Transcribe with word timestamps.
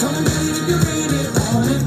Don't 0.00 0.24
get 0.24 0.42
it 0.48 0.56
in 0.66 1.14
it 1.14 1.28
all 1.38 1.79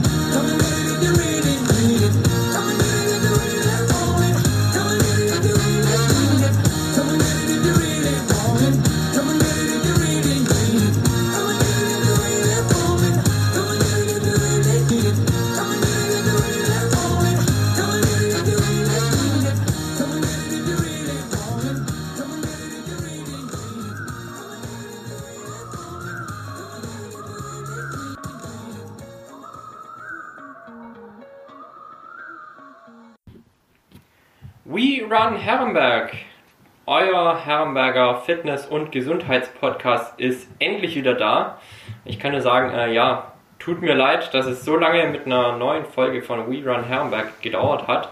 Herrenberger 37.64 38.18
Fitness- 38.18 38.68
und 38.68 38.92
Gesundheitspodcast 38.92 40.20
ist 40.20 40.50
endlich 40.60 40.98
wieder 40.98 41.14
da. 41.14 41.60
Ich 42.04 42.20
kann 42.20 42.34
nur 42.34 42.42
sagen, 42.42 42.72
äh, 42.72 42.92
ja, 42.92 43.32
tut 43.58 43.82
mir 43.82 43.96
leid, 43.96 44.34
dass 44.34 44.46
es 44.48 44.66
so 44.66 44.76
lange 44.76 45.08
mit 45.08 45.26
einer 45.26 45.56
neuen 45.56 45.86
Folge 45.86 46.22
von 46.22 46.52
We 46.52 46.70
Run 46.70 46.84
Herrenberg 46.84 47.42
gedauert 47.42 47.88
hat. 47.88 48.12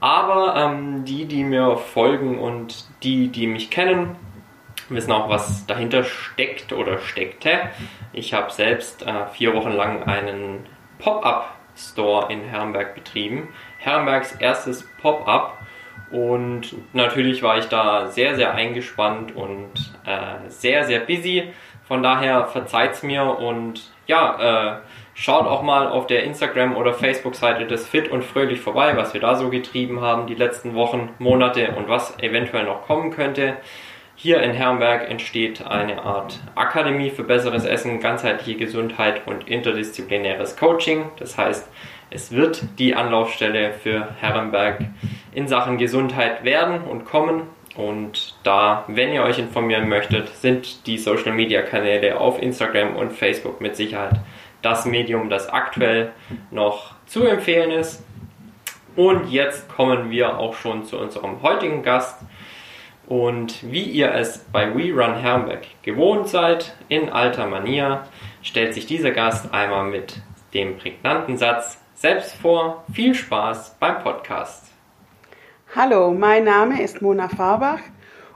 Aber 0.00 0.56
ähm, 0.56 1.04
die, 1.04 1.26
die 1.26 1.44
mir 1.44 1.76
folgen 1.76 2.38
und 2.38 2.86
die, 3.02 3.28
die 3.28 3.46
mich 3.46 3.68
kennen, 3.68 4.16
wissen 4.88 5.12
auch, 5.12 5.28
was 5.28 5.66
dahinter 5.66 6.02
steckt 6.02 6.72
oder 6.72 6.98
steckte. 6.98 7.68
Ich 8.14 8.32
habe 8.32 8.50
selbst 8.50 9.06
äh, 9.06 9.26
vier 9.34 9.54
Wochen 9.54 9.72
lang 9.72 10.04
einen 10.04 10.64
Pop-up-Store 10.98 12.32
in 12.32 12.40
Herrenberg 12.44 12.94
betrieben. 12.94 13.48
Herrenbergs 13.76 14.32
erstes 14.32 14.88
Pop-up 15.02 15.58
und 16.12 16.74
natürlich 16.92 17.42
war 17.42 17.58
ich 17.58 17.66
da 17.66 18.06
sehr, 18.08 18.36
sehr 18.36 18.54
eingespannt 18.54 19.34
und 19.34 19.70
äh, 20.04 20.48
sehr, 20.48 20.84
sehr 20.84 21.00
busy. 21.00 21.52
Von 21.88 22.02
daher 22.02 22.46
verzeiht's 22.46 23.02
mir 23.02 23.24
und 23.38 23.90
ja, 24.06 24.74
äh, 24.74 24.80
schaut 25.14 25.46
auch 25.46 25.62
mal 25.62 25.88
auf 25.88 26.06
der 26.06 26.24
Instagram- 26.24 26.76
oder 26.76 26.92
Facebook-Seite 26.92 27.66
des 27.66 27.88
Fit 27.88 28.10
und 28.10 28.24
Fröhlich 28.24 28.60
vorbei, 28.60 28.96
was 28.96 29.14
wir 29.14 29.20
da 29.20 29.36
so 29.36 29.48
getrieben 29.48 30.00
haben 30.00 30.26
die 30.26 30.34
letzten 30.34 30.74
Wochen, 30.74 31.10
Monate 31.18 31.72
und 31.76 31.88
was 31.88 32.18
eventuell 32.18 32.64
noch 32.64 32.82
kommen 32.82 33.10
könnte. 33.10 33.56
Hier 34.14 34.42
in 34.42 34.52
Herrenberg 34.52 35.10
entsteht 35.10 35.66
eine 35.66 36.02
Art 36.02 36.38
Akademie 36.54 37.10
für 37.10 37.24
besseres 37.24 37.64
Essen, 37.64 38.00
ganzheitliche 38.00 38.56
Gesundheit 38.56 39.26
und 39.26 39.48
interdisziplinäres 39.48 40.56
Coaching. 40.56 41.06
Das 41.18 41.38
heißt, 41.38 41.68
es 42.12 42.32
wird 42.32 42.62
die 42.78 42.94
Anlaufstelle 42.94 43.72
für 43.72 44.08
Herrenberg 44.20 44.80
in 45.32 45.48
Sachen 45.48 45.78
Gesundheit 45.78 46.44
werden 46.44 46.82
und 46.82 47.04
kommen. 47.04 47.42
Und 47.74 48.34
da, 48.42 48.84
wenn 48.86 49.12
ihr 49.12 49.22
euch 49.22 49.38
informieren 49.38 49.88
möchtet, 49.88 50.28
sind 50.28 50.86
die 50.86 50.98
Social 50.98 51.32
Media 51.32 51.62
Kanäle 51.62 52.20
auf 52.20 52.40
Instagram 52.40 52.96
und 52.96 53.12
Facebook 53.12 53.60
mit 53.60 53.76
Sicherheit 53.76 54.20
das 54.60 54.84
Medium, 54.84 55.28
das 55.28 55.48
aktuell 55.48 56.12
noch 56.50 56.94
zu 57.06 57.24
empfehlen 57.24 57.70
ist. 57.70 58.04
Und 58.94 59.30
jetzt 59.30 59.68
kommen 59.68 60.10
wir 60.10 60.38
auch 60.38 60.54
schon 60.54 60.84
zu 60.84 60.98
unserem 60.98 61.42
heutigen 61.42 61.82
Gast. 61.82 62.20
Und 63.06 63.72
wie 63.72 63.82
ihr 63.82 64.14
es 64.14 64.38
bei 64.52 64.74
We 64.74 64.92
Run 64.92 65.16
Herrenberg 65.16 65.66
gewohnt 65.82 66.28
seid, 66.28 66.76
in 66.88 67.08
alter 67.08 67.46
Manier, 67.46 68.04
stellt 68.42 68.74
sich 68.74 68.86
dieser 68.86 69.10
Gast 69.10 69.52
einmal 69.52 69.84
mit 69.86 70.20
dem 70.54 70.76
prägnanten 70.76 71.38
Satz 71.38 71.81
selbst 72.02 72.34
vor. 72.34 72.82
Viel 72.92 73.14
Spaß 73.14 73.76
beim 73.78 74.02
Podcast. 74.02 74.72
Hallo, 75.76 76.10
mein 76.10 76.42
Name 76.42 76.82
ist 76.82 77.00
Mona 77.00 77.28
Farbach 77.28 77.78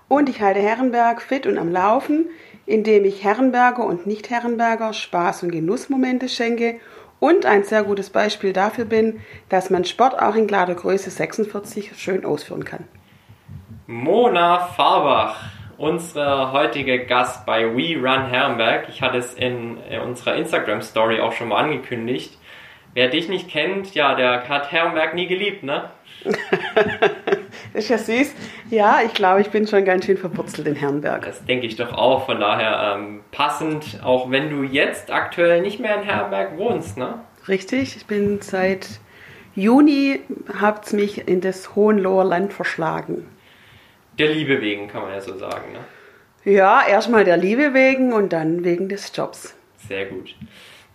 und 0.07 0.29
ich 0.29 0.41
halte 0.41 0.61
Herrenberg 0.61 1.21
fit 1.21 1.49
und 1.49 1.59
am 1.59 1.73
Laufen, 1.73 2.27
indem 2.65 3.05
ich 3.05 3.25
Herrenberger 3.25 3.85
und 3.85 4.07
Nicht-Herrenberger 4.07 4.91
Spaß- 4.91 5.43
und 5.43 5.51
Genussmomente 5.51 6.29
schenke 6.29 6.79
und 7.19 7.45
ein 7.45 7.65
sehr 7.65 7.83
gutes 7.83 8.11
Beispiel 8.11 8.53
dafür 8.53 8.85
bin, 8.85 9.21
dass 9.49 9.69
man 9.69 9.85
Sport 9.85 10.17
auch 10.23 10.37
in 10.37 10.47
Kleidergröße 10.47 11.11
46 11.11 11.91
schön 11.97 12.25
ausführen 12.25 12.65
kann. 12.65 12.85
Mona 13.89 14.61
Farbach, 14.61 15.41
unsere 15.77 16.53
heutige 16.53 17.05
Gast 17.05 17.45
bei 17.47 17.65
We 17.65 17.97
Run 17.97 18.29
Herrenberg. 18.29 18.89
Ich 18.91 19.03
hatte 19.03 19.19
es 19.19 19.35
in 19.35 19.79
unserer 20.05 20.37
Instagram-Story 20.37 21.19
auch 21.19 21.33
schon 21.33 21.49
mal 21.49 21.57
angekündigt. 21.57 22.39
Wer 22.97 23.09
dich 23.09 23.29
nicht 23.29 23.51
kennt, 23.51 23.95
ja, 23.95 24.15
der 24.15 24.49
hat 24.49 24.73
Herrenberg 24.73 25.13
nie 25.13 25.27
geliebt, 25.27 25.63
ne? 25.63 25.91
ist 27.75 27.91
ja 27.91 27.99
süß. 27.99 28.35
Ja, 28.71 29.01
ich 29.05 29.13
glaube, 29.13 29.43
ich 29.43 29.51
bin 29.51 29.67
schon 29.67 29.85
ganz 29.85 30.07
schön 30.07 30.17
verwurzelt 30.17 30.67
in 30.67 30.77
Herrenberg. 30.77 31.27
Das 31.27 31.45
denke 31.45 31.67
ich 31.67 31.77
doch 31.77 31.93
auch. 31.93 32.25
Von 32.25 32.41
daher 32.41 32.97
ähm, 32.97 33.21
passend, 33.33 34.01
auch 34.03 34.31
wenn 34.31 34.49
du 34.49 34.63
jetzt 34.63 35.11
aktuell 35.11 35.61
nicht 35.61 35.79
mehr 35.79 35.95
in 35.97 36.05
Herrenberg 36.05 36.57
wohnst, 36.57 36.97
ne? 36.97 37.21
Richtig. 37.49 37.97
Ich 37.97 38.07
bin 38.07 38.41
seit 38.41 38.89
Juni, 39.55 40.21
habt 40.59 40.95
mich 40.95 41.29
in 41.29 41.43
das 41.43 41.77
Hohenloher 41.77 42.25
Land 42.25 42.55
verschlagen. 42.55 43.29
Der 44.19 44.31
Liebe 44.31 44.63
wegen, 44.63 44.89
kann 44.89 45.03
man 45.03 45.13
ja 45.13 45.21
so 45.21 45.37
sagen, 45.37 45.75
ne? 45.75 46.51
Ja, 46.51 46.81
erstmal 46.89 47.25
der 47.25 47.37
Liebe 47.37 47.75
wegen 47.75 48.15
und 48.15 48.33
dann 48.33 48.65
wegen 48.65 48.89
des 48.89 49.15
Jobs. 49.15 49.55
Sehr 49.87 50.07
gut. 50.07 50.35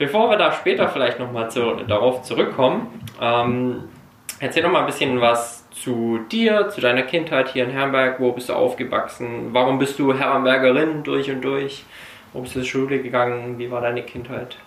Bevor 0.01 0.31
wir 0.31 0.37
da 0.37 0.51
später 0.51 0.89
vielleicht 0.89 1.19
nochmal 1.19 1.51
zu, 1.51 1.75
darauf 1.87 2.23
zurückkommen, 2.23 2.87
ähm, 3.21 3.83
erzähl 4.39 4.63
noch 4.63 4.71
mal 4.71 4.79
ein 4.79 4.87
bisschen 4.87 5.21
was 5.21 5.69
zu 5.69 6.21
dir, 6.31 6.69
zu 6.69 6.81
deiner 6.81 7.03
Kindheit 7.03 7.49
hier 7.49 7.65
in 7.65 7.69
Herrenberg. 7.69 8.19
Wo 8.19 8.31
bist 8.31 8.49
du 8.49 8.53
aufgewachsen? 8.53 9.49
Warum 9.51 9.77
bist 9.77 9.99
du 9.99 10.17
Herrenbergerin 10.17 11.03
durch 11.03 11.29
und 11.29 11.41
durch? 11.41 11.85
Wo 12.33 12.41
bist 12.41 12.55
du 12.55 12.61
zur 12.61 12.67
Schule 12.67 12.99
gegangen? 13.03 13.59
Wie 13.59 13.69
war 13.69 13.79
deine 13.81 14.01
Kindheit? 14.01 14.57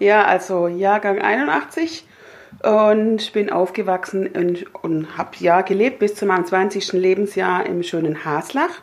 Ja, 0.00 0.24
also 0.24 0.66
Jahrgang 0.66 1.22
81 1.22 2.04
und 2.64 3.32
bin 3.32 3.52
aufgewachsen 3.52 4.26
und, 4.26 4.74
und 4.82 5.16
habe 5.16 5.36
ja 5.38 5.60
gelebt 5.60 6.00
bis 6.00 6.16
zu 6.16 6.26
meinem 6.26 6.44
20. 6.44 6.94
Lebensjahr 6.94 7.64
im 7.64 7.84
schönen 7.84 8.24
Haslach. 8.24 8.80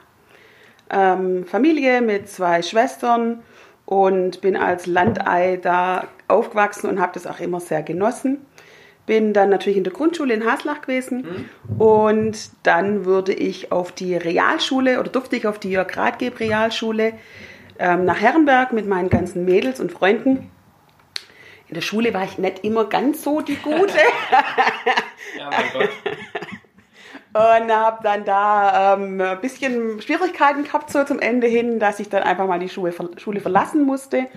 Ähm, 0.90 1.46
Familie 1.46 2.00
mit 2.00 2.30
zwei 2.30 2.62
Schwestern 2.62 3.44
und 3.86 4.42
bin 4.42 4.56
als 4.56 4.86
Landei 4.88 5.60
da 5.62 6.08
aufgewachsen 6.28 6.90
und 6.90 7.00
habe 7.00 7.14
das 7.14 7.28
auch 7.28 7.40
immer 7.40 7.60
sehr 7.60 7.84
genossen. 7.84 8.46
Bin 9.06 9.34
dann 9.34 9.50
natürlich 9.50 9.78
in 9.78 9.84
der 9.84 9.94
Grundschule 9.94 10.34
in 10.34 10.46
Haslach 10.46 10.82
gewesen 10.82 11.28
mhm. 11.68 11.82
und 11.82 12.50
dann 12.64 13.06
wurde 13.06 13.34
ich 13.34 13.72
auf 13.72 13.92
die 13.92 14.16
Realschule 14.16 15.00
oder 15.00 15.10
durfte 15.10 15.36
ich 15.36 15.46
auf 15.46 15.60
die 15.60 15.70
Jörg 15.70 15.96
Rathgeb 15.96 16.40
Realschule 16.40 17.14
ähm, 17.78 18.06
nach 18.06 18.20
Herrenberg 18.20 18.74
mit 18.74 18.88
meinen 18.88 19.10
ganzen 19.10 19.46
Mädels 19.46 19.80
und 19.80 19.92
Freunden. 19.92 20.50
In 21.68 21.76
der 21.76 21.82
Schule 21.82 22.14
war 22.14 22.24
ich 22.24 22.38
nicht 22.38 22.64
immer 22.64 22.86
ganz 22.86 23.24
so 23.24 23.42
die 23.42 23.58
Gute. 23.58 23.98
ja, 25.38 25.50
mein 25.50 25.66
Gott. 25.74 25.90
Und 27.36 27.70
habe 27.70 27.98
dann 28.02 28.24
da 28.24 28.94
ähm, 28.94 29.20
ein 29.20 29.42
bisschen 29.42 30.02
Schwierigkeiten 30.02 30.64
gehabt, 30.64 30.90
so 30.90 31.04
zum 31.04 31.20
Ende 31.20 31.48
hin, 31.48 31.80
dass 31.80 32.00
ich 32.00 32.08
dann 32.08 32.24
einfach 32.24 32.48
mal 32.48 32.60
die 32.60 32.70
Schule, 32.70 32.94
Schule 33.18 33.42
verlassen 33.42 33.84
musste 33.84 34.28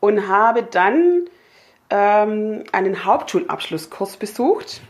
und 0.00 0.28
habe 0.28 0.62
dann 0.62 1.30
ähm, 1.88 2.64
einen 2.70 3.06
Hauptschulabschlusskurs 3.06 4.18
besucht, 4.18 4.82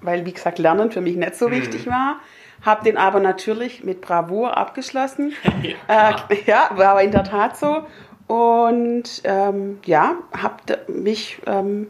weil, 0.00 0.24
wie 0.24 0.32
gesagt, 0.32 0.60
Lernen 0.60 0.92
für 0.92 1.00
mich 1.00 1.16
nicht 1.16 1.34
so 1.34 1.48
mhm. 1.48 1.52
wichtig 1.52 1.88
war. 1.88 2.20
Habe 2.64 2.84
den 2.84 2.96
aber 2.96 3.18
natürlich 3.18 3.82
mit 3.82 4.02
Bravour 4.02 4.56
abgeschlossen. 4.56 5.32
ja, 5.88 6.10
äh, 6.28 6.36
ja, 6.46 6.70
war 6.76 6.90
aber 6.90 7.02
in 7.02 7.10
der 7.10 7.24
Tat 7.24 7.56
so. 7.56 7.88
Und 8.28 9.22
ähm, 9.24 9.80
ja, 9.84 10.14
habe 10.40 10.78
mich 10.86 11.42
ähm, 11.48 11.88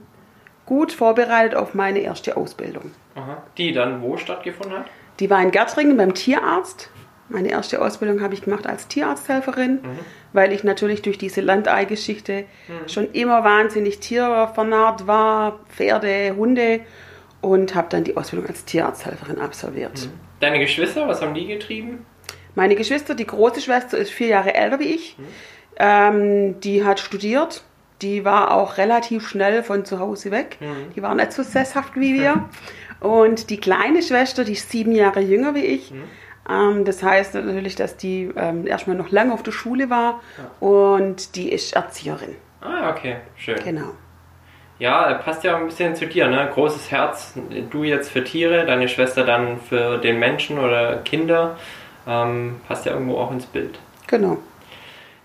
gut 0.64 0.92
vorbereitet 0.92 1.54
auf 1.56 1.74
meine 1.74 1.98
erste 1.98 2.38
Ausbildung. 2.38 2.92
Aha. 3.16 3.42
Die 3.58 3.72
dann 3.72 4.00
wo 4.00 4.16
stattgefunden 4.16 4.78
hat? 4.78 4.86
Die 5.20 5.30
war 5.30 5.42
in 5.42 5.50
Gärtringen 5.50 5.96
beim 5.96 6.14
Tierarzt. 6.14 6.90
Meine 7.28 7.48
erste 7.48 7.80
Ausbildung 7.80 8.22
habe 8.22 8.34
ich 8.34 8.42
gemacht 8.42 8.66
als 8.66 8.88
Tierarzthelferin, 8.88 9.74
mhm. 9.74 9.98
weil 10.32 10.52
ich 10.52 10.64
natürlich 10.64 11.02
durch 11.02 11.16
diese 11.16 11.40
Landei-Geschichte 11.40 12.44
mhm. 12.66 12.88
schon 12.88 13.12
immer 13.12 13.44
wahnsinnig 13.44 14.00
tiervernarrt 14.00 15.06
war, 15.06 15.60
Pferde, 15.68 16.34
Hunde 16.36 16.80
und 17.40 17.74
habe 17.76 17.86
dann 17.90 18.02
die 18.02 18.16
Ausbildung 18.16 18.48
als 18.48 18.64
Tierarzthelferin 18.64 19.38
absolviert. 19.38 20.06
Mhm. 20.06 20.12
Deine 20.40 20.58
Geschwister, 20.58 21.06
was 21.06 21.22
haben 21.22 21.34
die 21.34 21.46
getrieben? 21.46 22.04
Meine 22.56 22.74
Geschwister, 22.74 23.14
die 23.14 23.26
große 23.26 23.60
Schwester 23.60 23.96
ist 23.96 24.10
vier 24.10 24.28
Jahre 24.28 24.54
älter 24.54 24.80
wie 24.80 24.84
ich. 24.84 25.16
Mhm. 25.16 25.24
Ähm, 25.78 26.60
die 26.60 26.84
hat 26.84 26.98
studiert. 26.98 27.62
Die 28.02 28.24
war 28.24 28.52
auch 28.52 28.78
relativ 28.78 29.28
schnell 29.28 29.62
von 29.62 29.84
zu 29.84 29.98
Hause 29.98 30.30
weg. 30.30 30.56
Mhm. 30.60 30.94
Die 30.96 31.02
war 31.02 31.14
nicht 31.14 31.32
so 31.32 31.42
sesshaft 31.42 31.94
wie 31.96 32.14
wir. 32.14 32.48
Und 33.00 33.50
die 33.50 33.58
kleine 33.58 34.02
Schwester, 34.02 34.44
die 34.44 34.52
ist 34.52 34.70
sieben 34.70 34.92
Jahre 34.92 35.20
jünger 35.20 35.54
wie 35.54 35.64
ich. 35.64 35.90
Mhm. 35.90 36.04
Ähm, 36.48 36.84
das 36.84 37.02
heißt 37.02 37.34
natürlich, 37.34 37.76
dass 37.76 37.96
die 37.96 38.30
ähm, 38.36 38.66
erstmal 38.66 38.96
noch 38.96 39.10
lange 39.10 39.32
auf 39.32 39.42
der 39.42 39.52
Schule 39.52 39.90
war 39.90 40.20
ja. 40.38 40.68
und 40.68 41.36
die 41.36 41.50
ist 41.50 41.74
Erzieherin. 41.74 42.36
Ah, 42.60 42.90
okay, 42.90 43.16
schön. 43.36 43.58
Genau. 43.64 43.92
Ja, 44.78 45.12
passt 45.14 45.44
ja 45.44 45.56
ein 45.56 45.66
bisschen 45.66 45.94
zu 45.94 46.06
dir, 46.06 46.28
ne? 46.28 46.48
Großes 46.54 46.90
Herz, 46.90 47.34
du 47.70 47.84
jetzt 47.84 48.10
für 48.10 48.24
Tiere, 48.24 48.64
deine 48.64 48.88
Schwester 48.88 49.24
dann 49.24 49.60
für 49.60 49.98
den 49.98 50.18
Menschen 50.18 50.58
oder 50.58 50.96
Kinder. 50.98 51.58
Ähm, 52.06 52.60
passt 52.66 52.86
ja 52.86 52.92
irgendwo 52.92 53.18
auch 53.18 53.30
ins 53.30 53.44
Bild. 53.44 53.78
Genau. 54.06 54.38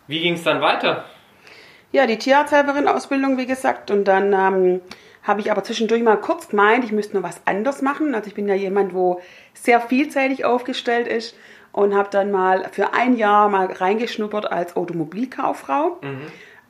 Wie 0.08 0.20
ging 0.20 0.34
es 0.34 0.44
dann 0.44 0.62
weiter? 0.62 1.06
Ja, 1.94 2.06
die 2.06 2.18
Tierarzthelferin-Ausbildung, 2.18 3.38
wie 3.38 3.46
gesagt. 3.46 3.92
Und 3.92 4.04
dann 4.06 4.34
ähm, 4.34 4.82
habe 5.26 5.42
ich 5.42 5.52
aber 5.52 5.64
zwischendurch 5.64 6.02
mal 6.04 6.16
kurz 6.18 6.48
gemeint, 6.50 6.84
ich 6.86 6.92
müsste 6.92 7.16
noch 7.18 7.24
was 7.24 7.42
anderes 7.46 7.82
machen. 7.82 8.14
Also 8.16 8.28
ich 8.28 8.36
bin 8.36 8.48
ja 8.48 8.56
jemand, 8.56 8.94
wo 8.94 9.22
sehr 9.54 9.82
vielseitig 9.82 10.46
aufgestellt 10.46 11.08
ist 11.08 11.36
und 11.72 11.94
habe 11.96 12.10
dann 12.12 12.32
mal 12.32 12.70
für 12.72 12.94
ein 12.94 13.18
Jahr 13.18 13.50
mal 13.50 13.66
reingeschnuppert 13.66 14.52
als 14.52 14.76
Automobilkauffrau. 14.78 15.98
Mhm. 16.02 16.22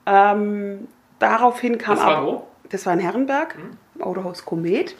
Ähm, 0.05 0.87
daraufhin 1.19 1.77
kam 1.77 1.95
Das 1.97 2.05
war 2.05 2.15
aber- 2.17 2.25
wo? 2.27 2.47
Das 2.69 2.85
war 2.85 2.93
in 2.93 2.99
Herrenberg, 2.99 3.55
Autohaus 3.99 4.43
Komet. 4.45 4.95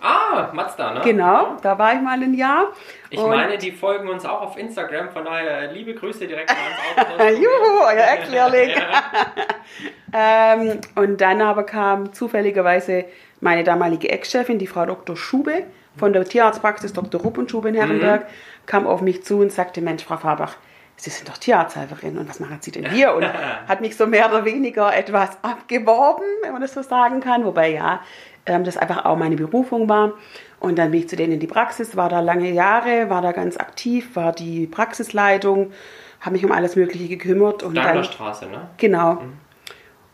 Ah, 0.00 0.50
Mazda, 0.52 0.94
ne? 0.94 1.00
Genau, 1.04 1.56
da 1.62 1.78
war 1.78 1.92
ich 1.94 2.00
mal 2.00 2.20
ein 2.22 2.34
Jahr. 2.34 2.68
Ich 3.10 3.18
Und- 3.18 3.28
meine, 3.30 3.58
die 3.58 3.70
folgen 3.72 4.08
uns 4.08 4.24
auch 4.24 4.40
auf 4.40 4.56
Instagram, 4.56 5.10
von 5.10 5.24
daher 5.24 5.70
äh, 5.70 5.72
liebe 5.72 5.94
Grüße 5.94 6.26
direkt 6.26 6.50
mal 6.50 7.02
ins 7.04 7.10
Auto. 7.12 7.24
Juhu, 7.42 7.84
euer 7.84 8.12
Ex-Lehrling. 8.14 8.70
ähm, 10.12 10.80
und 10.96 11.20
dann 11.20 11.42
aber 11.42 11.64
kam 11.64 12.12
zufälligerweise 12.12 13.04
meine 13.40 13.64
damalige 13.64 14.08
Ex-Chefin, 14.10 14.58
die 14.58 14.66
Frau 14.66 14.86
Dr. 14.86 15.16
Schube 15.16 15.64
von 15.96 16.12
der 16.12 16.24
Tierarztpraxis 16.24 16.92
Dr. 16.92 17.20
Rupp 17.20 17.38
und 17.38 17.50
Schube 17.50 17.68
in 17.68 17.74
Herrenberg, 17.74 18.26
kam 18.66 18.86
auf 18.86 19.00
mich 19.02 19.24
zu 19.24 19.38
und 19.38 19.52
sagte, 19.52 19.80
Mensch, 19.82 20.04
Frau 20.04 20.16
Fabach, 20.16 20.56
Sie 20.96 21.08
sind 21.08 21.30
doch 21.30 21.38
Tierarzthelferin 21.38 22.18
und 22.18 22.28
was 22.28 22.40
machen 22.40 22.58
Sie 22.60 22.70
denn 22.70 22.90
hier? 22.90 23.14
Und 23.14 23.24
hat 23.68 23.80
mich 23.80 23.96
so 23.96 24.06
mehr 24.06 24.26
oder 24.28 24.44
weniger 24.44 24.94
etwas 24.94 25.30
abgeworben, 25.40 26.24
wenn 26.42 26.52
man 26.52 26.60
das 26.60 26.74
so 26.74 26.82
sagen 26.82 27.20
kann. 27.20 27.46
Wobei 27.46 27.68
ja, 27.72 28.00
das 28.64 28.76
einfach 28.76 29.04
auch 29.04 29.16
meine 29.16 29.36
Berufung 29.36 29.88
war. 29.88 30.12
Und 30.58 30.78
dann 30.78 30.90
bin 30.90 31.00
ich 31.00 31.08
zu 31.08 31.16
denen 31.16 31.32
in 31.34 31.40
die 31.40 31.46
Praxis, 31.46 31.96
war 31.96 32.08
da 32.08 32.20
lange 32.20 32.50
Jahre, 32.50 33.08
war 33.08 33.22
da 33.22 33.32
ganz 33.32 33.56
aktiv, 33.56 34.14
war 34.14 34.32
die 34.32 34.66
Praxisleitung, 34.66 35.72
habe 36.20 36.32
mich 36.34 36.44
um 36.44 36.52
alles 36.52 36.76
Mögliche 36.76 37.08
gekümmert. 37.08 37.62
Und 37.62 37.74
dann, 37.76 37.84
Daimlerstraße, 37.84 38.46
ne? 38.46 38.68
Genau. 38.76 39.22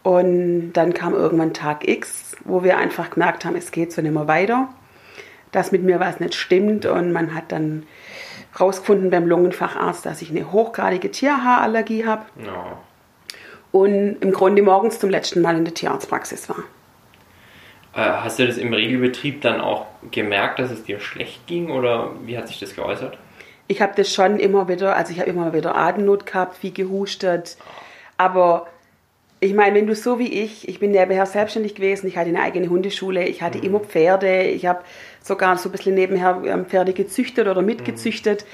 Und 0.02 0.72
dann 0.74 0.94
kam 0.94 1.14
irgendwann 1.14 1.52
Tag 1.52 1.86
X, 1.88 2.36
wo 2.44 2.62
wir 2.62 2.78
einfach 2.78 3.10
gemerkt 3.10 3.44
haben, 3.44 3.56
es 3.56 3.72
geht 3.72 3.92
so 3.92 4.00
nicht 4.02 4.14
mehr 4.14 4.28
weiter, 4.28 4.68
dass 5.50 5.72
mit 5.72 5.82
mir 5.82 5.98
was 5.98 6.20
nicht 6.20 6.34
stimmt. 6.34 6.86
Und 6.86 7.10
man 7.12 7.34
hat 7.34 7.50
dann 7.50 7.84
rausgefunden 8.60 9.10
beim 9.10 9.26
Lungenfacharzt, 9.26 10.06
dass 10.06 10.22
ich 10.22 10.30
eine 10.30 10.52
hochgradige 10.52 11.10
Tierhaarallergie 11.10 12.06
habe 12.06 12.24
Ja. 12.44 12.78
und 13.72 14.16
im 14.20 14.30
Grunde 14.32 14.62
morgens 14.62 15.00
zum 15.00 15.10
letzten 15.10 15.42
Mal 15.42 15.56
in 15.56 15.64
der 15.64 15.74
Tierarztpraxis 15.74 16.48
war. 16.48 16.62
Äh, 17.96 18.00
hast 18.00 18.38
du 18.38 18.46
das 18.46 18.58
im 18.58 18.74
Regelbetrieb 18.74 19.40
dann 19.40 19.60
auch 19.60 19.86
gemerkt, 20.10 20.58
dass 20.58 20.70
es 20.70 20.84
dir 20.84 21.00
schlecht 21.00 21.46
ging 21.46 21.70
oder 21.70 22.10
wie 22.24 22.36
hat 22.36 22.46
sich 22.48 22.60
das 22.60 22.76
geäußert? 22.76 23.16
Ich 23.68 23.80
habe 23.80 23.94
das 23.96 24.12
schon 24.12 24.38
immer 24.38 24.68
wieder, 24.68 24.94
also 24.94 25.12
ich 25.12 25.18
habe 25.18 25.30
immer 25.30 25.52
wieder 25.52 25.74
Atemnot 25.74 26.26
gehabt, 26.26 26.62
wie 26.62 26.72
gehustet. 26.72 27.56
Aber 28.18 28.66
ich 29.40 29.54
meine, 29.54 29.74
wenn 29.74 29.86
du 29.86 29.94
so 29.94 30.18
wie 30.18 30.32
ich, 30.32 30.68
ich 30.68 30.78
bin 30.78 30.90
nebenher 30.90 31.26
selbstständig 31.26 31.74
gewesen, 31.74 32.06
ich 32.06 32.16
hatte 32.16 32.28
eine 32.28 32.42
eigene 32.42 32.68
Hundeschule, 32.68 33.26
ich 33.26 33.42
hatte 33.42 33.58
immer 33.58 33.80
Pferde, 33.80 34.42
ich 34.42 34.66
habe 34.66 34.82
sogar 35.22 35.56
so 35.56 35.68
ein 35.68 35.72
bisschen 35.72 35.94
nebenher 35.94 36.42
ähm, 36.46 36.66
Pferde 36.66 36.92
gezüchtet 36.92 37.48
oder 37.48 37.62
mitgezüchtet. 37.62 38.44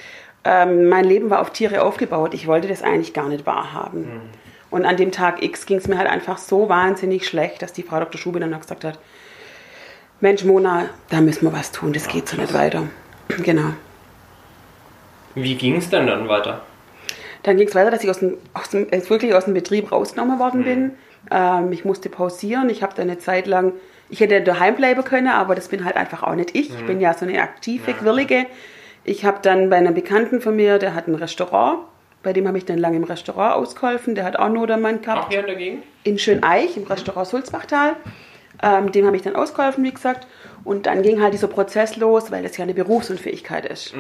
Ähm, 0.45 0.89
mein 0.89 1.05
Leben 1.05 1.31
war 1.31 1.41
auf 1.41 1.51
Tiere 1.51 1.83
aufgebaut. 1.83 2.33
Ich 2.33 2.47
wollte 2.47 2.69
das 2.69 2.83
eigentlich 2.83 3.13
gar 3.13 3.29
nicht 3.29 3.45
wahrhaben. 3.45 4.23
Und 4.71 4.87
an 4.87 4.97
dem 4.97 5.13
Tag 5.13 5.43
X 5.43 5.67
ging 5.67 5.77
es 5.77 5.87
mir 5.87 5.99
halt 5.99 6.09
einfach 6.09 6.39
so 6.39 6.69
wahnsinnig 6.69 7.27
schlecht, 7.27 7.61
dass 7.61 7.73
die 7.73 7.83
Frau 7.83 8.01
Dr. 8.01 8.19
Schube 8.19 8.41
dann 8.41 8.59
gesagt 8.59 8.85
hat, 8.85 8.99
Mensch 10.23 10.45
Mona, 10.45 10.89
da 11.11 11.21
müssen 11.21 11.45
wir 11.47 11.53
was 11.53 11.73
tun, 11.73 11.93
das 11.93 12.07
geht 12.09 12.29
so 12.29 12.37
nicht 12.37 12.55
weiter. 12.55 12.85
Genau. 13.43 13.71
Wie 15.35 15.55
ging 15.55 15.77
es 15.77 15.89
denn 15.89 16.07
dann 16.07 16.29
weiter? 16.29 16.61
Dann 17.45 17.57
ging 17.57 17.67
es 17.67 17.75
weiter, 17.75 17.91
dass 17.91 18.05
ich 18.05 18.11
aus 18.11 18.19
dem, 18.19 18.37
aus 18.53 18.69
dem, 18.69 18.89
äh, 18.93 19.09
wirklich 19.09 19.35
aus 19.35 19.47
dem 19.47 19.55
Betrieb 19.55 19.91
rausgenommen 19.91 20.39
worden 20.39 20.65
bin. 20.65 20.93
Ähm, 21.31 21.73
ich 21.73 21.85
musste 21.87 22.09
pausieren. 22.11 22.69
Ich 22.69 22.83
habe 22.83 22.95
dann 22.95 23.09
eine 23.09 23.19
Zeit 23.19 23.47
lang, 23.47 23.73
ich 24.11 24.21
hätte 24.21 24.43
daheim 24.43 24.77
bleiben 24.77 25.03
können, 25.03 25.29
aber 25.29 25.55
das 25.55 25.69
bin 25.69 25.85
halt 25.85 25.97
einfach 25.97 26.23
auch 26.23 26.35
nicht 26.35 26.55
ich. 26.55 26.69
Ich 26.69 26.85
bin 26.87 27.01
ja 27.01 27.15
so 27.15 27.25
eine 27.25 27.41
aktive, 27.41 27.95
quirlige. 27.95 28.45
Ich 29.05 29.25
habe 29.25 29.39
dann 29.41 29.71
bei 29.71 29.77
einem 29.77 29.95
Bekannten 29.95 30.41
von 30.43 30.55
mir, 30.55 30.79
der 30.79 30.95
hat 30.95 31.09
ein 31.09 31.15
Restaurant, 31.15 31.79
bei 32.23 32.33
dem 32.35 32.47
habe 32.47 32.59
ich 32.59 32.67
dann 32.67 32.79
lange 32.79 32.99
im 32.99 33.05
Restaurant 33.05 33.55
ausgeholfen. 33.55 34.15
Der 34.15 34.25
hat 34.25 34.39
auch 34.39 34.51
Nodermann 34.51 35.01
gehabt 35.01 35.25
Auch 35.25 35.29
hier 35.31 35.41
in 35.41 35.47
der 35.47 35.57
Gegend? 35.57 35.85
in 36.05 36.19
Schöneich 36.19 36.77
im 36.77 36.85
Restaurant 36.85 37.27
Sulzbachtal. 37.27 37.97
Ähm, 38.63 38.93
dem 38.93 39.07
habe 39.07 39.17
ich 39.17 39.23
dann 39.23 39.35
ausgeholfen, 39.35 39.83
wie 39.85 39.93
gesagt. 39.93 40.27
Und 40.65 40.87
dann 40.87 41.03
ging 41.03 41.21
halt 41.21 41.35
dieser 41.35 41.49
Prozess 41.49 41.97
los, 41.97 42.31
weil 42.31 42.43
das 42.45 42.57
ja 42.57 42.63
eine 42.63 42.75
Berufsunfähigkeit 42.75 43.67
ist. 43.67 43.93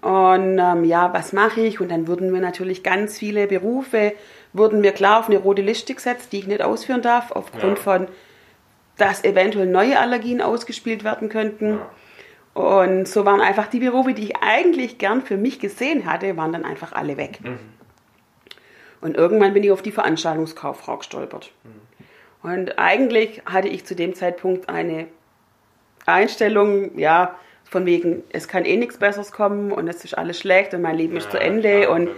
Und 0.00 0.58
ähm, 0.58 0.84
ja, 0.84 1.12
was 1.12 1.32
mache 1.32 1.60
ich? 1.62 1.80
Und 1.80 1.90
dann 1.90 2.06
wurden 2.06 2.30
mir 2.30 2.40
natürlich 2.40 2.82
ganz 2.82 3.18
viele 3.18 3.46
Berufe, 3.46 4.12
wurden 4.52 4.80
mir 4.80 4.92
klar 4.92 5.18
auf 5.20 5.28
eine 5.28 5.38
rote 5.38 5.62
Liste 5.62 5.94
gesetzt, 5.94 6.32
die 6.32 6.38
ich 6.40 6.46
nicht 6.46 6.62
ausführen 6.62 7.02
darf, 7.02 7.32
aufgrund 7.32 7.78
Ja. 7.78 7.82
von, 7.82 8.08
dass 8.96 9.24
eventuell 9.24 9.66
neue 9.66 9.98
Allergien 9.98 10.40
ausgespielt 10.42 11.02
werden 11.02 11.28
könnten. 11.28 11.78
Und 12.54 13.08
so 13.08 13.24
waren 13.24 13.40
einfach 13.40 13.68
die 13.68 13.80
Berufe, 13.80 14.12
die 14.14 14.24
ich 14.24 14.36
eigentlich 14.40 14.98
gern 14.98 15.22
für 15.22 15.36
mich 15.36 15.60
gesehen 15.60 16.04
hatte, 16.04 16.36
waren 16.36 16.52
dann 16.52 16.64
einfach 16.64 16.92
alle 16.92 17.16
weg. 17.16 17.38
Und 19.00 19.16
irgendwann 19.16 19.54
bin 19.54 19.62
ich 19.62 19.70
auf 19.70 19.82
die 19.82 19.92
Veranstaltungskauffrau 19.92 20.96
gestolpert. 20.98 21.52
Und 22.42 22.78
eigentlich 22.78 23.42
hatte 23.46 23.68
ich 23.68 23.84
zu 23.84 23.94
dem 23.94 24.14
Zeitpunkt 24.14 24.68
eine 24.68 25.06
Einstellung, 26.06 26.96
ja, 26.98 27.34
von 27.64 27.84
wegen, 27.84 28.22
es 28.30 28.48
kann 28.48 28.64
eh 28.64 28.76
nichts 28.76 28.96
Besseres 28.96 29.32
kommen 29.32 29.72
und 29.72 29.88
es 29.88 30.04
ist 30.04 30.16
alles 30.16 30.38
schlecht 30.38 30.72
und 30.72 30.80
mein 30.82 30.96
Leben 30.96 31.16
ist 31.16 31.30
zu 31.30 31.38
Ende. 31.38 31.82
klar, 31.82 31.90
und 31.92 32.08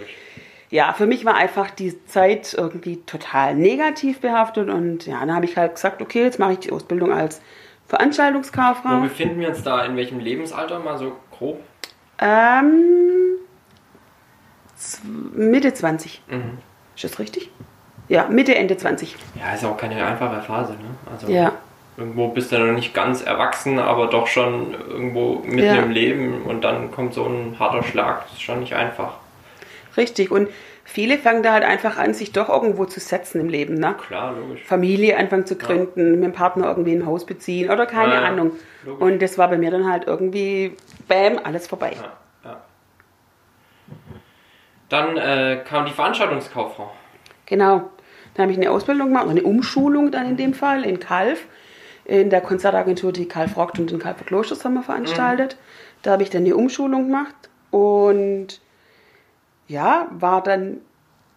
ja, 0.71 0.93
für 0.93 1.07
mich 1.07 1.25
war 1.25 1.35
einfach 1.35 1.71
die 1.71 2.05
Zeit 2.05 2.55
irgendwie 2.55 2.99
total 2.99 3.57
negativ 3.57 4.21
behaftet. 4.21 4.69
Und 4.69 5.07
ja, 5.07 5.19
dann 5.21 5.35
habe 5.35 5.45
ich 5.45 5.57
halt 5.57 5.75
gesagt, 5.75 6.01
okay, 6.01 6.23
jetzt 6.23 6.39
mache 6.39 6.53
ich 6.53 6.59
die 6.61 6.71
Ausbildung 6.71 7.13
als 7.13 7.41
Wo 7.89 7.97
Veranstaltungskauffrau. 7.97 9.01
befinden 9.01 9.41
wir 9.41 9.49
uns 9.49 9.65
da? 9.65 9.85
In 9.85 9.97
welchem 9.97 10.21
Lebensalter? 10.21 10.79
Mal 10.79 10.97
so 10.97 11.17
grob? 11.33 11.61
Ähm, 12.21 12.85
Mitte 15.35 15.75
20. 15.75 16.23
Mhm. 16.29 16.59
Ist 16.95 17.05
das 17.05 17.19
richtig? 17.19 17.51
Ja, 18.11 18.27
Mitte, 18.29 18.55
Ende 18.57 18.77
20. 18.77 19.15
Ja, 19.39 19.55
ist 19.55 19.65
auch 19.65 19.77
keine 19.77 20.05
einfache 20.05 20.43
Phase, 20.43 20.73
ne? 20.73 20.79
Also 21.13 21.29
Ja. 21.31 21.53
irgendwo 21.97 22.27
bist 22.29 22.51
du 22.51 22.59
noch 22.59 22.73
nicht 22.73 22.93
ganz 22.93 23.23
erwachsen, 23.23 23.79
aber 23.79 24.09
doch 24.09 24.27
schon 24.27 24.75
irgendwo 24.75 25.37
mitten 25.45 25.59
Ja. 25.59 25.77
im 25.77 25.91
Leben 25.93 26.43
und 26.43 26.63
dann 26.65 26.91
kommt 26.91 27.15
so 27.15 27.25
ein 27.25 27.57
harter 27.61 27.85
Schlag. 27.85 28.25
Das 28.25 28.33
ist 28.33 28.43
schon 28.43 28.59
nicht 28.61 28.75
einfach. 28.75 29.13
Richtig. 29.97 30.33
Und 30.33 30.49
viele 30.85 31.19
fangen 31.19 31.45
da 31.45 31.53
halt 31.53 31.63
einfach 31.63 31.99
an, 31.99 32.13
sich 32.13 32.33
doch 32.33 32.49
irgendwo 32.49 32.85
zu 32.85 32.99
setzen 32.99 33.41
im 33.41 33.49
Leben. 33.49 33.75
Ne? 33.75 33.95
Klar, 34.09 34.35
logisch. 34.35 34.65
Familie 34.65 35.17
anfangen 35.17 35.47
zu 35.47 35.55
gründen, 35.57 36.15
mit 36.17 36.25
dem 36.25 36.33
Partner 36.33 36.67
irgendwie 36.67 36.95
ein 36.97 37.07
Haus 37.07 37.25
beziehen 37.25 37.71
oder 37.71 37.87
keine 37.87 38.15
Ja, 38.15 38.23
ja. 38.23 38.27
Ahnung. 38.27 38.53
Logisch. 38.85 39.03
Und 39.03 39.23
das 39.23 39.39
war 39.39 39.47
bei 39.49 39.57
mir 39.57 39.71
dann 39.71 39.89
halt 39.89 40.09
irgendwie, 40.09 40.77
bam, 41.07 41.39
alles 41.45 41.69
vorbei. 41.69 41.93
Ja, 41.95 42.51
ja. 42.51 42.57
Dann 44.89 45.17
äh, 45.17 45.61
kam 45.65 45.87
die 45.87 45.93
Veranstaltungskauffrau. 45.93 46.91
Genau. 47.47 47.91
Dann 48.35 48.45
habe 48.45 48.53
ich 48.53 48.59
eine 48.59 48.71
Ausbildung 48.71 49.09
gemacht, 49.09 49.25
oder 49.25 49.33
eine 49.33 49.43
Umschulung 49.43 50.11
dann 50.11 50.27
in 50.27 50.37
dem 50.37 50.55
Fall 50.55 50.85
in 50.85 51.01
Kalf. 51.01 51.47
In 52.05 52.31
der 52.31 52.41
Konzertagentur, 52.41 53.13
die 53.13 53.29
Kalf 53.29 53.57
Rockt 53.57 53.79
und 53.79 53.91
den 53.91 53.99
Kalfer 53.99 54.25
Klosters 54.25 54.65
haben 54.65 54.75
wir 54.75 54.83
veranstaltet. 54.83 55.57
Da 56.03 56.13
habe 56.13 56.23
ich 56.23 56.31
dann 56.31 56.45
eine 56.45 56.57
Umschulung 56.57 57.07
gemacht 57.07 57.35
und 57.71 58.61
ja, 59.69 60.09
war 60.11 60.43
dann 60.43 60.79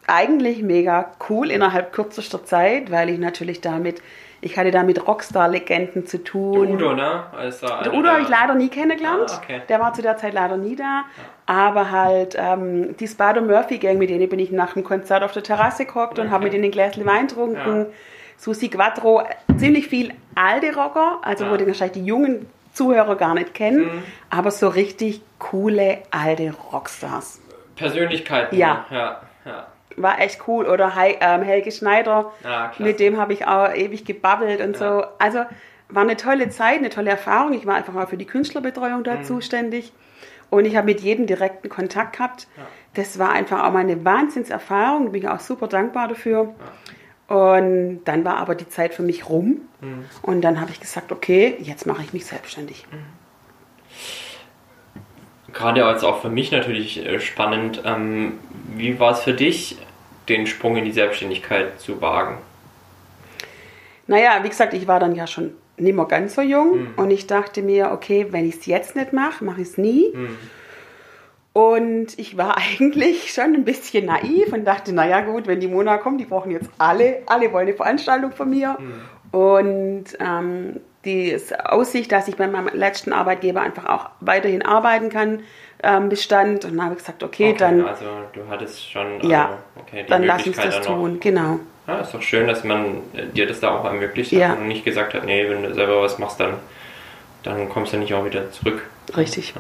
eigentlich 0.07 0.63
mega 0.63 1.11
cool 1.29 1.51
innerhalb 1.51 1.93
kürzester 1.93 2.43
Zeit, 2.43 2.91
weil 2.91 3.09
ich 3.09 3.19
natürlich 3.19 3.61
damit, 3.61 4.01
ich 4.43 4.57
hatte 4.57 4.71
da 4.71 4.83
mit 4.83 5.07
Rockstar-Legenden 5.07 6.05
zu 6.05 6.17
Der 6.17 6.23
tun. 6.25 6.71
Udo, 6.73 6.93
ne? 6.93 7.23
Als 7.35 7.59
da 7.61 7.81
Der 7.83 7.93
Udo 7.93 8.09
habe 8.09 8.21
ich 8.21 8.29
leider 8.29 8.55
nie 8.55 8.69
kennengelernt. 8.69 9.29
Ah, 9.31 9.37
okay. 9.43 9.61
Der 9.69 9.79
war 9.79 9.93
zu 9.93 10.01
der 10.01 10.17
Zeit 10.17 10.33
leider 10.33 10.57
nie 10.57 10.75
da. 10.75 11.03
Aber 11.45 11.91
halt 11.91 12.35
ähm, 12.37 12.95
die 12.97 13.07
Spider-Murphy-Gang, 13.07 13.97
mit 13.97 14.09
denen 14.09 14.29
bin 14.29 14.39
ich 14.39 14.51
nach 14.51 14.73
dem 14.73 14.83
Konzert 14.83 15.23
auf 15.23 15.31
der 15.31 15.43
Terrasse 15.43 15.85
gehockt 15.85 16.19
und 16.19 16.31
habe 16.31 16.43
mit 16.45 16.53
denen 16.53 16.65
ein 16.65 16.71
Gläschen 16.71 17.05
Wein 17.05 17.27
getrunken. 17.27 17.79
Ja. 17.81 17.85
Susi 18.37 18.69
Quattro, 18.69 19.23
ziemlich 19.57 19.87
viel 19.87 20.13
alte 20.35 20.73
Rocker, 20.75 21.19
also 21.21 21.45
Ja. 21.45 21.51
wo 21.51 21.57
die 21.57 21.65
wahrscheinlich 21.67 21.93
die 22.01 22.05
jungen 22.05 22.47
Zuhörer 22.73 23.15
gar 23.15 23.33
nicht 23.35 23.53
kennen, 23.53 23.81
Mhm. 23.85 24.03
aber 24.29 24.49
so 24.51 24.67
richtig 24.67 25.21
coole 25.39 25.99
alte 26.11 26.53
Rockstars. 26.71 27.39
Persönlichkeiten. 27.75 28.55
Ja. 28.57 28.85
Ja, 28.89 29.21
ja. 29.45 29.67
War 29.97 30.19
echt 30.19 30.47
cool. 30.47 30.65
Oder 30.65 30.95
Hei- 30.95 31.17
ähm, 31.21 31.41
Helge 31.43 31.71
Schneider, 31.71 32.31
Ah, 32.43 32.71
mit 32.79 32.99
dem 32.99 33.17
habe 33.17 33.33
ich 33.33 33.45
auch 33.47 33.73
ewig 33.73 34.05
gebabbelt 34.05 34.59
und 34.61 34.79
Ja. 34.79 34.99
so. 35.01 35.05
Also 35.19 35.39
war 35.89 36.01
eine 36.03 36.17
tolle 36.17 36.49
Zeit, 36.49 36.79
eine 36.79 36.89
tolle 36.89 37.11
Erfahrung. 37.11 37.53
Ich 37.53 37.65
war 37.65 37.75
einfach 37.75 37.93
mal 37.93 38.07
für 38.07 38.17
die 38.17 38.25
Künstlerbetreuung 38.25 39.03
da 39.03 39.15
Mhm. 39.15 39.23
zuständig. 39.23 39.93
Und 40.49 40.65
ich 40.65 40.75
habe 40.75 40.85
mit 40.85 41.01
jedem 41.01 41.25
direkten 41.27 41.67
Kontakt 41.69 42.17
gehabt. 42.17 42.47
Das 42.95 43.17
war 43.19 43.31
einfach 43.31 43.63
auch 43.63 43.71
mal 43.71 43.79
eine 43.79 44.03
Wahnsinnserfahrung. 44.05 45.11
Bin 45.11 45.21
ich 45.23 45.27
auch 45.27 45.39
super 45.39 45.67
dankbar 45.67 46.07
dafür. 46.07 46.53
Und 47.27 48.01
dann 48.05 48.25
war 48.25 48.37
aber 48.37 48.53
die 48.55 48.67
Zeit 48.69 48.93
für 48.93 49.01
mich 49.01 49.29
rum. 49.29 49.61
Mhm. 49.81 50.05
Und 50.21 50.41
dann 50.41 50.59
habe 50.61 50.71
ich 50.71 50.79
gesagt, 50.79 51.11
okay, 51.11 51.55
jetzt 51.59 51.85
mache 51.87 52.03
ich 52.03 52.13
mich 52.13 52.25
selbstständig. 52.25 52.85
Gerade 55.53 55.81
jetzt 55.81 56.03
auch 56.03 56.21
für 56.21 56.29
mich 56.29 56.51
natürlich 56.51 57.05
äh, 57.05 57.19
spannend. 57.19 57.81
Ähm, 57.85 58.39
wie 58.75 58.99
war 58.99 59.11
es 59.11 59.21
für 59.21 59.33
dich, 59.33 59.77
den 60.27 60.47
Sprung 60.47 60.77
in 60.77 60.85
die 60.85 60.91
Selbstständigkeit 60.91 61.79
zu 61.79 62.01
wagen? 62.01 62.37
Naja, 64.07 64.39
wie 64.41 64.49
gesagt, 64.49 64.73
ich 64.73 64.87
war 64.87 64.99
dann 64.99 65.15
ja 65.15 65.27
schon 65.27 65.51
nicht 65.77 65.95
mehr 65.95 66.05
ganz 66.05 66.35
so 66.35 66.41
jung 66.41 66.87
und 66.97 67.09
ich 67.09 67.25
dachte 67.25 67.61
mir, 67.61 67.91
okay, 67.91 68.27
wenn 68.29 68.47
ich 68.47 68.55
es 68.57 68.65
jetzt 68.65 68.95
nicht 68.95 69.11
mache, 69.11 69.43
mache 69.43 69.61
ich 69.61 69.69
es 69.69 69.77
nie. 69.77 70.13
Und 71.53 72.17
ich 72.19 72.35
war 72.35 72.57
eigentlich 72.79 73.31
schon 73.33 73.55
ein 73.55 73.63
bisschen 73.63 74.05
naiv 74.05 74.51
und 74.51 74.65
dachte, 74.65 74.93
naja 74.93 75.21
gut, 75.21 75.47
wenn 75.47 75.59
die 75.59 75.67
Mona 75.67 75.97
kommt, 75.97 76.19
die 76.19 76.25
brauchen 76.25 76.51
jetzt 76.51 76.69
alle, 76.77 77.21
alle 77.27 77.51
wollen 77.53 77.67
eine 77.67 77.77
Veranstaltung 77.77 78.31
von 78.31 78.49
mir. 78.49 78.77
Und 79.31 80.05
ähm, 80.19 80.79
die 81.05 81.37
Aussicht, 81.65 82.11
dass 82.11 82.27
ich 82.27 82.35
bei 82.37 82.47
meinem 82.47 82.69
letzten 82.73 83.11
Arbeitgeber 83.13 83.61
einfach 83.61 83.85
auch 83.85 84.09
weiterhin 84.21 84.61
arbeiten 84.61 85.09
kann, 85.09 85.43
ähm, 85.83 86.09
bestand. 86.09 86.63
Und 86.65 86.77
dann 86.77 86.83
habe 86.85 86.93
ich 86.93 86.99
gesagt, 86.99 87.23
okay, 87.23 87.49
Okay, 87.49 87.57
dann, 87.57 87.85
also 87.85 88.05
du 88.33 88.41
hattest 88.49 88.89
schon 88.89 89.19
Ja, 89.27 89.45
also, 89.45 89.57
okay, 89.81 90.05
dann 90.07 90.23
lass 90.23 90.47
uns 90.47 90.57
das 90.57 90.81
tun. 90.81 91.19
Genau. 91.19 91.59
Ja, 91.87 91.99
ist 91.99 92.13
doch 92.13 92.21
schön, 92.21 92.47
dass 92.47 92.63
man 92.63 93.01
äh, 93.13 93.25
dir 93.27 93.45
das 93.45 93.59
da 93.59 93.77
auch 93.77 93.83
ermöglicht 93.83 94.31
Ja. 94.31 94.49
hat 94.49 94.59
und 94.59 94.69
nicht 94.69 94.85
gesagt 94.85 95.13
hat, 95.13 95.25
nee, 95.25 95.49
wenn 95.49 95.63
du 95.63 95.73
selber 95.73 96.01
was 96.01 96.17
machst, 96.17 96.39
dann, 96.39 96.53
dann 97.43 97.67
kommst 97.67 97.91
du 97.91 97.97
nicht 97.97 98.13
auch 98.13 98.23
wieder 98.23 98.51
zurück. 98.51 98.87
Richtig, 99.17 99.53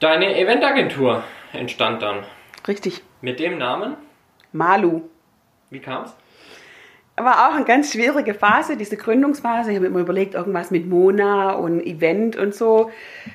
Deine 0.00 0.36
Eventagentur 0.36 1.22
entstand 1.52 2.02
dann. 2.02 2.24
richtig. 2.68 3.02
Mit 3.22 3.38
dem 3.40 3.56
Namen? 3.56 3.96
Malu. 4.52 5.02
Wie 5.70 5.78
kam's? 5.78 6.12
War 7.16 7.48
auch 7.48 7.54
eine 7.54 7.66
ganz 7.66 7.92
schwierige 7.92 8.32
Phase, 8.32 8.76
diese 8.76 8.96
Gründungsphase. 8.96 9.70
Ich 9.70 9.76
habe 9.76 9.86
mir 9.86 9.90
immer 9.90 10.00
überlegt, 10.00 10.34
irgendwas 10.34 10.70
mit 10.70 10.88
Mona 10.88 11.52
und 11.52 11.80
Event 11.84 12.36
und 12.36 12.54
so. 12.54 12.90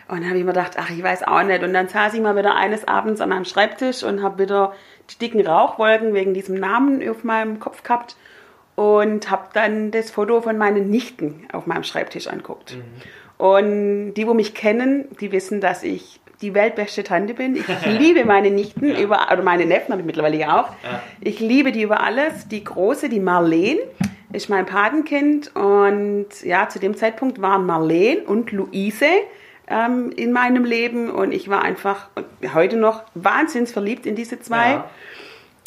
Und 0.08 0.22
dann 0.22 0.26
habe 0.26 0.40
ich 0.40 0.44
mir 0.44 0.52
gedacht, 0.52 0.74
ach, 0.78 0.90
ich 0.90 1.04
weiß 1.04 1.24
auch 1.28 1.44
nicht. 1.44 1.64
Und 1.64 1.74
dann 1.74 1.88
saß 1.88 2.16
ich 2.16 2.22
mal 2.22 2.36
wieder 2.36 2.56
eines 2.56 2.88
Abends 2.88 3.22
an 3.22 3.30
meinem 3.30 3.46
Schreibtisch 3.46 4.04
und 4.04 4.24
habe 4.24 4.44
wieder 4.44 4.74
die 5.12 5.20
dicken 5.20 5.46
Rauchwolken 5.46 6.14
wegen 6.16 6.34
diesem 6.34 6.56
Namen 6.56 7.08
auf 7.08 7.24
meinem 7.24 7.60
Kopf 7.60 7.84
gehabt 7.84 8.18
und 8.76 9.30
habe 9.30 9.50
dann 9.54 9.92
das 9.92 10.12
Foto 10.12 10.42
von 10.42 10.58
meinen 10.58 10.90
Nichten 10.90 11.48
auf 11.54 11.68
meinem 11.68 11.84
Schreibtisch 11.84 12.28
anguckt. 12.28 12.78
Und 13.38 14.16
die, 14.16 14.28
wo 14.28 14.34
mich 14.34 14.56
kennen, 14.56 15.08
die 15.22 15.32
wissen, 15.32 15.62
dass 15.62 15.84
ich 15.84 16.20
die 16.42 16.54
weltbeste 16.54 17.04
Tante 17.04 17.34
bin. 17.34 17.56
Ich 17.56 17.66
liebe 17.86 18.26
meine 18.26 18.52
Nichten 18.52 18.96
über, 18.96 19.28
oder 19.32 19.42
meine 19.44 19.66
Neffen 19.66 19.92
habe 19.92 20.02
ich 20.02 20.06
mittlerweile 20.06 20.38
ja 20.38 20.62
auch. 20.62 20.70
Ja. 20.84 21.02
Ich 21.22 21.40
liebe 21.40 21.72
die 21.72 21.82
über 21.82 22.02
alles. 22.02 22.48
Die 22.48 22.64
große, 22.64 23.10
die 23.10 23.20
Marleen, 23.20 23.78
ist 24.34 24.50
mein 24.50 24.66
Patenkind. 24.66 25.56
Und 25.56 26.28
ja, 26.44 26.70
zu 26.70 26.80
dem 26.80 26.96
Zeitpunkt 26.96 27.42
waren 27.42 27.66
Marleen 27.66 28.20
und 28.20 28.52
Luise 28.52 29.06
ähm, 29.68 30.12
in 30.16 30.32
meinem 30.32 30.64
Leben. 30.66 31.10
Und 31.10 31.32
ich 31.32 31.50
war 31.50 31.64
einfach 31.64 32.10
heute 32.54 32.78
noch 32.78 33.04
wahnsinns 33.16 33.72
verliebt 33.72 34.06
in 34.06 34.16
diese 34.16 34.40
zwei. 34.40 34.72
Ja. 34.72 34.90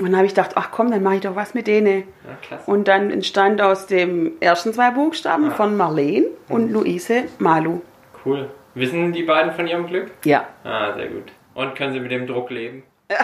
Und 0.01 0.07
dann 0.07 0.17
habe 0.17 0.27
ich 0.27 0.35
gedacht, 0.35 0.53
ach 0.55 0.71
komm, 0.71 0.91
dann 0.91 1.03
mache 1.03 1.17
ich 1.17 1.21
doch 1.21 1.37
was 1.37 1.53
mit 1.53 1.67
denen. 1.67 2.05
Ja. 2.51 2.59
Und 2.65 2.89
dann 2.89 3.11
entstand 3.11 3.61
aus 3.61 3.87
dem 3.87 4.33
ersten 4.41 4.73
zwei 4.73 4.93
Buchstaben 4.93 5.47
Ja. 5.47 5.51
von 5.51 5.77
Marleen 5.77 6.25
und 6.49 6.71
Luise 6.73 7.25
Malu. 7.39 7.81
Cool. 8.25 8.51
Wissen 8.75 9.13
die 9.13 9.23
beiden 9.23 9.53
von 9.53 9.67
ihrem 9.67 9.87
Glück? 9.87 10.13
Ja. 10.25 10.47
Ah, 10.65 10.95
sehr 10.95 11.09
gut. 11.09 11.33
Und 11.55 11.75
können 11.75 11.93
sie 11.93 12.01
mit 12.01 12.11
dem 12.11 12.27
Druck 12.27 12.51
leben? 12.51 12.85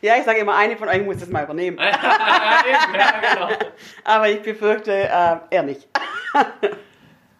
Ja, 0.00 0.16
ich 0.18 0.24
sage 0.24 0.40
immer, 0.40 0.54
eine 0.54 0.76
von 0.76 0.86
euch 0.88 1.02
muss 1.02 1.16
das 1.16 1.30
mal 1.30 1.44
übernehmen. 1.44 1.78
ja, 1.80 1.92
genau. 3.32 3.48
Aber 4.04 4.28
ich 4.28 4.42
befürchte, 4.42 4.92
äh, 4.92 5.36
er 5.48 5.62
nicht. 5.62 5.88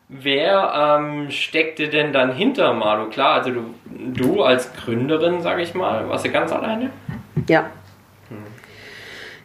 Wer 0.09 0.99
ähm, 0.99 1.31
steckte 1.31 1.91
denn 1.91 2.15
dann 2.15 2.33
hinter 2.33 2.73
Malu? 2.73 3.11
Klar, 3.11 3.35
also 3.35 3.51
du, 3.51 3.75
du 3.85 4.43
als 4.43 4.73
Gründerin, 4.73 5.43
sage 5.43 5.61
ich 5.61 5.75
mal, 5.75 6.09
warst 6.09 6.25
du 6.25 6.31
ganz 6.31 6.53
alleine? 6.53 6.89
Ja. 7.47 7.71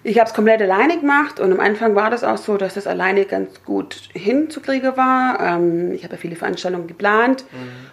Ich 0.09 0.17
habe 0.17 0.27
es 0.27 0.33
komplett 0.33 0.59
alleine 0.59 0.97
gemacht 0.97 1.39
und 1.39 1.51
am 1.51 1.59
Anfang 1.59 1.93
war 1.93 2.09
das 2.09 2.23
auch 2.23 2.37
so, 2.37 2.57
dass 2.57 2.77
es 2.77 2.87
alleine 2.87 3.25
ganz 3.25 3.63
gut 3.63 4.09
hinzukriegen 4.13 4.97
war. 4.97 5.39
Ähm, 5.39 5.91
ich 5.91 6.03
habe 6.03 6.15
ja 6.15 6.19
viele 6.19 6.35
Veranstaltungen 6.35 6.87
geplant 6.87 7.45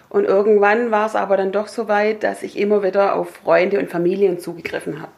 und 0.09 0.25
irgendwann 0.25 0.89
war 0.89 1.05
es 1.05 1.15
aber 1.15 1.37
dann 1.37 1.51
doch 1.51 1.67
so 1.67 1.87
weit, 1.87 2.23
dass 2.23 2.41
ich 2.41 2.57
immer 2.57 2.81
wieder 2.81 3.15
auf 3.15 3.29
Freunde 3.29 3.77
und 3.77 3.91
Familien 3.91 4.39
zugegriffen 4.39 4.99
habe. 4.99 5.11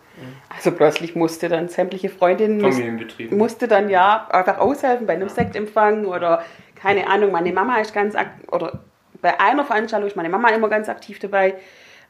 Also 0.53 0.71
plötzlich 0.71 1.15
musste 1.15 1.47
dann 1.47 1.69
sämtliche 1.69 2.09
Freundinnen 2.09 2.59
Familienbetrieb. 2.59 3.31
musste 3.31 3.69
dann 3.69 3.87
ja 3.87 4.27
einfach 4.29 4.57
aushelfen 4.57 5.07
bei 5.07 5.13
einem 5.13 5.29
Sektempfang 5.29 6.03
oder 6.03 6.43
keine 6.75 7.07
Ahnung, 7.07 7.31
meine 7.31 7.53
Mama 7.53 7.77
ist 7.77 7.93
ganz 7.93 8.13
oder 8.51 8.79
bei 9.21 9.39
einer 9.39 9.63
Veranstaltung 9.63 10.09
ist 10.09 10.17
meine 10.17 10.27
Mama 10.27 10.49
immer 10.49 10.67
ganz 10.67 10.89
aktiv 10.89 11.17
dabei. 11.19 11.55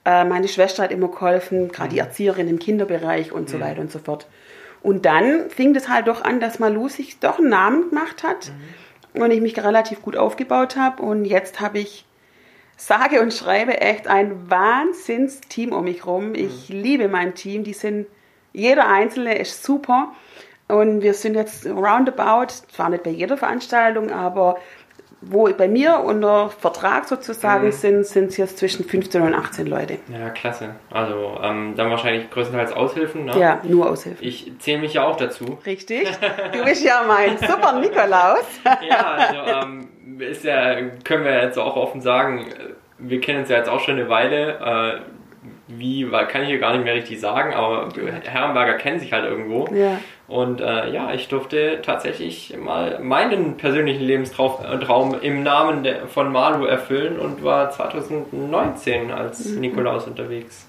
Äh, 0.03 0.25
meine 0.25 0.47
Schwester 0.47 0.81
hat 0.81 0.91
immer 0.91 1.09
geholfen, 1.09 1.71
gerade 1.71 1.89
die 1.89 1.99
Erzieherin 1.99 2.47
im 2.47 2.57
Kinderbereich 2.57 3.31
und 3.31 3.49
so 3.49 3.59
weiter 3.59 3.81
und 3.81 3.91
so 3.91 3.99
fort. 3.99 4.25
Und 4.81 5.05
dann 5.05 5.49
fing 5.49 5.73
das 5.73 5.89
halt 5.89 6.07
doch 6.07 6.23
an, 6.23 6.39
dass 6.39 6.59
Malu 6.59 6.87
sich 6.87 7.19
doch 7.19 7.39
einen 7.39 7.49
Namen 7.49 7.89
gemacht 7.89 8.23
hat 8.23 8.51
und 9.13 9.31
ich 9.31 9.41
mich 9.41 9.57
relativ 9.57 10.01
gut 10.01 10.15
aufgebaut 10.15 10.77
habe. 10.77 11.03
Und 11.03 11.25
jetzt 11.25 11.59
habe 11.59 11.79
ich 11.79 12.05
sage 12.77 13.21
und 13.21 13.33
schreibe 13.33 13.81
echt 13.81 14.07
ein 14.07 14.49
Wahnsinns-Team 14.49 15.73
um 15.73 15.83
mich 15.83 16.05
rum. 16.05 16.33
Ich 16.33 16.69
liebe 16.69 17.09
mein 17.09 17.35
Team. 17.35 17.63
Die 17.63 17.73
sind, 17.73 18.07
jeder 18.53 18.87
Einzelne 18.87 19.37
ist 19.37 19.63
super. 19.63 20.13
Und 20.69 21.01
wir 21.01 21.13
sind 21.13 21.35
jetzt 21.35 21.65
roundabout, 21.65 22.53
zwar 22.71 22.89
nicht 22.89 23.03
bei 23.03 23.09
jeder 23.09 23.37
Veranstaltung, 23.37 24.11
aber 24.11 24.59
wo 25.21 25.49
bei 25.53 25.67
mir 25.67 25.99
unter 25.99 26.49
Vertrag 26.49 27.05
sozusagen 27.07 27.67
Mhm. 27.67 27.71
sind, 27.71 28.05
sind 28.05 28.25
es 28.29 28.37
jetzt 28.37 28.57
zwischen 28.57 28.85
15 28.85 29.21
und 29.21 29.33
18 29.33 29.67
Leute. 29.67 29.97
Ja, 30.11 30.29
klasse. 30.29 30.75
Also 30.91 31.37
ähm, 31.43 31.73
dann 31.75 31.89
wahrscheinlich 31.89 32.29
größtenteils 32.31 32.71
Aushilfen. 32.73 33.25
Ne? 33.25 33.37
Ja, 33.39 33.59
nur 33.63 33.89
Aushilfen. 33.89 34.25
Ich 34.25 34.51
zähle 34.59 34.79
mich 34.79 34.93
ja 34.93 35.03
auch 35.05 35.17
dazu. 35.17 35.57
Richtig. 35.65 36.07
Du 36.53 36.63
bist 36.63 36.83
ja 36.85 37.03
mein 37.07 37.37
super 37.37 37.79
Nikolaus. 37.79 38.45
Ja, 38.89 39.05
also 39.17 39.67
ähm, 39.67 39.89
ist 40.19 40.43
ja, 40.43 40.75
können 41.03 41.23
wir 41.25 41.43
jetzt 41.43 41.57
auch 41.59 41.75
offen 41.75 42.01
sagen, 42.01 42.45
wir 42.97 43.21
kennen 43.21 43.39
uns 43.39 43.49
ja 43.49 43.57
jetzt 43.57 43.69
auch 43.69 43.79
schon 43.79 43.95
eine 43.95 44.09
Weile. 44.09 44.99
Äh, 44.99 45.18
wie, 45.69 46.11
weil- 46.11 46.27
kann 46.27 46.41
ich 46.41 46.49
hier 46.49 46.59
gar 46.59 46.73
nicht 46.73 46.83
mehr 46.83 46.95
richtig 46.95 47.19
sagen, 47.21 47.53
aber 47.53 47.89
Herrenberger 48.25 48.73
kennen 48.73 48.99
sich 48.99 49.13
halt 49.13 49.23
irgendwo. 49.25 49.67
Ja. 49.73 49.99
Und 50.27 50.61
äh, 50.61 50.91
ja, 50.91 51.13
ich 51.13 51.27
durfte 51.27 51.79
tatsächlich 51.81 52.55
mal 52.57 52.99
meinen 53.01 53.57
persönlichen 53.57 54.03
Lebenstraum 54.03 55.15
im 55.21 55.41
Namen 55.43 55.87
von 56.07 56.31
Malu 56.31 56.65
erfüllen 56.65 57.17
und 57.19 57.43
war 57.43 57.69
2019 57.71 59.11
als 59.11 59.45
Mhm. 59.49 59.59
Nikolaus 59.61 60.05
unterwegs. 60.07 60.68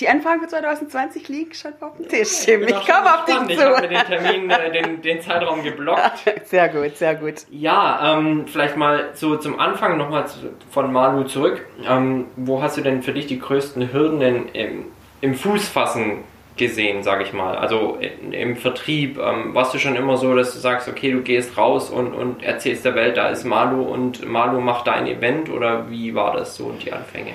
Die 0.00 0.08
Anfragen 0.08 0.40
für 0.42 0.48
2020 0.48 1.28
liegen 1.28 1.54
schon 1.54 1.72
auf 1.80 1.96
dem 1.96 2.06
Tisch. 2.08 2.40
Tim. 2.44 2.62
Ich 2.64 2.74
komme 2.86 3.14
auf 3.14 3.24
dich 3.24 3.34
Ich 3.48 3.58
habe 3.62 3.76
mir 3.76 3.82
zu. 3.82 3.88
den 3.88 3.98
Termin, 4.04 4.50
äh, 4.50 4.70
den, 4.70 5.00
den 5.00 5.20
Zeitraum 5.22 5.62
geblockt. 5.62 6.20
Sehr 6.44 6.68
gut, 6.68 6.96
sehr 6.96 7.14
gut. 7.14 7.34
Ja, 7.50 8.16
ähm, 8.18 8.44
vielleicht 8.46 8.76
mal 8.76 9.10
so 9.14 9.36
zum 9.36 9.58
Anfang 9.58 9.96
nochmal 9.96 10.26
zu, 10.26 10.38
von 10.70 10.92
Malu 10.92 11.24
zurück. 11.24 11.64
Ähm, 11.88 12.26
wo 12.36 12.62
hast 12.62 12.76
du 12.76 12.82
denn 12.82 13.02
für 13.02 13.12
dich 13.12 13.26
die 13.26 13.38
größten 13.38 13.92
Hürden 13.92 14.20
denn 14.20 14.48
im, 14.52 14.84
im 15.22 15.34
Fußfassen 15.34 16.18
gesehen, 16.58 17.02
sage 17.02 17.24
ich 17.24 17.32
mal? 17.32 17.56
Also 17.56 17.98
in, 18.00 18.32
im 18.32 18.56
Vertrieb, 18.56 19.18
ähm, 19.18 19.54
warst 19.54 19.72
du 19.72 19.78
schon 19.78 19.96
immer 19.96 20.18
so, 20.18 20.34
dass 20.34 20.52
du 20.52 20.58
sagst, 20.58 20.88
okay, 20.88 21.10
du 21.10 21.22
gehst 21.22 21.56
raus 21.56 21.88
und, 21.90 22.12
und 22.12 22.42
erzählst 22.42 22.84
der 22.84 22.94
Welt, 22.94 23.16
da 23.16 23.30
ist 23.30 23.44
Malu 23.44 23.82
und 23.82 24.26
Malu 24.28 24.60
macht 24.60 24.86
dein 24.88 25.06
Event 25.06 25.48
oder 25.48 25.90
wie 25.90 26.14
war 26.14 26.36
das 26.36 26.54
so 26.56 26.70
die 26.72 26.92
Anfänge? 26.92 27.32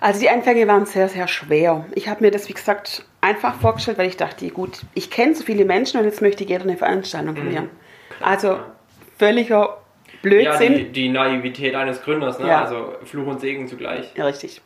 Also 0.00 0.20
die 0.20 0.28
Anfänge 0.30 0.66
waren 0.68 0.86
sehr, 0.86 1.08
sehr 1.08 1.26
schwer. 1.28 1.84
Ich 1.94 2.08
habe 2.08 2.22
mir 2.24 2.30
das, 2.30 2.48
wie 2.48 2.52
gesagt, 2.52 3.04
einfach 3.20 3.54
vorgestellt, 3.54 3.98
weil 3.98 4.08
ich 4.08 4.16
dachte, 4.16 4.48
gut, 4.50 4.80
ich 4.94 5.10
kenne 5.10 5.34
so 5.34 5.44
viele 5.44 5.64
Menschen 5.64 5.98
und 5.98 6.04
jetzt 6.06 6.20
möchte 6.22 6.44
jeder 6.44 6.64
eine 6.64 6.76
Veranstaltung 6.76 7.36
von 7.36 7.48
mir. 7.48 7.68
Also 8.20 8.58
völliger 9.18 9.78
Ja, 10.06 10.20
Blödsinn. 10.22 10.74
die, 10.74 10.92
die 10.92 11.08
Naivität 11.08 11.74
eines 11.74 12.02
Gründers, 12.02 12.38
ne? 12.38 12.48
Ja. 12.48 12.62
also 12.64 12.94
Fluch 13.04 13.26
und 13.26 13.40
Segen 13.40 13.68
zugleich. 13.68 14.12
Ja, 14.16 14.26
richtig. 14.26 14.60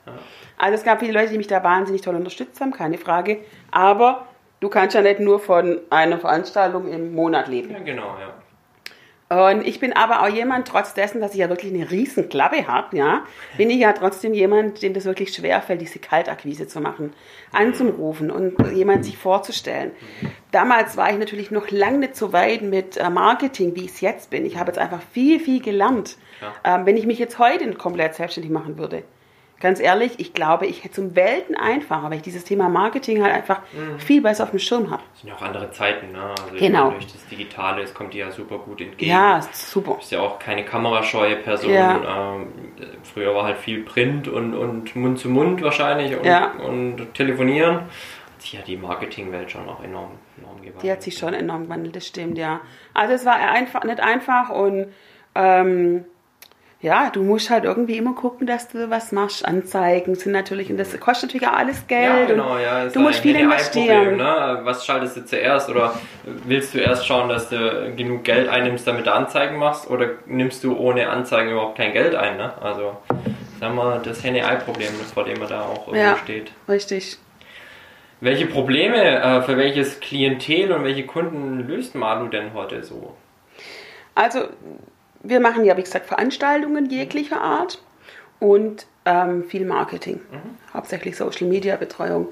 Also 0.59 0.75
es 0.75 0.85
gab 0.85 1.01
viele 1.01 1.13
Leute, 1.13 1.31
die 1.33 1.39
mich 1.39 1.47
da 1.47 1.63
wahnsinnig 1.63 2.03
toll 2.03 2.17
unterstützt 2.17 2.61
haben, 2.61 2.73
keine 2.73 2.99
Frage. 2.99 3.39
Aber 3.71 4.27
du 4.61 4.69
kannst 4.69 4.95
ja 4.95 5.03
nicht 5.03 5.21
nur 5.21 5.41
von 5.41 5.81
einer 5.91 6.19
Veranstaltung 6.19 6.89
im 6.93 7.15
Monat 7.15 7.49
leben. 7.49 7.71
Ja, 7.71 7.79
genau, 7.79 8.17
ja. 8.21 8.35
Und 9.31 9.65
ich 9.65 9.79
bin 9.79 9.93
aber 9.93 10.23
auch 10.23 10.29
jemand, 10.29 10.67
trotz 10.67 10.93
dessen, 10.93 11.21
dass 11.21 11.35
ich 11.35 11.39
ja 11.39 11.49
wirklich 11.49 11.73
eine 11.73 11.89
riesen 11.89 12.29
Klappe 12.29 12.67
habe, 12.67 12.97
ja, 12.97 13.23
bin 13.57 13.71
ich 13.71 13.79
ja 13.79 13.93
trotzdem 13.93 14.35
jemand, 14.35 14.83
dem 14.83 14.93
das 14.93 15.05
wirklich 15.05 15.33
schwerfällt, 15.33 15.81
diese 15.81 16.01
Kaltakquise 16.01 16.67
zu 16.67 16.81
machen, 16.81 17.13
anzurufen 17.53 18.33
und 18.33 18.57
jemand 18.75 19.05
sich 19.05 19.17
vorzustellen. 19.17 19.93
Damals 20.51 20.97
war 20.97 21.13
ich 21.13 21.19
natürlich 21.19 21.53
noch 21.53 21.71
lange 21.71 21.99
nicht 21.99 22.17
so 22.17 22.33
weit 22.33 22.63
mit 22.63 22.97
äh, 22.97 23.09
Marketing, 23.09 23.77
wie 23.77 23.85
ich 23.85 23.93
es 23.93 24.01
jetzt 24.01 24.31
bin. 24.31 24.45
Ich 24.45 24.59
habe 24.59 24.73
jetzt 24.73 24.79
einfach 24.79 25.01
viel, 25.13 25.39
viel 25.39 25.63
gelernt. 25.63 26.17
Ähm, 26.65 26.85
wenn 26.85 26.97
ich 26.97 27.07
mich 27.07 27.21
jetzt 27.21 27.39
heute 27.39 27.73
komplett 27.75 28.17
selbstständig 28.17 28.51
machen 28.51 28.79
würde, 28.79 29.05
ganz 29.61 29.79
ehrlich, 29.81 30.19
ich 30.19 30.33
glaube, 30.33 30.67
ich 30.67 30.83
hätte 30.83 30.95
zum 30.95 31.15
Welten 31.15 31.55
einfacher, 31.55 32.05
weil 32.05 32.15
ich 32.15 32.23
dieses 32.23 32.45
Thema 32.45 32.69
Marketing 32.69 33.23
halt 33.23 33.33
einfach 33.35 33.61
viel 33.99 34.23
besser 34.23 34.45
auf 34.45 34.51
dem 34.51 34.59
Schirm 34.59 34.91
habe. 34.91 35.03
Das 35.13 35.21
sind 35.21 35.29
ja 35.31 35.37
auch 35.37 35.43
andere 35.43 35.71
Zeiten, 35.71 36.13
ne? 36.13 36.23
Also 36.43 36.57
Genau. 36.59 36.91
durch 36.91 37.07
das 37.07 37.27
Digitale, 37.27 37.83
es 37.83 37.93
kommt 37.95 38.15
dir 38.15 38.27
ja 38.27 38.31
super 38.31 38.59
gut 38.59 38.81
entgegen. 38.81 39.11
Ja, 39.11 39.39
ist 39.39 39.71
super. 39.71 39.93
Du 39.93 39.97
bist 39.99 40.11
ja 40.13 40.21
auch 40.21 40.39
keine 40.39 40.65
kamerascheue 40.65 41.37
Person. 41.37 41.73
Ja. 41.73 42.35
Ähm, 42.37 42.47
früher 43.03 43.35
war 43.35 43.45
halt 43.45 43.59
viel 43.59 43.83
Print 43.85 44.29
und, 44.29 44.55
und 44.55 44.97
Mund 44.97 45.19
zu 45.19 45.29
Mund 45.29 45.63
wahrscheinlich 45.63 46.17
und, 46.17 46.25
Ja. 46.25 46.53
und 46.53 47.15
telefonieren. 47.15 47.77
Hat 47.81 48.43
sich 48.43 48.53
ja 48.55 48.61
die 48.67 48.77
Marketingwelt 48.79 49.51
schon 49.51 49.69
auch 49.69 49.83
enorm, 49.85 50.13
enorm 50.39 50.57
gewandelt. 50.57 50.83
Die 50.83 50.91
hat 50.91 51.03
sich 51.03 51.19
schon 51.19 51.35
enorm 51.35 51.65
gewandelt, 51.65 51.95
das 51.97 52.07
stimmt, 52.07 52.39
ja. 52.39 52.61
Also 52.95 53.13
es 53.13 53.27
war 53.27 53.35
einfach 53.37 53.85
nicht 53.85 54.01
einfach 54.01 54.49
und 54.49 54.87
ähm, 55.35 56.05
ja, 56.83 57.11
du 57.11 57.23
musst 57.23 57.51
halt 57.51 57.65
irgendwie 57.65 57.99
immer 57.99 58.15
gucken, 58.15 58.47
dass 58.47 58.69
du 58.69 58.89
was 58.89 59.13
machst. 59.13 59.45
Anzeigen 59.45 60.15
sind 60.15 60.33
natürlich, 60.33 60.71
und 60.71 60.79
das 60.79 60.99
kostet 60.99 61.29
natürlich 61.29 61.47
auch 61.47 61.59
alles 61.59 61.87
Geld. 61.87 62.05
Ja, 62.21 62.25
genau, 62.25 62.57
ja. 62.57 62.85
ist 62.85 62.97
du 62.97 63.01
musst 63.01 63.19
ein 63.19 63.23
viel 63.23 63.37
investieren. 63.37 64.17
Ne? 64.17 64.61
Was 64.63 64.87
schaltest 64.87 65.17
du 65.19 65.25
zuerst? 65.27 65.69
Oder 65.69 65.95
willst 66.25 66.73
du 66.73 66.79
erst 66.79 67.07
schauen, 67.07 67.29
dass 67.29 67.51
du 67.51 67.93
genug 67.97 68.25
Geld 68.25 68.49
einnimmst, 68.49 68.87
damit 68.87 69.07
du 69.07 69.13
Anzeigen 69.13 69.59
machst? 69.59 69.91
Oder 69.91 70.07
nimmst 70.25 70.65
du 70.65 70.75
ohne 70.75 71.11
Anzeigen 71.11 71.51
überhaupt 71.51 71.77
kein 71.77 71.93
Geld 71.93 72.15
ein? 72.15 72.39
Ne? 72.39 72.51
Also, 72.63 72.97
sagen 73.61 73.75
wir, 73.77 74.01
das 74.03 74.25
Henne-Ei-Problem, 74.25 74.89
vor 75.13 75.25
dem 75.25 75.39
man 75.39 75.49
da 75.49 75.61
auch 75.61 75.87
irgendwo 75.89 75.97
Ja. 75.97 76.17
steht. 76.17 76.51
Richtig. 76.67 77.19
Welche 78.23 78.47
Probleme 78.47 79.21
äh, 79.21 79.43
für 79.43 79.59
welches 79.59 80.01
Klientel 80.01 80.73
und 80.73 80.85
welche 80.85 81.05
Kunden 81.05 81.67
löst 81.67 81.95
Malu 81.95 82.29
denn 82.29 82.55
heute 82.55 82.83
so? 82.85 83.15
Also, 84.15 84.49
wir 85.23 85.41
machen 85.41 85.65
ja, 85.65 85.77
wie 85.77 85.83
gesagt, 85.83 86.07
Veranstaltungen 86.07 86.87
jeglicher 86.87 87.41
Art 87.41 87.83
und 88.39 88.87
ähm, 89.05 89.45
viel 89.45 89.65
Marketing. 89.65 90.21
Hauptsächlich 90.75 91.17
Social 91.17 91.47
Media 91.47 91.77
Betreuung. 91.77 92.29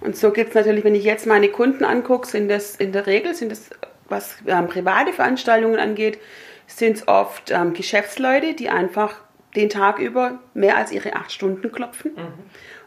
Und 0.00 0.16
so 0.16 0.30
gibt 0.30 0.50
es 0.50 0.54
natürlich, 0.54 0.84
wenn 0.84 0.94
ich 0.94 1.04
jetzt 1.04 1.26
meine 1.26 1.48
Kunden 1.48 1.84
angucke, 1.84 2.26
sind 2.26 2.48
das 2.48 2.76
in 2.76 2.92
der 2.92 3.06
Regel, 3.06 3.34
sind 3.34 3.50
das, 3.50 3.70
was 4.08 4.36
ähm, 4.46 4.68
private 4.68 5.12
Veranstaltungen 5.12 5.78
angeht, 5.78 6.18
sind 6.66 6.98
es 6.98 7.08
oft 7.08 7.50
ähm, 7.50 7.72
Geschäftsleute, 7.72 8.54
die 8.54 8.68
einfach 8.68 9.20
den 9.56 9.70
Tag 9.70 9.98
über 9.98 10.38
mehr 10.54 10.76
als 10.76 10.92
ihre 10.92 11.14
acht 11.16 11.32
Stunden 11.32 11.72
klopfen. 11.72 12.12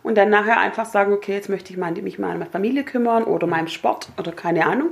Und 0.03 0.17
dann 0.17 0.29
nachher 0.29 0.59
einfach 0.59 0.85
sagen, 0.85 1.11
okay, 1.13 1.33
jetzt 1.33 1.49
möchte 1.49 1.73
ich 1.73 1.77
mich 1.77 2.17
mal 2.19 2.31
um 2.33 2.39
meine 2.39 2.49
Familie 2.49 2.83
kümmern 2.83 3.23
oder 3.23 3.45
meinem 3.47 3.67
Sport 3.67 4.09
oder 4.17 4.31
keine 4.31 4.65
Ahnung. 4.65 4.89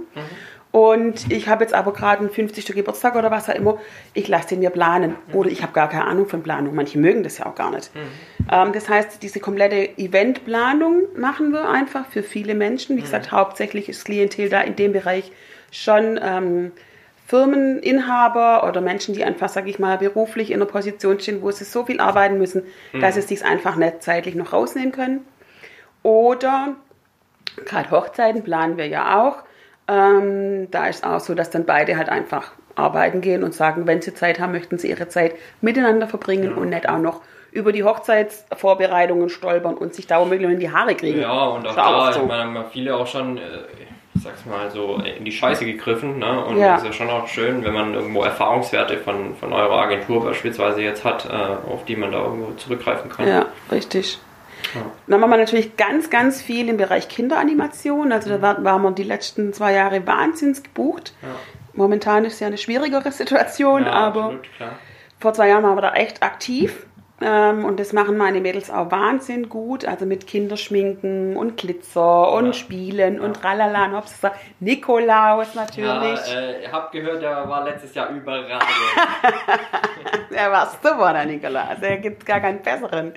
Und 0.71 1.31
ich 1.31 1.47
habe 1.47 1.63
jetzt 1.63 1.73
aber 1.73 1.93
gerade 1.93 2.19
einen 2.19 2.29
50. 2.29 2.63
Geburtstag 2.75 3.15
oder 3.15 3.31
was 3.31 3.49
auch 3.49 3.55
immer. 3.55 3.79
Ich 4.13 4.27
lasse 4.27 4.49
den 4.49 4.59
mir 4.59 4.69
planen. 4.69 5.15
Oder 5.33 5.49
ich 5.49 5.63
habe 5.63 5.73
gar 5.73 5.89
keine 5.89 6.05
Ahnung 6.05 6.27
von 6.27 6.43
Planung. 6.43 6.75
Manche 6.75 6.99
mögen 6.99 7.23
das 7.23 7.39
ja 7.39 7.47
auch 7.47 7.55
gar 7.55 7.71
nicht. 7.71 7.89
Ähm, 8.51 8.71
das 8.73 8.87
heißt, 8.87 9.23
diese 9.23 9.39
komplette 9.39 9.97
Eventplanung 9.97 11.03
machen 11.17 11.51
wir 11.51 11.69
einfach 11.69 12.05
für 12.05 12.21
viele 12.21 12.53
Menschen. 12.53 12.97
Wie 12.97 13.01
gesagt, 13.01 13.31
hauptsächlich 13.31 13.89
ist 13.89 14.05
Klientel 14.05 14.49
da 14.49 14.61
in 14.61 14.75
dem 14.75 14.91
Bereich 14.93 15.31
schon 15.71 16.19
ähm, 16.21 16.71
Firmeninhaber 17.25 18.67
oder 18.67 18.81
Menschen, 18.81 19.15
die 19.15 19.23
einfach, 19.23 19.49
sage 19.49 19.69
ich 19.69 19.79
mal, 19.79 19.97
beruflich 19.97 20.51
in 20.51 20.57
einer 20.57 20.65
Position 20.65 21.19
stehen, 21.19 21.41
wo 21.41 21.51
sie 21.51 21.63
so 21.63 21.85
viel 21.85 21.99
arbeiten 21.99 22.37
müssen, 22.37 22.63
dass 22.99 23.15
sie 23.15 23.21
es 23.21 23.27
sich 23.27 23.45
einfach 23.45 23.75
nicht 23.75 24.03
zeitlich 24.03 24.35
noch 24.35 24.53
rausnehmen 24.53 24.91
können. 24.91 25.25
Oder 26.01 26.75
gerade 27.65 27.91
Hochzeiten 27.91 28.43
planen 28.43 28.77
wir 28.77 28.87
ja 28.87 29.19
auch. 29.21 29.43
Ähm, 29.89 30.69
da 30.69 30.87
ist 30.87 31.03
auch 31.03 31.19
so, 31.19 31.33
dass 31.33 31.49
dann 31.49 31.65
beide 31.65 31.97
halt 31.97 32.09
einfach 32.09 32.51
arbeiten 32.75 33.21
gehen 33.21 33.43
und 33.43 33.53
sagen, 33.53 33.87
wenn 33.87 34.01
sie 34.01 34.13
Zeit 34.13 34.39
haben, 34.39 34.51
möchten 34.51 34.77
sie 34.77 34.89
ihre 34.89 35.07
Zeit 35.07 35.33
miteinander 35.61 36.07
verbringen 36.07 36.53
und 36.53 36.69
nicht 36.69 36.87
auch 36.87 36.99
noch 36.99 37.21
über 37.51 37.71
die 37.71 37.83
Hochzeitsvorbereitungen 37.83 39.29
stolpern 39.29 39.75
und 39.75 39.95
sich 39.95 40.05
da 40.05 40.19
womöglich 40.21 40.49
in 40.49 40.59
die 40.59 40.71
Haare 40.71 40.95
kriegen. 40.95 41.21
Ja, 41.21 41.45
und 41.45 41.67
auch 41.67 41.75
ja 41.75 41.91
da, 42.07 42.13
so. 42.13 42.21
ich 42.21 42.27
meine, 42.27 42.43
haben 42.43 42.55
ja 42.55 42.65
viele 42.71 42.95
auch 42.95 43.07
schon, 43.07 43.37
äh, 43.37 43.41
ich 44.13 44.21
sag's 44.21 44.45
mal 44.45 44.69
so, 44.69 45.01
in 45.17 45.25
die 45.25 45.31
Scheiße 45.31 45.65
gegriffen. 45.65 46.19
Ne? 46.19 46.45
Und 46.45 46.57
Ja. 46.57 46.75
es 46.75 46.81
ist 46.81 46.87
ja 46.87 46.93
schon 46.93 47.09
auch 47.09 47.27
schön, 47.27 47.63
wenn 47.63 47.73
man 47.73 47.95
irgendwo 47.95 48.21
Erfahrungswerte 48.21 48.97
von, 48.97 49.35
von 49.35 49.51
eurer 49.51 49.81
Agentur 49.81 50.23
beispielsweise 50.23 50.81
jetzt 50.81 51.03
hat, 51.03 51.25
äh, 51.25 51.33
auf 51.71 51.85
die 51.85 51.95
man 51.95 52.11
da 52.11 52.19
irgendwo 52.19 52.51
zurückgreifen 52.51 53.09
kann. 53.09 53.27
Ja, 53.27 53.47
richtig. 53.71 54.19
Dann 55.07 55.19
machen 55.19 55.31
wir 55.31 55.37
natürlich 55.37 55.77
ganz, 55.77 56.09
ganz 56.09 56.41
viel 56.41 56.69
im 56.69 56.77
Bereich 56.77 57.07
Kinderanimation. 57.09 58.11
Also 58.11 58.29
da 58.29 58.41
war- 58.41 58.63
waren 58.63 58.81
wir 58.83 58.91
die 58.91 59.03
letzten 59.03 59.53
zwei 59.53 59.73
Jahre 59.73 60.05
wahnsinns 60.05 60.63
gebucht. 60.63 61.13
Ja. 61.21 61.27
Momentan 61.73 62.25
ist 62.25 62.39
ja 62.39 62.47
eine 62.47 62.57
schwierigere 62.57 63.11
Situation, 63.11 63.85
Ja, 63.85 63.91
aber 63.91 64.23
absolut, 64.25 64.49
vor 65.19 65.33
zwei 65.33 65.47
Jahren 65.49 65.63
waren 65.63 65.75
wir 65.77 65.81
da 65.81 65.93
echt 65.93 66.21
aktiv. 66.23 66.85
Ähm, 67.21 67.65
und 67.65 67.79
das 67.79 67.91
machen 67.93 68.17
meine 68.17 68.39
Mädels 68.39 68.69
auch 68.69 68.91
wahnsinnig 68.91 69.49
gut. 69.49 69.85
Also 69.85 70.05
mit 70.05 70.25
Kinderschminken 70.27 71.35
und 71.35 71.57
Glitzer 71.57 72.31
und 72.31 72.47
Ja. 72.47 72.53
Spielen 72.53 73.19
und 73.19 73.43
Ralala 73.43 73.85
und 73.85 73.95
Hopsa. 73.97 74.31
Nikolaus 74.59 75.53
natürlich. 75.55 76.19
Ja, 76.27 76.39
äh, 76.39 76.63
ihr 76.63 76.71
habt 76.71 76.91
gehört, 76.91 77.21
der 77.21 77.47
war 77.49 77.63
letztes 77.65 77.93
Jahr 77.95 78.09
überragend. 78.09 78.63
Der 80.31 80.51
war 80.51 80.69
super, 80.81 81.11
der 81.11 81.25
Nikolaus. 81.25 81.79
Der 81.81 81.97
gibt 81.97 82.25
gar 82.25 82.39
keinen 82.39 82.61
besseren. 82.61 83.13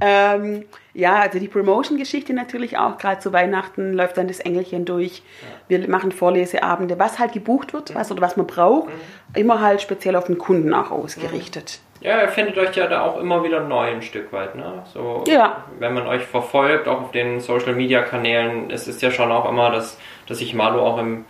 Ähm, 0.00 0.64
ja, 0.92 1.20
also 1.20 1.38
die 1.38 1.48
Promotion-Geschichte 1.48 2.32
natürlich 2.34 2.76
auch. 2.76 2.98
Gerade 2.98 3.20
zu 3.20 3.32
Weihnachten 3.32 3.92
läuft 3.94 4.16
dann 4.16 4.26
das 4.28 4.40
Engelchen 4.40 4.84
durch. 4.84 5.22
Wir 5.68 5.88
machen 5.88 6.10
Vorleseabende, 6.12 6.98
was 6.98 7.18
halt 7.18 7.32
gebucht 7.32 7.72
wird, 7.72 7.94
was 7.94 8.10
oder 8.10 8.20
was 8.20 8.36
man 8.36 8.46
braucht. 8.46 8.88
Immer 9.34 9.60
halt 9.60 9.80
speziell 9.80 10.16
auf 10.16 10.24
den 10.24 10.38
Kunden 10.38 10.74
auch 10.74 10.90
ausgerichtet. 10.90 11.80
Ja, 12.00 12.22
ihr 12.22 12.28
findet 12.28 12.56
euch 12.58 12.76
ja 12.76 12.86
da 12.86 13.02
auch 13.02 13.18
immer 13.18 13.42
wieder 13.42 13.60
neu 13.60 13.90
ein 13.90 14.02
Stück 14.02 14.32
weit, 14.32 14.54
ne? 14.54 14.84
So, 14.92 15.24
Ja. 15.26 15.64
wenn 15.78 15.94
man 15.94 16.06
euch 16.06 16.22
verfolgt, 16.22 16.86
auch 16.86 17.02
auf 17.02 17.10
den 17.10 17.40
Social 17.40 17.74
Media 17.74 18.02
Kanälen, 18.02 18.70
es 18.70 18.86
ist 18.86 19.02
ja 19.02 19.10
schon 19.10 19.32
auch 19.32 19.48
immer, 19.48 19.70
dass, 19.70 19.98
dass 20.26 20.38
sich 20.38 20.54
Malo 20.54 20.80
auch 20.86 20.98
im 20.98 21.24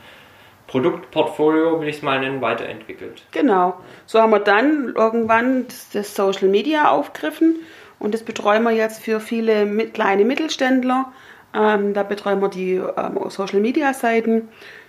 Produktportfolio, 0.67 1.81
will 1.81 1.89
ich 1.89 1.97
es 1.97 2.03
mal 2.03 2.21
nennen, 2.21 2.41
weiterentwickelt. 2.41 3.23
Genau. 3.33 3.75
So 4.07 4.21
haben 4.21 4.31
wir 4.31 4.41
dann 4.41 4.93
irgendwann 4.95 5.67
das, 5.67 5.89
das 5.91 6.15
Social 6.15 6.49
Media 6.49 6.91
aufgriffen 6.91 7.57
und 7.99 8.13
das 8.13 8.23
betreuen 8.23 8.63
wir 8.63 8.73
jetzt 8.73 9.03
für 9.03 9.19
viele 9.21 9.65
mit, 9.65 9.95
kleine 9.95 10.25
Mittelständler. 10.25 11.07
Ähm, 11.55 11.95
da 11.95 12.03
betreuen 12.03 12.41
wir 12.43 12.49
die 12.49 12.75
ähm, 12.75 13.19
Social 13.29 13.61
Media 13.61 13.95
Seiten. 13.95 14.49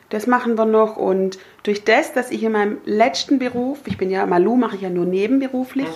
Das 0.09 0.25
machen 0.25 0.57
wir 0.57 0.65
noch 0.65 0.97
und 0.97 1.37
durch 1.63 1.83
das, 1.83 2.13
dass 2.13 2.31
ich 2.31 2.43
in 2.43 2.51
meinem 2.51 2.77
letzten 2.85 3.39
Beruf, 3.39 3.79
ich 3.85 3.97
bin 3.97 4.09
ja 4.09 4.25
Malu, 4.25 4.55
mache 4.55 4.75
ich 4.75 4.81
ja 4.81 4.89
nur 4.89 5.05
nebenberuflich. 5.05 5.87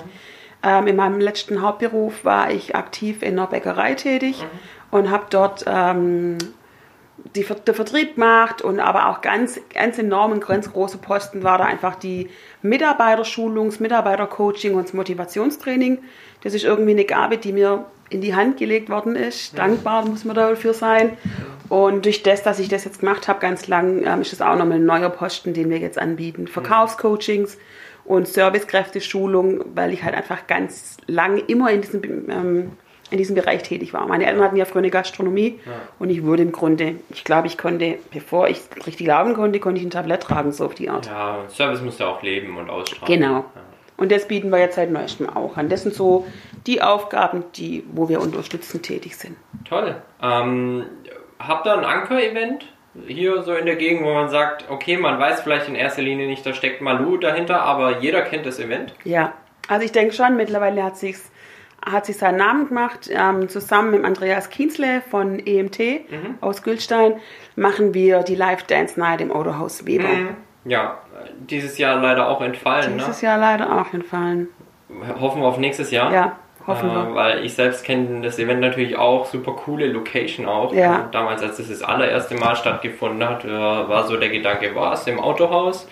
Ähm, 0.63 0.87
in 0.87 0.95
meinem 0.95 1.19
letzten 1.19 1.61
Hauptberuf 1.61 2.23
war 2.23 2.51
ich 2.51 2.75
aktiv 2.75 3.21
in 3.21 3.39
einer 3.39 3.47
Bäckerei 3.47 3.95
tätig 3.95 4.45
und 4.91 5.09
habe 5.09 5.25
dort 5.29 5.65
ähm, 5.67 6.37
die, 7.35 7.45
der 7.65 7.73
Vertrieb 7.73 8.15
gemacht 8.15 8.61
und 8.61 8.79
aber 8.79 9.09
auch 9.09 9.21
ganz, 9.21 9.59
ganz 9.73 9.97
enorm 9.97 10.31
und 10.31 10.45
ganz 10.45 10.71
große 10.71 10.97
Posten 10.97 11.43
war 11.43 11.57
da 11.57 11.65
einfach 11.65 11.95
die 11.95 12.29
Mitarbeiterschulungs-, 12.63 13.81
Mitarbeitercoaching 13.81 14.75
und 14.75 14.85
das 14.85 14.93
Motivationstraining. 14.93 15.99
Das 16.41 16.53
ist 16.53 16.63
irgendwie 16.63 16.91
eine 16.91 17.05
Gabe, 17.05 17.37
die 17.37 17.53
mir 17.53 17.85
in 18.09 18.21
die 18.21 18.35
Hand 18.35 18.57
gelegt 18.57 18.89
worden 18.89 19.15
ist. 19.15 19.57
Dankbar 19.57 20.05
muss 20.05 20.25
man 20.25 20.35
dafür 20.35 20.73
sein. 20.73 21.17
Und 21.69 22.05
durch 22.05 22.21
das, 22.21 22.43
dass 22.43 22.59
ich 22.59 22.69
das 22.69 22.85
jetzt 22.85 22.99
gemacht 22.99 23.27
habe, 23.27 23.39
ganz 23.39 23.67
lang, 23.67 24.05
ähm, 24.05 24.21
ist 24.21 24.33
das 24.33 24.41
auch 24.41 24.55
nochmal 24.55 24.77
ein 24.77 24.85
neuer 24.85 25.09
Posten, 25.09 25.53
den 25.53 25.69
wir 25.69 25.79
jetzt 25.79 25.97
anbieten. 25.97 26.47
Verkaufscoachings 26.47 27.57
und 28.05 28.27
Servicekräfteschulung, 28.27 29.63
weil 29.73 29.93
ich 29.93 30.03
halt 30.03 30.13
einfach 30.13 30.45
ganz 30.45 30.97
lang 31.07 31.37
immer 31.47 31.71
in 31.71 31.81
diesem 31.81 32.29
ähm, 32.29 32.71
in 33.13 33.19
diesem 33.19 33.35
Bereich 33.35 33.61
tätig 33.61 33.93
war. 33.93 34.07
Meine 34.07 34.25
Eltern 34.25 34.43
hatten 34.43 34.55
ja 34.55 34.65
früher 34.65 34.79
eine 34.79 34.89
Gastronomie 34.89 35.59
und 35.99 36.09
ich 36.09 36.23
wurde 36.23 36.41
im 36.41 36.51
Grunde, 36.51 36.95
ich 37.11 37.23
glaube, 37.23 37.45
ich 37.45 37.59
konnte, 37.59 37.99
bevor 38.11 38.47
ich 38.47 38.59
richtig 38.87 39.05
laufen 39.05 39.35
konnte, 39.35 39.59
konnte 39.59 39.79
ich 39.79 39.85
ein 39.85 39.91
Tablett 39.91 40.23
tragen, 40.23 40.51
so 40.51 40.65
auf 40.65 40.73
die 40.73 40.89
Art. 40.89 41.05
Ja, 41.05 41.45
Service 41.47 41.81
muss 41.81 41.99
ja 41.99 42.07
auch 42.07 42.23
leben 42.23 42.57
und 42.57 42.71
ausstrahlen. 42.71 43.13
Genau. 43.13 43.35
Ja. 43.35 43.45
Und 43.97 44.11
das 44.11 44.27
bieten 44.27 44.49
wir 44.49 44.57
jetzt 44.57 44.75
seit 44.75 44.89
neuestem 44.89 45.29
auch 45.29 45.55
an. 45.57 45.69
Das 45.69 45.83
sind 45.83 45.93
so 45.93 46.25
die 46.65 46.81
Aufgaben, 46.81 47.43
die, 47.55 47.83
wo 47.91 48.09
wir 48.09 48.19
unterstützend 48.19 48.83
tätig 48.83 49.15
sind. 49.15 49.37
Toll. 49.69 49.95
Ähm, 50.19 50.85
habt 51.37 51.67
ihr 51.67 51.77
ein 51.77 51.85
Anker-Event 51.85 52.65
hier 53.05 53.43
so 53.43 53.53
in 53.53 53.67
der 53.67 53.75
Gegend, 53.75 54.03
wo 54.03 54.13
man 54.13 54.29
sagt, 54.29 54.69
okay, 54.71 54.97
man 54.97 55.19
weiß 55.19 55.41
vielleicht 55.41 55.67
in 55.67 55.75
erster 55.75 56.01
Linie 56.01 56.27
nicht, 56.27 56.43
da 56.45 56.53
steckt 56.53 56.81
Malu 56.81 57.17
dahinter, 57.17 57.61
aber 57.61 57.99
jeder 57.99 58.23
kennt 58.23 58.47
das 58.47 58.59
Event? 58.59 58.95
Ja, 59.03 59.33
also 59.67 59.85
ich 59.85 59.91
denke 59.91 60.13
schon, 60.13 60.35
mittlerweile 60.35 60.83
hat 60.83 60.97
sich's 60.97 61.31
hat 61.85 62.05
sich 62.05 62.17
seinen 62.17 62.37
Namen 62.37 62.67
gemacht. 62.67 63.09
Ähm, 63.11 63.49
zusammen 63.49 63.91
mit 63.91 64.05
Andreas 64.05 64.49
Kienzle 64.49 65.01
von 65.09 65.39
EMT 65.39 65.79
aus 66.41 66.63
Gülstein 66.63 67.15
machen 67.55 67.93
wir 67.93 68.23
die 68.23 68.35
Live 68.35 68.63
Dance 68.63 68.99
Night 68.99 69.21
im 69.21 69.31
Autohaus 69.31 69.85
Weber. 69.85 70.07
Ja, 70.65 70.99
dieses 71.37 71.77
Jahr 71.77 71.99
leider 72.01 72.29
auch 72.29 72.41
entfallen. 72.41 72.97
Dieses 72.97 73.21
ne? 73.21 73.27
Jahr 73.27 73.37
leider 73.37 73.81
auch 73.81 73.93
entfallen. 73.93 74.47
Hoffen 75.19 75.41
wir 75.41 75.47
auf 75.47 75.57
nächstes 75.57 75.91
Jahr. 75.91 76.13
Ja, 76.13 76.37
hoffen 76.65 76.89
äh, 76.89 76.93
wir. 76.93 77.15
Weil 77.15 77.45
ich 77.45 77.53
selbst 77.53 77.83
kenne 77.83 78.21
das 78.21 78.39
Event 78.39 78.61
natürlich 78.61 78.97
auch, 78.97 79.25
super 79.25 79.53
coole 79.53 79.87
Location 79.87 80.45
auch. 80.45 80.73
Ja. 80.73 81.09
Damals, 81.11 81.41
als 81.41 81.57
das 81.57 81.69
das 81.69 81.81
allererste 81.81 82.35
Mal 82.35 82.55
stattgefunden 82.55 83.27
hat, 83.27 83.43
äh, 83.43 83.49
war 83.49 84.05
so 84.07 84.17
der 84.17 84.29
Gedanke, 84.29 84.73
war 84.75 84.93
es 84.93 85.05
im 85.07 85.19
Autohaus? 85.19 85.87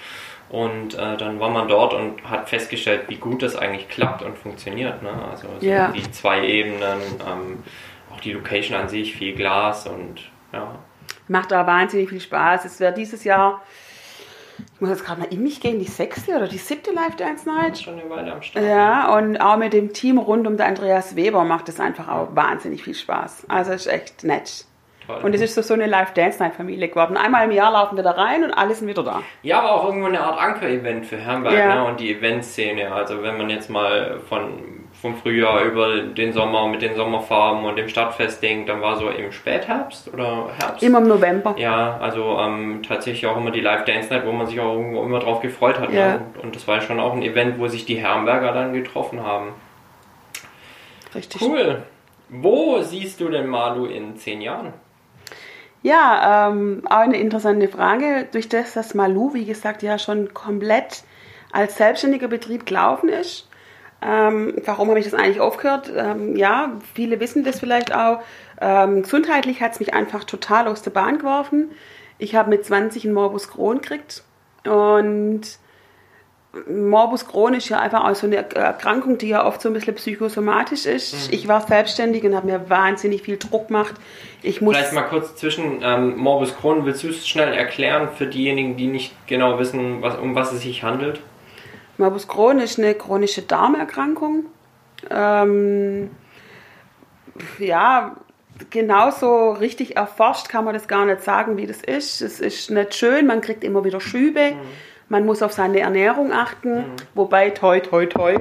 Und 0.51 0.95
äh, 0.95 1.15
dann 1.15 1.39
war 1.39 1.49
man 1.49 1.69
dort 1.69 1.93
und 1.93 2.29
hat 2.29 2.49
festgestellt, 2.49 3.03
wie 3.07 3.15
gut 3.15 3.41
das 3.41 3.55
eigentlich 3.55 3.87
klappt 3.87 4.21
und 4.21 4.37
funktioniert. 4.37 5.01
Ne? 5.01 5.09
Also 5.31 5.47
so 5.59 5.65
Ja. 5.65 5.91
die 5.93 6.11
zwei 6.11 6.45
Ebenen, 6.45 6.99
ähm, 7.25 7.63
auch 8.13 8.19
die 8.19 8.33
Location 8.33 8.77
an 8.77 8.89
sich, 8.89 9.15
viel 9.15 9.33
Glas 9.33 9.87
und 9.87 10.29
ja. 10.51 10.75
Macht 11.29 11.51
da 11.51 11.65
wahnsinnig 11.65 12.09
viel 12.09 12.19
Spaß. 12.19 12.65
Es 12.65 12.81
wäre 12.81 12.91
dieses 12.93 13.23
Jahr, 13.23 13.61
ich 14.75 14.81
muss 14.81 14.89
jetzt 14.89 15.05
gerade 15.05 15.21
mal 15.21 15.27
in 15.31 15.41
mich 15.41 15.61
gehen, 15.61 15.79
die 15.79 15.85
sechste 15.85 16.35
oder 16.35 16.49
die 16.49 16.57
siebte 16.57 16.91
Live 16.91 17.15
Dance 17.15 17.47
Night. 17.47 17.73
ist 17.73 17.83
schon 17.83 17.97
eine 17.97 18.09
Weile 18.09 18.33
am 18.33 18.41
Start. 18.41 18.65
Ja, 18.65 19.15
und 19.15 19.39
auch 19.39 19.55
mit 19.55 19.71
dem 19.71 19.93
Team 19.93 20.17
rund 20.17 20.45
um 20.47 20.57
den 20.57 20.67
Andreas 20.67 21.15
Weber 21.15 21.45
macht 21.45 21.69
es 21.69 21.79
einfach 21.79 22.09
auch 22.09 22.35
wahnsinnig 22.35 22.83
viel 22.83 22.93
Spaß. 22.95 23.45
Also 23.47 23.71
es 23.71 23.85
ist 23.85 23.93
echt 23.93 24.23
nett. 24.25 24.65
Toll. 25.07 25.19
Und 25.23 25.33
es 25.33 25.41
ist 25.41 25.55
so, 25.55 25.61
so 25.61 25.73
eine 25.73 25.87
Live-Dance-Night-Familie 25.87 26.87
geworden. 26.89 27.17
Einmal 27.17 27.45
im 27.45 27.51
Jahr 27.51 27.71
laufen 27.71 27.95
wir 27.95 28.03
da 28.03 28.11
rein 28.11 28.43
und 28.43 28.51
alle 28.53 28.75
sind 28.75 28.87
wieder 28.87 29.03
da. 29.03 29.21
Ja, 29.41 29.59
aber 29.59 29.71
auch 29.73 29.85
irgendwo 29.85 30.07
eine 30.07 30.21
Art 30.21 30.39
Anker-Event 30.39 31.05
für 31.07 31.17
Herrenberg 31.17 31.53
Ja. 31.53 31.75
ne? 31.75 31.85
und 31.85 31.99
die 31.99 32.11
Eventszene. 32.13 32.91
Also 32.93 33.23
wenn 33.23 33.37
man 33.37 33.49
jetzt 33.49 33.69
mal 33.69 34.19
von, 34.29 34.81
vom 35.01 35.15
Frühjahr 35.17 35.63
über 35.63 36.01
den 36.01 36.33
Sommer 36.33 36.67
mit 36.67 36.83
den 36.83 36.95
Sommerfarben 36.95 37.65
und 37.65 37.77
dem 37.77 37.89
Stadtfest 37.89 38.43
denkt, 38.43 38.69
dann 38.69 38.81
war 38.81 38.95
so 38.97 39.09
im 39.09 39.31
Spätherbst 39.31 40.13
oder 40.13 40.49
Herbst. 40.59 40.83
Immer 40.83 40.99
im 40.99 41.07
November. 41.07 41.55
Ja, 41.57 41.97
also 41.99 42.37
ähm, 42.39 42.83
tatsächlich 42.87 43.25
auch 43.25 43.37
immer 43.37 43.49
die 43.51 43.61
Live 43.61 43.85
Dance 43.85 44.13
Night, 44.13 44.25
wo 44.25 44.31
man 44.31 44.45
sich 44.45 44.59
auch 44.59 44.73
irgendwo 44.75 45.01
immer 45.03 45.17
drauf 45.19 45.41
gefreut 45.41 45.79
hat. 45.79 45.91
Ja. 45.91 46.13
Ne? 46.13 46.21
Und, 46.35 46.43
und 46.43 46.55
das 46.55 46.67
war 46.67 46.79
schon 46.81 46.99
auch 46.99 47.13
ein 47.13 47.23
Event, 47.23 47.57
wo 47.59 47.67
sich 47.67 47.85
die 47.85 47.95
Herrenberger 47.95 48.51
dann 48.53 48.73
getroffen 48.73 49.23
haben. 49.23 49.53
Richtig. 51.15 51.41
Cool. 51.41 51.81
Wo 52.29 52.79
siehst 52.81 53.19
du 53.19 53.27
denn 53.29 53.47
Malu 53.47 53.85
in 53.87 54.15
zehn 54.15 54.39
Jahren? 54.41 54.73
Ja, 55.83 56.49
ähm, 56.49 56.83
auch 56.85 56.97
eine 56.97 57.17
interessante 57.17 57.67
Frage. 57.67 58.27
Durch 58.31 58.49
das, 58.49 58.73
dass 58.73 58.93
Malu, 58.93 59.33
wie 59.33 59.45
gesagt, 59.45 59.81
ja 59.81 59.97
schon 59.97 60.33
komplett 60.33 61.03
als 61.51 61.77
selbstständiger 61.77 62.27
Betrieb 62.27 62.65
gelaufen 62.65 63.09
ist. 63.09 63.47
Ähm, 64.03 64.55
warum 64.65 64.89
habe 64.89 64.99
ich 64.99 65.05
das 65.05 65.13
eigentlich 65.13 65.39
aufgehört? 65.39 65.91
Ähm, 65.95 66.35
ja, 66.35 66.73
viele 66.93 67.19
wissen 67.19 67.43
das 67.43 67.59
vielleicht 67.59 67.93
auch. 67.93 68.21
Ähm, 68.59 69.03
gesundheitlich 69.03 69.61
hat 69.61 69.73
es 69.73 69.79
mich 69.79 69.93
einfach 69.93 70.23
total 70.23 70.67
aus 70.67 70.81
der 70.81 70.91
Bahn 70.91 71.19
geworfen. 71.19 71.71
Ich 72.17 72.35
habe 72.35 72.49
mit 72.49 72.65
20 72.65 73.05
einen 73.05 73.13
Morbus 73.13 73.49
Crohn 73.49 73.81
gekriegt 73.81 74.23
und 74.65 75.41
Morbus 76.67 77.27
Crohn 77.27 77.53
ist 77.53 77.69
ja 77.69 77.79
einfach 77.79 78.03
auch 78.03 78.15
so 78.15 78.27
eine 78.27 78.53
Erkrankung, 78.53 79.17
die 79.17 79.29
ja 79.29 79.45
oft 79.45 79.61
so 79.61 79.69
ein 79.69 79.73
bisschen 79.73 79.95
psychosomatisch 79.95 80.85
ist. 80.85 81.31
Ich 81.31 81.47
war 81.47 81.61
selbstständig 81.65 82.25
und 82.25 82.35
habe 82.35 82.47
mir 82.47 82.69
wahnsinnig 82.69 83.21
viel 83.21 83.37
Druck 83.37 83.67
gemacht. 83.67 83.95
Ich 84.41 84.59
muss 84.59 84.75
Vielleicht 84.75 84.91
mal 84.91 85.03
kurz 85.03 85.35
zwischen 85.35 85.79
ähm, 85.81 86.17
Morbus 86.17 86.57
Crohn, 86.57 86.85
willst 86.85 87.03
du 87.03 87.09
es 87.09 87.25
schnell 87.25 87.53
erklären 87.53 88.09
für 88.17 88.27
diejenigen, 88.27 88.75
die 88.75 88.87
nicht 88.87 89.15
genau 89.27 89.59
wissen, 89.59 90.01
was, 90.01 90.17
um 90.17 90.35
was 90.35 90.51
es 90.51 90.61
sich 90.61 90.83
handelt? 90.83 91.21
Morbus 91.97 92.27
Crohn 92.27 92.59
ist 92.59 92.77
eine 92.77 92.95
chronische 92.95 93.43
Darmerkrankung. 93.43 94.45
Ähm, 95.09 96.11
ja, 97.59 98.17
genauso 98.69 99.51
richtig 99.51 99.95
erforscht 99.95 100.49
kann 100.49 100.65
man 100.65 100.73
das 100.73 100.89
gar 100.89 101.05
nicht 101.05 101.23
sagen, 101.23 101.55
wie 101.55 101.65
das 101.65 101.81
ist. 101.81 102.21
Es 102.21 102.41
ist 102.41 102.71
nicht 102.71 102.93
schön, 102.93 103.25
man 103.25 103.39
kriegt 103.39 103.63
immer 103.63 103.85
wieder 103.85 104.01
Schübe. 104.01 104.53
Man 105.11 105.25
muss 105.25 105.41
auf 105.41 105.51
seine 105.51 105.81
Ernährung 105.81 106.31
achten, 106.31 106.85
wobei 107.15 107.49
toi 107.49 107.81
toi 107.81 108.05
toi 108.05 108.37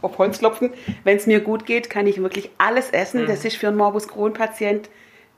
auf 0.00 0.16
Holz 0.18 0.38
klopfen. 0.38 0.70
Wenn 1.02 1.16
es 1.16 1.26
mir 1.26 1.40
gut 1.40 1.66
geht, 1.66 1.90
kann 1.90 2.06
ich 2.06 2.22
wirklich 2.22 2.50
alles 2.56 2.90
essen. 2.90 3.26
Das 3.26 3.44
ist 3.44 3.56
für 3.56 3.66
einen 3.66 3.76
Morbus 3.76 4.06
Crohn 4.06 4.32
Patient 4.32 4.88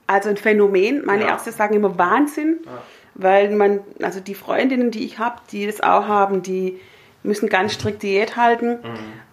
also 0.05 0.29
ein 0.29 0.37
Phänomen. 0.37 1.03
Meine 1.03 1.23
Ja. 1.23 1.29
Ärzte 1.29 1.51
sagen 1.51 1.73
immer 1.75 1.97
Wahnsinn, 1.97 2.59
weil 3.15 3.49
man 3.55 3.79
also 4.01 4.19
die 4.19 4.35
Freundinnen, 4.35 4.91
die 4.91 5.03
ich 5.03 5.17
habe, 5.17 5.37
die 5.51 5.65
das 5.65 5.81
auch 5.81 6.07
haben, 6.07 6.43
die 6.43 6.79
müssen 7.23 7.49
ganz 7.49 7.73
strikt 7.73 8.03
Diät 8.03 8.37
halten. 8.37 8.77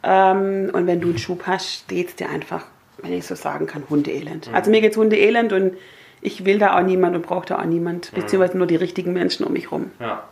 Ähm, 0.02 0.70
und 0.72 0.86
wenn 0.86 1.02
du 1.02 1.08
einen 1.08 1.18
Schub 1.18 1.42
hast, 1.46 1.88
geht's 1.88 2.16
dir 2.16 2.30
einfach, 2.30 2.64
wenn 3.02 3.12
ich 3.12 3.26
so 3.26 3.34
sagen 3.34 3.66
kann, 3.66 3.84
Hundeelend. 3.90 4.48
Also 4.52 4.70
mir 4.70 4.80
geht's 4.80 4.96
Hundeelend 4.96 5.52
und 5.52 5.74
ich 6.22 6.46
will 6.46 6.58
da 6.58 6.78
auch 6.78 6.82
niemand 6.82 7.14
und 7.14 7.26
brauche 7.26 7.46
da 7.46 7.58
auch 7.58 7.64
niemand, 7.66 8.12
beziehungsweise 8.14 8.56
nur 8.56 8.66
die 8.66 8.76
richtigen 8.76 9.12
Menschen 9.12 9.44
um 9.44 9.52
mich 9.52 9.70
rum. 9.70 9.90
Ja. 10.00 10.24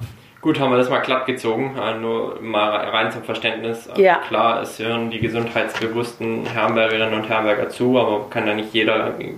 Gut, 0.43 0.59
haben 0.59 0.73
wir 0.73 0.77
das 0.77 0.91
mal 0.91 0.99
glatt 0.99 1.27
gezogen, 1.27 1.77
äh, 1.81 1.95
nur 1.95 2.41
mal 2.41 2.75
rein 2.89 3.13
zum 3.13 3.23
Verständnis. 3.23 3.87
Äh, 3.87 4.03
Ja. 4.03 4.17
Klar, 4.27 4.61
es 4.61 4.77
hören 4.81 5.09
die 5.13 5.21
gesundheitsbewussten 5.21 6.47
Herrenbergerinnen 6.47 7.15
und 7.15 7.29
Herrenberger 7.29 7.69
zu, 7.69 7.97
aber 7.97 8.29
kann 8.29 8.49
ja 8.49 8.55
nicht 8.55 8.75
jeder 8.75 9.19
äh, 9.21 9.35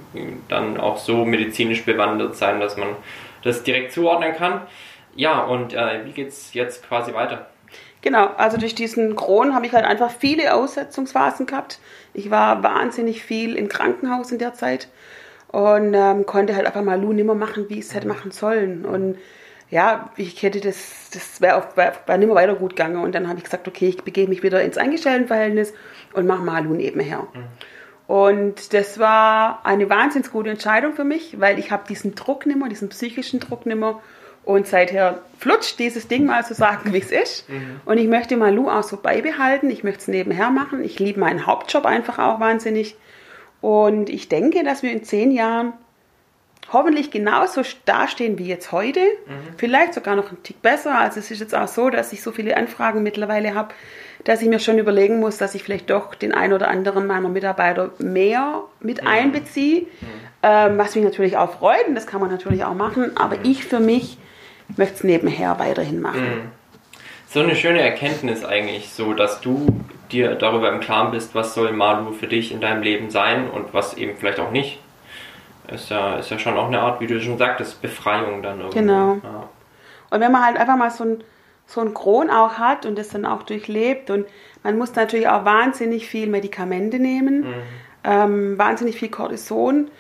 dann 0.48 0.78
auch 0.78 0.96
so 0.96 1.26
medizinisch 1.26 1.84
bewandert 1.84 2.36
sein, 2.36 2.58
dass 2.58 2.78
man 2.78 2.88
das 3.42 3.62
direkt 3.62 3.92
zuordnen 3.92 4.34
kann. 4.34 4.62
Ja, 5.14 5.42
und 5.42 5.74
äh, 5.74 6.06
wie 6.06 6.12
geht's 6.12 6.54
jetzt 6.54 6.88
quasi 6.88 7.12
weiter? 7.12 7.46
Genau, 8.00 8.28
also 8.38 8.56
durch 8.56 8.74
diesen 8.74 9.14
Crohn 9.14 9.54
habe 9.54 9.66
ich 9.66 9.72
halt 9.74 9.84
einfach 9.84 10.10
viele 10.10 10.54
Aussetzungsphasen 10.54 11.44
gehabt. 11.44 11.80
Ich 12.14 12.30
war 12.30 12.62
wahnsinnig 12.62 13.22
viel 13.22 13.56
im 13.56 13.68
Krankenhaus 13.68 14.32
in 14.32 14.38
der 14.38 14.54
Zeit 14.54 14.88
und 15.48 15.92
ähm, 15.92 16.24
konnte 16.24 16.56
halt 16.56 16.66
einfach 16.66 16.82
mal 16.82 16.98
Lu 16.98 17.12
nimmer 17.12 17.34
machen, 17.34 17.66
wie 17.68 17.74
ich 17.78 17.84
es 17.86 17.94
hätte 17.94 18.08
machen 18.08 18.30
sollen. 18.30 18.86
Und 18.86 19.18
ja, 19.74 20.08
ich 20.16 20.40
hätte 20.44 20.60
das, 20.60 21.10
das 21.12 21.40
wäre 21.40 21.56
auch 21.56 21.76
wär, 21.76 21.94
wär 22.06 22.16
nimmer 22.16 22.36
weiter 22.36 22.54
gut 22.54 22.76
gegangen. 22.76 22.98
Und 22.98 23.12
dann 23.12 23.26
habe 23.26 23.38
ich 23.38 23.44
gesagt, 23.44 23.66
okay, 23.66 23.88
ich 23.88 23.96
begebe 23.96 24.28
mich 24.28 24.44
wieder 24.44 24.62
ins 24.62 24.78
Angestelltenverhältnis 24.78 25.74
und 26.12 26.28
mache 26.28 26.44
Malu 26.44 26.74
nebenher. 26.74 27.26
Und 28.06 28.72
das 28.72 29.00
war 29.00 29.66
eine 29.66 29.90
wahnsinnig 29.90 30.30
gute 30.30 30.50
Entscheidung 30.50 30.94
für 30.94 31.02
mich, 31.02 31.40
weil 31.40 31.58
ich 31.58 31.72
habe 31.72 31.88
diesen 31.88 32.14
Druck 32.14 32.46
nimmer, 32.46 32.68
diesen 32.68 32.88
psychischen 32.90 33.40
Druck 33.40 33.66
nimmer. 33.66 34.00
Und 34.44 34.68
seither 34.68 35.22
flutscht 35.40 35.80
dieses 35.80 36.06
Ding 36.06 36.24
mal 36.24 36.44
zu 36.44 36.54
sagen, 36.54 36.92
wie 36.92 36.98
es 36.98 37.10
ist. 37.10 37.44
Und 37.84 37.98
ich 37.98 38.06
möchte 38.06 38.36
Malu 38.36 38.70
auch 38.70 38.84
so 38.84 38.96
beibehalten. 38.96 39.70
Ich 39.70 39.82
möchte 39.82 40.02
es 40.02 40.08
nebenher 40.08 40.50
machen. 40.50 40.84
Ich 40.84 41.00
liebe 41.00 41.18
meinen 41.18 41.46
Hauptjob 41.46 41.84
einfach 41.84 42.20
auch 42.20 42.38
wahnsinnig. 42.38 42.94
Und 43.60 44.08
ich 44.08 44.28
denke, 44.28 44.62
dass 44.62 44.84
wir 44.84 44.92
in 44.92 45.02
zehn 45.02 45.32
Jahren 45.32 45.72
hoffentlich 46.72 47.10
genauso 47.10 47.62
dastehen 47.84 48.38
wie 48.38 48.46
jetzt 48.46 48.72
heute. 48.72 49.00
Vielleicht 49.56 49.94
sogar 49.94 50.16
noch 50.16 50.28
einen 50.28 50.42
Tick 50.42 50.60
besser. 50.62 50.98
Also 50.98 51.20
es 51.20 51.30
ist 51.30 51.40
jetzt 51.40 51.54
auch 51.54 51.68
so, 51.68 51.90
dass 51.90 52.12
ich 52.12 52.22
so 52.22 52.32
viele 52.32 52.56
Anfragen 52.56 53.02
mittlerweile 53.02 53.54
habe, 53.54 53.74
dass 54.24 54.42
ich 54.42 54.48
mir 54.48 54.58
schon 54.58 54.78
überlegen 54.78 55.20
muss, 55.20 55.36
dass 55.36 55.54
ich 55.54 55.62
vielleicht 55.62 55.90
doch 55.90 56.14
den 56.14 56.32
einen 56.32 56.52
oder 56.52 56.68
anderen 56.68 57.06
meiner 57.06 57.28
Mitarbeiter 57.28 57.90
mehr 57.98 58.62
mit 58.80 59.06
einbeziehe. 59.06 59.86
Ähm, 60.42 60.78
was 60.78 60.94
mich 60.94 61.04
natürlich 61.04 61.36
auch 61.36 61.58
freut 61.58 61.86
und 61.88 61.94
das 61.94 62.06
kann 62.06 62.20
man 62.20 62.30
natürlich 62.30 62.64
auch 62.64 62.74
machen. 62.74 63.16
Aber 63.16 63.36
ich 63.44 63.64
für 63.64 63.80
mich 63.80 64.18
möchte 64.76 64.94
es 64.94 65.04
nebenher 65.04 65.58
weiterhin 65.58 66.00
machen. 66.00 66.22
So 67.26 67.40
eine 67.40 67.56
schöne 67.56 67.80
Erkenntnis 67.80 68.44
eigentlich, 68.44 68.90
so 68.90 69.12
dass 69.12 69.40
du 69.40 69.66
dir 70.12 70.34
darüber 70.36 70.72
im 70.72 70.80
Klaren 70.80 71.10
bist, 71.10 71.34
was 71.34 71.54
soll 71.54 71.72
Malu 71.72 72.12
für 72.12 72.28
dich 72.28 72.52
in 72.52 72.60
deinem 72.60 72.82
Leben 72.82 73.10
sein 73.10 73.50
und 73.50 73.74
was 73.74 73.94
eben 73.94 74.16
vielleicht 74.16 74.38
auch 74.38 74.52
nicht. 74.52 74.78
Ist 75.68 75.90
ja, 75.90 76.16
ist 76.16 76.30
ja 76.30 76.38
schon 76.38 76.56
auch 76.56 76.66
eine 76.66 76.80
Art, 76.80 77.00
wie 77.00 77.06
du 77.06 77.20
schon 77.20 77.38
sagtest, 77.38 77.80
Befreiung 77.80 78.42
dann 78.42 78.60
irgendwie. 78.60 78.80
Genau. 78.80 79.14
Ja. 79.22 79.48
Und 80.10 80.20
wenn 80.20 80.30
man 80.30 80.44
halt 80.44 80.58
einfach 80.58 80.76
mal 80.76 80.90
so 80.90 81.04
ein, 81.04 81.24
so 81.66 81.80
ein 81.80 81.94
Kron 81.94 82.30
auch 82.30 82.58
hat 82.58 82.84
und 82.84 82.98
das 82.98 83.08
dann 83.08 83.24
auch 83.24 83.42
durchlebt 83.42 84.10
und 84.10 84.26
man 84.62 84.76
muss 84.76 84.94
natürlich 84.94 85.28
auch 85.28 85.44
wahnsinnig 85.44 86.06
viel 86.06 86.26
Medikamente 86.26 86.98
nehmen, 86.98 87.46
ähm, 88.04 88.58
wahnsinnig 88.58 88.96
viel 88.96 89.08
Cortison. 89.08 89.90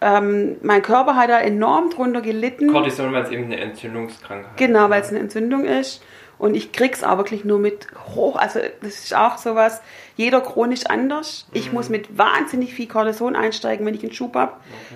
Ähm, 0.00 0.56
mein 0.62 0.80
Körper 0.80 1.14
hat 1.14 1.28
da 1.28 1.38
enorm 1.38 1.90
drunter 1.90 2.22
gelitten. 2.22 2.72
Cortison, 2.72 3.12
weil 3.12 3.24
es 3.24 3.30
eben 3.30 3.44
eine 3.44 3.60
Entzündungskrankheit 3.60 4.56
Genau, 4.56 4.88
weil 4.88 5.02
es 5.02 5.10
eine 5.10 5.18
Entzündung 5.18 5.64
ist. 5.64 6.02
Und 6.40 6.54
ich 6.54 6.72
krieg's 6.72 7.04
auch 7.04 7.18
wirklich 7.18 7.44
nur 7.44 7.58
mit 7.58 7.86
hoch, 8.14 8.36
also 8.36 8.60
das 8.80 9.04
ist 9.04 9.14
auch 9.14 9.36
sowas, 9.36 9.82
jeder 10.16 10.40
chronisch 10.40 10.86
anders. 10.86 11.46
Ich 11.52 11.70
muss 11.70 11.90
mit 11.90 12.16
wahnsinnig 12.16 12.72
viel 12.72 12.88
Cortison 12.88 13.36
einsteigen, 13.36 13.84
wenn 13.84 13.94
ich 13.94 14.02
einen 14.02 14.14
Schub 14.14 14.34
habe. 14.36 14.54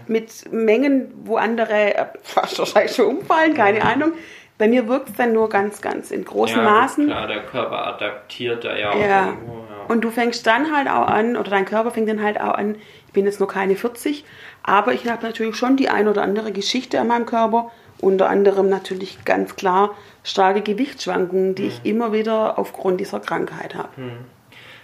Mit 0.08 0.50
Mengen, 0.50 1.12
wo 1.24 1.36
andere 1.36 1.96
äh, 1.96 2.06
fast 2.22 2.58
wahrscheinlich 2.60 2.96
schon 2.96 3.18
umfallen, 3.18 3.52
keine 3.52 3.82
Ahnung. 3.84 4.12
Bei 4.56 4.68
mir 4.68 4.88
wirkt 4.88 5.10
es 5.10 5.16
dann 5.16 5.34
nur 5.34 5.50
ganz, 5.50 5.82
ganz 5.82 6.10
in 6.10 6.24
großen 6.24 6.56
ja, 6.56 6.62
Maßen. 6.62 7.06
Klar, 7.08 7.26
der 7.26 7.42
Körper 7.42 7.88
adaptiert 7.88 8.64
da 8.64 8.74
ja 8.74 8.90
auch 8.92 8.96
Ja. 8.96 9.26
irgendwo. 9.26 9.52
Ja. 9.52 9.84
Und 9.88 10.00
du 10.00 10.10
fängst 10.10 10.46
dann 10.46 10.74
halt 10.74 10.88
auch 10.88 11.08
an, 11.08 11.36
oder 11.36 11.50
dein 11.50 11.66
Körper 11.66 11.90
fängt 11.90 12.08
dann 12.08 12.22
halt 12.22 12.40
auch 12.40 12.54
an, 12.54 12.76
ich 13.06 13.12
bin 13.12 13.26
jetzt 13.26 13.38
nur 13.38 13.48
keine 13.48 13.76
40, 13.76 14.24
aber 14.62 14.94
ich 14.94 15.06
habe 15.08 15.26
natürlich 15.26 15.56
schon 15.56 15.76
die 15.76 15.90
ein 15.90 16.08
oder 16.08 16.22
andere 16.22 16.52
Geschichte 16.52 16.98
an 17.00 17.08
meinem 17.08 17.26
Körper, 17.26 17.70
unter 18.04 18.28
anderem 18.28 18.68
natürlich 18.68 19.24
ganz 19.24 19.56
klar 19.56 19.94
starke 20.22 20.62
Gewichtsschwankungen, 20.62 21.54
die 21.54 21.66
ich 21.66 21.80
immer 21.84 22.12
wieder 22.12 22.58
aufgrund 22.58 23.00
dieser 23.00 23.20
Krankheit 23.20 23.74
habe. 23.74 23.88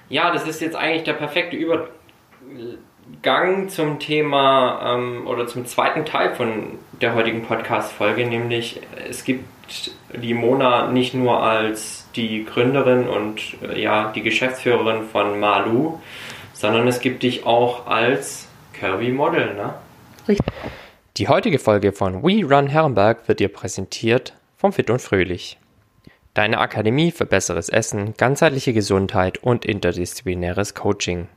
Ja, 0.09 0.33
das 0.33 0.47
ist 0.47 0.61
jetzt 0.61 0.77
eigentlich 0.77 1.05
der 1.05 1.13
perfekte 1.13 1.57
Übergang 1.57 3.69
zum 3.69 3.99
Thema 3.99 4.97
ähm, 4.97 5.27
oder 5.27 5.47
zum 5.47 5.67
zweiten 5.67 6.05
Teil 6.05 6.35
von 6.35 6.79
der 7.01 7.15
heutigen 7.15 7.45
Podcast-Folge, 7.45 8.27
nämlich 8.27 8.81
es 9.09 9.25
gibt 9.25 9.45
die 10.15 10.35
Mona 10.35 10.89
nicht 10.89 11.15
nur 11.15 11.43
als 11.43 12.09
die 12.17 12.45
Gründerin 12.45 13.09
und 13.09 13.41
äh, 13.63 13.81
ja, 13.81 14.11
die 14.13 14.23
Geschäftsführerin 14.23 15.05
von 15.05 15.39
Malu, 15.39 16.01
sondern 16.53 16.89
es 16.89 17.01
gibt 17.01 17.23
dich 17.23 17.47
auch 17.47 17.87
als 17.87 18.49
Curvy 18.79 19.11
Model, 19.11 19.55
ne? 19.55 19.75
Richtig. 20.27 20.45
Die 21.21 21.29
heutige 21.29 21.59
Folge 21.59 21.93
von 21.93 22.23
We 22.23 22.47
Run 22.47 22.67
Herrenberg 22.67 23.29
wird 23.29 23.41
dir 23.41 23.53
präsentiert 23.53 24.33
vom 24.57 24.73
Fit 24.73 24.89
und 24.89 25.03
Fröhlich. 25.03 25.59
deine 26.33 26.57
Akademie 26.57 27.11
für 27.11 27.27
besseres 27.27 27.69
Essen, 27.69 28.15
ganzheitliche 28.17 28.73
Gesundheit 28.73 29.37
und 29.37 29.67
interdisziplinäres 29.67 30.75
Coaching. 30.75 31.29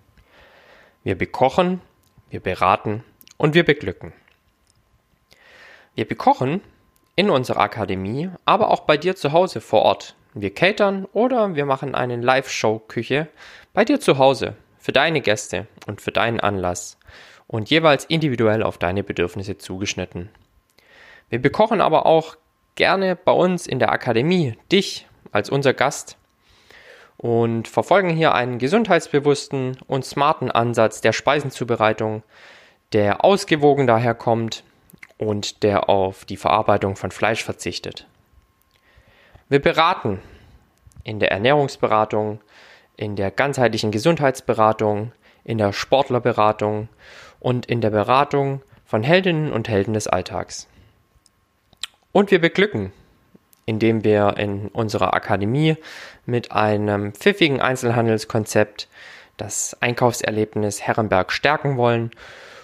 Wir 1.03 1.17
bekochen, 1.17 1.81
wir 2.29 2.39
beraten 2.39 3.03
und 3.35 3.55
wir 3.55 3.65
beglücken. 3.65 4.13
Wir 5.95 6.07
bekochen 6.07 6.61
in 7.17 7.29
unserer 7.29 7.59
Akademie, 7.59 8.29
aber 8.45 8.71
auch 8.71 8.85
bei 8.85 8.95
dir 8.95 9.17
zu 9.17 9.33
Hause 9.33 9.59
vor 9.59 9.81
Ort. 9.81 10.15
Wir 10.33 10.53
catern 10.53 11.07
oder 11.11 11.55
wir 11.55 11.65
machen 11.65 11.93
eine 11.93 12.15
Live-Show-Küche 12.15 13.27
bei 13.73 13.83
dir 13.83 13.99
zu 13.99 14.17
Hause 14.17 14.55
für 14.79 14.93
deine 14.93 15.19
Gäste 15.19 15.67
und 15.87 15.99
für 15.99 16.13
deinen 16.13 16.39
Anlass 16.39 16.97
und 17.47 17.69
jeweils 17.69 18.05
individuell 18.05 18.63
auf 18.63 18.77
deine 18.77 19.03
Bedürfnisse 19.03 19.57
zugeschnitten. 19.57 20.29
Wir 21.29 21.41
bekochen 21.41 21.81
aber 21.81 22.05
auch 22.05 22.37
gerne 22.75 23.15
bei 23.15 23.31
uns 23.31 23.67
in 23.67 23.79
der 23.79 23.91
Akademie 23.91 24.57
dich 24.71 25.07
als 25.31 25.49
unser 25.49 25.73
Gast 25.73 26.17
und 27.17 27.67
verfolgen 27.67 28.09
hier 28.09 28.33
einen 28.33 28.59
gesundheitsbewussten 28.59 29.77
und 29.87 30.05
smarten 30.05 30.51
Ansatz 30.51 31.01
der 31.01 31.13
Speisenzubereitung, 31.13 32.23
der 32.91 33.23
ausgewogen 33.23 33.87
daherkommt 33.87 34.63
und 35.17 35.63
der 35.63 35.89
auf 35.89 36.25
die 36.25 36.37
Verarbeitung 36.37 36.95
von 36.95 37.11
Fleisch 37.11 37.43
verzichtet. 37.43 38.07
Wir 39.49 39.59
beraten 39.59 40.19
in 41.03 41.19
der 41.19 41.31
Ernährungsberatung, 41.31 42.41
in 42.97 43.15
der 43.15 43.31
ganzheitlichen 43.31 43.91
Gesundheitsberatung, 43.91 45.11
in 45.43 45.57
der 45.57 45.73
Sportlerberatung 45.73 46.89
und 47.43 47.67
in 47.67 47.81
der 47.81 47.91
Beratung 47.91 48.61
von 48.85 49.03
Heldinnen 49.03 49.51
und 49.51 49.69
Helden 49.69 49.93
des 49.93 50.07
Alltags. 50.07 50.67
Und 52.11 52.31
wir 52.31 52.39
beglücken, 52.39 52.91
indem 53.65 54.03
wir 54.03 54.37
in 54.37 54.69
unserer 54.69 55.13
Akademie 55.13 55.75
mit 56.25 56.51
einem 56.51 57.13
pfiffigen 57.13 57.61
Einzelhandelskonzept 57.61 58.87
das 59.37 59.77
Einkaufserlebnis 59.81 60.81
Herrenberg 60.81 61.31
stärken 61.31 61.77
wollen 61.77 62.11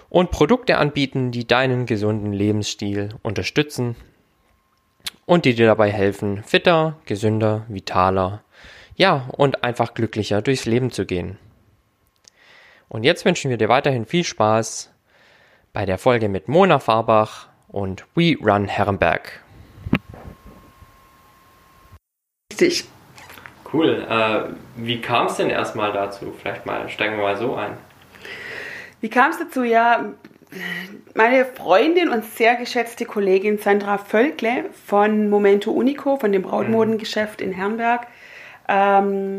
und 0.10 0.32
Produkte 0.32 0.78
anbieten, 0.78 1.32
die 1.32 1.46
deinen 1.46 1.86
gesunden 1.86 2.32
Lebensstil 2.32 3.10
unterstützen 3.22 3.96
und 5.26 5.46
die 5.46 5.56
dir 5.56 5.68
dabei 5.68 5.92
helfen, 5.92 6.44
fitter, 6.44 6.96
gesünder, 7.06 7.66
vitaler, 7.68 8.44
ja, 8.96 9.30
und 9.36 9.64
einfach 9.64 9.94
glücklicher 9.94 10.42
durchs 10.42 10.66
Leben 10.66 10.92
zu 10.92 11.06
gehen. 11.06 11.38
Und 12.90 13.04
jetzt 13.04 13.24
wünschen 13.24 13.52
wir 13.52 13.58
dir 13.58 13.70
weiterhin 13.70 14.08
viel 14.08 14.24
Spaß 14.24 14.92
bei 15.74 15.86
der 15.86 16.00
Folge 16.00 16.28
mit 16.28 16.48
Mona 16.48 16.80
Farbach 16.80 17.48
und 17.68 18.04
We 18.16 18.36
Run 18.42 18.68
Herrenberg. 18.68 19.44
Richtig. 22.52 22.86
Cool. 23.72 24.08
Äh, 24.10 24.56
wie 24.76 25.00
kam 25.00 25.28
es 25.28 25.36
denn 25.36 25.52
erstmal 25.52 25.94
dazu? 25.94 26.34
Vielleicht 26.42 26.66
mal 26.66 26.90
steigen 26.90 27.18
wir 27.18 27.24
mal 27.24 27.38
so 27.38 27.56
ein. 27.56 27.78
Wie 29.02 29.10
kam 29.10 29.30
es 29.30 29.38
dazu? 29.38 29.64
Ja, 29.64 30.06
meine 31.14 31.46
Freundin 31.46 32.10
und 32.10 32.26
sehr 32.26 32.56
geschätzte 32.56 33.06
Kollegin 33.06 33.60
Sandra 33.60 34.00
Völkle 34.00 34.66
von 34.88 35.30
Momento 35.30 35.70
Unico, 35.70 36.18
von 36.18 36.32
dem 36.32 36.42
Brautmodengeschäft 36.42 37.40
in 37.40 37.54
Herrenberg, 37.54 38.08
ähm, 38.68 39.38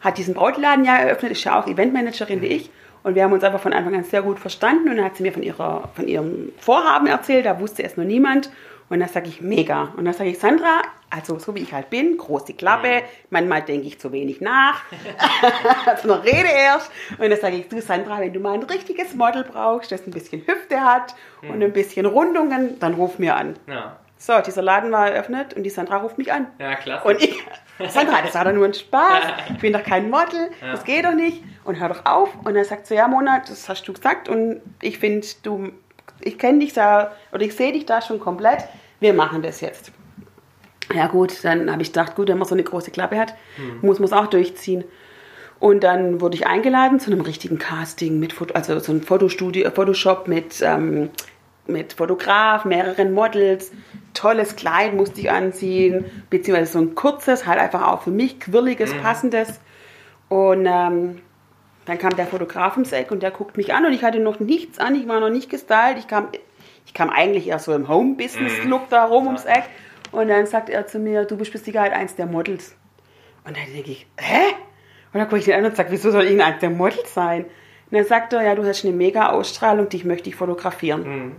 hat 0.00 0.18
diesen 0.18 0.34
Brautladen 0.34 0.84
ja 0.84 0.96
eröffnet, 0.96 1.32
ist 1.32 1.44
ja 1.44 1.58
auch 1.58 1.66
Eventmanagerin 1.66 2.42
wie 2.42 2.48
ich. 2.48 2.70
Und 3.02 3.14
wir 3.14 3.24
haben 3.24 3.32
uns 3.32 3.44
einfach 3.44 3.60
von 3.60 3.72
Anfang 3.72 3.94
an 3.94 4.04
sehr 4.04 4.22
gut 4.22 4.38
verstanden. 4.38 4.88
Und 4.90 4.96
dann 4.96 5.04
hat 5.04 5.16
sie 5.16 5.22
mir 5.22 5.32
von, 5.32 5.42
ihrer, 5.42 5.88
von 5.94 6.06
ihrem 6.06 6.52
Vorhaben 6.58 7.06
erzählt, 7.06 7.46
da 7.46 7.58
wusste 7.60 7.82
es 7.82 7.96
noch 7.96 8.04
niemand. 8.04 8.50
Und 8.90 8.98
dann 8.98 9.08
sage 9.08 9.28
ich, 9.28 9.40
mega. 9.40 9.92
Und 9.96 10.04
dann 10.04 10.14
sage 10.14 10.30
ich, 10.30 10.38
Sandra, 10.38 10.82
also 11.10 11.38
so 11.38 11.54
wie 11.54 11.60
ich 11.60 11.72
halt 11.72 11.90
bin, 11.90 12.16
große 12.16 12.54
Klappe, 12.54 13.02
manchmal 13.30 13.62
denke 13.62 13.86
ich 13.86 14.00
zu 14.00 14.10
wenig 14.10 14.40
nach, 14.40 14.82
also 15.86 16.08
noch 16.08 16.24
rede 16.24 16.48
erst. 16.48 16.90
Und 17.18 17.30
dann 17.30 17.40
sage 17.40 17.56
ich, 17.56 17.68
du 17.68 17.80
Sandra, 17.80 18.18
wenn 18.20 18.32
du 18.32 18.40
mal 18.40 18.54
ein 18.54 18.64
richtiges 18.64 19.14
Model 19.14 19.44
brauchst, 19.44 19.92
das 19.92 20.06
ein 20.06 20.10
bisschen 20.10 20.42
Hüfte 20.44 20.80
hat 20.80 21.14
und 21.42 21.62
ein 21.62 21.72
bisschen 21.72 22.04
Rundungen, 22.04 22.80
dann 22.80 22.94
ruf 22.94 23.18
mir 23.20 23.36
an. 23.36 23.54
Ja. 23.68 23.96
So, 24.22 24.38
dieser 24.44 24.60
Laden 24.60 24.92
war 24.92 25.10
eröffnet 25.10 25.54
und 25.54 25.62
die 25.62 25.70
Sandra 25.70 25.96
ruft 25.96 26.18
mich 26.18 26.30
an. 26.30 26.48
Ja, 26.58 26.74
klasse. 26.74 27.08
Und 27.08 27.22
ich, 27.22 27.42
Sandra, 27.88 28.20
das 28.22 28.34
war 28.34 28.44
doch 28.44 28.52
nur 28.52 28.66
ein 28.66 28.74
Spaß. 28.74 29.24
Ich 29.50 29.58
bin 29.58 29.72
doch 29.72 29.82
kein 29.82 30.10
Model. 30.10 30.50
Ja. 30.60 30.72
Das 30.72 30.84
geht 30.84 31.06
doch 31.06 31.14
nicht. 31.14 31.42
Und 31.70 31.78
hör 31.78 31.88
doch 31.88 32.04
auf. 32.04 32.30
Und 32.42 32.54
dann 32.54 32.64
sagt 32.64 32.88
sie, 32.88 32.96
ja, 32.96 33.06
Mona, 33.06 33.44
das 33.46 33.68
hast 33.68 33.84
du 33.86 33.92
gesagt. 33.92 34.28
Und 34.28 34.60
ich 34.82 34.98
finde, 34.98 35.24
du, 35.44 35.70
ich 36.20 36.36
kenne 36.36 36.58
dich 36.58 36.72
da, 36.72 37.12
oder 37.30 37.42
ich 37.42 37.54
sehe 37.54 37.72
dich 37.72 37.86
da 37.86 38.02
schon 38.02 38.18
komplett. 38.18 38.64
Wir 38.98 39.14
machen 39.14 39.40
das 39.40 39.60
jetzt. 39.60 39.92
Ja 40.92 41.06
gut, 41.06 41.44
dann 41.44 41.70
habe 41.70 41.82
ich 41.82 41.92
gedacht, 41.92 42.16
gut, 42.16 42.26
wenn 42.26 42.38
man 42.38 42.48
so 42.48 42.56
eine 42.56 42.64
große 42.64 42.90
Klappe 42.90 43.16
hat, 43.16 43.36
muss 43.82 44.00
man 44.00 44.06
es 44.06 44.12
auch 44.12 44.26
durchziehen. 44.26 44.82
Und 45.60 45.84
dann 45.84 46.20
wurde 46.20 46.34
ich 46.34 46.48
eingeladen 46.48 46.98
zu 46.98 47.12
einem 47.12 47.20
richtigen 47.20 47.58
Casting 47.58 48.18
mit 48.18 48.32
Foto, 48.32 48.54
also 48.54 48.76
so 48.80 48.90
ein 48.90 49.02
Fotostudio, 49.02 49.70
Photoshop 49.70 50.26
mit, 50.26 50.60
ähm, 50.60 51.10
mit 51.68 51.92
Fotograf, 51.92 52.64
mehreren 52.64 53.12
Models, 53.12 53.70
tolles 54.12 54.56
Kleid 54.56 54.94
musste 54.94 55.20
ich 55.20 55.30
anziehen, 55.30 56.06
beziehungsweise 56.30 56.72
so 56.72 56.80
ein 56.80 56.96
kurzes, 56.96 57.46
halt 57.46 57.60
einfach 57.60 57.86
auch 57.86 58.02
für 58.02 58.10
mich 58.10 58.40
quirliges, 58.40 58.92
passendes. 58.94 59.60
Und 60.28 60.66
ähm, 60.66 61.20
dann 61.90 61.98
kam 61.98 62.16
der 62.16 62.26
Fotograf 62.26 62.76
ums 62.76 62.92
Eck 62.92 63.10
und 63.10 63.22
der 63.22 63.30
guckt 63.30 63.56
mich 63.56 63.74
an 63.74 63.84
und 63.84 63.92
ich 63.92 64.02
hatte 64.04 64.20
noch 64.20 64.40
nichts 64.40 64.78
an, 64.78 64.94
ich 64.94 65.06
war 65.08 65.20
noch 65.20 65.30
nicht 65.30 65.50
gestylt, 65.50 65.98
ich 65.98 66.06
kam, 66.08 66.28
ich 66.86 66.94
kam 66.94 67.10
eigentlich 67.10 67.48
eher 67.48 67.58
so 67.58 67.74
im 67.74 67.88
Home-Business-Look 67.88 68.88
da 68.90 69.04
rum 69.04 69.26
ums 69.26 69.44
Eck. 69.44 69.64
Und 70.12 70.28
dann 70.28 70.46
sagt 70.46 70.70
er 70.70 70.86
zu 70.86 70.98
mir, 70.98 71.24
du 71.24 71.36
bist 71.36 71.54
mit 71.54 71.64
Sicherheit 71.64 71.92
eins 71.92 72.16
der 72.16 72.26
Models. 72.26 72.76
Und 73.44 73.56
dann 73.56 73.64
denke 73.72 73.90
ich, 73.92 74.06
hä? 74.18 74.54
Und 75.12 75.18
dann 75.18 75.24
gucke 75.28 75.38
ich 75.38 75.44
den 75.44 75.54
an 75.54 75.64
und 75.64 75.76
sage, 75.76 75.90
wieso 75.92 76.10
soll 76.10 76.24
ich 76.24 76.42
eins 76.42 76.58
der 76.60 76.70
Models 76.70 77.14
sein? 77.14 77.44
Und 77.44 77.96
dann 77.96 78.04
sagt 78.04 78.32
er, 78.32 78.42
ja, 78.42 78.54
du 78.54 78.64
hast 78.64 78.84
eine 78.84 78.94
mega 78.94 79.30
Ausstrahlung, 79.30 79.88
dich 79.88 80.04
möchte 80.04 80.28
ich 80.28 80.36
fotografieren. 80.36 81.02
Mhm. 81.02 81.32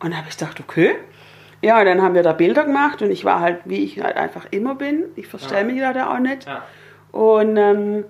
Und 0.00 0.10
dann 0.10 0.16
habe 0.16 0.28
ich 0.28 0.36
gedacht, 0.36 0.58
okay. 0.60 0.94
Ja, 1.60 1.78
und 1.78 1.86
dann 1.86 2.02
haben 2.02 2.14
wir 2.14 2.24
da 2.24 2.32
Bilder 2.32 2.64
gemacht 2.64 3.02
und 3.02 3.10
ich 3.12 3.24
war 3.24 3.38
halt, 3.40 3.60
wie 3.64 3.84
ich 3.84 4.00
halt 4.00 4.16
einfach 4.16 4.46
immer 4.50 4.74
bin. 4.74 5.04
Ich 5.14 5.28
verstelle 5.28 5.60
Ja. 5.60 5.66
mich 5.66 5.80
da, 5.80 5.92
da 5.92 6.12
auch 6.14 6.18
nicht. 6.18 6.44
Ja. 6.46 6.64
Und 7.12 7.56
ähm, 7.56 8.04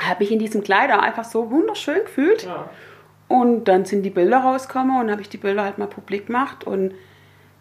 habe 0.00 0.24
mich 0.24 0.32
in 0.32 0.38
diesem 0.38 0.62
Kleid 0.62 0.90
auch 0.90 1.02
einfach 1.02 1.24
so 1.24 1.50
wunderschön 1.50 2.04
gefühlt. 2.04 2.44
Ja. 2.44 2.68
Und 3.28 3.64
dann 3.64 3.84
sind 3.84 4.02
die 4.02 4.10
Bilder 4.10 4.38
rausgekommen 4.38 5.00
und 5.00 5.10
habe 5.10 5.22
ich 5.22 5.28
die 5.28 5.38
Bilder 5.38 5.64
halt 5.64 5.78
mal 5.78 5.86
publik 5.86 6.26
gemacht. 6.26 6.64
Und 6.64 6.94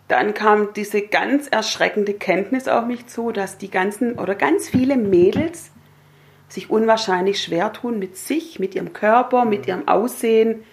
dann 0.07 0.33
kam 0.33 0.73
diese 0.73 1.01
ganz 1.01 1.47
erschreckende 1.47 2.13
Kenntnis 2.13 2.67
auf 2.67 2.85
mich 2.85 3.07
zu, 3.07 3.31
dass 3.31 3.57
die 3.57 3.71
ganzen 3.71 4.19
oder 4.19 4.35
ganz 4.35 4.69
viele 4.69 4.97
Mädels 4.97 5.71
sich 6.49 6.69
unwahrscheinlich 6.69 7.41
schwer 7.41 7.73
tun 7.73 7.97
mit 7.97 8.17
sich, 8.17 8.59
mit 8.59 8.75
ihrem 8.75 8.93
Körper, 8.93 9.45
mit 9.45 9.67
ihrem 9.67 9.87
Aussehen, 9.87 10.63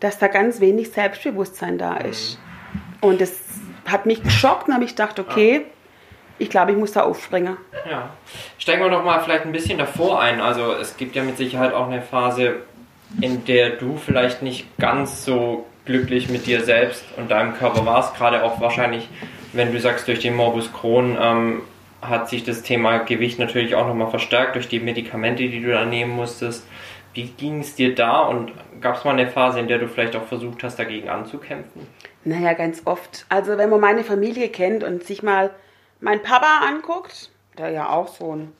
dass 0.00 0.18
da 0.18 0.28
ganz 0.28 0.60
wenig 0.60 0.90
Selbstbewusstsein 0.90 1.78
da 1.78 1.96
ist. 1.96 2.38
Und 3.00 3.20
das 3.20 3.32
hat 3.86 4.06
mich 4.06 4.22
geschockt 4.22 4.68
und 4.68 4.74
habe 4.74 4.84
ich 4.84 4.90
gedacht, 4.90 5.18
okay, 5.18 5.66
ich 6.38 6.50
glaube, 6.50 6.72
ich 6.72 6.78
muss 6.78 6.92
da 6.92 7.02
aufspringen. 7.02 7.56
Ja. 7.88 8.10
Steigen 8.58 8.82
wir 8.82 8.90
doch 8.90 9.04
mal 9.04 9.20
vielleicht 9.20 9.44
ein 9.44 9.52
bisschen 9.52 9.78
davor 9.78 10.20
ein. 10.20 10.40
Also 10.40 10.72
es 10.72 10.96
gibt 10.96 11.16
ja 11.16 11.22
mit 11.22 11.36
Sicherheit 11.36 11.72
auch 11.72 11.86
eine 11.86 12.02
Phase, 12.02 12.56
in 13.20 13.44
der 13.44 13.70
du 13.70 13.96
vielleicht 13.96 14.42
nicht 14.42 14.66
ganz 14.78 15.24
so 15.24 15.66
glücklich 15.84 16.28
mit 16.28 16.46
dir 16.46 16.64
selbst 16.64 17.04
und 17.16 17.30
deinem 17.30 17.54
Körper 17.54 17.86
warst. 17.86 18.16
Gerade 18.16 18.42
auch 18.44 18.60
wahrscheinlich, 18.60 19.08
wenn 19.52 19.72
du 19.72 19.80
sagst, 19.80 20.08
durch 20.08 20.18
den 20.18 20.34
Morbus 20.34 20.72
Crohn 20.72 21.16
ähm, 21.20 21.62
hat 22.02 22.28
sich 22.28 22.44
das 22.44 22.62
Thema 22.62 22.98
Gewicht 22.98 23.38
natürlich 23.38 23.74
auch 23.74 23.86
nochmal 23.86 24.10
verstärkt 24.10 24.56
durch 24.56 24.68
die 24.68 24.80
Medikamente, 24.80 25.48
die 25.48 25.62
du 25.62 25.70
da 25.70 25.84
nehmen 25.84 26.12
musstest. 26.12 26.66
Wie 27.14 27.28
ging 27.28 27.60
es 27.60 27.74
dir 27.74 27.94
da 27.94 28.20
und 28.20 28.52
gab 28.82 28.96
es 28.96 29.04
mal 29.04 29.12
eine 29.12 29.28
Phase, 29.28 29.58
in 29.58 29.68
der 29.68 29.78
du 29.78 29.88
vielleicht 29.88 30.14
auch 30.16 30.26
versucht 30.26 30.62
hast, 30.62 30.78
dagegen 30.78 31.08
anzukämpfen? 31.08 31.86
Naja, 32.24 32.52
ganz 32.52 32.82
oft. 32.84 33.24
Also 33.30 33.56
wenn 33.56 33.70
man 33.70 33.80
meine 33.80 34.04
Familie 34.04 34.48
kennt 34.48 34.84
und 34.84 35.04
sich 35.04 35.22
mal 35.22 35.50
meinen 36.00 36.22
Papa 36.22 36.60
anguckt, 36.66 37.30
der 37.58 37.70
ja 37.70 37.88
auch 37.88 38.08
so 38.08 38.34
ein 38.34 38.52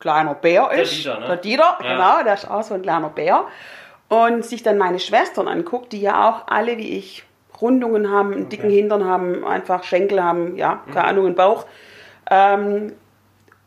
kleiner 0.00 0.34
Bär 0.34 0.68
Der 0.70 0.82
ist. 0.82 0.92
Dieter, 0.98 1.20
ne? 1.20 1.26
Der 1.26 1.36
Dieter, 1.36 1.78
Ja. 1.82 1.94
genau, 1.94 2.24
der 2.24 2.34
ist 2.34 2.50
auch 2.50 2.62
so 2.62 2.74
ein 2.74 2.82
kleiner 2.82 3.08
Bär. 3.08 3.44
Und 4.08 4.44
sich 4.44 4.62
dann 4.62 4.76
meine 4.78 4.98
Schwestern 4.98 5.48
anguckt, 5.48 5.92
die 5.92 6.00
ja 6.00 6.28
auch 6.28 6.46
alle 6.46 6.76
wie 6.76 6.98
ich 6.98 7.24
Rundungen 7.60 8.10
haben, 8.10 8.32
einen 8.34 8.48
dicken 8.48 8.68
Hintern 8.68 9.04
haben, 9.04 9.44
einfach 9.46 9.84
Schenkel 9.84 10.22
haben, 10.22 10.56
ja, 10.56 10.80
Mhm. 10.86 10.92
keine 10.92 11.06
Ahnung, 11.08 11.26
einen 11.26 11.34
Bauch. 11.34 11.64
Ähm, 12.30 12.92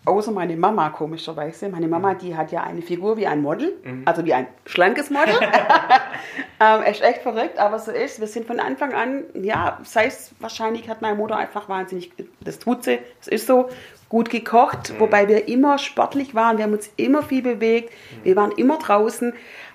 außer 0.07 0.31
meine 0.31 0.55
Mama, 0.55 0.89
komischerweise. 0.89 1.69
Meine 1.69 1.87
Mama, 1.87 2.13
die 2.15 2.35
hat 2.35 2.51
ja 2.51 2.63
eine 2.63 2.81
Figur 2.81 3.17
wie 3.17 3.27
ein 3.27 3.41
Model, 3.41 3.73
Mhm. 3.83 4.03
also 4.05 4.23
wie 4.25 4.33
ein 4.33 4.47
schlankes 4.65 5.09
Model. 5.09 5.35
ähm, 6.59 6.81
ist 6.89 7.01
echt 7.01 7.21
verrückt, 7.21 7.59
aber 7.59 7.77
so 7.79 7.91
ist. 7.91 8.19
Wir 8.19 8.27
sind 8.27 8.47
von 8.47 8.59
Anfang 8.59 8.93
an, 8.93 9.23
ja, 9.35 9.79
sei 9.83 10.05
es 10.05 10.33
wahrscheinlich 10.39 10.89
hat 10.89 11.01
meine 11.01 11.15
Mutter 11.15 11.35
einfach 11.37 11.69
wahnsinnig, 11.69 12.11
das 12.41 12.59
tut 12.59 12.83
sie, 12.83 12.99
es 13.21 13.27
ist 13.27 13.47
so, 13.47 13.69
gut 14.09 14.29
gekocht, 14.29 14.93
wobei 14.99 15.27
wir 15.27 15.49
immer 15.49 15.77
sportlich 15.77 16.33
waren, 16.33 16.57
wir 16.57 16.63
haben 16.63 16.71
uns 16.71 16.89
immer 16.95 17.23
viel 17.23 17.41
bewegt, 17.41 17.91
wir 18.23 18.37
waren 18.37 18.51
immer 18.51 18.77
draußen, 18.77 19.33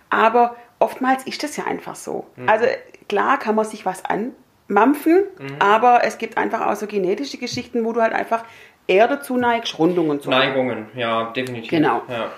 aber 0.09 0.57
oftmals 0.79 1.25
ist 1.27 1.43
das 1.43 1.59
ja 1.59 1.65
einfach 1.65 1.97
so. 1.97 2.27
Also 2.47 2.65
klar 3.11 3.39
kann 3.39 3.55
man 3.55 3.67
sich 3.67 3.85
was 3.85 4.03
anmampfen, 4.07 5.25
aber 5.59 6.05
es 6.05 6.17
gibt 6.17 6.39
einfach 6.39 6.67
auch 6.67 6.77
so 6.77 6.87
genetische 6.87 7.37
Geschichten, 7.37 7.85
wo 7.85 7.93
du 7.93 8.01
halt 8.01 8.15
einfach 8.15 8.45
eher 8.87 9.09
dazu 9.09 9.37
neigst, 9.37 9.79
Rundungen 9.79 10.21
zu. 10.21 10.31
Neigungen, 10.31 10.87
ja, 10.95 11.33
definitiv. 11.33 11.71
Genau. 11.71 12.03
Ja. 12.09 12.31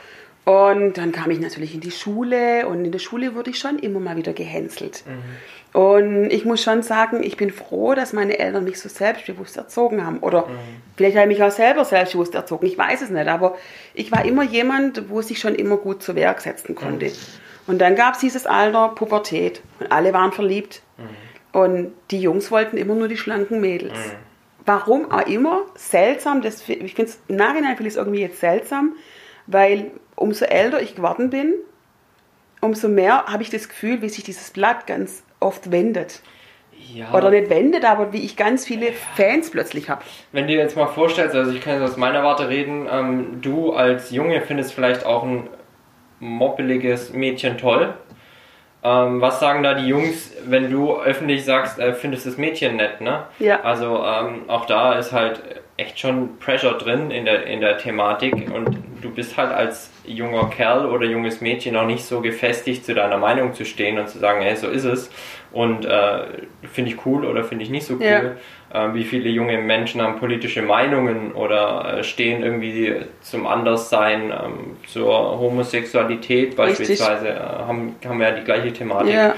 Und 0.44 0.98
dann 0.98 1.10
kam 1.10 1.30
ich 1.30 1.40
natürlich 1.40 1.74
in 1.74 1.80
die 1.80 1.90
Schule 1.90 2.66
und 2.66 2.84
in 2.84 2.92
der 2.92 2.98
Schule 2.98 3.34
wurde 3.34 3.50
ich 3.50 3.58
schon 3.58 3.78
immer 3.78 3.98
mal 3.98 4.16
wieder 4.16 4.34
gehänselt. 4.34 5.02
Und 5.72 6.30
ich 6.30 6.44
muss 6.44 6.62
schon 6.62 6.82
sagen, 6.82 7.22
ich 7.22 7.38
bin 7.38 7.50
froh, 7.50 7.94
dass 7.94 8.12
meine 8.12 8.38
Eltern 8.38 8.64
mich 8.64 8.78
so 8.78 8.90
selbstbewusst 8.90 9.56
erzogen 9.56 10.06
haben. 10.06 10.18
Oder 10.18 10.46
vielleicht 10.96 11.16
habe 11.16 11.32
ich 11.32 11.38
mich 11.38 11.46
auch 11.46 11.50
selber 11.50 11.86
selbstbewusst 11.86 12.34
erzogen, 12.34 12.66
ich 12.66 12.76
weiß 12.76 13.02
es 13.02 13.10
nicht. 13.10 13.26
Aber 13.26 13.56
ich 13.94 14.12
war 14.12 14.24
immer 14.24 14.42
jemand, 14.42 15.08
wo 15.08 15.22
sich 15.22 15.38
schon 15.38 15.54
immer 15.54 15.78
gut 15.78 16.02
zu 16.02 16.14
Werk 16.14 16.42
setzen 16.42 16.74
konnte. 16.74 17.10
Und 17.66 17.80
dann 17.80 17.96
gab 17.96 18.14
es 18.14 18.20
dieses 18.20 18.46
Alter 18.46 18.90
Pubertät 18.94 19.62
und 19.80 19.90
alle 19.90 20.12
waren 20.12 20.32
verliebt. 20.32 20.82
Und 21.52 21.92
die 22.10 22.20
Jungs 22.20 22.50
wollten 22.50 22.76
immer 22.76 22.94
nur 22.94 23.08
die 23.08 23.16
schlanken 23.16 23.62
Mädels. 23.62 23.98
Warum 24.66 25.10
auch 25.10 25.26
immer, 25.26 25.62
seltsam, 25.74 26.40
das, 26.40 26.66
ich 26.68 26.94
finde 26.94 27.10
es 27.10 27.20
im 27.28 27.36
Nachhinein 27.36 27.76
finde 27.76 27.88
ich 27.88 27.94
es 27.94 27.96
irgendwie 27.96 28.20
jetzt 28.20 28.40
seltsam, 28.40 28.94
weil 29.46 29.90
umso 30.16 30.46
älter 30.46 30.80
ich 30.80 30.96
geworden 30.96 31.30
bin, 31.30 31.54
umso 32.60 32.88
mehr 32.88 33.26
habe 33.26 33.42
ich 33.42 33.50
das 33.50 33.68
Gefühl, 33.68 34.00
wie 34.00 34.08
sich 34.08 34.24
dieses 34.24 34.50
Blatt 34.50 34.86
ganz 34.86 35.22
oft 35.40 35.70
wendet. 35.70 36.22
Ja. 36.92 37.12
Oder 37.12 37.30
nicht 37.30 37.50
wendet, 37.50 37.84
aber 37.84 38.12
wie 38.12 38.24
ich 38.24 38.36
ganz 38.36 38.66
viele 38.66 38.92
Fans 38.92 39.50
plötzlich 39.50 39.88
habe. 39.88 40.02
Wenn 40.32 40.46
du 40.46 40.54
dir 40.54 40.60
jetzt 40.60 40.76
mal 40.76 40.86
vorstellst, 40.86 41.34
also 41.34 41.50
ich 41.50 41.60
kann 41.60 41.80
jetzt 41.80 41.90
aus 41.90 41.96
meiner 41.96 42.22
Warte 42.22 42.48
reden, 42.48 42.86
ähm, 42.90 43.40
du 43.40 43.72
als 43.72 44.10
Junge 44.10 44.40
findest 44.42 44.74
vielleicht 44.74 45.06
auch 45.06 45.22
ein 45.22 45.48
moppeliges 46.20 47.12
Mädchen 47.12 47.58
toll. 47.58 47.94
Ähm, 48.84 49.22
was 49.22 49.40
sagen 49.40 49.62
da 49.62 49.72
die 49.72 49.88
Jungs, 49.88 50.30
wenn 50.44 50.70
du 50.70 51.00
öffentlich 51.00 51.44
sagst, 51.44 51.78
äh, 51.78 51.94
findest 51.94 52.26
das 52.26 52.36
Mädchen 52.36 52.76
nett, 52.76 53.00
ne? 53.00 53.22
Ja. 53.38 53.60
Also 53.62 54.04
ähm, 54.04 54.42
auch 54.46 54.66
da 54.66 54.92
ist 54.92 55.12
halt 55.12 55.40
echt 55.78 55.98
schon 55.98 56.38
Pressure 56.38 56.76
drin 56.76 57.10
in 57.10 57.24
der, 57.24 57.46
in 57.46 57.60
der 57.60 57.78
Thematik 57.78 58.34
und 58.54 58.78
du 59.00 59.10
bist 59.10 59.36
halt 59.36 59.52
als 59.52 59.90
junger 60.04 60.48
Kerl 60.50 60.86
oder 60.86 61.06
junges 61.06 61.40
Mädchen 61.40 61.74
noch 61.74 61.86
nicht 61.86 62.04
so 62.04 62.20
gefestigt, 62.20 62.84
zu 62.84 62.94
deiner 62.94 63.16
Meinung 63.16 63.54
zu 63.54 63.64
stehen 63.64 63.98
und 63.98 64.08
zu 64.08 64.18
sagen, 64.18 64.42
hey, 64.42 64.54
so 64.54 64.68
ist 64.68 64.84
es. 64.84 65.10
Und 65.50 65.86
äh, 65.86 66.24
finde 66.70 66.90
ich 66.90 67.06
cool 67.06 67.24
oder 67.24 67.42
finde 67.42 67.64
ich 67.64 67.70
nicht 67.70 67.86
so 67.86 67.94
cool. 67.94 68.02
Ja. 68.02 68.22
Ähm, 68.74 68.92
wie 68.94 69.04
viele 69.04 69.28
junge 69.28 69.56
Menschen 69.58 70.02
haben 70.02 70.18
politische 70.18 70.60
Meinungen 70.60 71.30
oder 71.30 71.98
äh, 71.98 72.04
stehen 72.04 72.42
irgendwie 72.42 72.92
zum 73.20 73.46
Anderssein, 73.46 74.32
ähm, 74.32 74.76
zur 74.88 75.38
Homosexualität 75.38 76.56
beispielsweise, 76.56 77.28
äh, 77.28 77.38
haben, 77.38 77.94
haben 78.04 78.20
ja 78.20 78.32
die 78.32 78.42
gleiche 78.42 78.72
Thematik. 78.72 79.14
Ja. 79.14 79.34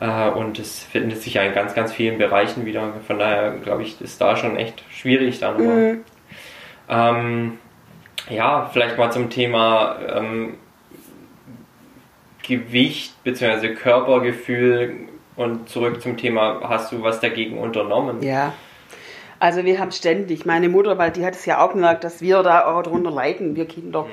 Äh, 0.00 0.30
und 0.32 0.58
es 0.58 0.82
findet 0.82 1.22
sich 1.22 1.34
ja 1.34 1.42
in 1.42 1.54
ganz, 1.54 1.72
ganz 1.74 1.92
vielen 1.92 2.18
Bereichen 2.18 2.66
wieder. 2.66 2.94
Von 3.06 3.20
daher 3.20 3.52
glaube 3.62 3.84
ich, 3.84 4.00
ist 4.00 4.20
da 4.20 4.34
schon 4.34 4.56
echt 4.56 4.82
schwierig 4.90 5.38
da 5.38 5.52
nochmal. 5.52 5.92
Mhm. 5.92 6.04
Ähm, 6.88 7.58
ja, 8.28 8.68
vielleicht 8.72 8.98
mal 8.98 9.12
zum 9.12 9.30
Thema 9.30 9.98
ähm, 10.16 10.54
Gewicht 12.42 13.22
bzw. 13.22 13.74
Körpergefühl 13.76 14.94
und 15.36 15.68
zurück 15.68 16.02
zum 16.02 16.16
Thema, 16.16 16.60
hast 16.68 16.90
du 16.90 17.04
was 17.04 17.20
dagegen 17.20 17.56
unternommen? 17.56 18.20
Ja. 18.20 18.52
Also 19.40 19.64
wir 19.64 19.80
haben 19.80 19.90
ständig, 19.90 20.44
meine 20.44 20.68
Mutter, 20.68 20.98
weil 20.98 21.10
die 21.10 21.24
hat 21.24 21.34
es 21.34 21.46
ja 21.46 21.64
auch 21.64 21.72
gemerkt, 21.72 22.04
dass 22.04 22.20
wir 22.20 22.42
da 22.42 22.66
auch 22.66 22.82
darunter 22.82 23.10
leiden, 23.10 23.56
wir 23.56 23.66
Kinder. 23.66 24.06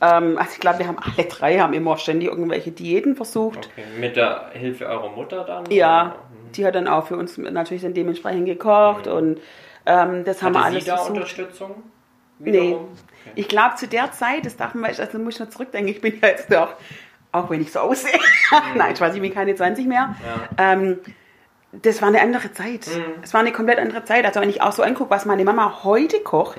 Ähm, 0.00 0.38
also 0.38 0.52
ich 0.54 0.60
glaube, 0.60 0.78
wir 0.80 0.88
haben 0.88 0.98
alle 0.98 1.28
drei 1.28 1.58
haben 1.58 1.74
immer 1.74 1.98
ständig 1.98 2.30
irgendwelche 2.30 2.70
Diäten 2.70 3.14
versucht. 3.14 3.68
Okay. 3.72 3.84
Mit 4.00 4.16
der 4.16 4.50
Hilfe 4.54 4.86
eurer 4.86 5.10
Mutter 5.10 5.44
dann? 5.44 5.70
Ja, 5.70 6.02
Oder? 6.02 6.16
die 6.56 6.66
hat 6.66 6.74
dann 6.74 6.88
auch 6.88 7.06
für 7.06 7.18
uns 7.18 7.36
natürlich 7.36 7.82
dann 7.82 7.92
dementsprechend 7.92 8.46
gekocht 8.46 9.06
und 9.06 9.38
ähm, 9.84 10.24
das 10.24 10.42
haben 10.42 10.54
wir 10.54 10.60
Hatte 10.60 10.68
alles 10.68 10.84
sie 10.84 10.90
da 10.90 10.96
versucht. 10.96 11.16
Unterstützung? 11.16 11.82
Nee. 12.38 12.52
Wiederum? 12.52 12.84
Okay. 12.84 13.32
Ich 13.34 13.48
glaube, 13.48 13.74
zu 13.76 13.86
der 13.86 14.12
Zeit, 14.12 14.46
das 14.46 14.56
darf 14.56 14.74
man, 14.74 14.90
also 14.90 15.18
muss 15.18 15.34
ich 15.34 15.40
noch 15.40 15.50
zurückdenken, 15.50 15.92
ich 15.92 16.00
bin 16.00 16.18
ja 16.22 16.28
jetzt 16.28 16.54
auch, 16.56 16.70
auch 17.32 17.50
wenn 17.50 17.60
ich 17.60 17.70
so 17.70 17.80
aussehe, 17.80 18.18
nein, 18.76 18.94
ich 18.94 19.00
weiß, 19.00 19.14
ich 19.14 19.20
bin 19.20 19.34
keine 19.34 19.54
20 19.54 19.86
mehr, 19.86 20.14
ähm, 20.56 21.00
das 21.72 22.02
war 22.02 22.08
eine 22.08 22.20
andere 22.20 22.52
Zeit. 22.52 22.88
Es 23.22 23.32
war 23.32 23.40
eine 23.40 23.52
komplett 23.52 23.78
andere 23.78 24.04
Zeit. 24.04 24.24
Also 24.26 24.40
wenn 24.40 24.50
ich 24.50 24.60
auch 24.62 24.72
so 24.72 24.82
angucke, 24.82 25.10
was 25.10 25.24
meine 25.24 25.44
Mama 25.44 25.84
heute 25.84 26.20
kocht 26.20 26.58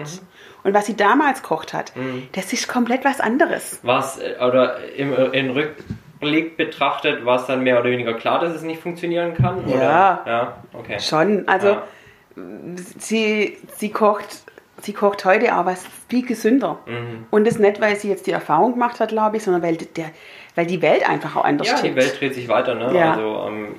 und 0.63 0.73
was 0.73 0.85
sie 0.85 0.95
damals 0.95 1.43
kocht 1.43 1.73
hat, 1.73 1.91
das 2.33 2.53
ist 2.53 2.67
komplett 2.67 3.03
was 3.03 3.19
anderes. 3.19 3.79
Was, 3.83 4.19
äh, 4.19 4.35
oder 4.39 4.77
im, 4.95 5.13
in 5.33 5.49
Rückblick 5.51 6.55
betrachtet, 6.55 7.25
war 7.25 7.39
es 7.41 7.45
dann 7.47 7.63
mehr 7.63 7.79
oder 7.79 7.89
weniger 7.89 8.13
klar, 8.13 8.39
dass 8.39 8.53
es 8.55 8.61
nicht 8.61 8.81
funktionieren 8.81 9.33
kann? 9.33 9.65
Oder? 9.65 9.81
Ja. 9.81 10.23
Ja, 10.25 10.55
okay. 10.73 10.99
Schon, 10.99 11.47
also 11.47 11.67
Ja. 11.67 11.83
sie, 12.99 13.57
sie 13.77 13.89
kocht, 13.89 14.43
sie 14.81 14.93
kocht 14.93 15.25
heute 15.25 15.57
auch 15.57 15.65
was 15.65 15.83
viel 16.09 16.25
gesünder. 16.25 16.79
Mhm. 16.85 17.25
Und 17.31 17.45
das 17.47 17.59
nicht, 17.59 17.81
weil 17.81 17.95
sie 17.95 18.09
jetzt 18.09 18.27
die 18.27 18.31
Erfahrung 18.31 18.73
gemacht 18.73 18.99
hat, 18.99 19.09
glaube 19.09 19.37
ich, 19.37 19.43
sondern 19.43 19.61
weil, 19.63 19.75
der, 19.77 20.05
weil 20.55 20.65
die 20.65 20.81
Welt 20.81 21.07
einfach 21.07 21.35
auch 21.35 21.43
anders 21.43 21.67
Ja, 21.67 21.75
die 21.75 21.81
tickt. 21.81 21.95
Welt 21.95 22.19
dreht 22.19 22.33
sich 22.35 22.47
weiter, 22.47 22.75
ne? 22.75 22.97
Ja. 22.97 23.11
Also 23.13 23.45
ähm, 23.47 23.75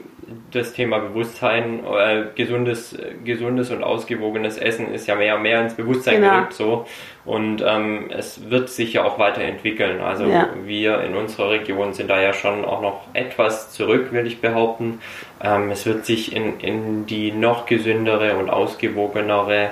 das 0.53 0.73
Thema 0.73 0.99
Bewusstsein, 0.99 1.81
äh, 1.85 2.25
gesundes, 2.35 2.97
gesundes 3.25 3.71
und 3.71 3.83
ausgewogenes 3.83 4.59
Essen 4.59 4.92
ist 4.92 5.07
ja 5.07 5.14
mehr 5.14 5.37
und 5.37 5.42
mehr 5.42 5.61
ins 5.62 5.75
Bewusstsein 5.75 6.21
Genau. 6.21 6.35
gerückt 6.35 6.53
so. 6.55 6.87
Und 7.25 7.62
ähm, 7.66 8.11
es 8.11 8.51
wird 8.51 8.68
sich 8.68 8.95
ja 8.95 9.05
auch 9.05 9.18
weiterentwickeln. 9.18 10.01
Also 10.01 10.25
Ja. 10.27 10.49
wir 10.64 11.01
in 11.03 11.14
unserer 11.14 11.51
Region 11.51 11.92
sind 11.95 12.09
da 12.11 12.21
ja 12.21 12.33
schon 12.33 12.64
auch 12.64 12.83
noch 12.83 13.03
etwas 13.14 13.73
zurück, 13.73 14.12
will 14.12 14.27
ich 14.27 14.40
behaupten. 14.40 15.01
Ähm, 15.42 15.71
es 15.71 15.87
wird 15.87 16.05
sich 16.07 16.35
in, 16.35 16.59
in 16.61 17.07
die 17.07 17.31
noch 17.33 17.66
gesündere 17.66 18.37
und 18.37 18.51
ausgewogenere 18.51 19.71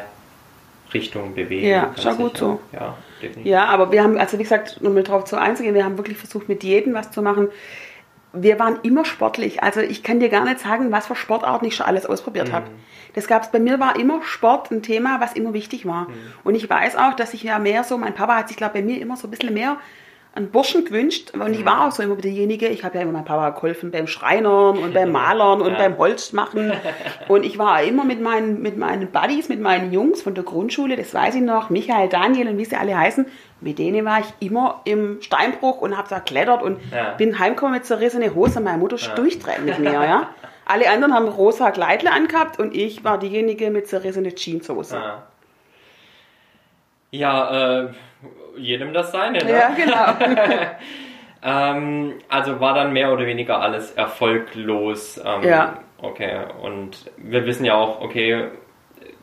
Richtung 0.92 1.34
bewegen. 1.34 1.66
Ja, 1.68 1.92
schon 2.00 2.16
gut 2.16 2.36
so. 2.36 2.60
Ja, 2.72 2.96
definitiv. 3.22 3.46
Ja, 3.46 3.66
aber 3.66 3.92
wir 3.92 4.02
haben, 4.02 4.18
also 4.18 4.38
wie 4.38 4.42
gesagt, 4.42 4.78
um 4.82 4.94
mal 4.94 5.02
drauf 5.04 5.24
zu 5.24 5.38
einzugehen, 5.38 5.74
wir 5.74 5.84
haben 5.84 5.96
wirklich 5.96 6.18
versucht, 6.18 6.48
mit 6.48 6.62
Diäten 6.62 6.94
was 6.94 7.10
zu 7.12 7.22
machen. 7.22 7.48
Wir 8.32 8.58
waren 8.58 8.78
immer 8.82 9.04
sportlich. 9.04 9.62
Also 9.62 9.80
ich 9.80 10.02
kann 10.02 10.20
dir 10.20 10.28
gar 10.28 10.44
nicht 10.44 10.60
sagen, 10.60 10.92
was 10.92 11.06
für 11.06 11.16
Sportarten 11.16 11.66
ich 11.66 11.76
schon 11.76 11.86
alles 11.86 12.06
ausprobiert 12.06 12.52
habe. 12.52 12.70
Das 13.14 13.26
gab 13.26 13.42
es 13.42 13.50
bei 13.50 13.58
mir, 13.58 13.80
war 13.80 13.98
immer 13.98 14.22
Sport 14.22 14.70
ein 14.70 14.82
Thema, 14.82 15.20
was 15.20 15.32
immer 15.32 15.52
wichtig 15.52 15.84
war. 15.86 16.06
Und 16.44 16.54
ich 16.54 16.70
weiß 16.70 16.96
auch, 16.96 17.14
dass 17.14 17.34
ich 17.34 17.42
ja 17.42 17.58
mehr 17.58 17.82
so, 17.82 17.98
mein 17.98 18.14
Papa 18.14 18.36
hat 18.36 18.48
sich, 18.48 18.56
glaube 18.56 18.74
bei 18.74 18.82
mir 18.82 19.00
immer 19.00 19.16
so 19.16 19.26
ein 19.26 19.30
bisschen 19.30 19.52
mehr 19.54 19.78
einen 20.34 20.50
Burschen 20.50 20.84
gewünscht. 20.84 21.32
Und 21.34 21.54
ich 21.54 21.64
war 21.64 21.86
auch 21.88 21.92
so 21.92 22.02
immer 22.02 22.14
derjenige, 22.16 22.68
ich 22.68 22.84
habe 22.84 22.96
ja 22.96 23.02
immer 23.02 23.12
meinem 23.12 23.24
Papa 23.24 23.50
geholfen 23.50 23.90
beim 23.90 24.06
Schreinern 24.06 24.78
und 24.78 24.94
beim 24.94 25.10
Malern 25.12 25.60
und 25.60 25.72
Ja. 25.72 25.78
beim 25.78 25.98
Holzmachen. 25.98 26.72
Und 27.28 27.44
ich 27.44 27.58
war 27.58 27.82
immer 27.82 28.04
mit 28.04 28.20
meinen, 28.20 28.60
mit 28.62 28.76
meinen 28.76 29.08
Buddies, 29.08 29.48
mit 29.48 29.60
meinen 29.60 29.92
Jungs 29.92 30.22
von 30.22 30.34
der 30.34 30.44
Grundschule, 30.44 30.96
das 30.96 31.12
weiß 31.14 31.34
ich 31.36 31.42
noch, 31.42 31.70
Michael, 31.70 32.08
Daniel 32.08 32.48
und 32.48 32.58
wie 32.58 32.64
sie 32.64 32.76
alle 32.76 32.96
heißen. 32.96 33.26
Mit 33.60 33.78
denen 33.78 34.04
war 34.04 34.20
ich 34.20 34.26
immer 34.40 34.80
im 34.84 35.20
Steinbruch 35.20 35.80
und 35.80 35.96
habe 35.96 36.08
da 36.08 36.18
geklettert 36.18 36.62
und 36.62 36.78
Ja. 36.92 37.10
bin 37.12 37.38
heimgekommen 37.38 37.74
mit 37.74 37.86
zerrissene 37.86 38.34
Hose 38.34 38.60
meine 38.60 38.78
Mutter 38.78 38.96
durchdreht 39.14 39.64
mit 39.64 39.78
mir. 39.78 39.92
Ja? 39.92 40.30
Alle 40.64 40.88
anderen 40.90 41.12
haben 41.14 41.26
rosa 41.28 41.70
Kleidle 41.72 42.12
angehabt 42.12 42.58
und 42.60 42.74
ich 42.76 43.02
war 43.04 43.18
diejenige 43.18 43.70
mit 43.70 43.88
zerrissene 43.88 44.34
Jeanshose. 44.34 44.96
Ja, 44.96 45.22
ja 47.10 47.80
äh, 47.82 47.88
jedem 48.60 48.92
das 48.92 49.12
seine, 49.12 49.38
ne? 49.44 49.50
Ja, 49.52 49.70
genau. 49.76 50.36
Ähm, 51.42 52.14
also 52.28 52.60
war 52.60 52.74
dann 52.74 52.92
mehr 52.92 53.12
oder 53.12 53.24
weniger 53.26 53.60
alles 53.60 53.92
erfolglos. 53.92 55.18
Ähm, 55.24 55.48
Ja. 55.48 55.78
Okay, 56.02 56.38
und 56.62 57.10
wir 57.18 57.44
wissen 57.46 57.64
ja 57.64 57.74
auch, 57.74 58.00
okay, 58.00 58.44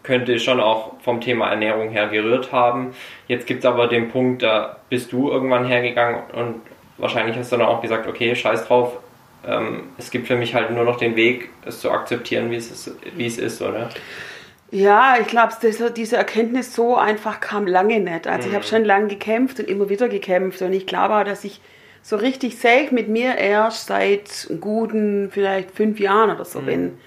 könnte 0.03 0.39
schon 0.39 0.59
auch 0.59 0.93
vom 1.01 1.21
Thema 1.21 1.49
Ernährung 1.49 1.89
her 1.89 2.07
gerührt 2.07 2.51
haben. 2.51 2.93
Jetzt 3.27 3.47
gibt 3.47 3.59
es 3.59 3.65
aber 3.65 3.87
den 3.87 4.09
Punkt, 4.09 4.43
da 4.43 4.77
bist 4.89 5.11
du 5.11 5.29
irgendwann 5.29 5.65
hergegangen 5.65 6.21
und 6.33 6.61
wahrscheinlich 6.97 7.35
hast 7.37 7.51
du 7.51 7.57
dann 7.57 7.67
auch 7.67 7.81
gesagt, 7.81 8.07
okay, 8.07 8.35
scheiß 8.35 8.67
drauf, 8.67 8.97
ähm, 9.45 9.89
es 9.97 10.11
gibt 10.11 10.27
für 10.27 10.35
mich 10.35 10.53
halt 10.53 10.71
nur 10.71 10.83
noch 10.83 10.97
den 10.97 11.15
Weg, 11.15 11.49
es 11.65 11.81
zu 11.81 11.91
akzeptieren, 11.91 12.51
wie 12.51 12.55
es 12.55 12.71
ist, 12.71 12.95
wie 13.15 13.25
es 13.25 13.37
ist 13.37 13.61
oder? 13.61 13.89
Ja, 14.69 15.15
ich 15.19 15.27
glaube, 15.27 15.53
diese 15.95 16.17
Erkenntnis 16.17 16.75
so 16.75 16.95
einfach 16.97 17.39
kam 17.39 17.67
lange 17.67 17.99
nicht. 17.99 18.27
Also 18.27 18.49
ich 18.49 18.55
habe 18.55 18.65
schon 18.65 18.83
lange 18.83 19.07
gekämpft 19.07 19.59
und 19.59 19.69
immer 19.69 19.89
wieder 19.89 20.09
gekämpft 20.09 20.61
und 20.61 20.73
ich 20.73 20.85
glaube 20.85 21.15
auch, 21.15 21.23
dass 21.23 21.43
ich 21.45 21.61
so 22.01 22.17
richtig 22.17 22.57
safe 22.57 22.89
mit 22.91 23.07
mir 23.07 23.35
erst 23.35 23.87
seit 23.87 24.49
guten 24.59 25.29
vielleicht 25.31 25.71
fünf 25.71 25.99
Jahren 25.99 26.31
oder 26.31 26.45
so 26.45 26.61
bin. 26.61 26.97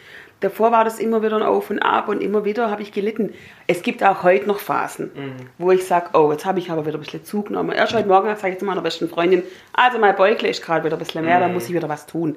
Davor 0.41 0.73
war 0.73 0.85
das 0.85 0.99
immer 0.99 1.23
wieder 1.23 1.37
ein 1.37 1.43
Auf 1.43 1.69
und 1.69 1.81
Ab 1.81 2.09
und 2.09 2.23
immer 2.23 2.47
wieder 2.47 2.71
habe 2.71 2.81
ich 2.81 2.93
gelitten. 2.93 3.35
Es 3.67 3.83
gibt 3.83 4.03
auch 4.03 4.23
heute 4.23 4.47
noch 4.47 4.59
Phasen, 4.59 5.11
wo 5.59 5.71
ich 5.71 5.85
sage, 5.87 6.11
oh, 6.15 6.33
jetzt 6.33 6.47
habe 6.47 6.59
ich 6.61 6.71
aber 6.71 6.87
wieder 6.87 6.97
ein 6.97 7.03
bisschen 7.03 7.25
zugenommen. 7.25 7.73
Erst 7.73 7.93
heute 7.93 8.09
Morgen 8.09 8.35
sage 8.37 8.55
ich 8.55 8.59
zu 8.59 8.65
meiner 8.65 8.81
besten 8.81 9.09
Freundin, 9.11 9.43
also 9.75 9.99
mein 9.99 10.17
Beutel 10.17 10.49
ist 10.49 10.63
gerade 10.63 10.83
wieder 10.83 10.97
ein 10.97 10.99
bisschen 10.99 11.27
mehr, 11.27 11.41
da 11.41 11.49
muss 11.49 11.69
ich 11.69 11.75
wieder 11.75 11.91
was 11.91 12.07
tun. 12.07 12.37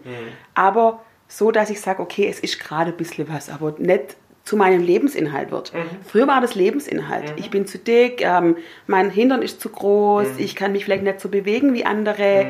Aber 0.54 1.02
so, 1.30 1.52
dass 1.52 1.70
ich 1.70 1.80
sage, 1.80 2.02
okay, 2.02 2.28
es 2.30 2.42
ist 2.42 2.60
gerade 2.60 2.92
ein 2.92 2.98
bisschen 2.98 3.28
was, 3.30 3.50
aber 3.50 3.74
nicht 3.78 4.18
zu 4.44 4.58
meinem 4.58 4.82
Lebensinhalt 4.84 5.52
wird. 5.52 5.72
Früher 6.06 6.28
war 6.28 6.42
das 6.42 6.54
Lebensinhalt. 6.56 7.34
Ich 7.38 7.50
bin 7.50 7.66
zu 7.66 7.78
dick, 7.78 8.22
ähm, 8.22 8.58
mein 8.88 9.10
Hintern 9.10 9.42
ist 9.42 9.62
zu 9.62 9.70
groß, 9.70 10.28
ich 10.38 10.56
kann 10.56 10.74
mich 10.74 10.84
vielleicht 10.84 11.04
nicht 11.04 11.22
so 11.22 11.30
bewegen 11.30 11.74
wie 11.74 11.86
andere. 11.86 12.48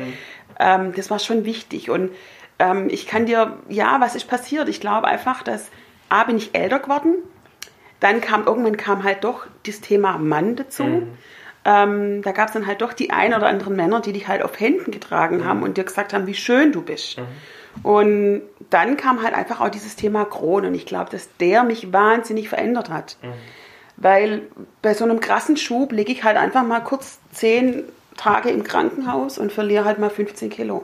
Ähm, 0.58 0.92
das 0.96 1.10
war 1.10 1.18
schon 1.20 1.44
wichtig. 1.44 1.90
Und 1.90 2.10
ähm, 2.58 2.88
ich 2.90 3.06
kann 3.06 3.26
dir, 3.26 3.58
ja, 3.68 4.00
was 4.00 4.16
ist 4.16 4.26
passiert? 4.26 4.68
Ich 4.68 4.80
glaube 4.80 5.06
einfach, 5.06 5.42
dass 5.42 5.70
A, 6.08 6.24
bin 6.24 6.36
ich 6.36 6.54
älter 6.54 6.80
geworden, 6.80 7.14
dann 8.00 8.20
kam 8.20 8.44
irgendwann 8.44 8.76
kam 8.76 9.04
halt 9.04 9.24
doch 9.24 9.46
das 9.66 9.80
Thema 9.80 10.18
Mann 10.18 10.56
dazu. 10.56 10.82
Ähm, 11.64 12.22
da 12.22 12.32
gab 12.32 12.48
es 12.48 12.52
dann 12.54 12.66
halt 12.66 12.82
doch 12.82 12.92
die 12.92 13.10
ein 13.10 13.32
oder 13.32 13.46
anderen 13.46 13.74
Männer, 13.74 14.00
die 14.00 14.12
dich 14.12 14.28
halt 14.28 14.42
auf 14.42 14.60
Händen 14.60 14.90
getragen 14.90 15.44
haben 15.44 15.62
und 15.62 15.78
dir 15.78 15.84
gesagt 15.84 16.12
haben, 16.12 16.26
wie 16.26 16.34
schön 16.34 16.72
du 16.72 16.82
bist. 16.82 17.16
Und 17.82 18.42
dann 18.70 18.96
kam 18.96 19.22
halt 19.22 19.34
einfach 19.34 19.60
auch 19.60 19.68
dieses 19.68 19.96
Thema 19.96 20.24
Kron 20.24 20.64
und 20.64 20.74
ich 20.74 20.86
glaube, 20.86 21.10
dass 21.10 21.28
der 21.38 21.64
mich 21.64 21.92
wahnsinnig 21.92 22.48
verändert 22.48 22.88
hat. 22.88 23.16
Weil 23.96 24.42
bei 24.82 24.94
so 24.94 25.04
einem 25.04 25.20
krassen 25.20 25.56
Schub 25.56 25.92
lege 25.92 26.12
ich 26.12 26.24
halt 26.24 26.36
einfach 26.36 26.64
mal 26.64 26.80
kurz 26.80 27.18
zehn 27.32 27.84
Tage 28.16 28.50
im 28.50 28.64
Krankenhaus 28.64 29.38
und 29.38 29.52
verliere 29.52 29.84
halt 29.84 29.98
mal 29.98 30.10
15 30.10 30.50
Kilo. 30.50 30.82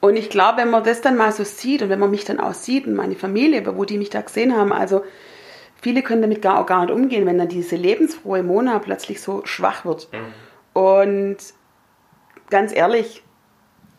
Und 0.00 0.16
ich 0.16 0.30
glaube, 0.30 0.58
wenn 0.58 0.70
man 0.70 0.84
das 0.84 1.00
dann 1.00 1.16
mal 1.16 1.32
so 1.32 1.42
sieht 1.44 1.82
und 1.82 1.88
wenn 1.88 1.98
man 1.98 2.10
mich 2.10 2.24
dann 2.24 2.38
auch 2.38 2.54
sieht 2.54 2.86
und 2.86 2.94
meine 2.94 3.16
Familie, 3.16 3.66
wo 3.76 3.84
die 3.84 3.98
mich 3.98 4.10
da 4.10 4.20
gesehen 4.20 4.56
haben, 4.56 4.72
also 4.72 5.04
viele 5.80 6.02
können 6.02 6.22
damit 6.22 6.40
gar, 6.40 6.64
gar 6.66 6.82
nicht 6.82 6.94
umgehen, 6.94 7.26
wenn 7.26 7.38
dann 7.38 7.48
diese 7.48 7.76
lebensfrohe 7.76 8.42
Mona 8.42 8.78
plötzlich 8.78 9.20
so 9.20 9.44
schwach 9.44 9.84
wird. 9.84 10.08
Und 10.72 11.38
ganz 12.50 12.74
ehrlich, 12.74 13.22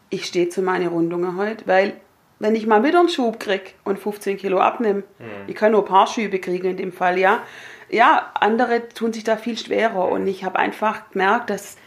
ich 0.10 0.26
stehe 0.26 0.50
zu 0.50 0.62
meinen 0.62 0.88
Rundungen 0.88 1.38
heute, 1.38 1.68
weil 1.68 1.94
wenn 2.40 2.56
ich 2.56 2.66
mal 2.66 2.84
wieder 2.84 3.00
einen 3.00 3.10
Schub 3.10 3.40
kriege 3.40 3.72
und 3.84 4.00
15 4.00 4.38
Kilo 4.38 4.60
abnehme, 4.60 5.04
ich 5.48 5.56
kann 5.56 5.74
nur 5.74 5.82
ein 5.82 5.88
paar 5.88 6.08
Schübe 6.08 6.40
kriegen 6.40 6.72
in 6.72 6.78
dem 6.78 6.92
Fall, 6.92 7.20
ja. 7.20 7.42
Ja, 7.90 8.32
andere 8.40 8.88
tun 8.90 9.14
sich 9.14 9.24
da 9.24 9.36
viel 9.36 9.58
schwerer 9.58 10.10
und 10.10 10.28
ich 10.28 10.44
habe 10.44 10.60
einfach 10.60 11.10
gemerkt, 11.12 11.50
dass 11.50 11.78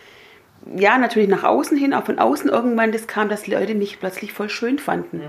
ja, 0.77 0.99
natürlich 0.99 1.29
nach 1.29 1.45
außen 1.45 1.77
hin, 1.77 1.95
auch 1.95 2.05
von 2.05 2.19
außen 2.19 2.51
irgendwann 2.51 2.93
das 2.93 3.07
kam, 3.07 3.29
dass 3.29 3.47
Leute 3.47 3.75
mich 3.75 3.99
plötzlich 3.99 4.33
voll 4.33 4.49
schön 4.49 4.79
fanden. 4.79 5.23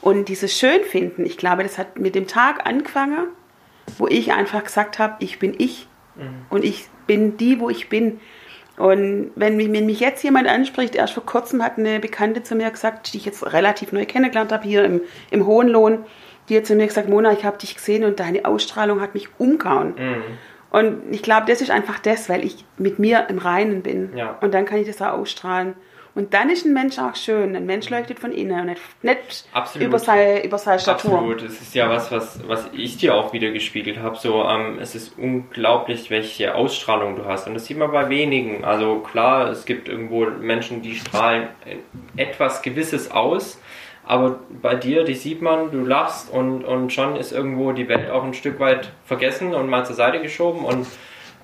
Und 0.00 0.28
dieses 0.28 0.56
Schönfinden, 0.56 1.26
ich 1.26 1.36
glaube, 1.36 1.62
das 1.62 1.76
hat 1.76 1.98
mit 1.98 2.14
dem 2.14 2.26
Tag 2.26 2.66
angefangen, 2.66 3.28
wo 3.98 4.06
ich 4.06 4.32
einfach 4.32 4.64
gesagt 4.64 4.98
habe, 4.98 5.16
ich 5.18 5.38
bin 5.38 5.54
ich 5.58 5.88
und 6.50 6.64
ich 6.64 6.88
bin 7.06 7.36
die, 7.36 7.60
wo 7.60 7.68
ich 7.68 7.88
bin. 7.88 8.20
Und 8.78 9.32
wenn 9.34 9.56
mich, 9.56 10.00
jetzt 10.00 10.22
jemand 10.22 10.46
anspricht, 10.46 10.94
erst 10.94 11.14
vor 11.14 11.26
kurzem 11.26 11.62
hat 11.64 11.78
eine 11.78 11.98
Bekannte 11.98 12.42
zu 12.42 12.54
mir 12.54 12.70
gesagt, 12.70 13.12
die 13.12 13.16
ich 13.18 13.24
jetzt 13.24 13.52
relativ 13.52 13.92
neu 13.92 14.06
kennengelernt 14.06 14.52
habe, 14.52 14.64
hier 14.64 14.84
im, 14.84 15.00
im 15.30 15.46
Hohenlohn, 15.46 16.04
die 16.48 16.56
hat 16.56 16.66
zu 16.66 16.74
mir 16.76 16.86
gesagt, 16.86 17.08
Mona, 17.08 17.32
ich 17.32 17.44
habe 17.44 17.58
dich 17.58 17.74
gesehen 17.74 18.04
und 18.04 18.20
deine 18.20 18.44
Ausstrahlung 18.44 19.00
hat 19.00 19.14
mich 19.14 19.28
umgehauen. 19.38 19.94
Und 20.70 21.02
ich 21.10 21.22
glaube, 21.22 21.46
das 21.46 21.60
ist 21.60 21.70
einfach 21.70 21.98
das, 21.98 22.28
weil 22.28 22.44
ich 22.44 22.64
mit 22.76 22.98
mir 22.98 23.26
im 23.28 23.38
Reinen 23.38 23.82
bin. 23.82 24.16
Ja. 24.16 24.38
Und 24.40 24.54
dann 24.54 24.64
kann 24.64 24.78
ich 24.78 24.86
das 24.86 25.02
auch 25.02 25.18
ausstrahlen. 25.18 25.74
Und 26.18 26.34
dann 26.34 26.50
ist 26.50 26.66
ein 26.66 26.72
Mensch 26.72 26.98
auch 26.98 27.14
schön. 27.14 27.54
Ein 27.54 27.64
Mensch 27.64 27.88
leuchtet 27.90 28.18
von 28.18 28.32
innen 28.32 28.58
und 28.58 28.66
nicht, 28.66 28.80
nicht 29.02 29.48
Absolut. 29.52 29.86
über 29.86 30.00
seine, 30.00 30.44
über 30.44 30.58
seine 30.58 30.80
Statur. 30.80 31.12
Absolut, 31.12 31.42
es 31.42 31.62
ist 31.62 31.76
ja 31.76 31.88
was, 31.88 32.10
was, 32.10 32.40
was 32.48 32.68
ich 32.72 32.96
dir 32.96 33.14
auch 33.14 33.32
wieder 33.32 33.52
gespiegelt 33.52 34.00
habe. 34.00 34.16
So, 34.16 34.42
ähm, 34.42 34.80
es 34.80 34.96
ist 34.96 35.16
unglaublich, 35.16 36.10
welche 36.10 36.56
Ausstrahlung 36.56 37.14
du 37.14 37.24
hast. 37.24 37.46
Und 37.46 37.54
das 37.54 37.66
sieht 37.66 37.78
man 37.78 37.92
bei 37.92 38.08
wenigen. 38.08 38.64
Also 38.64 38.98
klar, 38.98 39.48
es 39.48 39.64
gibt 39.64 39.88
irgendwo 39.88 40.24
Menschen, 40.24 40.82
die 40.82 40.96
strahlen 40.96 41.50
etwas 42.16 42.62
Gewisses 42.62 43.12
aus. 43.12 43.60
Aber 44.04 44.40
bei 44.60 44.74
dir, 44.74 45.04
die 45.04 45.14
sieht 45.14 45.40
man, 45.40 45.70
du 45.70 45.84
lachst 45.84 46.32
und, 46.32 46.64
und 46.64 46.92
schon 46.92 47.14
ist 47.14 47.30
irgendwo 47.30 47.70
die 47.70 47.88
Welt 47.88 48.10
auch 48.10 48.24
ein 48.24 48.34
Stück 48.34 48.58
weit 48.58 48.90
vergessen 49.04 49.54
und 49.54 49.70
mal 49.70 49.86
zur 49.86 49.94
Seite 49.94 50.20
geschoben. 50.20 50.64
Und 50.64 50.84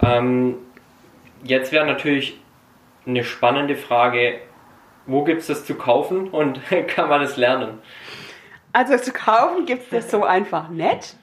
ähm, 0.02 0.56
jetzt 1.44 1.70
wäre 1.70 1.86
natürlich 1.86 2.40
eine 3.06 3.22
spannende 3.22 3.76
Frage, 3.76 4.40
wo 5.06 5.24
gibt 5.24 5.42
es 5.42 5.46
das 5.48 5.64
zu 5.64 5.74
kaufen 5.74 6.28
und 6.28 6.60
kann 6.88 7.08
man 7.08 7.22
es 7.22 7.36
lernen? 7.36 7.78
Also 8.72 8.96
zu 8.96 9.12
kaufen 9.12 9.66
gibt 9.66 9.84
es 9.84 9.90
das 9.90 10.10
so 10.10 10.24
einfach 10.24 10.68
nicht. 10.68 11.16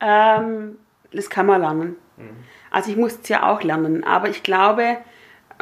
Ähm, 0.00 0.78
das 1.12 1.28
kann 1.28 1.46
man 1.46 1.60
lernen. 1.60 1.96
Also 2.70 2.90
ich 2.90 2.96
musste 2.96 3.20
es 3.22 3.28
ja 3.28 3.50
auch 3.50 3.62
lernen, 3.62 4.04
aber 4.04 4.28
ich 4.28 4.42
glaube, 4.42 4.98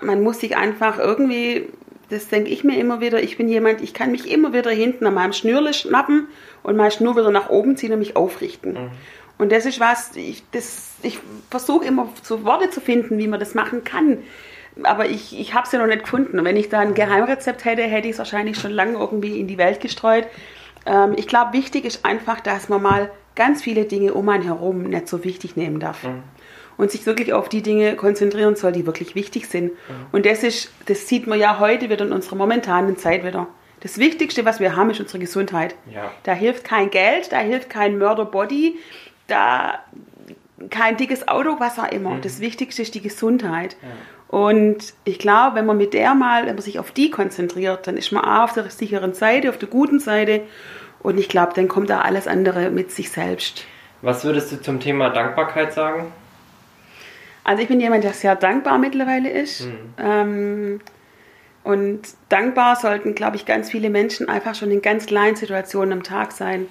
man 0.03 0.23
muss 0.23 0.41
sich 0.41 0.57
einfach 0.57 0.99
irgendwie, 0.99 1.69
das 2.11 2.29
denke 2.29 2.51
ich 2.51 2.65
mir 2.65 2.79
immer 2.79 3.01
wieder, 3.01 3.23
ich 3.23 3.37
bin 3.37 3.49
jemand, 3.49 3.81
ich 3.81 3.95
kann 3.95 4.11
mich 4.11 4.31
immer 4.31 4.53
wieder 4.53 4.71
hinten 4.71 5.07
an 5.07 5.15
meinem 5.15 5.33
Schnürle 5.33 5.73
schnappen 5.73 6.29
und 6.63 6.77
meine 6.77 6.91
Schnur 6.91 7.17
wieder 7.17 7.31
nach 7.31 7.49
oben 7.49 7.77
ziehen 7.77 7.93
und 7.93 8.01
mich 8.01 8.17
aufrichten. 8.17 8.91
Und 9.39 9.53
das 9.53 9.67
ist 9.67 9.81
was, 9.81 10.17
ich, 10.17 10.43
das, 10.51 10.95
ich 11.03 11.21
versuche 11.49 11.87
immer 11.87 12.09
so 12.23 12.45
Worte 12.45 12.71
zu 12.71 12.81
finden, 12.81 13.19
wie 13.19 13.29
man 13.29 13.41
das 13.41 13.55
machen 13.55 13.85
kann. 13.85 14.19
Aber 14.83 15.09
ich, 15.09 15.39
ich 15.39 15.55
habe 15.55 15.67
es 15.67 15.73
ja 15.73 15.79
noch 15.79 15.87
nicht 15.87 16.05
gefunden. 16.05 16.39
Und 16.39 16.45
wenn 16.45 16.57
ich 16.57 16.69
da 16.69 16.81
ein 16.81 16.95
Geheimrezept 16.95 17.65
hätte, 17.65 17.83
hätte 17.83 18.09
ich 18.09 18.13
es 18.13 18.19
wahrscheinlich 18.19 18.59
schon 18.59 18.71
lange 18.71 18.99
irgendwie 18.99 19.39
in 19.41 19.47
die 19.47 19.59
Welt 19.59 19.81
gestreut. 19.81 20.27
Ähm, 20.87 21.15
ich 21.17 21.27
glaube, 21.27 21.53
wichtig 21.53 21.85
ist 21.85 22.05
einfach, 22.05 22.41
dass 22.41 22.69
man 22.69 22.83
mal 22.83 23.11
ganz 23.35 23.63
viele 23.63 23.85
Dinge 23.85 24.15
um 24.15 24.29
einen 24.29 24.43
herum 24.43 24.83
nicht 24.83 25.09
so 25.09 25.25
wichtig 25.25 25.57
nehmen 25.57 25.81
darf. 25.81 26.03
Und 26.77 26.91
sich 26.93 27.07
wirklich 27.07 27.33
auf 27.33 27.49
die 27.49 27.63
Dinge 27.63 27.97
konzentrieren 27.97 28.55
soll, 28.55 28.73
die 28.73 28.87
wirklich 28.87 29.15
wichtig 29.15 29.49
sind. 29.49 29.73
Und 30.13 30.27
das 30.27 30.45
ist, 30.45 30.71
das 30.87 31.09
sieht 31.09 31.27
man 31.27 31.39
ja 31.39 31.59
heute 31.59 31.91
wieder 31.91 32.05
in 32.05 32.13
unserer 32.13 32.37
momentanen 32.37 32.97
Zeit 32.97 33.25
wieder. 33.25 33.49
Das 33.81 33.99
Wichtigste, 33.99 34.45
was 34.45 34.61
wir 34.61 34.77
haben, 34.77 34.91
ist 34.91 35.01
unsere 35.01 35.19
Gesundheit. 35.19 35.75
Ja. 35.93 36.11
Da 36.25 36.33
hilft 36.33 36.65
kein 36.65 36.91
Geld, 36.91 37.33
da 37.33 37.39
hilft 37.39 37.71
kein 37.71 37.99
Mörder-Body, 37.99 38.77
da 39.29 39.81
kein 40.71 40.97
dickes 40.97 41.29
Auto, 41.29 41.61
was 41.61 41.79
auch 41.79 41.91
immer. 41.91 42.19
Das 42.21 42.41
Wichtigste 42.41 42.83
ist 42.83 42.95
die 42.95 43.01
Gesundheit. 43.03 43.77
Und 44.29 44.93
ich 45.05 45.19
glaube, 45.19 45.57
wenn 45.57 45.67
man 45.67 45.79
mit 45.79 45.95
der 45.95 46.15
mal, 46.15 46.47
wenn 46.47 46.55
man 46.55 46.63
sich 46.63 46.79
auf 46.79 46.91
die 46.91 47.11
konzentriert, 47.11 47.87
dann 47.87 47.97
ist 47.97 48.13
man 48.13 48.25
A 48.25 48.45
auf 48.45 48.53
der 48.53 48.69
sicheren 48.71 49.15
Seite, 49.15 49.49
auf 49.49 49.59
der 49.59 49.69
guten 49.69 50.01
Seite. 50.01 50.43
Und 51.01 51.19
ich 51.19 51.29
glaube, 51.29 51.53
dann 51.55 51.69
kommt 51.69 51.89
da 51.89 52.01
alles 52.01 52.27
andere 52.27 52.71
mit 52.71 52.91
sich 52.91 53.11
selbst. 53.11 53.65
Was 54.03 54.25
würdest 54.25 54.53
du 54.53 54.61
zum 54.61 54.81
Thema 54.81 55.11
Dankbarkeit 55.11 55.73
sagen? 55.73 56.13
Also 57.43 57.63
ich 57.63 57.69
bin 57.69 57.81
jemand, 57.81 58.05
der 58.05 58.13
sehr 58.13 58.37
dankbar 58.37 58.77
mittlerweile 58.79 59.31
ist. 59.31 59.67
Ähm, 59.99 60.81
und 61.65 62.01
dankbar 62.29 62.77
sollten, 62.77 63.15
glaube 63.15 63.37
ich, 63.37 63.47
ganz 63.47 63.71
viele 63.71 63.89
Menschen 63.89 64.29
einfach 64.29 64.55
schon 64.55 64.71
in 64.71 64.83
ganz 64.83 65.07
kleinen 65.07 65.37
Situationen 65.37 65.93
am 65.93 66.03
Tag 66.03 66.33
sein. 66.33 66.67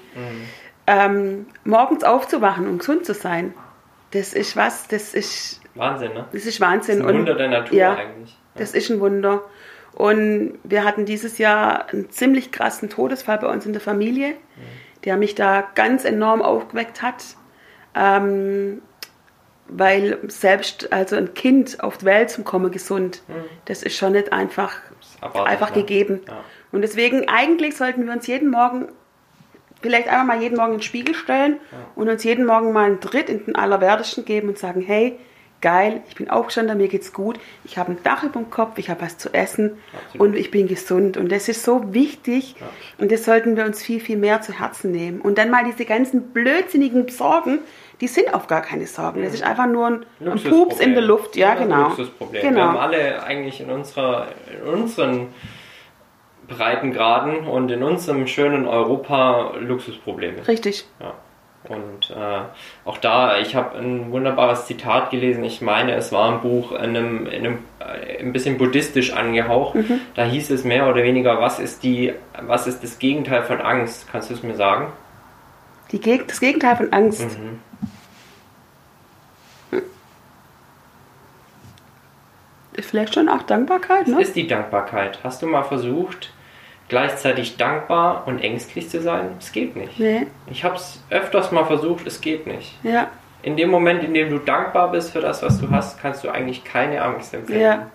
Ähm, 0.86 1.48
morgens 1.66 2.04
aufzuwachen 2.04 2.68
und 2.68 2.80
gesund 2.80 3.06
zu 3.06 3.14
sein, 3.14 3.54
das 4.12 4.34
ist 4.34 4.56
was, 4.56 4.88
das 4.88 5.14
ist, 5.14 5.57
Wahnsinn, 5.78 6.14
ne? 6.14 6.26
das 6.32 6.46
ist 6.46 6.60
Wahnsinn. 6.62 7.00
Das 7.00 7.08
ist 7.08 7.12
ein 7.12 7.20
Wunder 7.20 7.32
und, 7.34 7.38
der 7.40 7.48
Natur 7.50 7.78
ja, 7.78 7.96
eigentlich. 7.96 8.38
Das 8.56 8.74
ist 8.74 8.90
ein 8.90 9.00
Wunder. 9.00 9.42
Und 9.94 10.60
wir 10.64 10.84
hatten 10.84 11.06
dieses 11.06 11.38
Jahr 11.38 11.90
einen 11.90 12.10
ziemlich 12.12 12.52
krassen 12.52 12.90
Todesfall 12.90 13.40
bei 13.40 13.48
uns 13.48 13.66
in 13.66 13.74
der 13.74 13.82
Familie, 13.82 14.36
der 15.06 15.18
mich 15.18 15.34
da 15.34 15.68
ganz 15.74 16.06
enorm 16.06 16.42
aufgeweckt 16.42 17.02
hat. 17.02 17.24
Ähm, 17.96 18.82
weil 19.70 20.20
selbst 20.28 20.94
also 20.94 21.16
ein 21.16 21.34
Kind 21.34 21.84
auf 21.84 21.98
die 21.98 22.06
Welt 22.06 22.30
zu 22.30 22.44
kommen 22.44 22.72
gesund, 22.72 23.22
das 23.66 23.84
ist 23.84 23.98
schon 23.98 24.14
nicht 24.14 24.32
einfach, 24.32 24.74
einfach 25.22 25.76
ne? 25.76 25.82
gegeben. 25.82 26.22
Ja. 26.28 26.44
Und 26.72 26.82
deswegen 26.82 27.28
eigentlich 27.28 27.76
sollten 27.76 28.06
wir 28.06 28.14
uns 28.14 28.28
jeden 28.28 28.50
Morgen 28.50 28.88
vielleicht 29.82 30.08
einfach 30.08 30.26
mal 30.26 30.42
jeden 30.42 30.58
Morgen 30.58 30.74
in 30.74 30.78
den 30.78 30.84
Spiegel 30.84 31.16
stellen 31.16 31.58
und 31.96 32.10
uns 32.10 32.24
jeden 32.24 32.46
Morgen 32.46 32.72
mal 32.72 32.86
einen 32.86 33.02
Tritt 33.02 33.30
in 33.30 33.46
den 33.46 33.56
Allerwertesten 33.56 34.26
geben 34.26 34.50
und 34.50 34.58
sagen, 34.58 34.82
hey, 34.82 35.20
geil, 35.62 36.02
ich 36.08 36.16
bin 36.16 36.30
aufgestanden, 36.30 36.78
mir 36.78 36.88
geht's 36.88 37.14
gut, 37.14 37.40
ich 37.64 37.78
habe 37.78 37.92
ein 37.94 37.98
Dach 38.04 38.24
über 38.24 38.40
dem 38.40 38.50
Kopf, 38.50 38.78
ich 38.78 38.90
habe 38.90 39.02
was 39.02 39.18
zu 39.18 39.34
essen 39.34 39.78
Absolut. 40.06 40.28
und 40.28 40.36
ich 40.36 40.52
bin 40.52 40.68
gesund. 40.68 41.18
Und 41.18 41.32
das 41.32 41.50
ist 41.50 41.64
so 41.64 41.94
wichtig 41.94 42.56
und 42.98 43.12
das 43.12 43.26
sollten 43.26 43.58
wir 43.58 43.66
uns 43.66 43.82
viel, 43.82 44.00
viel 44.00 44.18
mehr 44.18 44.42
zu 44.42 44.54
Herzen 44.60 44.92
nehmen. 44.92 45.22
Und 45.22 45.38
dann 45.38 45.50
mal 45.50 45.64
diese 45.64 45.86
ganzen 45.86 46.30
blödsinnigen 46.32 47.08
Sorgen, 47.10 47.60
die 48.02 48.08
sind 48.08 48.34
auf 48.34 48.46
gar 48.48 48.62
keine 48.62 48.86
Sorgen. 48.86 49.24
Das 49.24 49.34
ist 49.34 49.44
einfach 49.44 49.66
nur 49.68 49.88
ein, 49.88 50.06
ein 50.24 50.44
Pups 50.44 50.80
in 50.80 50.94
der 50.94 51.02
Luft. 51.02 51.36
Ja, 51.36 51.56
das 51.56 51.56
ist 51.56 51.62
ein 51.64 51.70
genau. 51.70 51.88
Luxusproblem. 51.90 52.44
Wir 52.44 52.50
Genau. 52.50 52.62
haben 52.62 52.78
alle 52.78 53.24
eigentlich 53.24 53.60
in, 53.60 53.72
unserer, 53.72 54.28
in 54.52 54.68
unseren 54.82 55.28
Breitengraden 56.48 57.48
und 57.48 57.72
in 57.72 57.84
unserem 57.84 58.28
schönen 58.28 58.68
Europa 58.68 59.54
Luxusprobleme. 59.60 60.48
Richtig. 60.48 60.86
Ja. 61.00 61.14
Und 61.70 62.12
äh, 62.12 62.40
auch 62.86 62.98
da, 62.98 63.40
ich 63.40 63.56
habe 63.56 63.78
ein 63.78 64.12
wunderbares 64.12 64.66
Zitat 64.68 65.10
gelesen. 65.10 65.44
Ich 65.44 65.62
meine, 65.62 65.96
es 65.96 66.12
war 66.12 66.32
ein 66.32 66.42
Buch 66.42 66.72
in 66.72 66.78
einem, 66.96 67.28
in 67.28 67.46
einem 67.46 67.58
äh, 67.80 68.20
ein 68.20 68.32
bisschen 68.32 68.58
buddhistisch 68.58 69.12
angehaucht. 69.14 69.76
Mhm. 69.76 70.00
Da 70.16 70.24
hieß 70.24 70.50
es 70.52 70.64
mehr 70.64 70.88
oder 70.90 71.04
weniger, 71.04 71.42
was 71.42 71.60
ist 71.60 71.84
die, 71.84 72.14
was 72.42 72.68
ist 72.68 72.84
das 72.84 73.00
Gegenteil 73.00 73.44
von 73.44 73.60
Angst? 73.60 74.08
Kannst 74.12 74.30
du 74.30 74.34
es 74.34 74.44
mir 74.44 74.56
sagen? 74.56 74.94
Die, 75.92 76.00
Geg- 76.00 76.28
das 76.28 76.40
Gegenteil 76.40 76.76
von 76.78 76.94
Angst. 76.94 77.38
Mhm. 77.38 77.60
Vielleicht 82.80 83.16
schon 83.16 83.28
auch 83.28 83.42
Dankbarkeit, 83.42 84.08
ne? 84.08 84.22
Ist 84.22 84.36
die 84.36 84.46
Dankbarkeit. 84.48 85.20
Hast 85.24 85.42
du 85.42 85.48
mal 85.48 85.64
versucht, 85.64 86.32
gleichzeitig 86.90 87.58
dankbar 87.58 88.24
und 88.26 88.40
ängstlich 88.44 88.90
zu 88.90 89.02
sein? 89.02 89.30
Es 89.40 89.52
geht 89.52 89.76
nicht. 89.76 90.00
Nee, 90.00 90.28
Ich 90.50 90.64
habe 90.64 90.76
es 90.76 91.04
öfters 91.10 91.52
mal 91.52 91.66
versucht, 91.66 92.08
es 92.08 92.22
geht 92.22 92.48
nicht. 92.48 92.78
ja. 92.84 93.08
In 93.44 93.56
dem 93.56 93.70
Moment, 93.70 94.04
in 94.04 94.14
dem 94.16 94.30
du 94.32 94.40
dankbar 94.40 94.92
bist 94.92 95.12
für 95.12 95.22
das, 95.22 95.42
was 95.44 95.62
du 95.62 95.70
hast, 95.70 96.02
kannst 96.02 96.24
du 96.24 96.30
eigentlich 96.30 96.64
keine 96.66 97.02
Angst 97.02 97.34
empfinden. 97.34 97.62
Ja. 97.62 97.88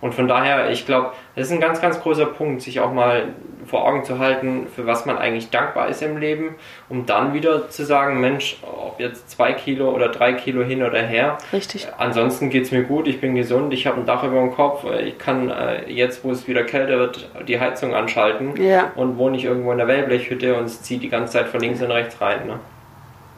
Und 0.00 0.14
von 0.14 0.28
daher, 0.28 0.70
ich 0.70 0.86
glaube, 0.86 1.12
das 1.36 1.46
ist 1.48 1.52
ein 1.52 1.60
ganz, 1.60 1.80
ganz 1.80 2.00
großer 2.00 2.26
Punkt, 2.26 2.62
sich 2.62 2.80
auch 2.80 2.92
mal 2.92 3.28
vor 3.66 3.86
Augen 3.86 4.02
zu 4.04 4.18
halten, 4.18 4.66
für 4.74 4.86
was 4.86 5.04
man 5.04 5.18
eigentlich 5.18 5.50
dankbar 5.50 5.88
ist 5.88 6.02
im 6.02 6.16
Leben, 6.16 6.54
um 6.88 7.04
dann 7.06 7.34
wieder 7.34 7.68
zu 7.68 7.84
sagen, 7.84 8.18
Mensch, 8.20 8.56
ob 8.62 8.98
jetzt 8.98 9.30
zwei 9.30 9.52
Kilo 9.52 9.90
oder 9.90 10.08
drei 10.08 10.32
Kilo 10.32 10.62
hin 10.64 10.82
oder 10.82 11.02
her. 11.02 11.36
Richtig. 11.52 11.86
Ansonsten 11.98 12.48
geht 12.48 12.64
es 12.64 12.72
mir 12.72 12.82
gut, 12.84 13.06
ich 13.06 13.20
bin 13.20 13.34
gesund, 13.34 13.72
ich 13.74 13.86
habe 13.86 14.00
ein 14.00 14.06
Dach 14.06 14.24
über 14.24 14.40
dem 14.40 14.52
Kopf, 14.52 14.84
ich 15.04 15.18
kann 15.18 15.50
äh, 15.50 15.88
jetzt, 15.90 16.24
wo 16.24 16.30
es 16.30 16.48
wieder 16.48 16.64
kälter 16.64 16.98
wird, 16.98 17.28
die 17.46 17.60
Heizung 17.60 17.94
anschalten 17.94 18.56
Ja. 18.56 18.90
und 18.96 19.18
wohne 19.18 19.32
nicht 19.32 19.44
irgendwo 19.44 19.70
in 19.72 19.78
der 19.78 19.86
Wellblechhütte 19.86 20.56
und 20.56 20.64
es 20.64 20.82
zieht 20.82 21.02
die 21.02 21.10
ganze 21.10 21.34
Zeit 21.34 21.48
von 21.48 21.60
links 21.60 21.82
und 21.82 21.90
rechts 21.90 22.20
rein. 22.22 22.46
Ne? 22.46 22.58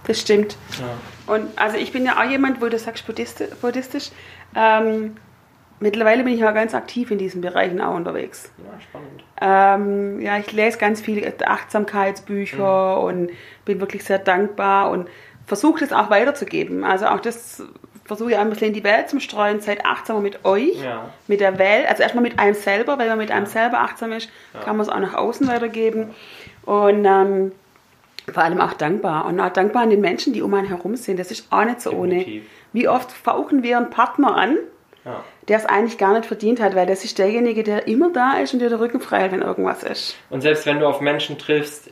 Das 0.07 0.21
stimmt. 0.21 0.57
Ja. 0.79 1.35
Und 1.35 1.49
also 1.57 1.77
ich 1.77 1.93
bin 1.93 2.07
ja 2.07 2.19
auch 2.21 2.31
jemand, 2.31 2.63
wo 2.63 2.69
du 2.69 2.79
sagst 2.79 3.07
buddhistisch. 3.07 3.51
buddhistisch 3.61 4.11
ähm, 4.57 5.17
mittlerweile 5.83 6.24
bin 6.24 6.33
ich 6.35 6.41
ja 6.41 6.51
ganz 6.53 6.74
aktiv 6.74 7.11
in 7.11 7.18
diesen 7.18 7.41
Bereichen 7.43 7.80
auch 7.80 7.95
unterwegs. 7.95 8.51
ja, 8.59 8.80
spannend. 8.80 9.24
Ähm, 9.41 10.20
ja, 10.20 10.39
ich 10.39 10.51
lese 10.53 10.78
ganz 10.78 11.01
viele 11.01 11.33
Achtsamkeitsbücher 11.45 13.01
und 13.01 13.30
bin 13.64 13.80
wirklich 13.80 14.05
sehr 14.05 14.18
dankbar 14.18 14.91
und 14.91 15.09
versuche 15.47 15.80
das 15.80 15.93
auch 15.93 16.11
weiterzugeben. 16.11 16.85
Also 16.85 17.07
auch 17.07 17.20
das 17.20 17.62
versuche 18.05 18.33
ich 18.33 18.37
ein 18.39 18.51
bisschen 18.51 18.68
in 18.68 18.74
die 18.74 18.85
Welt 18.85 19.09
zu 19.09 19.20
streuen. 19.20 19.61
Seid 19.61 19.85
achtsamer 19.85 20.20
mit 20.20 20.45
euch, 20.45 20.83
Ja. 20.83 21.11
mit 21.28 21.41
der 21.41 21.59
Welt. 21.59 21.87
Also 21.89 22.03
erstmal 22.03 22.22
mit 22.22 22.39
einem 22.39 22.55
selber, 22.55 22.99
weil 22.99 23.09
man 23.09 23.18
mit 23.18 23.30
einem 23.30 23.47
selber 23.47 23.80
achtsam 23.80 24.12
ist, 24.12 24.28
kann 24.64 24.76
man 24.76 24.87
es 24.87 24.93
auch 24.93 24.99
nach 25.01 25.14
außen 25.14 25.47
weitergeben. 25.49 26.11
Und 26.64 27.05
ähm, 27.05 27.53
vor 28.33 28.43
allem 28.45 28.61
auch 28.61 28.72
dankbar. 28.74 29.26
Und 29.26 29.41
auch 29.41 29.51
dankbar 29.51 29.83
an 29.83 29.91
den 29.91 30.01
Menschen, 30.01 30.33
die 30.33 30.43
um 30.43 30.55
einen 30.55 30.68
herum 30.68 30.97
sind. 30.97 31.18
Das 31.18 31.30
ist 31.30 31.47
auch 31.51 31.64
nicht 31.64 31.80
so 31.80 31.91
ohne. 31.93 32.16
Definitiv. 32.18 32.45
Wie 32.72 32.89
oft 32.89 33.11
fauchen 33.12 33.62
wir 33.62 33.76
einen 33.78 33.91
Partner 33.91 34.37
an, 34.37 34.57
Ja. 35.05 35.22
Der 35.49 35.57
es 35.59 35.66
eigentlich 35.66 35.99
gar 35.99 36.12
nicht 36.14 36.26
verdient 36.26 36.61
hat, 36.61 36.74
weil 36.76 36.86
das 36.86 37.05
ist 37.05 37.18
derjenige, 37.18 37.62
der 37.64 37.88
immer 37.88 38.12
da 38.12 38.34
ist 38.34 38.53
und 38.55 38.61
dir 38.61 38.68
der 38.68 38.80
Rücken 38.80 39.01
frei 39.01 39.20
hält, 39.20 39.32
wenn 39.32 39.43
irgendwas 39.43 39.82
ist. 39.82 40.16
Und 40.30 40.40
selbst 40.40 40.66
wenn 40.66 40.78
du 40.78 40.86
auf 40.86 41.01
Menschen 41.01 41.36
triffst, 41.38 41.90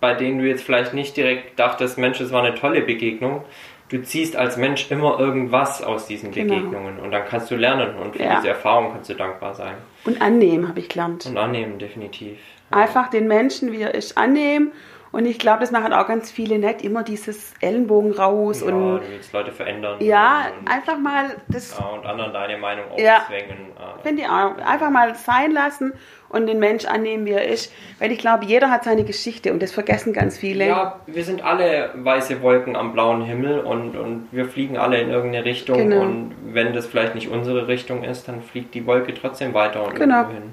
bei 0.00 0.14
denen 0.14 0.38
du 0.38 0.46
jetzt 0.46 0.62
vielleicht 0.64 0.94
nicht 0.94 1.16
direkt 1.16 1.58
dachtest, 1.58 1.98
Mensch, 1.98 2.20
es 2.20 2.32
war 2.32 2.42
eine 2.42 2.54
tolle 2.54 2.82
Begegnung, 2.82 3.42
du 3.88 4.02
ziehst 4.02 4.36
als 4.36 4.56
Mensch 4.56 4.90
immer 4.90 5.18
irgendwas 5.18 5.82
aus 5.82 6.06
diesen 6.06 6.30
Genau. 6.32 6.54
Begegnungen 6.54 6.98
und 6.98 7.10
dann 7.10 7.24
kannst 7.26 7.50
du 7.50 7.56
lernen 7.56 7.96
und 7.96 8.16
für 8.16 8.22
Ja. 8.22 8.36
diese 8.36 8.48
Erfahrung 8.48 8.92
kannst 8.92 9.10
du 9.10 9.14
dankbar 9.14 9.54
sein 9.54 9.74
Und 10.04 10.20
annehmen, 10.20 10.68
habe 10.68 10.80
ich 10.80 10.88
gelernt. 10.88 11.26
und 11.26 11.36
annehmen, 11.36 11.78
definitiv. 11.78 12.38
Einfach 12.70 13.08
den 13.10 13.28
Menschen, 13.28 13.70
wie 13.72 13.82
er 13.82 13.94
ist, 13.94 14.16
annehmen. 14.18 14.72
Und 15.14 15.26
ich 15.26 15.38
glaube, 15.38 15.60
das 15.60 15.70
machen 15.70 15.92
auch 15.92 16.08
ganz 16.08 16.32
viele 16.32 16.58
nicht 16.58 16.82
immer 16.82 17.04
dieses 17.04 17.54
Ellenbogen 17.60 18.10
raus 18.12 18.62
Ja, 18.62 18.66
und 18.66 18.96
du 19.00 19.00
willst 19.10 19.32
Leute 19.32 19.52
verändern. 19.52 19.96
ja, 20.00 20.46
und, 20.60 20.68
einfach 20.68 20.98
mal 20.98 21.36
das 21.48 21.78
ja, 21.78 21.86
und 21.86 22.04
anderen 22.04 22.32
deine 22.32 22.58
Meinung 22.58 22.86
Ja. 22.96 23.18
aufzwängen. 23.18 23.56
äh, 23.78 24.02
finde 24.02 24.22
ich 24.22 24.28
auch 24.28 24.56
einfach 24.58 24.90
mal 24.90 25.14
sein 25.14 25.52
lassen 25.52 25.92
und 26.30 26.48
den 26.48 26.58
Mensch 26.58 26.84
annehmen, 26.84 27.26
wie 27.26 27.30
er 27.30 27.46
ist, 27.46 27.72
weil 28.00 28.10
ich 28.10 28.18
glaube, 28.18 28.44
jeder 28.44 28.72
hat 28.72 28.82
seine 28.82 29.04
Geschichte 29.04 29.52
und 29.52 29.62
das 29.62 29.70
vergessen 29.70 30.12
ganz 30.12 30.36
viele. 30.36 30.66
Ja, 30.66 30.98
wir 31.06 31.22
sind 31.22 31.44
alle 31.44 31.90
weiße 31.94 32.42
Wolken 32.42 32.74
am 32.74 32.92
blauen 32.92 33.22
Himmel 33.22 33.60
und, 33.60 33.96
und 33.96 34.26
wir 34.32 34.46
fliegen 34.46 34.76
alle 34.78 34.98
in 35.00 35.10
irgendeine 35.10 35.44
Richtung 35.44 35.76
Genau. 35.78 36.00
und 36.02 36.34
wenn 36.52 36.72
das 36.72 36.86
vielleicht 36.86 37.14
nicht 37.14 37.28
unsere 37.28 37.68
Richtung 37.68 38.02
ist, 38.02 38.26
dann 38.26 38.42
fliegt 38.42 38.74
die 38.74 38.84
Wolke 38.84 39.14
trotzdem 39.14 39.54
weiter 39.54 39.84
und 39.86 39.94
Genau. 39.94 40.16
irgendwo 40.22 40.34
hin. 40.34 40.52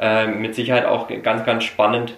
Ähm, 0.00 0.42
mit 0.42 0.56
Sicherheit 0.56 0.84
auch 0.86 1.06
ganz, 1.22 1.44
ganz 1.46 1.62
spannend. 1.62 2.16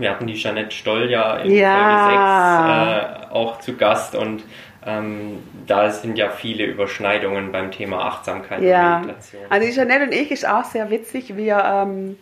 Wir 0.00 0.10
hatten 0.10 0.26
die 0.26 0.34
Jeanette 0.34 0.74
Stoll 0.74 1.10
ja 1.10 1.36
in 1.38 1.52
Ja. 1.52 2.98
Folge 2.98 3.16
6 3.16 3.30
äh, 3.30 3.34
auch 3.34 3.58
zu 3.60 3.76
Gast 3.76 4.14
und 4.14 4.42
ähm, 4.86 5.42
da 5.66 5.90
sind 5.90 6.16
ja 6.16 6.30
viele 6.30 6.64
Überschneidungen 6.64 7.52
beim 7.52 7.70
Thema 7.70 8.04
Achtsamkeit 8.06 8.62
Ja, 8.62 8.96
und 8.96 9.06
Meditation. 9.06 9.42
also 9.50 9.66
die 9.66 9.72
Jeanette 9.74 10.04
und 10.04 10.12
ich 10.12 10.30
ist 10.30 10.48
auch 10.48 10.64
sehr 10.64 10.90
witzig. 10.90 11.36
Wir 11.36 11.62
ähm, 11.64 12.16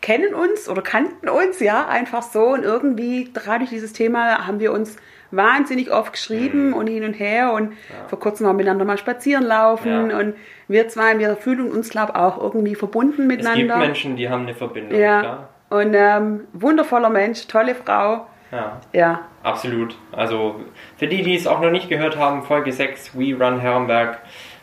kennen 0.00 0.34
uns 0.34 0.68
oder 0.68 0.82
kannten 0.82 1.28
uns, 1.28 1.60
ja, 1.60 1.86
einfach 1.88 2.22
so. 2.22 2.40
Und 2.48 2.62
irgendwie, 2.64 3.32
gerade 3.32 3.60
durch 3.60 3.70
dieses 3.70 3.92
Thema, 3.92 4.46
haben 4.46 4.60
wir 4.60 4.72
uns 4.72 4.96
wahnsinnig 5.30 5.90
oft 5.90 6.12
geschrieben 6.12 6.72
und 6.72 6.86
hin 6.86 7.04
und 7.04 7.14
her. 7.14 7.52
Und 7.52 7.72
vor 8.08 8.18
kurzem 8.18 8.46
haben 8.46 8.56
wir 8.56 8.64
miteinander 8.64 8.84
mal 8.84 8.98
spazieren 8.98 9.44
laufen. 9.44 10.10
Ja. 10.10 10.18
Und 10.18 10.34
wir 10.68 10.88
zwei, 10.88 11.18
wir 11.18 11.36
fühlen 11.36 11.70
uns, 11.70 11.90
glaube 11.90 12.12
ich, 12.14 12.18
auch 12.18 12.42
irgendwie 12.42 12.74
verbunden 12.74 13.22
es 13.22 13.28
gibt 13.28 13.44
miteinander. 13.44 13.76
Menschen, 13.78 14.16
die 14.16 14.28
haben 14.28 14.42
eine 14.42 14.54
Verbindung, 14.54 14.98
ja. 14.98 15.20
klar. 15.20 15.48
Und 15.70 15.94
ähm, 15.94 16.46
wundervoller 16.52 17.10
Mensch, 17.10 17.46
tolle 17.46 17.74
Frau. 17.74 18.26
Ja. 18.50 18.80
Ja, 18.92 19.20
Absolut. 19.42 19.94
Also 20.12 20.60
für 20.96 21.06
die, 21.06 21.22
die 21.22 21.34
es 21.36 21.46
auch 21.46 21.60
noch 21.60 21.70
nicht 21.70 21.88
gehört 21.88 22.16
haben, 22.16 22.42
Folge 22.42 22.72
6, 22.72 23.14
We 23.18 23.34
Run 23.38 23.60
Herrenberg 23.60 24.20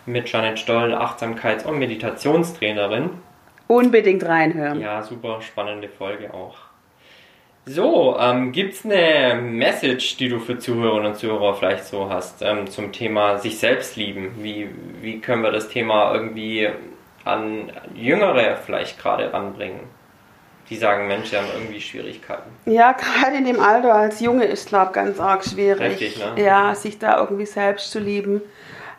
mit 0.07 0.31
Janet 0.31 0.57
Stoll, 0.59 0.93
Achtsamkeits- 0.93 1.65
und 1.65 1.77
Meditationstrainerin. 1.79 3.11
unbedingt 3.67 4.25
reinhören. 4.25 4.79
Ja, 4.81 5.01
super 5.03 5.41
spannende 5.41 5.87
Folge 5.89 6.33
auch. 6.33 6.55
So, 7.67 8.15
ähm, 8.19 8.51
gibt's 8.51 8.85
eine 8.85 9.41
Message, 9.41 10.17
die 10.17 10.29
du 10.29 10.39
für 10.39 10.59
Zuhörerinnen 10.59 11.13
und 11.13 11.17
Zuhörer 11.17 11.55
vielleicht 11.55 11.85
so 11.85 12.09
hast 12.11 12.43
ähm, 12.43 12.67
zum 12.67 12.91
Thema 12.91 13.39
sich 13.39 13.57
selbst 13.57 13.95
lieben? 13.95 14.35
Wie, 14.43 14.69
wie 15.01 15.19
können 15.19 15.41
wir 15.41 15.51
das 15.51 15.67
Thema 15.69 16.13
irgendwie 16.13 16.69
an 17.23 17.71
Jüngere 17.95 18.55
vielleicht 18.57 18.99
gerade 18.99 19.33
ranbringen? 19.33 19.79
Die 20.69 20.77
sagen, 20.77 21.07
Mensch, 21.07 21.29
sie 21.29 21.37
haben 21.37 21.47
irgendwie 21.53 21.79
Schwierigkeiten. 21.79 22.49
Ja, 22.65 22.93
gerade 22.93 23.37
in 23.37 23.45
dem 23.45 23.59
Alter 23.59 23.93
als 23.93 24.19
Junge 24.19 24.45
ist, 24.45 24.69
glaube 24.69 24.87
ich, 24.87 24.93
ganz 24.93 25.19
arg 25.19 25.45
schwierig. 25.45 26.01
Heftig, 26.01 26.17
ne? 26.17 26.43
Ja, 26.43 26.73
sich 26.73 26.97
da 26.97 27.19
irgendwie 27.19 27.45
selbst 27.45 27.91
zu 27.91 27.99
lieben. 27.99 28.41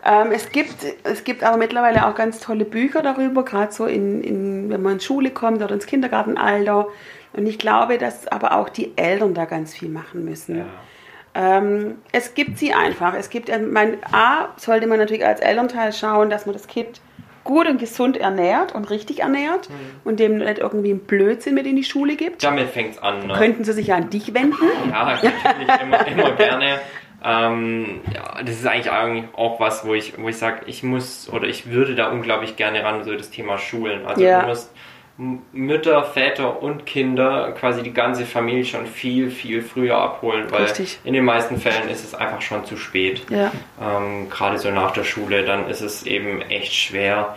Ähm, 0.04 0.30
es, 0.30 0.50
gibt, 0.52 0.76
es 1.02 1.24
gibt 1.24 1.42
aber 1.42 1.56
mittlerweile 1.56 2.06
auch 2.06 2.14
ganz 2.14 2.38
tolle 2.38 2.64
Bücher 2.64 3.02
darüber, 3.02 3.44
gerade 3.44 3.72
so, 3.72 3.86
in, 3.86 4.22
in, 4.22 4.70
wenn 4.70 4.80
man 4.80 4.94
in 4.94 5.00
Schule 5.00 5.30
kommt 5.30 5.60
oder 5.60 5.74
ins 5.74 5.86
Kindergartenalter. 5.86 6.86
Und 7.32 7.46
ich 7.46 7.58
glaube, 7.58 7.98
dass 7.98 8.28
aber 8.28 8.56
auch 8.56 8.68
die 8.68 8.96
Eltern 8.96 9.34
da 9.34 9.44
ganz 9.44 9.74
viel 9.74 9.88
machen 9.88 10.24
müssen. 10.24 10.58
Ja. 10.58 10.64
Ähm, 11.34 11.96
es 12.12 12.34
gibt 12.34 12.58
sie 12.58 12.72
einfach. 12.72 13.14
Es 13.14 13.28
gibt, 13.28 13.48
ähm, 13.48 13.72
mein, 13.72 13.98
A, 14.12 14.48
sollte 14.56 14.86
man 14.86 14.98
natürlich 14.98 15.26
als 15.26 15.40
Elternteil 15.40 15.92
schauen, 15.92 16.30
dass 16.30 16.46
man 16.46 16.54
das 16.54 16.68
Kind 16.68 17.00
gut 17.46 17.66
und 17.66 17.78
gesund 17.78 18.16
ernährt 18.18 18.74
und 18.74 18.90
richtig 18.90 19.20
ernährt 19.20 19.70
und 20.04 20.20
dem 20.20 20.38
nicht 20.38 20.58
irgendwie 20.58 20.90
einen 20.90 21.00
Blödsinn 21.00 21.54
mit 21.54 21.66
in 21.66 21.76
die 21.76 21.84
Schule 21.84 22.16
gibt. 22.16 22.42
Damit 22.44 22.68
fängt's 22.68 22.98
an. 22.98 23.26
Ne? 23.26 23.34
Könnten 23.34 23.64
sie 23.64 23.72
sich 23.72 23.86
ja 23.86 23.96
an 23.96 24.10
dich 24.10 24.34
wenden. 24.34 24.56
Ja, 24.90 25.18
natürlich 25.22 25.80
immer, 25.82 26.06
immer 26.06 26.30
gerne. 26.32 26.78
Ähm, 27.24 28.00
ja, 28.14 28.40
das 28.42 28.50
ist 28.56 28.66
eigentlich 28.66 28.90
auch 29.34 29.58
was, 29.58 29.86
wo 29.86 29.94
ich, 29.94 30.20
wo 30.20 30.28
ich 30.28 30.36
sage, 30.36 30.62
ich 30.66 30.82
muss 30.82 31.28
oder 31.32 31.46
ich 31.48 31.70
würde 31.70 31.94
da 31.94 32.10
unglaublich 32.10 32.56
gerne 32.56 32.84
ran, 32.84 33.04
so 33.04 33.14
das 33.16 33.30
Thema 33.30 33.58
Schulen. 33.58 34.06
Also 34.06 34.22
Ja. 34.22 34.42
du 34.42 34.48
musst 34.48 34.72
Mütter, 35.18 36.04
Väter 36.04 36.62
und 36.62 36.84
Kinder, 36.84 37.52
quasi 37.58 37.82
die 37.82 37.94
ganze 37.94 38.26
Familie 38.26 38.66
schon 38.66 38.86
viel, 38.86 39.30
viel 39.30 39.62
früher 39.62 39.96
abholen, 39.96 40.50
weil 40.50 40.64
Richtig. 40.64 40.98
in 41.04 41.14
den 41.14 41.24
meisten 41.24 41.56
Fällen 41.58 41.88
ist 41.88 42.04
es 42.04 42.14
einfach 42.14 42.42
schon 42.42 42.66
zu 42.66 42.76
spät. 42.76 43.22
Ja. 43.30 43.50
Ähm, 43.80 44.28
Gerade 44.28 44.58
so 44.58 44.70
nach 44.70 44.90
der 44.92 45.04
Schule, 45.04 45.44
dann 45.44 45.70
ist 45.70 45.80
es 45.80 46.04
eben 46.04 46.42
echt 46.42 46.74
schwer, 46.74 47.34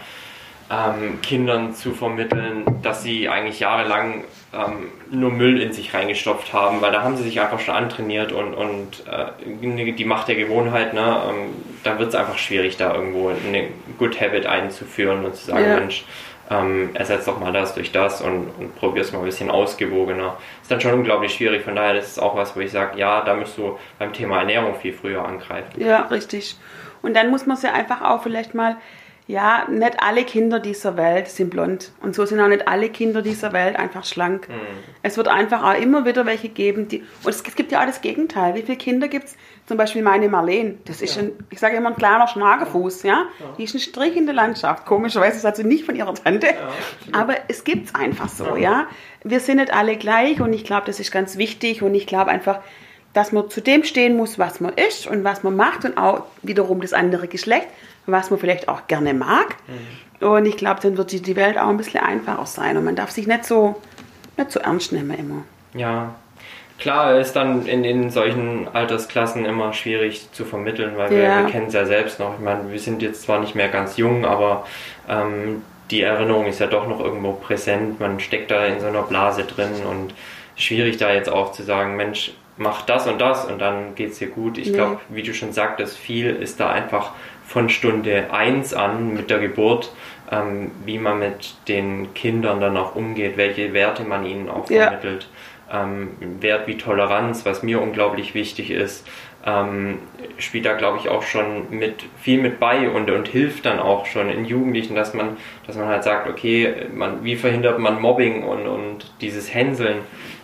ähm, 0.69 1.21
Kindern 1.21 1.73
zu 1.73 1.93
vermitteln, 1.93 2.63
dass 2.81 3.01
sie 3.01 3.29
eigentlich 3.29 3.59
jahrelang 3.61 4.25
ähm, 4.53 4.91
nur 5.09 5.31
Müll 5.31 5.61
in 5.61 5.73
sich 5.73 5.93
reingestopft 5.93 6.53
haben, 6.53 6.81
weil 6.81 6.91
da 6.91 7.01
haben 7.01 7.17
sie 7.17 7.23
sich 7.23 7.39
einfach 7.39 7.59
schon 7.59 7.75
antrainiert 7.75 8.31
und, 8.31 8.53
und 8.53 9.03
äh, 9.07 9.91
die 9.93 10.05
Macht 10.05 10.27
der 10.27 10.35
Gewohnheit, 10.35 10.93
ne, 10.93 11.21
ähm, 11.29 11.53
da 11.83 11.97
wird 11.97 12.09
es 12.09 12.15
einfach 12.15 12.37
schwierig, 12.37 12.77
da 12.77 12.93
irgendwo 12.93 13.29
eine 13.29 13.69
Good 13.97 14.19
Habit 14.19 14.45
einzuführen 14.45 15.25
und 15.25 15.35
zu 15.35 15.45
sagen, 15.45 15.65
Ja. 15.65 15.79
Mensch, 15.79 16.03
ähm, 16.49 16.89
ersetzt 16.95 17.27
doch 17.27 17.39
mal 17.39 17.53
das 17.53 17.75
durch 17.75 17.91
das 17.91 18.21
und, 18.21 18.51
und 18.57 18.75
probier 18.75 19.01
es 19.01 19.11
mal 19.11 19.19
ein 19.19 19.25
bisschen 19.25 19.51
ausgewogener. 19.51 20.37
Ist 20.61 20.71
dann 20.71 20.81
schon 20.81 20.93
unglaublich 20.93 21.33
schwierig, 21.33 21.63
von 21.63 21.75
daher 21.75 21.93
das 21.93 22.07
ist 22.07 22.19
auch 22.19 22.35
was, 22.35 22.55
wo 22.55 22.59
ich 22.59 22.71
sage, 22.71 22.97
ja, 22.97 23.21
da 23.21 23.35
musst 23.35 23.57
du 23.57 23.77
beim 23.97 24.13
Thema 24.13 24.39
Ernährung 24.39 24.75
viel 24.75 24.93
früher 24.93 25.23
angreifen. 25.23 25.79
Ja, 25.79 26.03
richtig. 26.03 26.55
Und 27.01 27.15
dann 27.15 27.29
muss 27.29 27.45
man 27.45 27.55
es 27.55 27.63
ja 27.63 27.73
einfach 27.73 28.01
auch 28.01 28.23
vielleicht 28.23 28.55
mal, 28.55 28.77
ja, 29.29 29.67
nicht 29.69 30.01
alle 30.01 30.23
Kinder 30.23 30.59
dieser 30.59 30.97
Welt 30.97 31.27
sind 31.27 31.51
blond. 31.51 31.91
Und 32.01 32.15
so 32.15 32.25
sind 32.25 32.39
auch 32.39 32.47
nicht 32.47 32.67
alle 32.67 32.89
Kinder 32.89 33.21
dieser 33.21 33.53
Welt 33.53 33.75
einfach 33.75 34.03
schlank. 34.03 34.47
Es 35.03 35.17
wird 35.17 35.27
einfach 35.27 35.63
auch 35.63 35.79
immer 35.79 36.03
wieder 36.03 36.25
welche 36.25 36.49
geben, 36.49 36.87
die. 36.87 37.03
Und 37.23 37.29
es, 37.29 37.43
es 37.47 37.55
gibt 37.55 37.71
ja 37.71 37.81
auch 37.81 37.85
das 37.85 38.01
Gegenteil. 38.01 38.55
Wie 38.55 38.63
viele 38.63 38.79
Kinder 38.79 39.07
gibt 39.07 39.25
es? 39.25 39.37
Zum 39.67 39.77
Beispiel 39.77 40.01
meine 40.01 40.29
Marlene. 40.29 40.79
Das 40.85 41.03
ist 41.03 41.19
ein, 41.19 41.33
ich 41.51 41.59
sage 41.59 41.77
immer, 41.77 41.89
ein 41.89 41.95
kleiner 41.95 42.27
Schnagerfuß, 42.27 43.03
ja? 43.03 43.25
Die 43.59 43.65
ist 43.65 43.75
ein 43.75 43.79
Strich 43.79 44.17
in 44.17 44.25
der 44.25 44.33
Landschaft. 44.33 44.87
Komischerweise 44.87 45.35
ist 45.35 45.45
das 45.45 45.59
also 45.59 45.67
nicht 45.67 45.85
von 45.85 45.95
ihrer 45.95 46.15
Tante. 46.15 46.47
Aber 47.11 47.35
es 47.49 47.63
gibt's 47.63 47.93
einfach 47.93 48.29
so, 48.29 48.55
ja. 48.55 48.87
Wir 49.23 49.41
sind 49.41 49.57
nicht 49.57 49.71
alle 49.71 49.95
gleich 49.97 50.41
und 50.41 50.53
ich 50.53 50.63
glaube, 50.63 50.87
das 50.87 50.99
ist 50.99 51.11
ganz 51.11 51.37
wichtig 51.37 51.83
und 51.83 51.93
ich 51.93 52.07
glaube 52.07 52.31
einfach, 52.31 52.61
dass 53.13 53.31
man 53.31 53.49
zu 53.49 53.61
dem 53.61 53.83
stehen 53.83 54.15
muss, 54.15 54.37
was 54.37 54.59
man 54.59 54.73
ist 54.73 55.07
und 55.07 55.23
was 55.23 55.43
man 55.43 55.55
macht 55.55 55.85
und 55.85 55.97
auch 55.97 56.23
wiederum 56.43 56.81
das 56.81 56.93
andere 56.93 57.27
Geschlecht, 57.27 57.67
was 58.05 58.29
man 58.29 58.39
vielleicht 58.39 58.67
auch 58.67 58.87
gerne 58.87 59.13
mag. 59.13 59.55
Und 60.19 60.45
ich 60.45 60.57
glaube, 60.57 60.79
dann 60.81 60.97
wird 60.97 61.11
die, 61.11 61.35
Welt 61.35 61.57
auch 61.57 61.69
ein 61.69 61.77
bisschen 61.77 62.01
einfacher 62.01 62.45
sein 62.45 62.77
und 62.77 62.85
man 62.85 62.95
darf 62.95 63.11
sich 63.11 63.25
nicht 63.25 63.45
so, 63.45 63.75
nicht 64.37 64.51
so 64.51 64.59
ernst 64.59 64.91
nehmen 64.91 65.17
immer. 65.17 65.43
Ja, 65.73 66.13
Klar, 66.79 67.19
ist 67.19 67.33
dann 67.33 67.65
in, 67.65 67.83
in 67.83 68.09
solchen 68.09 68.69
Altersklassen 68.71 69.43
immer 69.45 69.73
schwierig 69.73 70.31
zu 70.31 70.45
vermitteln, 70.45 70.93
weil 70.95 71.09
wir, 71.09 71.23
Ja. 71.23 71.43
wir 71.43 71.51
kennen 71.51 71.67
es 71.67 71.73
ja 71.73 71.85
selbst 71.85 72.19
noch. 72.21 72.35
Ich 72.35 72.39
meine, 72.39 72.71
wir 72.71 72.79
sind 72.79 73.01
jetzt 73.01 73.23
zwar 73.23 73.39
nicht 73.39 73.53
mehr 73.53 73.67
ganz 73.67 73.97
jung, 73.97 74.25
aber 74.25 74.65
ähm, 75.09 75.61
die 75.91 76.01
Erinnerung 76.01 76.45
ist 76.45 76.59
ja 76.59 76.67
doch 76.67 76.87
noch 76.87 77.01
irgendwo 77.01 77.33
präsent. 77.33 77.99
Man 77.99 78.21
steckt 78.21 78.49
da 78.49 78.65
in 78.65 78.79
so 78.79 78.87
einer 78.87 79.01
Blase 79.01 79.43
drin 79.43 79.71
und 79.89 80.13
schwierig 80.55 80.95
da 80.97 81.11
jetzt 81.13 81.29
auch 81.29 81.51
zu 81.51 81.63
sagen, 81.63 81.97
Mensch, 81.97 82.31
mach 82.59 82.83
das 82.83 83.07
und 83.07 83.19
das 83.19 83.45
und 83.45 83.59
dann 83.59 83.95
geht's 83.95 84.19
dir 84.19 84.27
gut. 84.27 84.57
Ich 84.59 84.67
Nee. 84.69 84.73
glaube, 84.75 84.99
wie 85.09 85.23
du 85.23 85.33
schon 85.33 85.53
sagtest, 85.53 85.97
viel 85.97 86.29
ist 86.35 86.59
da 86.59 86.69
einfach 86.69 87.13
von 87.47 87.69
Stunde 87.69 88.27
eins 88.31 88.75
an 88.75 89.15
mit 89.15 89.31
der 89.31 89.39
Geburt, 89.39 89.91
ähm, 90.31 90.69
wie 90.85 90.99
man 90.99 91.17
mit 91.17 91.55
den 91.67 92.13
Kindern 92.13 92.61
dann 92.61 92.77
auch 92.77 92.93
umgeht, 92.95 93.37
welche 93.37 93.73
Werte 93.73 94.03
man 94.03 94.23
ihnen 94.25 94.49
auch 94.49 94.69
Ja. 94.69 94.83
vermittelt. 94.83 95.27
Ähm, 95.71 96.09
ein 96.21 96.41
Wert 96.41 96.67
wie 96.67 96.77
Toleranz, 96.77 97.45
was 97.45 97.63
mir 97.63 97.81
unglaublich 97.81 98.33
wichtig 98.35 98.71
ist, 98.71 99.07
ähm, 99.45 99.99
spielt 100.37 100.65
da 100.65 100.73
glaube 100.73 100.97
ich 100.99 101.09
auch 101.09 101.23
schon 101.23 101.67
mit 101.69 102.03
viel 102.19 102.41
mit 102.41 102.59
bei 102.59 102.89
und, 102.89 103.09
und 103.09 103.27
hilft 103.27 103.65
dann 103.65 103.79
auch 103.79 104.05
schon 104.05 104.29
in 104.29 104.45
Jugendlichen, 104.45 104.95
dass 104.95 105.13
man, 105.13 105.37
dass 105.65 105.77
man 105.77 105.87
halt 105.87 106.03
sagt, 106.03 106.27
okay, 106.29 106.73
man, 106.93 107.23
wie 107.23 107.35
verhindert 107.35 107.79
man 107.79 108.01
Mobbing 108.01 108.43
und, 108.43 108.67
und 108.67 109.11
dieses 109.21 109.53
Hänseln, 109.53 109.99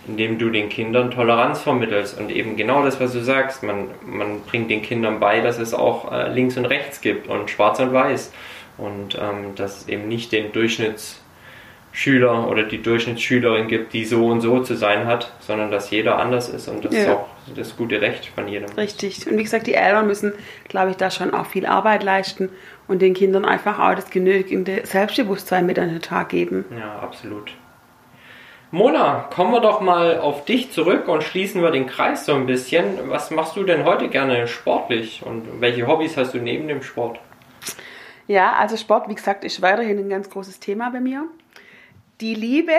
indem 0.08 0.38
du 0.38 0.50
den 0.50 0.70
Kindern 0.70 1.12
Toleranz 1.12 1.62
vermittelst 1.62 2.20
und 2.20 2.30
eben 2.32 2.56
genau 2.58 2.84
das, 2.84 3.00
was 3.00 3.14
du 3.14 3.22
sagst, 3.22 3.64
man, 3.64 3.88
man 4.06 4.42
bringt 4.42 4.70
den 4.70 4.82
Kindern 4.82 5.20
bei, 5.20 5.42
dass 5.42 5.58
es 5.58 5.74
auch 5.74 6.12
äh, 6.12 6.32
links 6.32 6.58
und 6.58 6.66
rechts 6.66 7.02
gibt 7.02 7.28
und 7.28 7.50
schwarz 7.50 7.80
und 7.80 7.92
weiß 7.94 8.32
und 8.78 9.16
ähm, 9.16 9.56
dass 9.56 9.82
es 9.82 9.88
eben 9.88 10.08
nicht 10.08 10.32
den 10.32 10.52
Durchschnittsschüler 10.52 12.48
oder 12.50 12.64
die 12.64 12.82
Durchschnittsschülerin 12.82 13.68
gibt, 13.68 13.94
die 13.94 14.06
so 14.06 14.28
und 14.28 14.42
so 14.42 14.60
zu 14.62 14.76
sein 14.76 15.08
hat, 15.08 15.32
sondern 15.40 15.72
dass 15.72 15.90
jeder 15.92 16.20
anders 16.20 16.50
ist 16.50 16.68
und 16.68 16.84
das 16.86 16.94
ist 16.94 17.08
Ja. 17.08 17.14
auch 17.16 17.28
das 17.56 17.78
gute 17.78 18.02
Recht 18.02 18.26
von 18.36 18.48
jedem. 18.48 18.70
Richtig. 18.74 19.26
Und 19.28 19.38
wie 19.38 19.44
gesagt, 19.44 19.68
die 19.68 19.76
Eltern 19.76 20.08
müssen, 20.08 20.34
glaube 20.68 20.92
ich, 20.92 20.98
da 20.98 21.10
schon 21.12 21.34
auch 21.34 21.46
viel 21.46 21.66
Arbeit 21.66 22.04
leisten 22.04 22.50
und 22.88 23.02
den 23.02 23.14
Kindern 23.14 23.46
einfach 23.46 23.80
auch 23.80 23.96
das 23.96 24.10
genügende 24.10 24.82
Selbstbewusstsein 24.84 25.66
mit 25.66 25.80
an 25.80 25.90
den 25.90 26.02
Tag 26.02 26.30
geben. 26.30 26.66
Ja, 26.78 27.00
absolut. 27.00 27.52
Mona, 28.76 29.30
kommen 29.34 29.54
wir 29.54 29.62
doch 29.62 29.80
mal 29.80 30.20
auf 30.20 30.44
dich 30.44 30.70
zurück 30.74 31.08
und 31.08 31.24
schließen 31.24 31.62
wir 31.62 31.72
den 31.72 31.88
Kreis 31.88 32.26
so 32.26 32.34
ein 32.34 32.46
bisschen. 32.46 33.10
Was 33.10 33.32
machst 33.32 33.56
du 33.56 33.64
denn 33.64 33.86
heute 33.86 34.10
gerne 34.10 34.50
sportlich 34.50 35.24
und 35.26 35.62
welche 35.62 35.88
Hobbys 35.88 36.18
hast 36.18 36.34
du 36.34 36.40
neben 36.40 36.68
dem 36.68 36.82
Sport? 36.84 37.22
Ja, 38.28 38.52
also 38.52 38.76
Sport, 38.76 39.08
wie 39.08 39.16
gesagt, 39.16 39.46
ist 39.46 39.62
weiterhin 39.62 39.98
ein 39.98 40.10
ganz 40.10 40.30
großes 40.30 40.60
Thema 40.60 40.90
bei 40.90 41.00
mir. 41.00 41.24
Die 42.20 42.36
Liebe 42.36 42.74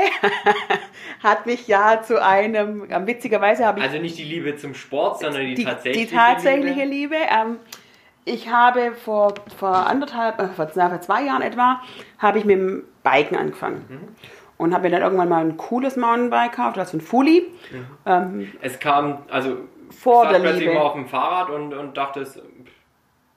hat 1.22 1.46
mich 1.46 1.66
ja 1.66 2.02
zu 2.02 2.22
einem, 2.22 2.86
ähm, 2.90 3.06
witzigerweise 3.06 3.64
habe 3.64 3.78
ich 3.78 3.86
Also 3.86 3.96
nicht 3.96 4.18
die 4.18 4.24
Liebe 4.24 4.54
zum 4.56 4.74
Sport, 4.74 5.20
sondern 5.20 5.46
die, 5.46 5.54
die, 5.54 5.64
tatsächliche, 5.64 6.08
die 6.08 6.14
tatsächliche 6.14 6.84
Liebe. 6.84 7.14
Liebe. 7.14 7.26
ähm, 7.34 7.56
ich 8.26 8.50
habe 8.50 8.92
vor, 8.92 9.32
vor 9.56 9.86
anderthalb, 9.86 10.40
äh, 10.40 10.48
vor, 10.48 10.70
na, 10.74 10.90
vor 10.90 11.00
zwei 11.00 11.22
Jahren 11.22 11.40
etwa, 11.40 11.80
habe 12.18 12.38
ich 12.38 12.44
mit 12.44 12.58
dem 12.58 12.82
Biken 13.02 13.38
angefangen. 13.38 13.86
Mhm. 13.88 14.08
Und 14.58 14.72
habe 14.72 14.84
mir 14.84 14.90
dann 14.90 15.02
irgendwann 15.02 15.28
mal 15.28 15.40
ein 15.44 15.56
cooles 15.56 15.96
Mountainbike 15.96 16.52
gekauft, 16.52 16.78
also 16.78 16.96
ein 16.96 17.00
Fully. 17.02 17.44
Ähm, 18.06 18.52
Es 18.62 18.78
kam, 18.78 19.18
also 19.30 19.56
Vor 19.90 20.24
saß 20.30 20.40
der 20.40 20.52
Liebe. 20.54 20.72
mal 20.74 20.80
auf 20.80 20.94
dem 20.94 21.06
Fahrrad 21.06 21.50
und, 21.50 21.74
und 21.74 21.96
dachtest, 21.96 22.40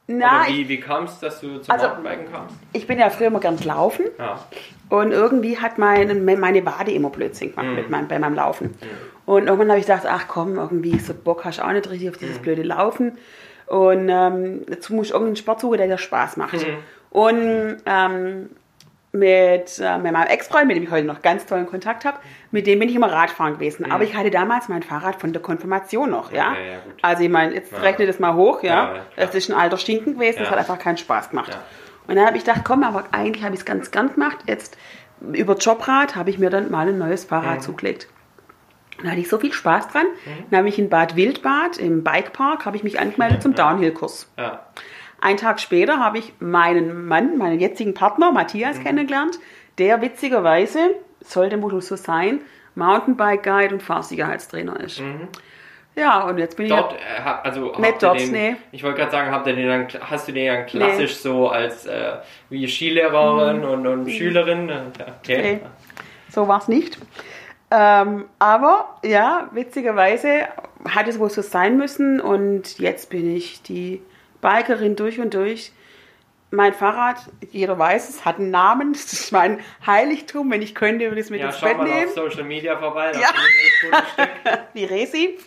na, 0.08 0.48
ich, 0.48 0.56
wie, 0.58 0.70
wie 0.70 0.80
kam 0.80 1.04
es, 1.04 1.20
dass 1.20 1.40
du 1.42 1.60
zum 1.60 1.72
Also- 1.72 1.88
Mountainbiken 1.88 2.32
kamst? 2.32 2.56
ich 2.74 2.88
bin 2.88 2.98
ja 3.00 3.10
früher 3.10 3.28
immer 3.28 3.40
ganz 3.42 3.64
laufen. 3.66 4.06
Ja. 4.18 4.40
Und 4.90 5.12
irgendwie 5.12 5.60
hat 5.60 5.78
meine, 5.78 6.16
meine 6.16 6.66
Wade 6.66 6.92
immer 6.92 7.10
Blödsinn 7.12 7.52
gemacht 7.52 7.76
mit 7.76 7.90
meinem, 7.92 8.08
bei 8.08 8.18
meinem 8.18 8.34
Laufen. 8.34 8.74
Und 9.28 9.44
irgendwann 9.46 9.70
habe 9.70 9.80
ich 9.80 9.86
gedacht, 9.86 10.06
ach 10.10 10.28
komm, 10.28 10.56
irgendwie 10.56 10.98
so 10.98 11.14
Bock 11.14 11.46
hast 11.46 11.60
du 11.60 11.64
auch 11.64 11.72
nicht 11.72 11.88
richtig 11.92 12.10
auf 12.10 12.18
dieses 12.18 12.40
blöde 12.40 12.64
Laufen. 12.64 13.20
Und 13.68 14.10
ähm, 14.10 14.62
dazu 14.68 14.96
muss 14.96 15.08
ich 15.08 15.12
irgendeinen 15.14 15.36
Sport 15.36 15.60
suchen, 15.60 15.78
der 15.78 15.86
dir 15.88 16.00
Spaß 16.00 16.38
macht. 16.38 16.66
Und 17.12 17.78
ähm, 17.86 18.50
mit, 19.12 19.80
äh, 19.80 19.98
mit 19.98 20.12
meinem 20.14 20.28
Ex-Freund, 20.28 20.68
mit 20.68 20.78
dem 20.78 20.84
ich 20.84 20.92
heute 20.92 21.08
noch 21.08 21.22
ganz 21.22 21.46
tollen 21.46 21.66
Kontakt 21.66 22.06
habe, 22.06 22.18
mit 22.52 22.68
dem 22.68 22.78
bin 22.80 22.90
ich 22.90 22.96
immer 22.96 23.12
Radfahren 23.12 23.54
gewesen. 23.56 23.92
Aber 23.92 24.04
ich 24.04 24.16
hatte 24.16 24.30
damals 24.30 24.70
mein 24.70 24.84
Fahrrad 24.84 25.20
von 25.20 25.34
der 25.34 25.42
Konfirmation 25.42 26.12
noch, 26.12 26.32
ja. 26.32 26.54
Ja, 26.54 26.80
gut. 26.86 26.94
also 27.02 27.24
ich 27.24 27.30
meine, 27.30 27.54
jetzt 27.56 27.72
Ja. 27.72 27.80
rechne 27.80 28.06
das 28.06 28.20
mal 28.20 28.36
hoch, 28.36 28.62
Ja, 28.62 28.70
ja. 28.70 28.96
ja, 28.96 29.02
das 29.26 29.34
ist 29.36 29.50
ein 29.50 29.56
alter 29.58 29.78
Stinken 29.78 30.14
gewesen, 30.14 30.40
das 30.40 30.48
Ja. 30.48 30.52
hat 30.52 30.60
einfach 30.60 30.78
keinen 30.80 30.98
Spaß 30.98 31.32
gemacht. 31.32 31.50
Ja. 31.54 31.60
Und 32.08 32.16
dann 32.18 32.26
habe 32.26 32.38
ich 32.38 32.44
gedacht, 32.44 32.62
komm, 32.64 32.84
aber 32.84 33.06
eigentlich 33.12 33.44
habe 33.44 33.54
ich 33.56 33.62
es 33.62 33.66
ganz 33.66 33.90
gern 33.92 34.14
gemacht. 34.14 34.38
Jetzt 34.48 34.78
über 35.34 35.56
Jobrad 35.58 36.16
habe 36.16 36.30
ich 36.30 36.38
mir 36.40 36.50
dann 36.50 36.70
mal 36.72 36.88
ein 36.88 36.98
neues 36.98 37.26
Fahrrad 37.26 37.58
Mhm. 37.58 37.62
zugelegt. 37.62 38.08
Da 39.04 39.10
hatte 39.12 39.20
ich 39.22 39.30
so 39.30 39.38
viel 39.40 39.54
Spaß 39.54 39.88
dran. 39.90 40.06
Dann 40.50 40.58
habe 40.60 40.70
ich 40.70 40.78
in 40.78 40.90
Bad 40.90 41.16
Wildbad 41.16 41.78
im 41.78 42.04
Bikepark 42.04 42.66
habe 42.66 42.76
ich 42.78 42.84
mich 42.84 43.00
angemeldet 43.00 43.42
zum 43.42 43.56
Downhill-Kurs. 43.56 44.30
Ja. 44.38 44.66
Einen 45.22 45.38
Tag 45.38 45.60
später 45.60 46.00
habe 46.00 46.18
ich 46.20 46.34
meinen 46.40 47.06
Mann, 47.08 47.38
meinen 47.38 47.60
jetzigen 47.60 47.94
Partner 47.94 48.32
Matthias 48.32 48.80
Mhm. 48.80 48.84
kennengelernt, 48.84 49.40
der 49.78 50.02
witzigerweise, 50.02 50.80
sollte 51.22 51.62
wohl 51.62 51.82
so 51.82 51.96
sein, 51.96 52.40
Mountainbike-Guide 52.76 53.74
und 53.76 53.84
Fahrsicherheitstrainer 53.84 54.80
ist. 54.80 55.02
Ja, 55.96 56.22
und 56.24 56.38
jetzt 56.38 56.56
bin 56.56 56.68
ich 56.68 56.72
Mhm. 56.72 56.78
Dort, 56.78 56.94
ja, 56.94 56.98
äh, 57.00 57.22
ha- 57.26 57.42
also 57.44 57.74
Nicht 57.78 58.02
dort, 58.04 58.20
den, 58.20 58.32
nee. 58.32 58.56
ich 58.72 58.84
wollte 58.84 59.00
gerade 59.00 59.12
sagen, 59.12 59.32
habt 59.32 59.48
ihr 59.48 59.56
den 59.56 59.68
dann, 59.68 59.88
hast 60.10 60.28
du 60.28 60.32
den 60.32 60.48
dann 60.48 60.66
klassisch 60.66 61.18
so 61.18 61.50
als 61.50 61.86
äh, 61.86 62.14
wie 62.50 62.68
Skilehrerin 62.68 63.66
und, 63.66 63.86
und 63.86 64.10
Schülerin? 64.10 64.70
Ja, 64.70 64.84
Okay. 65.20 65.38
Mhm. 65.38 65.44
Nee, 65.44 65.60
so 66.30 66.48
war 66.48 66.60
es 66.60 66.68
nicht. 66.70 66.98
Ähm, 67.72 68.26
aber 68.40 68.98
ja, 69.04 69.50
witzigerweise 69.52 70.48
hat 70.88 71.08
es 71.08 71.20
wohl 71.20 71.30
so 71.30 71.42
sein 71.42 71.78
müssen 71.78 72.20
und 72.22 72.80
jetzt 72.80 73.10
bin 73.10 73.36
ich 73.36 73.62
die 73.62 74.02
Bikerin 74.42 74.96
durch 74.96 75.20
und 75.20 75.34
durch. 75.34 75.72
Mein 76.52 76.74
Fahrrad, 76.74 77.18
jeder 77.52 77.78
weiß 77.78 78.10
es, 78.10 78.26
hat 78.26 78.40
einen 78.40 78.50
Namen. 78.50 78.94
Das 78.94 79.14
ist 79.14 79.32
mein 79.32 79.60
Heiligtum. 79.86 80.50
Wenn 80.50 80.62
ich 80.64 80.74
könnte, 80.74 81.06
würde 81.06 81.20
ich 81.20 81.26
es 81.26 81.30
mit 81.30 81.42
Ja, 81.42 81.48
ins 81.48 81.60
schau 81.60 81.68
Bett 81.68 81.78
mal 81.78 81.88
nehmen. 81.88 82.08
auf 82.08 82.14
Social 82.16 82.44
Media 82.44 82.76
vorbei. 82.78 83.12
Da 83.12 83.20
Ja. 83.20 83.28
die 84.74 84.86
Resi. 84.86 85.38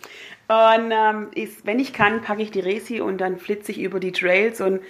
Und 0.47 0.91
ähm, 0.91 1.27
ist, 1.35 1.65
wenn 1.65 1.79
ich 1.79 1.93
kann, 1.93 2.21
packe 2.21 2.41
ich 2.41 2.51
die 2.51 2.59
Resi 2.59 3.01
und 3.01 3.19
dann 3.19 3.37
flitze 3.37 3.71
ich 3.71 3.79
über 3.79 3.99
die 3.99 4.11
Trails. 4.13 4.61
Und 4.61 4.81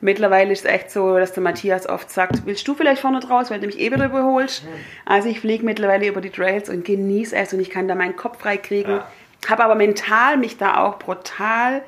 mittlerweile 0.00 0.52
ist 0.52 0.64
es 0.66 0.70
echt 0.70 0.90
so, 0.90 1.16
dass 1.18 1.32
der 1.32 1.42
Matthias 1.42 1.88
oft 1.88 2.10
sagt, 2.10 2.44
willst 2.44 2.66
du 2.68 2.74
vielleicht 2.74 3.00
vorne 3.00 3.20
draus, 3.20 3.50
weil 3.50 3.60
du 3.60 3.66
mich 3.66 3.78
eh 3.78 3.90
wieder 3.92 4.06
überholst. 4.06 4.64
Also 5.06 5.28
ich 5.28 5.40
fliege 5.40 5.64
mittlerweile 5.64 6.06
über 6.06 6.20
die 6.20 6.30
Trails 6.30 6.68
und 6.68 6.84
genieße 6.84 7.34
es 7.36 7.52
und 7.54 7.60
ich 7.60 7.70
kann 7.70 7.88
da 7.88 7.94
meinen 7.94 8.16
Kopf 8.16 8.40
frei 8.40 8.56
kriegen. 8.56 8.90
Ja. 8.92 9.08
Habe 9.48 9.64
aber 9.64 9.74
mental 9.74 10.36
mich 10.36 10.56
da 10.58 10.78
auch 10.84 10.98
brutal 10.98 11.82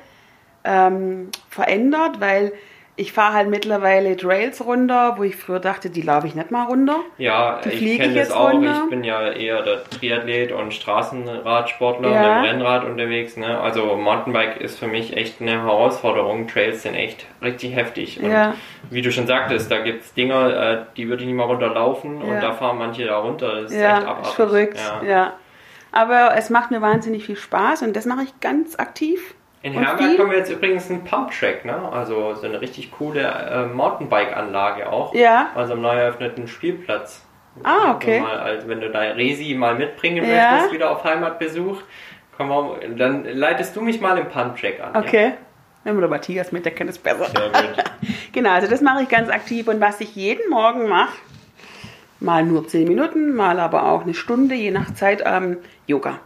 ähm, 0.65 1.29
verändert, 1.49 2.19
weil 2.19 2.51
ich 2.97 3.11
fahre 3.11 3.33
halt 3.33 3.49
mittlerweile 3.49 4.15
Trails 4.15 4.65
runter, 4.65 5.15
wo 5.17 5.23
ich 5.23 5.35
früher 5.35 5.59
dachte, 5.59 5.89
die 5.89 6.01
laufe 6.01 6.27
ich 6.27 6.35
nicht 6.35 6.49
mal 6.49 6.63
runter. 6.63 6.95
Ja, 7.17 7.59
Die 7.65 7.69
ich 7.71 7.99
kenne 7.99 8.13
das 8.15 8.31
auch. 8.31 8.53
runter. 8.53 8.83
Ich 8.85 8.89
bin 8.89 9.03
ja 9.03 9.31
eher 9.31 9.63
der 9.63 9.83
Triathlet 9.83 10.53
und 10.53 10.73
Straßenradsportler 10.73 12.09
Ja. 12.09 12.19
mit 12.19 12.29
dem 12.29 12.43
Rennrad 12.61 12.85
unterwegs. 12.85 13.35
Ne? 13.37 13.59
Also 13.59 13.97
Mountainbike 13.97 14.61
ist 14.61 14.79
für 14.79 14.87
mich 14.87 15.15
echt 15.17 15.41
eine 15.41 15.61
Herausforderung. 15.63 16.47
Trails 16.47 16.83
sind 16.83 16.95
echt 16.95 17.25
richtig 17.41 17.75
heftig. 17.75 18.21
Und 18.23 18.31
Ja. 18.31 18.53
wie 18.89 19.01
du 19.01 19.11
schon 19.11 19.27
sagtest, 19.27 19.69
da 19.69 19.79
gibt 19.79 20.03
es 20.03 20.13
Dinger, 20.13 20.71
äh, 20.71 20.77
die 20.95 21.09
würde 21.09 21.23
ich 21.23 21.27
nicht 21.27 21.35
mal 21.37 21.43
runterlaufen 21.45 22.21
und 22.21 22.29
Ja. 22.35 22.39
da 22.39 22.53
fahren 22.53 22.77
manche 22.77 23.05
da 23.05 23.17
runter. 23.17 23.61
Das 23.63 23.71
ist 23.71 23.77
echt 23.77 23.81
Ja, 23.83 23.97
abartig. 23.97 24.27
ist 24.27 24.33
verrückt. 24.35 24.79
Ja. 25.05 25.33
Aber 25.91 26.33
es 26.37 26.49
macht 26.49 26.71
mir 26.71 26.81
wahnsinnig 26.81 27.25
viel 27.25 27.35
Spaß 27.37 27.81
und 27.81 27.93
das 27.95 28.05
mache 28.05 28.23
ich 28.23 28.39
ganz 28.41 28.77
aktiv. 28.79 29.35
In 29.65 29.73
Herberg 29.73 30.19
haben 30.19 30.29
wir 30.29 30.37
jetzt 30.37 30.51
übrigens 30.51 30.91
einen 30.91 31.03
Pumptrack, 31.03 31.65
ne? 31.65 31.91
also 31.91 32.35
so 32.35 32.45
eine 32.45 32.61
richtig 32.61 32.91
coole 32.91 33.21
äh, 33.21 33.65
Mountainbike-Anlage 33.65 34.87
auch. 34.91 35.15
Ja. 35.15 35.49
Also 35.55 35.73
am 35.73 35.81
neu 35.81 35.95
eröffneten 35.95 36.47
Spielplatz. 36.47 37.25
Ah, 37.63 37.95
okay. 37.95 38.19
Also 38.19 38.27
mal, 38.27 38.37
also 38.37 38.67
wenn 38.67 38.79
du 38.79 38.91
dein 38.91 39.13
Resi 39.13 39.55
mal 39.55 39.73
mitbringen 39.73 40.23
Ja. 40.23 40.51
möchtest, 40.51 40.71
wieder 40.71 40.91
auf 40.91 41.03
Heimatbesuch, 41.03 41.81
mal, 42.37 42.77
dann 42.95 43.23
leitest 43.25 43.75
du 43.75 43.81
mich 43.81 43.99
mal 43.99 44.15
im 44.19 44.29
Pumptrack 44.29 44.81
an. 44.81 45.03
Okay. 45.03 45.33
Nehmen 45.83 45.97
wir 45.97 46.01
der 46.01 46.09
Matthias 46.11 46.51
mit, 46.51 46.63
der 46.63 46.71
kennt 46.75 46.91
es 46.91 46.99
besser. 46.99 47.25
Ja? 47.33 47.59
Sehr 47.59 47.69
gut. 47.69 47.83
Genau, 48.33 48.51
also 48.51 48.67
das 48.67 48.81
mache 48.81 49.01
ich 49.01 49.09
ganz 49.09 49.29
aktiv 49.29 49.67
und 49.67 49.81
was 49.81 49.99
ich 49.99 50.15
jeden 50.15 50.47
Morgen 50.51 50.87
mache, 50.89 51.15
mal 52.19 52.43
nur 52.43 52.67
10 52.67 52.87
Minuten, 52.87 53.33
mal 53.33 53.59
aber 53.59 53.89
auch 53.89 54.03
eine 54.03 54.13
Stunde, 54.13 54.53
je 54.53 54.69
nach 54.69 54.93
Zeit, 54.93 55.23
ähm, 55.25 55.57
Yoga. 55.87 56.19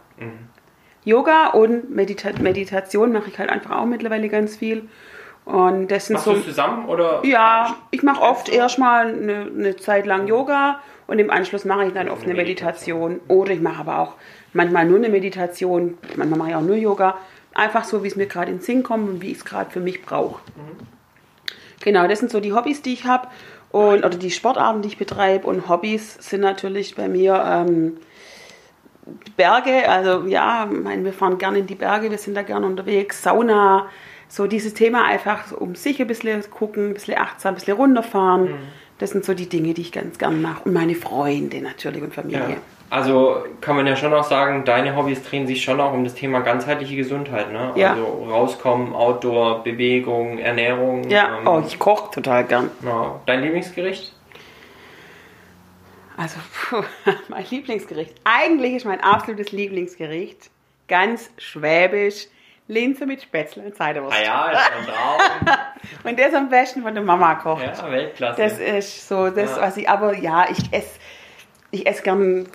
Yoga 1.04 1.48
und 1.48 1.94
Medita 1.94 2.30
Meditation 2.40 3.12
mache 3.12 3.30
ich 3.30 3.38
halt 3.38 3.50
einfach 3.50 3.78
auch 3.78 3.86
mittlerweile 3.86 4.28
ganz 4.28 4.56
viel. 4.56 4.88
Und 5.44 5.88
das 5.88 6.06
sind 6.06 6.14
Machst 6.14 6.26
so. 6.26 6.32
du 6.32 6.38
es 6.38 6.44
zusammen 6.44 6.88
oder? 6.88 7.22
Ja, 7.24 7.76
ich 7.90 8.02
mache 8.02 8.20
oft 8.20 8.48
erstmal 8.48 9.08
eine, 9.08 9.50
eine 9.52 9.76
Zeit 9.76 10.06
lang 10.06 10.28
Yoga 10.28 10.80
und 11.06 11.18
im 11.18 11.30
Anschluss 11.30 11.64
mache 11.64 11.86
ich 11.86 11.92
dann 11.92 12.08
oft 12.08 12.24
eine 12.24 12.34
Meditation. 12.34 13.20
Oder 13.26 13.52
ich 13.52 13.60
mache 13.60 13.80
aber 13.80 13.98
auch 13.98 14.14
manchmal 14.52 14.84
nur 14.84 14.98
eine 14.98 15.08
Meditation, 15.08 15.98
manchmal 16.16 16.38
mache 16.38 16.50
ich 16.50 16.54
auch 16.56 16.62
nur 16.62 16.76
Yoga. 16.76 17.16
Einfach 17.52 17.84
so, 17.84 18.04
wie 18.04 18.08
es 18.08 18.14
mir 18.14 18.26
gerade 18.26 18.50
in 18.50 18.58
den 18.58 18.62
Sinn 18.62 18.82
kommt 18.82 19.08
und 19.08 19.22
wie 19.22 19.32
ich 19.32 19.38
es 19.38 19.44
gerade 19.44 19.70
für 19.70 19.80
mich 19.80 20.02
brauche. 20.02 20.40
Genau, 21.82 22.06
das 22.06 22.20
sind 22.20 22.30
so 22.30 22.38
die 22.38 22.52
Hobbys, 22.52 22.82
die 22.82 22.92
ich 22.92 23.06
habe. 23.06 23.26
Und, 23.72 24.04
oder 24.04 24.10
die 24.10 24.30
Sportarten, 24.30 24.82
die 24.82 24.88
ich 24.88 24.98
betreibe. 24.98 25.46
Und 25.46 25.68
Hobbys 25.68 26.14
sind 26.14 26.42
natürlich 26.42 26.94
bei 26.94 27.08
mir, 27.08 27.42
ähm, 27.44 27.96
Berge, 29.36 29.88
also 29.88 30.26
ja, 30.26 30.68
ich 30.70 30.80
meine, 30.80 31.04
wir 31.04 31.12
fahren 31.12 31.38
gerne 31.38 31.58
in 31.58 31.66
die 31.66 31.74
Berge, 31.74 32.10
wir 32.10 32.18
sind 32.18 32.36
da 32.36 32.42
gerne 32.42 32.66
unterwegs, 32.66 33.22
Sauna, 33.22 33.86
so 34.28 34.46
dieses 34.46 34.74
Thema 34.74 35.04
einfach 35.04 35.52
um 35.52 35.74
sich 35.74 36.00
ein 36.00 36.06
bisschen 36.06 36.42
gucken, 36.50 36.88
ein 36.88 36.94
bisschen 36.94 37.18
achtsam, 37.18 37.52
ein 37.52 37.54
bisschen 37.56 37.76
runterfahren. 37.76 38.44
Mhm. 38.44 38.58
Das 38.98 39.10
sind 39.10 39.24
so 39.24 39.34
die 39.34 39.48
Dinge, 39.48 39.74
die 39.74 39.80
ich 39.80 39.92
ganz 39.92 40.18
gerne 40.18 40.36
mache. 40.36 40.64
Und 40.64 40.74
meine 40.74 40.94
Freunde 40.94 41.60
natürlich 41.62 42.02
und 42.02 42.14
Familie. 42.14 42.38
Ja. 42.38 42.56
Also 42.90 43.44
kann 43.60 43.76
man 43.76 43.86
ja 43.86 43.96
schon 43.96 44.12
auch 44.12 44.24
sagen, 44.24 44.64
deine 44.64 44.96
Hobbys 44.96 45.22
drehen 45.22 45.46
sich 45.46 45.62
schon 45.62 45.80
auch 45.80 45.92
um 45.94 46.04
das 46.04 46.14
Thema 46.14 46.40
ganzheitliche 46.40 46.96
Gesundheit, 46.96 47.52
ne? 47.52 47.72
Ja. 47.76 47.92
Also 47.92 48.26
rauskommen, 48.28 48.92
Outdoor, 48.92 49.62
Bewegung, 49.62 50.38
Ernährung. 50.38 51.08
Ja, 51.08 51.38
ähm, 51.38 51.46
oh, 51.46 51.62
ich 51.66 51.78
koche 51.78 52.10
total 52.10 52.44
gern. 52.44 52.70
ja. 52.84 53.20
Dein 53.26 53.42
Lieblingsgericht? 53.42 54.12
Also, 56.20 56.38
puh, 56.68 56.82
mein 57.28 57.44
Lieblingsgericht. 57.50 58.14
Eigentlich 58.24 58.74
ist 58.74 58.84
mein 58.84 59.00
absolutes 59.00 59.52
Lieblingsgericht 59.52 60.50
ganz 60.88 61.30
schwäbisch. 61.38 62.26
Linse 62.68 63.04
mit 63.04 63.20
Spätzle 63.20 63.64
und 63.64 63.74
Seiderwurst. 63.74 64.16
Ah 64.16 64.22
ja, 64.22 64.50
ist 64.52 64.60
ein 64.78 64.86
Traum. 64.86 65.56
Und 66.04 66.20
das 66.20 66.32
am 66.34 66.48
besten 66.50 66.82
von 66.82 66.94
der 66.94 67.02
Mama 67.02 67.34
kocht. 67.34 67.64
ja, 67.64 67.90
Weltklasse. 67.90 68.40
Das 68.40 68.58
ist 68.60 69.08
so, 69.08 69.28
das, 69.28 69.56
Ja. 69.56 69.62
was 69.62 69.76
ich, 69.76 69.88
aber 69.88 70.16
ja, 70.16 70.46
ich 70.48 70.72
esse 70.72 71.00
ich 71.72 71.84
esse 71.88 72.02
gern 72.04 72.46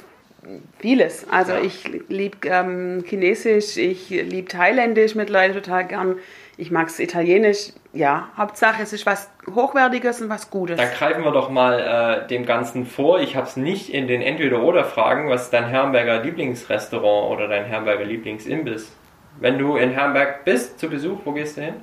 vieles. 0.79 1.27
Also 1.29 1.51
Ja. 1.51 1.59
ich 1.61 1.83
liebe 2.07 2.47
ähm, 2.47 3.03
Chinesisch, 3.05 3.75
ich 3.75 4.09
liebe 4.09 4.47
Thailändisch 4.47 5.15
mittlerweile 5.15 5.53
total 5.61 5.85
gern. 5.85 6.15
Ich 6.57 6.71
mag 6.71 6.87
es 6.87 6.99
Italienisch. 6.99 7.73
Ja, 7.91 8.29
Hauptsache 8.37 8.81
es 8.81 8.93
ist 8.93 9.05
was 9.05 9.29
Hochwertiges 9.53 10.21
und 10.21 10.29
was 10.29 10.49
Gutes. 10.49 10.77
Dann 10.77 10.91
greifen 10.91 11.23
wir 11.23 11.31
doch 11.31 11.49
mal 11.49 12.23
äh, 12.23 12.27
dem 12.27 12.45
Ganzen 12.45 12.85
vor. 12.85 13.19
Ich 13.19 13.35
habe 13.35 13.45
es 13.45 13.57
nicht 13.57 13.89
in 13.89 14.07
den 14.07 14.21
Entweder-Oder-Fragen. 14.21 15.29
Was 15.29 15.43
ist 15.43 15.53
dein 15.53 15.67
Herrenberger 15.67 16.23
Lieblingsrestaurant 16.23 17.31
oder 17.31 17.47
dein 17.49 17.65
Herrenberger 17.65 18.05
Lieblingsimbiss? 18.05 18.91
Wenn 19.39 19.57
du 19.57 19.75
in 19.75 19.91
Herrenberg 19.91 20.45
bist 20.45 20.79
zu 20.79 20.89
Besuch, 20.89 21.19
wo 21.25 21.33
gehst 21.33 21.57
du 21.57 21.61
hin? 21.61 21.75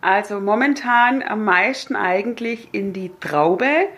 Also 0.00 0.40
momentan 0.40 1.22
am 1.22 1.44
meisten 1.44 1.96
eigentlich 1.96 2.68
in 2.72 2.92
die 2.92 3.10
Traube. 3.20 3.88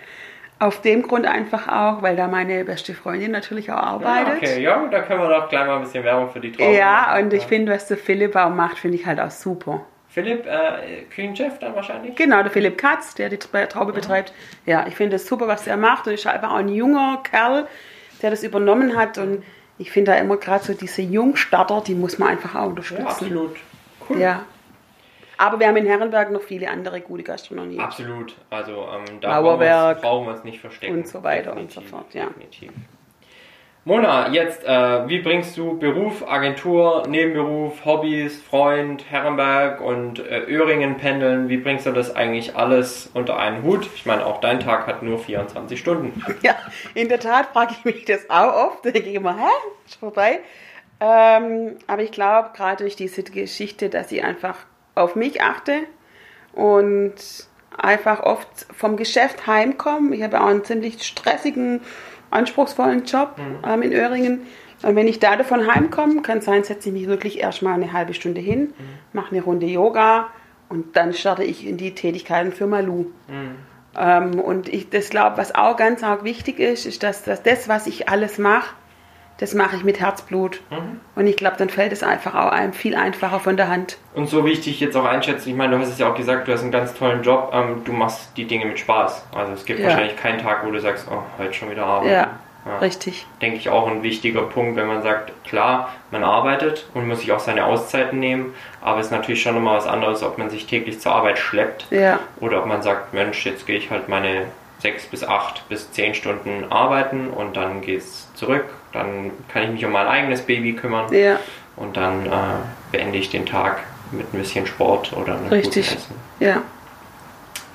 Auf 0.60 0.82
dem 0.82 1.02
Grund 1.02 1.26
einfach 1.26 1.66
auch, 1.68 2.02
weil 2.02 2.14
da 2.16 2.28
meine 2.28 2.64
beste 2.64 2.94
Freundin 2.94 3.32
natürlich 3.32 3.70
auch 3.72 3.76
Ja, 3.76 3.82
arbeitet. 3.82 4.36
okay, 4.36 4.62
ja, 4.62 4.86
da 4.90 5.00
können 5.00 5.20
wir 5.22 5.28
doch 5.28 5.48
gleich 5.48 5.66
mal 5.66 5.76
ein 5.76 5.82
bisschen 5.82 6.04
Werbung 6.04 6.30
für 6.30 6.38
die 6.38 6.52
Trauben 6.52 6.74
Ja, 6.74 7.06
machen. 7.08 7.24
und 7.24 7.32
ich 7.32 7.44
finde, 7.44 7.72
was 7.72 7.86
der 7.88 7.96
Philipp 7.96 8.36
auch 8.36 8.50
macht, 8.50 8.78
finde 8.78 8.96
ich 8.98 9.06
halt 9.06 9.18
auch 9.20 9.30
super. 9.30 9.80
Philipp, 10.08 10.44
äh, 10.46 11.02
Kühnchef 11.14 11.58
dann 11.60 11.74
wahrscheinlich? 11.74 12.14
Genau, 12.16 12.42
der 12.42 12.50
Philipp 12.50 12.76
Katz, 12.76 13.14
der 13.14 13.28
die 13.30 13.38
Traube 13.38 13.92
betreibt. 13.92 14.32
Ja, 14.66 14.84
ich 14.86 14.96
finde 14.96 15.16
es 15.16 15.26
super, 15.26 15.46
was 15.48 15.66
er 15.66 15.76
macht. 15.76 16.06
Und 16.08 16.14
ist 16.14 16.26
einfach 16.26 16.50
auch 16.50 16.56
ein 16.56 16.68
junger 16.68 17.20
Kerl, 17.22 17.66
der 18.20 18.30
das 18.30 18.42
übernommen 18.42 18.96
hat. 18.98 19.18
Und 19.18 19.44
ich 19.78 19.90
finde 19.92 20.10
da 20.12 20.18
immer 20.18 20.36
gerade 20.36 20.64
so 20.64 20.74
diese 20.74 21.00
Jungstarter, 21.02 21.80
die 21.86 21.94
muss 21.94 22.18
man 22.18 22.28
einfach 22.30 22.56
auch 22.56 22.66
unterstützen. 22.66 23.02
Ja, 23.04 23.08
absolut. 23.08 23.56
Cool. 24.08 24.18
Ja. 24.18 24.42
Aber 25.40 25.58
wir 25.58 25.68
haben 25.68 25.76
in 25.78 25.86
Herrenberg 25.86 26.30
noch 26.30 26.42
viele 26.42 26.68
andere 26.68 27.00
gute 27.00 27.22
Gastronomie. 27.22 27.78
Absolut. 27.78 28.36
Also 28.50 28.72
ähm, 28.72 29.20
da 29.22 29.40
brauchen 29.40 29.44
wir, 29.44 29.70
Mauerwerk 29.70 30.02
brauchen 30.02 30.26
wir 30.26 30.32
uns 30.34 30.44
nicht 30.44 30.60
verstecken. 30.60 30.98
und 30.98 31.08
so 31.08 31.22
weiter 31.22 31.52
und 31.52 31.74
Definitiv, 31.74 31.90
so 31.90 31.96
fort, 31.96 32.12
ja. 32.12 32.26
Definitiv. 32.26 32.72
Mona, 33.86 34.28
jetzt, 34.28 34.62
äh, 34.64 35.08
wie 35.08 35.20
bringst 35.20 35.56
du 35.56 35.78
Beruf, 35.78 36.28
Agentur, 36.28 37.04
Nebenberuf, 37.08 37.86
Hobbys, 37.86 38.42
Freund, 38.42 39.10
Herrenberg 39.10 39.80
und 39.80 40.18
äh, 40.18 40.40
Öhringen 40.40 40.98
pendeln, 40.98 41.48
wie 41.48 41.56
bringst 41.56 41.86
du 41.86 41.92
das 41.92 42.14
eigentlich 42.14 42.54
alles 42.54 43.08
unter 43.14 43.38
einen 43.38 43.62
Hut? 43.62 43.88
Ich 43.94 44.04
meine, 44.04 44.26
auch 44.26 44.40
dein 44.42 44.60
Tag 44.60 44.86
hat 44.86 45.02
nur 45.02 45.18
24 45.18 45.80
Stunden. 45.80 46.22
Ja, 46.42 46.54
in 46.92 47.08
der 47.08 47.18
Tat 47.18 47.46
frage 47.54 47.72
ich 47.78 47.84
mich 47.86 48.04
das 48.04 48.28
auch 48.28 48.66
oft. 48.66 48.84
Da 48.84 48.90
denke 48.90 49.08
ich 49.08 49.14
immer, 49.14 49.38
hä, 49.38 49.48
ist 49.86 49.94
vorbei. 49.94 50.40
Ähm, 51.00 51.76
aber 51.86 52.02
ich 52.02 52.12
glaube, 52.12 52.50
gerade 52.54 52.84
durch 52.84 52.94
diese 52.96 53.22
Geschichte, 53.22 53.88
dass 53.88 54.12
ich 54.12 54.22
einfach 54.22 54.56
auf 55.00 55.16
mich 55.16 55.42
achte 55.42 55.80
und 56.52 57.14
einfach 57.76 58.20
oft 58.20 58.48
vom 58.76 58.96
Geschäft 58.96 59.46
heimkomme. 59.46 60.14
Ich 60.14 60.22
habe 60.22 60.40
auch 60.40 60.46
einen 60.46 60.64
ziemlich 60.64 61.02
stressigen, 61.02 61.80
anspruchsvollen 62.30 63.04
Job 63.04 63.36
ähm, 63.66 63.82
in 63.82 63.92
Öhringen. 63.92 64.46
Und 64.82 64.96
wenn 64.96 65.08
ich 65.08 65.18
da 65.18 65.36
davon 65.36 65.72
heimkomme, 65.72 66.22
kann 66.22 66.40
sein, 66.40 66.64
setze 66.64 66.88
ich 66.88 66.94
mich 66.94 67.06
wirklich 67.06 67.40
erstmal 67.40 67.74
eine 67.74 67.92
halbe 67.92 68.14
Stunde 68.14 68.40
hin, 68.40 68.72
mache 69.12 69.32
eine 69.32 69.42
Runde 69.42 69.66
Yoga 69.66 70.28
und 70.68 70.96
dann 70.96 71.12
starte 71.12 71.44
ich 71.44 71.66
in 71.66 71.76
die 71.76 71.94
Tätigkeiten 71.94 72.52
für 72.52 72.66
Malu. 72.66 73.06
Ähm, 73.98 74.40
und 74.40 74.68
ich 74.68 74.88
das 74.88 75.10
glaube, 75.10 75.36
was 75.36 75.54
auch 75.54 75.76
ganz 75.76 76.02
arg 76.02 76.24
wichtig 76.24 76.58
ist, 76.60 76.86
ist, 76.86 77.02
dass, 77.02 77.24
dass 77.24 77.42
das, 77.42 77.68
was 77.68 77.86
ich 77.86 78.08
alles 78.08 78.38
mache, 78.38 78.74
das 79.40 79.54
mache 79.54 79.74
ich 79.76 79.84
mit 79.84 79.98
Herzblut. 80.00 80.60
Und 81.16 81.26
ich 81.26 81.36
glaube, 81.36 81.56
dann 81.58 81.70
fällt 81.70 81.92
es 81.92 82.02
einfach 82.02 82.34
auch 82.34 82.52
einem 82.52 82.72
viel 82.74 82.94
einfacher 82.94 83.40
von 83.40 83.56
der 83.56 83.68
Hand. 83.68 83.96
Und 84.14 84.28
so 84.28 84.44
wie 84.44 84.50
ich 84.50 84.60
dich 84.60 84.78
jetzt 84.80 84.96
auch 84.96 85.04
einschätze, 85.06 85.48
ich 85.48 85.56
meine, 85.56 85.74
du 85.76 85.82
hast 85.82 85.88
es 85.88 85.98
ja 85.98 86.10
auch 86.10 86.14
gesagt, 86.14 86.46
du 86.46 86.52
hast 86.52 86.62
einen 86.62 86.70
ganz 86.70 86.94
tollen 86.94 87.22
Job, 87.22 87.50
ähm, 87.54 87.82
du 87.84 87.92
machst 87.92 88.30
die 88.36 88.44
Dinge 88.44 88.66
mit 88.66 88.78
Spaß. 88.78 89.24
Also 89.34 89.52
es 89.54 89.64
gibt 89.64 89.80
Ja. 89.80 89.86
wahrscheinlich 89.86 90.16
keinen 90.16 90.38
Tag, 90.38 90.64
wo 90.64 90.70
du 90.70 90.78
sagst, 90.78 91.06
oh, 91.10 91.22
heute 91.38 91.54
schon 91.54 91.70
wieder 91.70 91.86
arbeiten. 91.86 92.12
Ja, 92.66 92.76
richtig. 92.82 93.26
denke 93.40 93.56
ich, 93.56 93.70
auch 93.70 93.88
ein 93.88 94.02
wichtiger 94.02 94.42
Punkt, 94.42 94.76
wenn 94.76 94.86
man 94.86 95.02
sagt, 95.02 95.32
klar, 95.44 95.88
man 96.10 96.22
arbeitet 96.22 96.86
und 96.92 97.08
muss 97.08 97.20
sich 97.20 97.32
auch 97.32 97.40
seine 97.40 97.64
Auszeiten 97.64 98.18
nehmen, 98.20 98.54
aber 98.82 99.00
es 99.00 99.06
ist 99.06 99.12
natürlich 99.12 99.40
schon 99.42 99.56
immer 99.56 99.72
was 99.76 99.86
anderes, 99.86 100.22
ob 100.22 100.36
man 100.36 100.50
sich 100.50 100.66
täglich 100.66 101.00
zur 101.00 101.12
Arbeit 101.12 101.38
schleppt 101.38 101.86
Ja, 101.90 102.18
oder 102.38 102.58
ob 102.58 102.66
man 102.66 102.82
sagt, 102.82 103.14
Mensch, 103.14 103.46
jetzt 103.46 103.66
gehe 103.66 103.78
ich 103.78 103.90
halt 103.90 104.10
meine 104.10 104.44
sechs 104.80 105.06
bis 105.06 105.24
acht 105.24 105.66
bis 105.70 105.90
zehn 105.92 106.14
Stunden 106.14 106.70
arbeiten 106.70 107.28
und 107.28 107.56
dann 107.56 107.80
geht's 107.80 108.28
zurück, 108.34 108.64
dann 108.92 109.30
kann 109.48 109.64
ich 109.64 109.70
mich 109.70 109.84
um 109.84 109.92
mein 109.92 110.06
eigenes 110.06 110.42
Baby 110.42 110.74
kümmern 110.74 111.12
ja, 111.12 111.38
und 111.76 111.96
dann 111.96 112.26
äh, 112.26 112.30
beende 112.90 113.18
ich 113.18 113.30
den 113.30 113.46
Tag 113.46 113.80
mit 114.12 114.32
ein 114.32 114.38
bisschen 114.38 114.66
Sport 114.66 115.12
oder 115.12 115.36
einem 115.36 115.48
Richtig. 115.48 115.88
guten 115.88 115.98
Essen. 115.98 116.14
ja. 116.40 116.62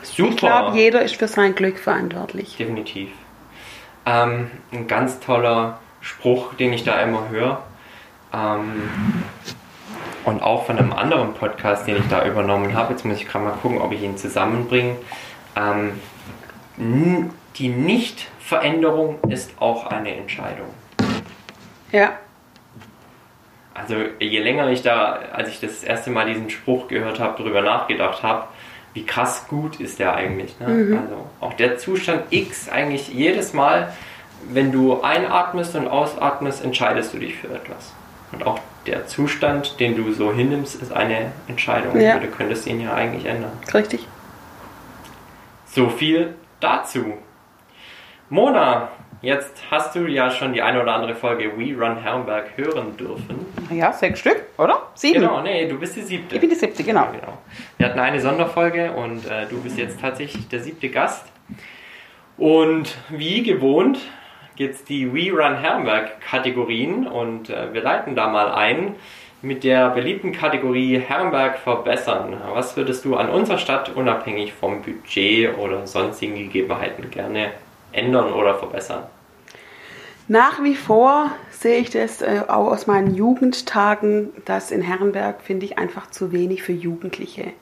Super. 0.03 0.29
Ich 0.29 0.37
glaube, 0.37 0.77
jeder 0.77 1.01
ist 1.01 1.15
für 1.15 1.27
sein 1.27 1.55
Glück 1.55 1.79
verantwortlich. 1.79 2.57
Definitiv. 2.57 3.09
Ähm, 4.05 4.51
ein 4.71 4.87
ganz 4.87 5.19
toller 5.19 5.79
Spruch, 5.99 6.53
den 6.53 6.71
ich 6.73 6.83
da 6.83 7.01
immer 7.01 7.29
höre. 7.29 7.63
Ähm, 8.31 8.83
und 10.25 10.41
auch 10.41 10.65
von 10.65 10.77
einem 10.77 10.93
anderen 10.93 11.33
Podcast, 11.33 11.87
den 11.87 11.97
ich 11.97 12.07
da 12.07 12.25
übernommen 12.25 12.73
habe. 12.75 12.93
Jetzt 12.93 13.05
muss 13.05 13.17
ich 13.17 13.27
gerade 13.27 13.45
mal 13.45 13.51
gucken, 13.51 13.79
ob 13.79 13.91
ich 13.91 14.01
ihn 14.01 14.17
zusammenbringe. 14.17 14.95
Ähm, 15.55 15.99
die 17.57 17.69
Nichtveränderung 17.69 19.19
ist 19.29 19.51
auch 19.59 19.87
eine 19.87 20.15
Entscheidung. 20.15 20.67
Ja, 21.95 22.17
Also 23.73 23.95
je 24.19 24.39
länger 24.39 24.69
ich 24.69 24.81
da, 24.81 25.19
als 25.33 25.49
ich 25.49 25.59
das 25.59 25.83
erste 25.83 26.09
Mal 26.09 26.25
diesen 26.27 26.49
Spruch 26.49 26.87
gehört 26.87 27.19
habe, 27.19 27.35
darüber 27.37 27.61
nachgedacht 27.61 28.23
habe, 28.23 28.47
wie 28.93 29.05
krass 29.05 29.47
gut 29.49 29.79
ist 29.79 29.99
der 29.99 30.15
eigentlich. 30.15 30.59
Ne? 30.59 30.99
Also 31.01 31.27
auch 31.41 31.53
der 31.53 31.77
Zustand 31.77 32.23
X 32.31 32.69
eigentlich 32.69 33.09
jedes 33.09 33.53
Mal, 33.53 33.93
wenn 34.49 34.71
du 34.71 35.01
einatmest 35.01 35.75
und 35.75 35.87
ausatmest, 35.87 36.63
entscheidest 36.63 37.13
du 37.13 37.19
dich 37.19 37.35
für 37.35 37.47
etwas. 37.47 37.93
Und 38.31 38.45
auch 38.45 38.59
der 38.85 39.07
Zustand, 39.07 39.79
den 39.79 39.95
du 39.95 40.11
so 40.11 40.31
hinnimmst, 40.33 40.81
ist 40.81 40.93
eine 40.93 41.31
Entscheidung. 41.47 41.99
Ja. 41.99 42.19
Du 42.19 42.27
könntest 42.27 42.67
ihn 42.67 42.79
ja 42.81 42.93
eigentlich 42.93 43.25
ändern. 43.25 43.51
richtig. 43.73 44.07
So 45.65 45.89
viel 45.89 46.35
dazu. 46.61 47.17
Mona, 48.29 48.89
jetzt 49.25 49.63
hast 49.69 49.95
du 49.95 50.07
ja 50.07 50.29
schon 50.31 50.53
die 50.53 50.61
eine 50.61 50.81
oder 50.81 50.93
andere 50.93 51.15
Folge 51.15 51.51
We 51.57 51.75
Run 51.77 51.97
Herrenberg 51.97 52.55
hören 52.55 52.95
dürfen. 52.97 53.45
Ja, 53.71 53.91
sechs 53.91 54.19
Stück, 54.19 54.43
oder? 54.57 54.83
Sieben. 54.93 55.21
Genau, 55.21 55.41
nee, 55.41 55.67
du 55.67 55.77
bist 55.79 55.95
die 55.95 56.01
siebte. 56.01 56.35
Ich 56.35 56.41
bin 56.41 56.49
die 56.49 56.55
siebte, 56.55 56.83
genau. 56.83 57.07
Genau. 57.11 57.37
Wir 57.77 57.87
hatten 57.87 57.99
eine 57.99 58.19
Sonderfolge 58.19 58.91
und 58.91 59.25
äh, 59.25 59.45
du 59.49 59.61
bist 59.61 59.77
jetzt 59.77 59.99
tatsächlich 59.99 60.47
der 60.47 60.59
siebte 60.59 60.89
Gast. 60.89 61.25
Und 62.37 62.95
wie 63.09 63.43
gewohnt 63.43 63.99
gibt 64.55 64.75
es 64.75 64.83
die 64.83 65.13
We 65.13 65.31
Run 65.31 65.57
Herrenberg 65.57 66.21
Kategorien 66.21 67.07
und 67.07 67.49
äh, 67.49 67.73
wir 67.73 67.81
leiten 67.81 68.15
da 68.15 68.29
mal 68.29 68.53
ein 68.53 68.95
mit 69.41 69.63
der 69.63 69.89
beliebten 69.89 70.31
Kategorie 70.31 70.99
Herrenberg 70.99 71.59
verbessern. 71.59 72.41
Was 72.53 72.75
würdest 72.75 73.05
du 73.05 73.15
an 73.15 73.29
unserer 73.29 73.57
Stadt 73.57 73.95
unabhängig 73.95 74.53
vom 74.53 74.81
Budget 74.81 75.57
oder 75.57 75.85
sonstigen 75.85 76.35
Gegebenheiten 76.35 77.11
gerne 77.11 77.51
ändern 77.91 78.33
oder 78.33 78.55
verbessern? 78.55 79.03
Nach 80.27 80.63
wie 80.63 80.75
vor 80.75 81.31
sehe 81.51 81.77
ich 81.77 81.91
das 81.91 82.21
äh, 82.21 82.41
auch 82.47 82.71
aus 82.71 82.87
meinen 82.87 83.13
Jugendtagen, 83.13 84.29
dass 84.45 84.71
in 84.71 84.81
Herrenberg, 84.81 85.41
finde 85.41 85.65
ich, 85.65 85.77
einfach 85.77 86.09
zu 86.09 86.31
wenig 86.31 86.63
für 86.63 86.71
Jugendliche 86.73 87.53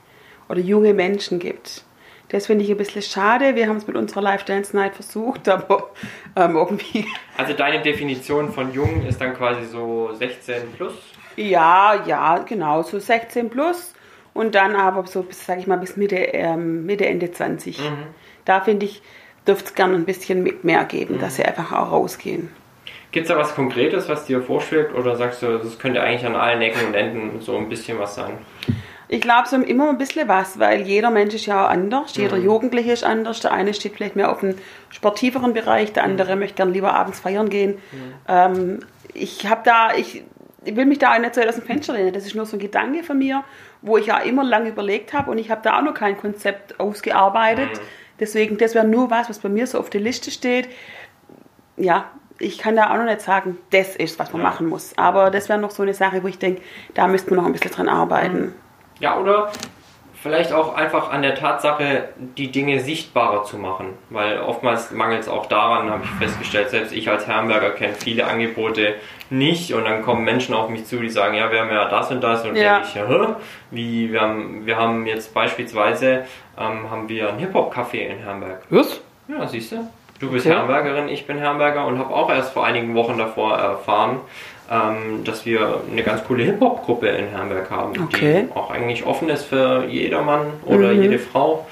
oder 0.47 0.59
junge 0.59 0.93
Menschen 0.93 1.39
gibt. 1.39 1.83
Das 2.29 2.47
finde 2.47 2.63
ich 2.63 2.71
ein 2.71 2.77
bisschen 2.77 3.01
schade. 3.01 3.55
Wir 3.55 3.67
haben 3.67 3.77
es 3.77 3.85
mit 3.85 3.95
unserer 3.97 4.21
Live 4.21 4.45
Dance 4.45 4.75
Night 4.75 4.95
versucht, 4.95 5.47
aber 5.49 5.91
ähm, 6.35 6.55
irgendwie, 6.55 7.05
Also 7.37 7.53
deine 7.53 7.81
Definition 7.81 8.51
von 8.51 8.73
jung 8.73 9.05
ist 9.05 9.19
dann 9.19 9.35
quasi 9.35 9.65
so 9.65 10.13
16 10.13 10.71
plus? 10.77 10.93
ja, 11.35 12.03
ja, 12.05 12.37
genau, 12.39 12.83
so 12.83 12.99
16 12.99 13.49
plus 13.49 13.93
und 14.33 14.55
dann 14.55 14.75
aber 14.75 15.05
so 15.05 15.23
bis, 15.23 15.45
sag 15.45 15.59
ich 15.59 15.67
mal, 15.67 15.77
bis 15.77 15.97
Mitte, 15.97 16.15
ähm, 16.15 16.85
Mitte 16.85 17.05
Ende 17.07 17.31
20. 17.31 17.79
Da 18.45 18.61
finde 18.61 18.85
ich, 18.85 19.01
dürfte 19.47 19.69
es 19.69 19.75
gerne 19.75 19.95
ein 19.95 20.05
bisschen 20.05 20.49
mehr 20.63 20.85
geben, 20.85 21.19
dass 21.19 21.35
sie 21.35 21.43
einfach 21.43 21.71
auch 21.71 21.91
rausgehen. 21.91 22.49
Gibt 23.11 23.27
es 23.27 23.31
da 23.31 23.37
was 23.37 23.53
Konkretes, 23.53 24.09
was 24.09 24.25
dir 24.25 24.41
vorschwebt 24.41 24.95
oder 24.95 25.15
sagst 25.15 25.43
du, 25.43 25.59
das 25.59 25.77
könnte 25.77 26.01
eigentlich 26.01 26.25
an 26.25 26.35
allen 26.35 26.61
Ecken 26.61 26.87
und 26.87 26.95
Enden 26.95 27.41
so 27.41 27.55
ein 27.57 27.69
bisschen 27.69 27.99
was 27.99 28.15
sein? 28.15 28.39
Ich 29.07 29.21
glaube, 29.21 29.47
so 29.47 29.57
immer 29.57 29.89
ein 29.89 29.99
bisschen 29.99 30.27
was, 30.27 30.57
weil 30.57 30.81
jeder 30.81 31.11
Mensch 31.11 31.35
ist 31.35 31.45
ja 31.45 31.65
auch 31.65 31.69
anders. 31.69 32.15
Jeder 32.15 32.37
Jugendliche 32.37 32.91
ist 32.91 33.03
anders. 33.03 33.41
Der 33.41 33.51
eine 33.51 33.75
steht 33.75 33.93
vielleicht 33.95 34.15
mehr 34.15 34.31
auf 34.31 34.39
dem 34.39 34.55
sportiveren 34.89 35.53
Bereich, 35.53 35.93
der 35.93 36.03
andere 36.03 36.35
möchte 36.35 36.55
gern 36.55 36.73
lieber 36.73 36.95
abends 36.95 37.19
feiern 37.19 37.49
gehen. 37.49 37.77
Ähm, 38.27 38.79
ich 39.13 39.47
habe 39.47 39.61
da, 39.63 39.93
ich, 39.95 40.23
ich 40.65 40.75
will 40.75 40.87
mich 40.87 40.97
da 40.97 41.13
auch 41.13 41.19
nicht 41.19 41.35
so 41.35 41.41
aus 41.41 41.53
dem 41.53 41.63
Fenster 41.63 41.93
lehnen. 41.93 42.13
Das 42.13 42.25
ist 42.25 42.33
nur 42.33 42.47
so 42.47 42.57
ein 42.57 42.59
Gedanke 42.59 43.03
von 43.03 43.19
mir, 43.19 43.43
wo 43.83 43.97
ich 43.97 44.07
ja 44.07 44.17
immer 44.17 44.43
lange 44.43 44.69
überlegt 44.69 45.13
habe 45.13 45.29
und 45.29 45.37
ich 45.37 45.51
habe 45.51 45.61
da 45.63 45.77
auch 45.77 45.83
noch 45.83 45.93
kein 45.93 46.17
Konzept 46.17 46.79
ausgearbeitet. 46.79 47.79
Deswegen, 48.23 48.57
das 48.57 48.73
wäre 48.73 48.87
nur 48.87 49.11
was, 49.11 49.29
was 49.29 49.39
bei 49.39 49.49
mir 49.49 49.67
so 49.67 49.77
auf 49.77 49.89
der 49.89 49.99
Liste 49.99 50.31
steht. 50.31 50.69
Ja, 51.75 52.05
ich 52.39 52.57
kann 52.57 52.77
da 52.77 52.89
auch 52.91 52.95
noch 52.95 53.03
nicht 53.03 53.19
sagen, 53.19 53.57
das 53.71 53.97
ist, 53.97 54.17
was 54.17 54.31
man 54.31 54.41
Ja. 54.41 54.47
machen 54.47 54.67
muss. 54.67 54.93
Aber 54.97 55.29
das 55.29 55.49
wäre 55.49 55.59
noch 55.59 55.71
so 55.71 55.83
eine 55.83 55.93
Sache, 55.93 56.23
wo 56.23 56.27
ich 56.29 56.39
denke, 56.39 56.61
da 56.93 57.07
müsste 57.07 57.31
man 57.31 57.39
noch 57.39 57.45
ein 57.47 57.51
bisschen 57.51 57.71
dran 57.71 57.89
arbeiten. 57.89 58.53
Ja, 58.99 59.17
oder 59.19 59.51
vielleicht 60.21 60.53
auch 60.53 60.73
einfach 60.75 61.11
an 61.11 61.21
der 61.21 61.35
Tatsache, 61.35 62.07
die 62.37 62.49
Dinge 62.49 62.79
sichtbarer 62.79 63.43
zu 63.43 63.57
machen. 63.57 63.87
Weil 64.09 64.39
oftmals 64.39 64.91
mangelt 64.91 65.19
es 65.23 65.27
auch 65.27 65.47
daran, 65.47 65.89
habe 65.89 66.05
ich 66.05 66.09
festgestellt, 66.11 66.69
selbst 66.69 66.93
ich 66.93 67.09
als 67.09 67.27
Herrenberger 67.27 67.71
kenne 67.71 67.93
viele 67.93 68.25
Angebote 68.25 68.95
nicht 69.29 69.73
und 69.73 69.83
dann 69.83 70.01
kommen 70.01 70.23
Menschen 70.23 70.55
auf 70.55 70.69
mich 70.69 70.85
zu, 70.85 70.99
die 70.99 71.09
sagen, 71.09 71.33
ja, 71.35 71.51
wir 71.51 71.59
haben 71.59 71.69
ja 71.71 71.89
das 71.89 72.09
und 72.09 72.21
das 72.21 72.45
und 72.45 72.55
Ja. 72.55 72.75
denke 72.75 72.87
ich, 72.87 72.95
ja, 72.95 73.35
wie, 73.71 74.13
wir 74.13 74.21
haben, 74.21 74.65
wir 74.65 74.77
haben 74.77 75.05
jetzt 75.07 75.33
beispielsweise, 75.33 76.23
ähm, 76.57 76.89
haben 76.89 77.09
wir 77.09 77.29
einen 77.29 77.39
Hip-Hop-Café 77.39 77.97
in 78.07 78.19
Herrenberg. 78.19 78.61
Was? 78.69 79.01
Ja, 79.27 79.47
siehst 79.47 79.71
du. 79.71 79.87
Du 80.19 80.31
bist 80.31 80.45
Okay. 80.45 80.55
Herrenbergerin, 80.55 81.09
ich 81.09 81.25
bin 81.27 81.37
Herrenberger 81.37 81.85
und 81.87 81.97
habe 81.99 82.13
auch 82.13 82.29
erst 82.29 82.53
vor 82.53 82.65
einigen 82.65 82.93
Wochen 82.95 83.17
davor 83.17 83.57
erfahren, 83.57 84.19
ähm, 84.71 85.23
dass 85.25 85.45
wir 85.45 85.81
eine 85.91 86.03
ganz 86.03 86.23
coole 86.25 86.43
Hip-Hop-Gruppe 86.43 87.07
in 87.09 87.27
Herrenberg 87.27 87.69
haben, 87.69 88.03
Okay. 88.05 88.45
die 88.49 88.55
auch 88.55 88.71
eigentlich 88.71 89.05
offen 89.05 89.29
ist 89.29 89.43
für 89.45 89.85
jedermann 89.85 90.47
oder 90.65 90.93
Mhm. 90.93 91.01
jede 91.01 91.19
Frau, 91.19 91.67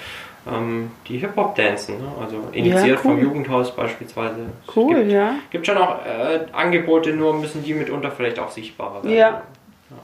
ähm, 0.51 0.91
die 1.07 1.19
Hip-Hop 1.19 1.55
dancen. 1.55 1.99
Ne? 1.99 2.07
Also 2.19 2.43
initiiert 2.51 2.99
cool. 3.05 3.11
vom 3.13 3.21
Jugendhaus 3.21 3.73
beispielsweise. 3.75 4.35
Es 4.67 4.75
Cool, 4.75 4.95
gibt, 4.95 5.11
ja. 5.11 5.35
gibt 5.51 5.65
schon 5.67 5.77
auch 5.77 5.99
äh, 6.05 6.39
Angebote, 6.51 7.11
nur 7.13 7.33
müssen 7.35 7.63
die 7.63 7.73
mitunter 7.73 8.11
vielleicht 8.11 8.39
auch 8.39 8.49
sichtbarer 8.49 8.95
werden. 9.03 9.11
Ja. 9.15 9.29
Ja. 9.89 9.97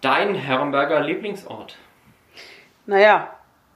Dein 0.00 0.34
Herrenberger 0.34 1.00
Lieblingsort? 1.00 1.76
Naja, 2.88 3.28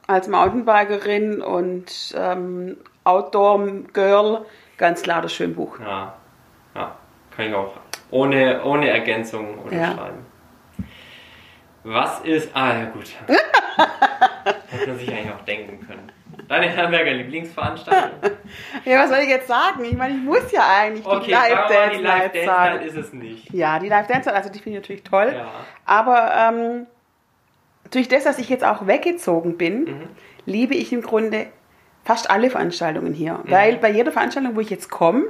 als 0.07 0.27
Mountainbikerin 0.27 1.43
und 1.43 2.15
ähm, 2.17 2.79
Outdoor-Girl 3.05 4.47
ganz 4.79 5.03
klar 5.03 5.21
das 5.21 5.35
Schwimmbuch. 5.35 5.79
Ja, 5.81 6.15
ja, 6.75 6.97
kann 7.37 7.47
ich 7.49 7.55
auch 7.55 7.75
ohne, 8.11 8.65
ohne 8.65 8.89
Ergänzung 8.89 9.59
unterschreiben. 9.59 10.25
Was 11.85 12.21
ist. 12.21 12.57
Ah, 12.57 12.73
ja, 12.73 12.85
gut. 12.87 13.05
Hätte 14.71 14.89
man 14.89 14.99
sich 14.99 15.11
eigentlich 15.11 15.33
auch 15.35 15.45
denken 15.45 15.87
können. 15.87 16.11
Deine 16.49 16.71
Herrenberger 16.71 17.13
Lieblingsveranstaltung? 17.13 18.11
Ja, 18.85 19.01
was 19.01 19.11
soll 19.11 19.19
ich 19.21 19.29
jetzt 19.29 19.49
sagen? 19.49 19.85
Ich 19.85 19.97
meine, 19.97 20.15
ich 20.15 20.23
muss 20.23 20.51
ja 20.53 20.63
eigentlich 20.67 21.07
Okay, 21.07 21.27
die 21.27 21.33
mal, 21.33 21.51
Live-Dance 21.51 21.97
die 21.97 22.03
Night 22.03 22.23
Live-Dance 22.23 22.47
sagen. 22.47 22.83
Ist 22.83 22.97
es 22.97 23.13
nicht. 23.13 23.53
Ja, 23.53 23.79
die 23.79 23.89
Live-Dance 23.89 24.33
also 24.33 24.51
die 24.51 24.59
finde 24.59 24.79
ich 24.79 24.83
natürlich 24.83 25.03
toll. 25.05 25.33
Ja. 25.35 25.47
Aber 25.85 26.33
ähm, 26.35 26.87
durch 27.93 28.09
das, 28.09 28.25
dass 28.25 28.39
ich 28.39 28.49
jetzt 28.49 28.65
auch 28.65 28.87
weggezogen 28.87 29.57
bin, 29.57 29.85
Mhm. 29.85 30.01
liebe 30.47 30.75
ich 30.75 30.93
im 30.93 31.03
Grunde 31.03 31.47
fast 32.05 32.31
alle 32.31 32.51
Veranstaltungen 32.51 33.13
hier. 33.15 33.35
Mhm. 33.45 33.51
Weil 33.51 33.77
bei 33.77 33.91
jeder 33.91 34.11
Veranstaltung, 34.13 34.57
wo 34.57 34.61
ich 34.61 34.71
jetzt 34.71 34.91
komme, 34.91 35.25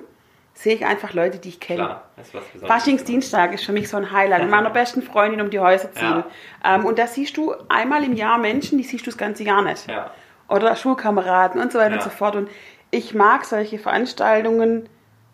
sehe 0.54 0.74
ich 0.74 0.84
einfach 0.84 1.12
Leute, 1.14 1.38
die 1.38 1.48
ich 1.50 1.60
kenne. 1.60 1.78
Klar, 1.84 2.02
das 2.16 2.28
ist 2.28 2.34
was 2.34 2.44
Besonderes. 2.44 2.68
Faschingsdienstag 2.82 3.54
ist 3.54 3.64
für 3.64 3.72
mich 3.72 3.88
so 3.88 3.96
ein 3.96 4.10
Highlight. 4.12 4.42
Mit 4.42 4.50
meiner 4.50 4.70
besten 4.80 5.02
Freundin 5.02 5.40
um 5.40 5.50
die 5.50 5.60
Häuser 5.60 5.92
ziehen. 5.92 6.24
Ähm, 6.64 6.84
und 6.84 6.98
da 6.98 7.06
siehst 7.06 7.36
du 7.36 7.54
einmal 7.68 8.04
im 8.04 8.12
Jahr 8.14 8.38
Menschen, 8.38 8.78
die 8.78 8.84
siehst 8.84 9.06
du 9.06 9.10
das 9.10 9.18
ganze 9.18 9.44
Jahr 9.44 9.62
nicht. 9.62 9.88
Ja, 9.90 10.10
Oder 10.48 10.76
Schulkameraden 10.76 11.60
und 11.60 11.72
so 11.72 11.78
weiter 11.78 11.90
Ja. 11.92 11.96
und 11.96 12.02
so 12.02 12.10
fort. 12.10 12.36
Und 12.36 12.50
ich 12.90 13.14
mag 13.14 13.44
solche 13.46 13.78
Veranstaltungen, 13.78 14.88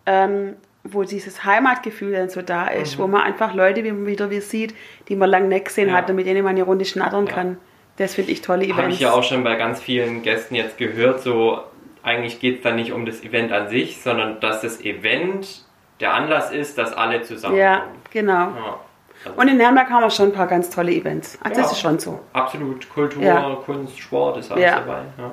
ähm, 0.05 0.55
wo 0.83 1.03
dieses 1.03 1.43
Heimatgefühl 1.43 2.13
dann 2.13 2.29
so 2.29 2.41
da 2.41 2.67
ist, 2.67 2.97
wo 2.97 3.07
man 3.07 3.21
einfach 3.21 3.53
Leute 3.53 3.83
wie- 3.83 4.05
wieder 4.05 4.29
wie 4.29 4.39
sieht, 4.39 4.73
die 5.07 5.15
man 5.15 5.29
lange 5.29 5.47
nicht 5.47 5.65
gesehen 5.65 5.85
Mhm. 5.87 5.91
Ja. 5.91 5.97
hat 5.97 6.09
und 6.09 6.15
mit 6.15 6.25
denen 6.25 6.43
man 6.43 6.55
eine 6.55 6.63
Runde 6.63 6.85
schnattern 6.85 7.27
Ja. 7.27 7.33
kann. 7.33 7.57
Das 7.97 8.15
finde 8.15 8.31
ich 8.31 8.41
tolle 8.41 8.63
Events. 8.63 8.77
habe 8.81 8.91
ich 8.91 8.99
ja 9.01 9.11
auch 9.11 9.23
schon 9.23 9.43
bei 9.43 9.55
ganz 9.55 9.81
vielen 9.81 10.21
Gästen 10.21 10.55
jetzt 10.55 10.77
gehört, 10.77 11.21
so 11.21 11.59
eigentlich 12.01 12.39
geht 12.39 12.57
es 12.57 12.63
dann 12.63 12.77
nicht 12.77 12.93
um 12.93 13.05
das 13.05 13.21
Event 13.23 13.51
an 13.51 13.67
sich, 13.67 14.01
sondern 14.01 14.39
dass 14.39 14.61
das 14.61 14.79
Event 14.81 15.65
der 15.99 16.13
Anlass 16.13 16.49
ist, 16.51 16.77
dass 16.77 16.93
alle 16.93 17.21
zusammenkommen. 17.23 17.61
Ja, 17.61 17.83
genau. 18.11 18.31
Ja. 18.31 18.79
Also 19.25 19.37
Und 19.37 19.47
in 19.49 19.57
Nürnberg 19.57 19.89
haben 19.89 20.01
wir 20.01 20.09
schon 20.09 20.27
ein 20.27 20.31
paar 20.33 20.47
ganz 20.47 20.69
tolle 20.69 20.93
Events. 20.93 21.37
Also 21.43 21.57
Ja. 21.57 21.63
das 21.63 21.73
ist 21.73 21.81
schon 21.81 21.99
so. 21.99 22.21
Absolut 22.31 22.89
Kultur, 22.89 23.21
Ja. 23.21 23.57
Kunst, 23.65 23.99
Sport 23.99 24.37
ist 24.37 24.49
alles 24.49 24.71
dabei. 24.71 24.99
Ja, 25.17 25.31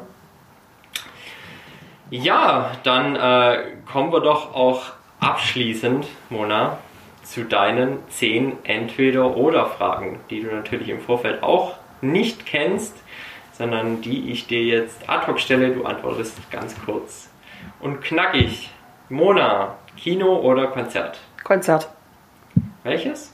ja 2.11 2.70
dann 2.82 3.14
äh, 3.14 3.59
kommen 3.90 4.12
wir 4.12 4.20
doch 4.20 4.53
auch 4.57 4.82
abschließend, 5.21 6.07
Mona, 6.31 6.79
zu 7.23 7.45
deinen 7.45 7.99
zehn 8.09 8.57
Entweder-Oder-Fragen, 8.64 10.21
die 10.31 10.43
du 10.43 10.55
natürlich 10.55 10.89
im 10.89 11.01
Vorfeld 11.01 11.43
auch 11.43 11.75
nicht 12.01 12.47
kennst, 12.47 12.95
sondern 13.53 14.01
die 14.03 14.31
ich 14.31 14.47
dir 14.47 14.62
jetzt 14.62 15.09
ad 15.09 15.27
hoc 15.27 15.41
stelle. 15.41 15.71
Du 15.71 15.85
antwortest 15.85 16.39
ganz 16.51 16.75
kurz 16.85 17.31
und 17.81 18.03
knackig. 18.03 18.71
Mona, 19.09 19.77
Kino 19.97 20.41
oder 20.41 20.67
Konzert? 20.69 21.19
Konzert. 21.43 21.89
Welches? 22.83 23.33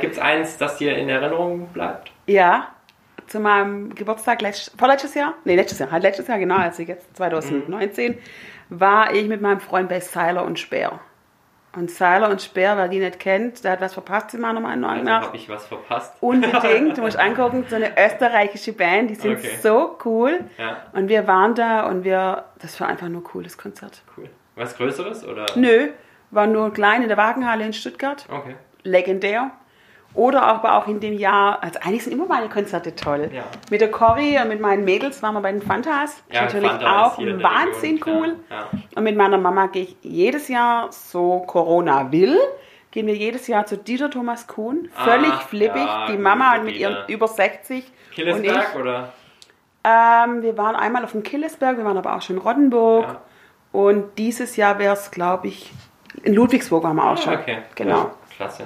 Gibt 0.00 0.14
es 0.14 0.18
eins, 0.18 0.56
das 0.56 0.78
dir 0.78 0.96
in 0.96 1.08
Erinnerung 1.08 1.66
bleibt? 1.68 2.10
Ja, 2.26 2.68
zu 3.26 3.40
meinem 3.40 3.94
Geburtstag 3.94 4.40
letzt, 4.40 4.72
vorletztes 4.78 5.14
Jahr, 5.14 5.34
nee, 5.44 5.56
letztes 5.56 5.78
Jahr, 5.78 5.90
halt 5.90 6.02
letztes 6.02 6.28
Jahr, 6.28 6.38
genau, 6.38 6.56
also 6.56 6.82
jetzt 6.82 7.16
2019, 7.16 8.18
war 8.68 9.12
ich 9.14 9.28
mit 9.28 9.40
meinem 9.40 9.60
Freund 9.60 9.88
bei 9.88 10.00
Seiler 10.00 10.44
und 10.44 10.58
Speer. 10.58 11.00
Und 11.76 11.90
Seiler 11.90 12.30
und 12.30 12.40
Speer, 12.40 12.76
wer 12.76 12.86
die 12.86 13.00
nicht 13.00 13.18
kennt, 13.18 13.64
der 13.64 13.72
hat 13.72 13.80
was 13.80 13.94
verpasst 13.94 14.32
in 14.34 14.40
meiner 14.40 14.60
Meinung 14.60 14.88
Also 14.90 15.04
nach. 15.04 15.22
habe 15.22 15.36
ich 15.36 15.48
was 15.48 15.66
verpasst. 15.66 16.14
Unbedingt, 16.20 16.96
du 16.96 17.02
musst 17.02 17.18
angucken, 17.18 17.64
so 17.68 17.74
eine 17.74 17.90
österreichische 17.98 18.72
Band, 18.72 19.10
die 19.10 19.16
sind 19.16 19.38
Okay. 19.38 19.56
so 19.60 19.98
cool. 20.04 20.44
Ja, 20.56 20.76
Und 20.92 21.08
wir 21.08 21.26
waren 21.26 21.56
da 21.56 21.86
und 21.88 22.04
wir, 22.04 22.44
das 22.60 22.80
war 22.80 22.86
einfach 22.88 23.08
nur 23.08 23.22
ein 23.22 23.24
cooles 23.24 23.58
Konzert. 23.58 24.02
cool. 24.16 24.30
Was 24.54 24.76
Größeres 24.76 25.26
oder? 25.26 25.46
Nö, 25.56 25.88
war 26.30 26.46
nur 26.46 26.72
klein 26.72 27.02
in 27.02 27.08
der 27.08 27.16
Wagenhalle 27.16 27.66
in 27.66 27.72
Stuttgart, 27.72 28.24
Okay. 28.30 28.54
legendär. 28.84 29.50
Oder 30.14 30.42
aber 30.42 30.76
auch 30.76 30.86
in 30.86 31.00
dem 31.00 31.14
Jahr, 31.18 31.60
also 31.62 31.80
eigentlich 31.80 32.04
sind 32.04 32.12
immer 32.12 32.26
meine 32.26 32.48
Konzerte 32.48 32.94
toll. 32.94 33.30
Ja. 33.32 33.42
Mit 33.70 33.80
der 33.80 33.90
Cory 33.90 34.38
und 34.40 34.48
mit 34.48 34.60
meinen 34.60 34.84
Mädels 34.84 35.22
waren 35.22 35.34
wir 35.34 35.40
bei 35.40 35.50
den 35.50 35.60
Fantas. 35.62 36.22
Ja, 36.30 36.42
natürlich 36.42 36.70
Fanta 36.70 37.06
auch 37.06 37.16
hier 37.16 37.28
in 37.30 37.38
der 37.40 37.50
Wahnsinn 37.50 37.96
Region, 37.96 38.16
cool. 38.22 38.36
klar. 38.46 38.68
Und 38.94 39.02
mit 39.04 39.16
meiner 39.16 39.38
Mama 39.38 39.66
gehe 39.66 39.82
ich 39.82 39.96
jedes 40.02 40.46
Jahr, 40.48 40.92
so 40.92 41.40
Corona 41.40 42.12
will, 42.12 42.38
gehen 42.92 43.08
wir 43.08 43.16
jedes 43.16 43.48
Jahr 43.48 43.66
zu 43.66 43.76
Dieter 43.76 44.08
Thomas 44.08 44.46
Kuhn. 44.46 44.88
Völlig 44.94 45.32
Ah, 45.32 45.38
flippig. 45.38 45.84
ja, 45.84 46.06
die 46.12 46.16
Mama 46.16 46.54
der 46.54 46.62
mit 46.62 46.76
ihren 46.76 46.96
über 47.08 47.26
60. 47.26 47.78
Und 47.78 47.84
ich. 47.84 48.14
Killesberg 48.14 48.76
oder? 48.76 49.12
Ähm, 49.82 50.42
wir 50.42 50.56
waren 50.56 50.76
einmal 50.76 51.02
auf 51.04 51.10
dem 51.10 51.24
Killesberg, 51.24 51.76
wir 51.76 51.84
waren 51.84 51.98
aber 51.98 52.14
auch 52.14 52.22
schon 52.22 52.36
in 52.36 52.42
Roddenburg. 52.42 53.04
Ja. 53.04 53.20
Und 53.72 54.16
dieses 54.18 54.54
Jahr 54.54 54.78
wäre 54.78 54.94
es, 54.94 55.10
glaube 55.10 55.48
ich, 55.48 55.72
in 56.22 56.34
Ludwigsburg 56.34 56.84
waren 56.84 56.94
wir 56.94 57.04
auch 57.04 57.14
Ah, 57.14 57.16
schon. 57.16 57.34
okay. 57.34 57.58
Genau. 57.74 57.96
Ja, 57.98 58.10
klasse. 58.36 58.62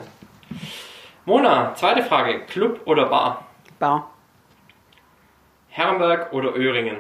Mona, 1.33 1.75
zweite 1.75 2.03
Frage. 2.03 2.47
Club 2.47 2.81
oder 2.87 3.05
Bar? 3.05 3.45
Bar. 3.79 4.11
Herrenberg 5.69 6.33
oder 6.33 6.55
Öhringen? 6.57 6.97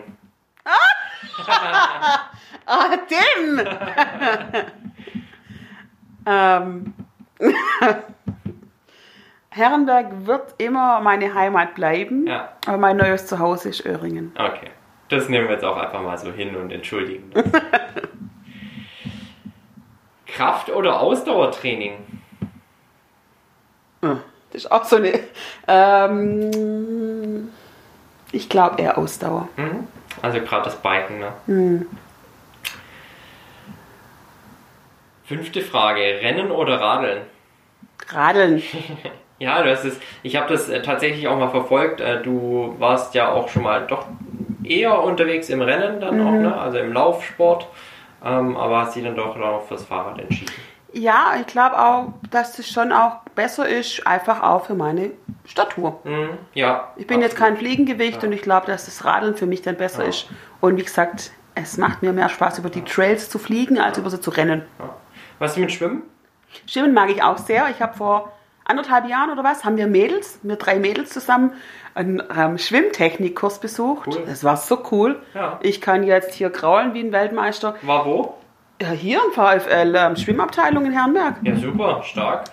Ah, 2.66 2.90
Tim! 3.08 3.66
ähm. 6.26 6.94
Herrenberg 9.48 10.26
wird 10.26 10.54
immer 10.58 11.00
meine 11.00 11.32
Heimat 11.32 11.74
bleiben, 11.74 12.26
Ja. 12.26 12.50
aber 12.66 12.76
mein 12.76 12.98
neues 12.98 13.26
Zuhause 13.26 13.70
ist 13.70 13.86
Öhringen. 13.86 14.32
Okay. 14.38 14.68
Das 15.08 15.30
nehmen 15.30 15.46
wir 15.46 15.54
jetzt 15.54 15.64
auch 15.64 15.78
einfach 15.78 16.02
mal 16.02 16.18
so 16.18 16.30
hin 16.32 16.54
und 16.54 16.70
entschuldigen. 16.70 17.32
Kraft- 20.26 20.68
oder 20.68 21.00
Ausdauertraining? 21.00 22.17
Ah, 24.02 24.16
Das 24.52 24.64
ist 24.64 24.72
auch 24.72 24.84
so 24.84 24.96
eine. 24.96 25.12
Ähm, 25.66 27.48
ich 28.32 28.48
glaube 28.48 28.80
eher 28.80 28.96
Ausdauer. 28.98 29.48
Mhm. 29.56 29.86
Also 30.22 30.40
gerade 30.40 30.64
das 30.64 30.76
Biken, 30.76 31.18
ne? 31.20 31.32
Hm. 31.46 31.86
Fünfte 35.24 35.60
Frage. 35.62 36.00
Rennen 36.00 36.50
oder 36.50 36.80
Radeln? 36.80 37.22
Radeln. 38.10 38.62
Ja, 39.40 39.62
du 39.62 39.70
hast 39.70 39.84
es. 39.84 39.96
Ich 40.24 40.34
habe 40.34 40.48
das 40.52 40.68
äh, 40.68 40.82
tatsächlich 40.82 41.28
auch 41.28 41.38
mal 41.38 41.50
verfolgt. 41.50 42.00
Äh, 42.00 42.20
du 42.24 42.74
warst 42.80 43.14
ja 43.14 43.30
auch 43.30 43.48
schon 43.48 43.62
mal 43.62 43.86
doch 43.86 44.04
eher 44.64 45.00
unterwegs 45.00 45.48
im 45.48 45.62
Rennen 45.62 46.00
dann 46.00 46.20
auch, 46.26 46.32
ne? 46.32 46.60
Also 46.60 46.78
im 46.78 46.92
Laufsport. 46.92 47.68
ähm, 48.24 48.56
aber 48.56 48.78
hast 48.80 48.96
dich 48.96 49.04
dann 49.04 49.14
doch 49.14 49.36
noch 49.36 49.62
fürs 49.68 49.84
Fahrrad 49.84 50.18
entschieden. 50.18 50.50
Ja, 50.92 51.34
ich 51.40 51.46
glaube 51.46 51.78
auch, 51.78 52.12
dass 52.30 52.58
es 52.58 52.68
schon 52.70 52.92
auch 52.92 53.18
besser 53.34 53.68
ist, 53.68 54.06
einfach 54.06 54.42
auch 54.42 54.64
für 54.64 54.74
meine 54.74 55.10
Statur. 55.44 56.00
Mhm. 56.04 56.30
Ja. 56.54 56.92
Ich 56.96 57.06
bin 57.06 57.20
jetzt 57.20 57.36
kein 57.36 57.56
Fliegengewicht 57.56 58.24
und 58.24 58.32
ich 58.32 58.42
glaube, 58.42 58.66
dass 58.66 58.86
das 58.86 59.04
Radeln 59.04 59.36
für 59.36 59.46
mich 59.46 59.62
dann 59.62 59.76
besser 59.76 60.02
Ja. 60.04 60.08
ist. 60.08 60.28
Und 60.60 60.76
wie 60.78 60.82
gesagt, 60.82 61.30
es 61.54 61.76
macht 61.76 62.02
mir 62.02 62.12
mehr 62.12 62.28
Spaß, 62.28 62.58
über 62.58 62.70
die 62.70 62.82
Trails 62.82 63.28
zu 63.28 63.38
fliegen, 63.38 63.78
als 63.78 63.98
über 63.98 64.10
sie 64.10 64.20
zu 64.20 64.30
rennen. 64.30 64.62
Ja. 64.78 64.90
Was 65.38 65.52
ist 65.52 65.58
mit 65.58 65.72
Schwimmen? 65.72 66.02
Schwimmen 66.66 66.94
mag 66.94 67.10
ich 67.10 67.22
auch 67.22 67.38
sehr. 67.38 67.68
Ich 67.70 67.82
habe 67.82 67.96
vor 67.96 68.32
anderthalb 68.64 69.08
Jahren 69.08 69.30
oder 69.30 69.44
was, 69.44 69.64
haben 69.64 69.76
wir 69.76 69.86
Mädels, 69.86 70.38
wir 70.42 70.56
drei 70.56 70.78
Mädels 70.78 71.10
zusammen, 71.10 71.52
einen 71.94 72.22
ähm, 72.36 72.58
Schwimmtechnikkurs 72.58 73.60
besucht. 73.60 74.08
Cool. 74.08 74.22
Das 74.26 74.44
war 74.44 74.56
so 74.56 74.82
cool. 74.92 75.20
Ja. 75.34 75.58
Ich 75.62 75.80
kann 75.80 76.02
jetzt 76.04 76.34
hier 76.34 76.50
kraulen 76.50 76.94
wie 76.94 77.00
ein 77.00 77.12
Weltmeister. 77.12 77.74
War 77.82 78.06
wo? 78.06 78.34
Ja, 78.80 78.90
hier 78.90 79.20
im 79.24 79.32
VfL 79.32 79.94
ähm, 79.96 80.16
Schwimmabteilung 80.16 80.86
in 80.86 80.92
Herrenberg. 80.92 81.36
Ja, 81.42 81.56
super, 81.56 82.02
stark. 82.04 82.44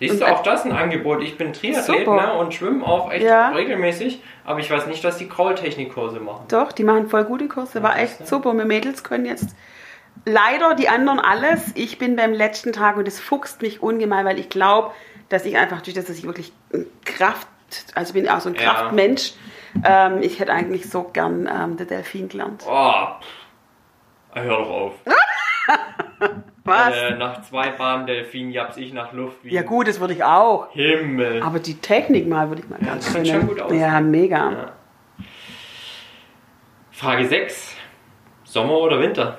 Siehst 0.00 0.20
du, 0.20 0.26
auch 0.26 0.42
das 0.42 0.64
ein 0.64 0.72
Angebot. 0.72 1.22
Ich 1.22 1.36
bin 1.36 1.52
Triathlet 1.52 2.06
ne, 2.06 2.32
und 2.34 2.54
schwimme 2.54 2.84
auch 2.86 3.10
echt 3.10 3.24
Ja. 3.24 3.48
regelmäßig, 3.50 4.22
aber 4.44 4.60
ich 4.60 4.70
weiß 4.70 4.86
nicht, 4.86 5.02
dass 5.04 5.18
die 5.18 5.28
Kraultechnikkurse 5.28 6.20
machen. 6.20 6.44
Doch, 6.48 6.70
die 6.72 6.84
machen 6.84 7.08
voll 7.08 7.24
gute 7.24 7.48
Kurse. 7.48 7.82
War 7.82 7.98
echt 7.98 8.26
super. 8.26 8.54
Wir 8.54 8.64
Mädels 8.64 9.02
können 9.02 9.24
jetzt 9.26 9.56
leider 10.24 10.74
die 10.74 10.88
anderen 10.88 11.18
alles. 11.18 11.72
Ich 11.74 11.98
bin 11.98 12.14
beim 12.16 12.32
letzten 12.32 12.72
Tag 12.72 12.96
und 12.96 13.06
das 13.08 13.18
fuchst 13.18 13.60
mich 13.62 13.82
ungemein, 13.82 14.24
weil 14.24 14.38
ich 14.38 14.48
glaube, 14.48 14.92
dass 15.30 15.44
ich 15.44 15.56
einfach 15.56 15.80
durch 15.82 15.94
das, 15.94 16.06
dass 16.06 16.16
ich 16.18 16.24
wirklich 16.24 16.52
Kraft, 17.04 17.48
also 17.94 18.14
ich 18.14 18.22
bin 18.22 18.30
auch 18.30 18.40
so 18.40 18.50
ein 18.50 18.54
Ja. 18.54 18.62
Kraftmensch. 18.74 19.32
Ähm, 19.84 20.22
ich 20.22 20.38
hätte 20.40 20.52
eigentlich 20.52 20.88
so 20.90 21.04
gern 21.12 21.48
ähm, 21.52 21.76
der 21.76 21.86
Delfin 21.86 22.28
gelernt. 22.28 22.64
Oh, 22.68 22.92
hör 24.34 24.44
doch 24.58 24.70
auf. 24.70 24.92
Was? 26.64 26.94
Äh, 26.94 27.16
nach 27.16 27.42
zwei 27.42 27.70
Bahnen 27.70 28.06
Delfin 28.06 28.50
japs 28.50 28.76
ich 28.76 28.92
nach 28.92 29.12
Luft 29.12 29.42
wie 29.42 29.54
Ja 29.54 29.62
gut, 29.62 29.88
das 29.88 30.00
würde 30.00 30.12
ich 30.12 30.22
auch. 30.22 30.70
Himmel. 30.72 31.42
Aber 31.42 31.60
die 31.60 31.78
Technik 31.78 32.28
mal 32.28 32.48
würde 32.48 32.62
ich 32.62 32.68
mal 32.68 32.78
ganz 32.78 33.06
sieht 33.06 33.14
können. 33.14 33.26
schon 33.26 33.46
gut 33.46 33.60
aus. 33.60 33.72
Ja, 33.72 34.00
mega. 34.00 34.52
Ja. 34.52 34.72
Frage 36.90 37.26
6. 37.26 37.74
Sommer 38.44 38.78
oder 38.78 39.00
Winter? 39.00 39.38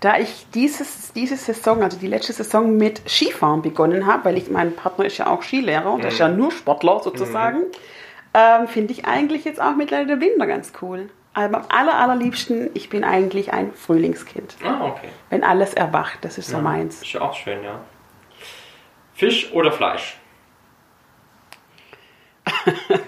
Da 0.00 0.18
ich 0.18 0.46
dieses, 0.52 1.12
diese 1.12 1.36
Saison, 1.36 1.82
also 1.82 1.98
die 1.98 2.08
letzte 2.08 2.32
Saison 2.32 2.76
mit 2.76 3.08
Skifahren 3.08 3.62
begonnen 3.62 4.06
habe, 4.06 4.24
weil 4.26 4.36
ich, 4.36 4.50
mein 4.50 4.74
Partner 4.74 5.04
ist 5.04 5.18
ja 5.18 5.28
auch 5.28 5.42
Skilehrer 5.42 5.92
und 5.92 6.02
er 6.02 6.08
ist 6.08 6.18
ja 6.18 6.28
nur 6.28 6.50
Sportler 6.50 7.00
sozusagen, 7.00 7.62
ähm, 8.34 8.66
finde 8.66 8.92
ich 8.92 9.04
eigentlich 9.04 9.44
jetzt 9.44 9.60
auch 9.60 9.76
mittlerweile 9.76 10.08
der 10.08 10.20
Winter 10.20 10.46
ganz 10.46 10.72
cool. 10.82 11.08
Aber 11.34 11.58
am 11.58 11.64
aller, 11.70 11.94
allerliebsten, 11.94 12.70
ich 12.74 12.88
bin 12.90 13.04
eigentlich 13.04 13.52
ein 13.52 13.72
Frühlingskind. 13.72 14.56
Ah, 14.64 14.84
okay. 14.86 15.08
Wenn 15.30 15.44
alles 15.44 15.72
erwacht, 15.74 16.18
das 16.22 16.36
ist 16.38 16.48
so 16.50 16.56
Ja, 16.58 16.62
meins. 16.62 17.00
Ist 17.02 17.16
auch 17.16 17.34
schön, 17.34 17.62
ja. 17.64 17.80
Fisch 19.14 19.50
oder 19.52 19.72
Fleisch? 19.72 20.18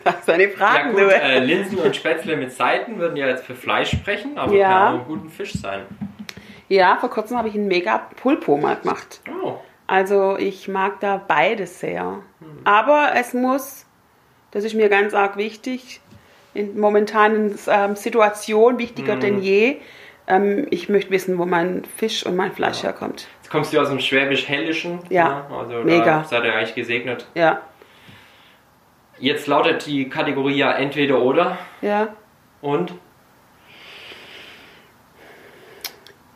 Das 0.05 0.21
ist 0.21 0.31
eine 0.31 0.45
Ja 0.45 0.51
Frage, 0.57 0.91
gut, 0.91 1.01
du. 1.01 1.09
äh, 1.15 1.39
Linsen 1.41 1.79
und 1.79 1.95
Spätzle 1.95 2.37
mit 2.37 2.53
Seiten 2.53 2.99
würden 2.99 3.17
ja 3.17 3.27
jetzt 3.27 3.45
für 3.45 3.55
Fleisch 3.55 3.91
sprechen, 3.91 4.39
aber 4.39 4.53
Ja. 4.55 4.69
kann 4.69 4.95
auch 4.95 5.01
ein 5.01 5.07
guter 5.07 5.29
Fisch 5.31 5.53
sein. 5.55 5.83
Ja, 6.69 6.97
vor 6.97 7.11
kurzem 7.11 7.37
habe 7.37 7.49
ich 7.49 7.55
einen 7.55 7.69
mega 7.69 7.99
Pulpo 7.99 8.57
mal 8.57 8.77
gemacht. 8.77 9.21
Oh, 9.43 9.57
Also 9.87 10.37
ich 10.39 10.67
mag 10.69 11.01
da 11.01 11.17
beides 11.19 11.81
sehr. 11.81 12.21
Aber 12.65 13.11
es 13.17 13.35
muss, 13.35 13.87
das 14.53 14.65
ist 14.65 14.75
mir 14.75 14.89
ganz 14.89 15.15
arg 15.15 15.37
wichtig, 15.37 16.01
in 16.55 16.79
momentanen 16.79 17.59
ähm, 17.69 17.97
Situationen 17.97 18.79
wichtiger 18.79 19.17
denn 19.17 19.43
je. 19.43 19.77
Ähm, 20.27 20.67
ich 20.71 20.89
möchte 20.89 21.11
wissen, 21.11 21.37
wo 21.39 21.45
mein 21.45 21.85
Fisch 21.97 22.25
und 22.25 22.35
mein 22.37 22.53
Fleisch 22.53 22.83
herkommt. 22.83 23.27
jetzt 23.43 23.51
kommst 23.51 23.73
du 23.75 23.81
aus 23.81 23.89
dem 23.91 24.01
Schwäbisch-Hellischen. 24.01 25.01
Ja, 25.11 25.47
Also 25.51 25.83
mega. 25.85 26.21
da 26.21 26.25
seid 26.25 26.45
ihr 26.45 26.55
eigentlich 26.55 26.75
gesegnet. 26.75 27.27
Ja, 27.35 27.61
Jetzt 29.21 29.47
lautet 29.47 29.87
die 29.87 30.09
Kategorie 30.09 30.57
ja 30.57 30.73
entweder 30.73 31.21
oder 31.21 31.57
ja. 31.83 32.09
und 32.61 32.95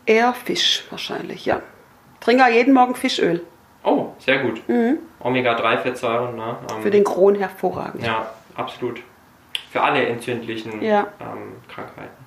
Eher 0.07 0.33
Fisch 0.33 0.85
wahrscheinlich, 0.91 1.45
ja. 1.45 1.61
Trinke 2.21 2.49
jeden 2.51 2.73
Morgen 2.75 2.95
Fischöl. 2.95 3.43
oh, 3.85 4.09
sehr 4.19 4.39
gut. 4.39 4.63
Omega-3-Fettsäuren, 5.21 6.37
ne? 6.37 6.57
Ähm, 6.71 6.77
Mhm. 6.79 6.83
Für 6.83 6.91
den 6.91 7.05
Kron 7.05 7.35
hervorragend. 7.35 8.05
Ja, 8.05 8.31
absolut. 8.55 9.03
Für 9.71 9.83
alle 9.83 10.07
entzündlichen 10.07 10.81
Ja. 10.83 11.09
ähm, 11.21 11.57
Krankheiten. 11.69 12.27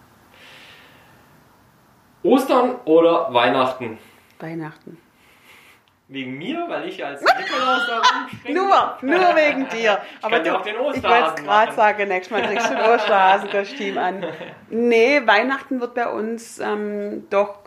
Ostern 2.24 2.76
oder 2.86 3.34
Weihnachten? 3.34 3.98
Weihnachten. 4.40 4.98
Wegen 6.08 6.38
mir, 6.38 6.66
weil 6.68 6.90
ich 6.90 7.04
als 7.04 7.22
Nikolaus 7.22 7.88
da 7.88 8.02
rumspringe? 8.02 8.60
Nur, 8.60 8.98
nur 9.02 9.36
wegen 9.36 9.68
dir. 9.70 10.02
Aber 10.22 10.40
du, 10.40 10.58
auch 10.58 10.62
den 10.62 10.76
ich 10.76 10.82
wollte 11.04 11.34
es 11.38 11.44
gerade 11.44 11.72
sagen, 11.72 12.08
nächstes 12.10 12.32
Mal 12.38 12.46
kriegst 12.48 12.70
du 12.70 12.78
ein 12.78 12.90
Osterhasenkostüm 12.92 13.98
an. 13.98 14.26
Nee, 14.70 15.22
Weihnachten 15.26 15.80
wird 15.80 15.96
bei 15.96 16.08
uns 16.10 16.60
ähm, 16.60 17.28
doch 17.30 17.60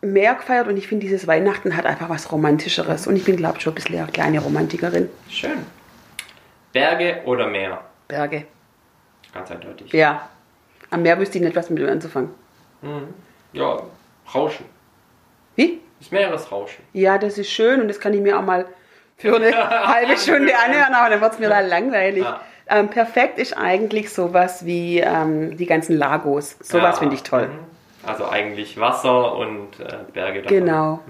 mehr 0.00 0.36
gefeiert 0.36 0.68
und 0.68 0.76
ich 0.76 0.86
finde, 0.86 1.04
dieses 1.06 1.26
Weihnachten 1.26 1.76
hat 1.76 1.86
einfach 1.86 2.08
was 2.08 2.30
Romantischeres. 2.30 3.08
Und 3.08 3.16
ich 3.16 3.24
bin, 3.24 3.36
glaube 3.36 3.56
ich, 3.58 3.64
schon 3.64 3.72
ein 3.72 3.74
bisschen 3.74 3.98
eine 3.98 4.06
kleine 4.12 4.38
Romantikerin. 4.38 5.10
Schön. 5.28 5.66
Berge 6.72 7.22
oder 7.24 7.48
Meer? 7.48 7.80
Berge. 8.08 8.46
Ganz 9.32 9.50
eindeutig. 9.50 9.92
Ja. 9.92 10.28
Am 10.90 11.02
Meer 11.02 11.18
wüsste 11.18 11.38
ich 11.38 11.44
nicht, 11.44 11.54
was 11.54 11.68
mit 11.70 11.82
dem 11.82 11.88
anzufangen. 11.90 12.30
Ja, 13.52 13.78
Rauschen. 14.34 14.64
Wie? 15.56 15.80
Das 16.00 16.10
Meeresrauschen. 16.10 16.82
Ja, 16.92 17.18
das 17.18 17.38
ist 17.38 17.50
schön 17.50 17.80
und 17.82 17.88
das 17.88 18.00
kann 18.00 18.14
ich 18.14 18.20
mir 18.20 18.38
auch 18.38 18.42
mal 18.42 18.66
für 19.16 19.36
eine 19.36 19.52
halbe 19.86 20.16
Stunde 20.16 20.52
anhören, 20.56 20.94
aber 20.94 21.10
dann 21.10 21.20
wird 21.20 21.32
es 21.34 21.38
mir 21.38 21.48
da 21.48 21.60
langweilig. 21.60 22.22
Ja. 22.24 22.40
Ähm, 22.70 22.88
perfekt 22.88 23.38
ist 23.38 23.56
eigentlich 23.56 24.12
sowas 24.12 24.64
wie 24.64 24.98
ähm, 25.00 25.56
die 25.56 25.66
ganzen 25.66 25.96
Lagos. 25.96 26.56
Sowas 26.60 26.94
Ja, 26.96 27.00
finde 27.00 27.14
ich 27.16 27.22
toll. 27.22 27.48
mhm. 27.48 27.58
Also 28.06 28.28
eigentlich 28.28 28.78
Wasser 28.78 29.34
und 29.34 29.80
äh, 29.80 29.96
Berge 30.12 30.42
dabei. 30.42 30.54
Genau. 30.54 31.00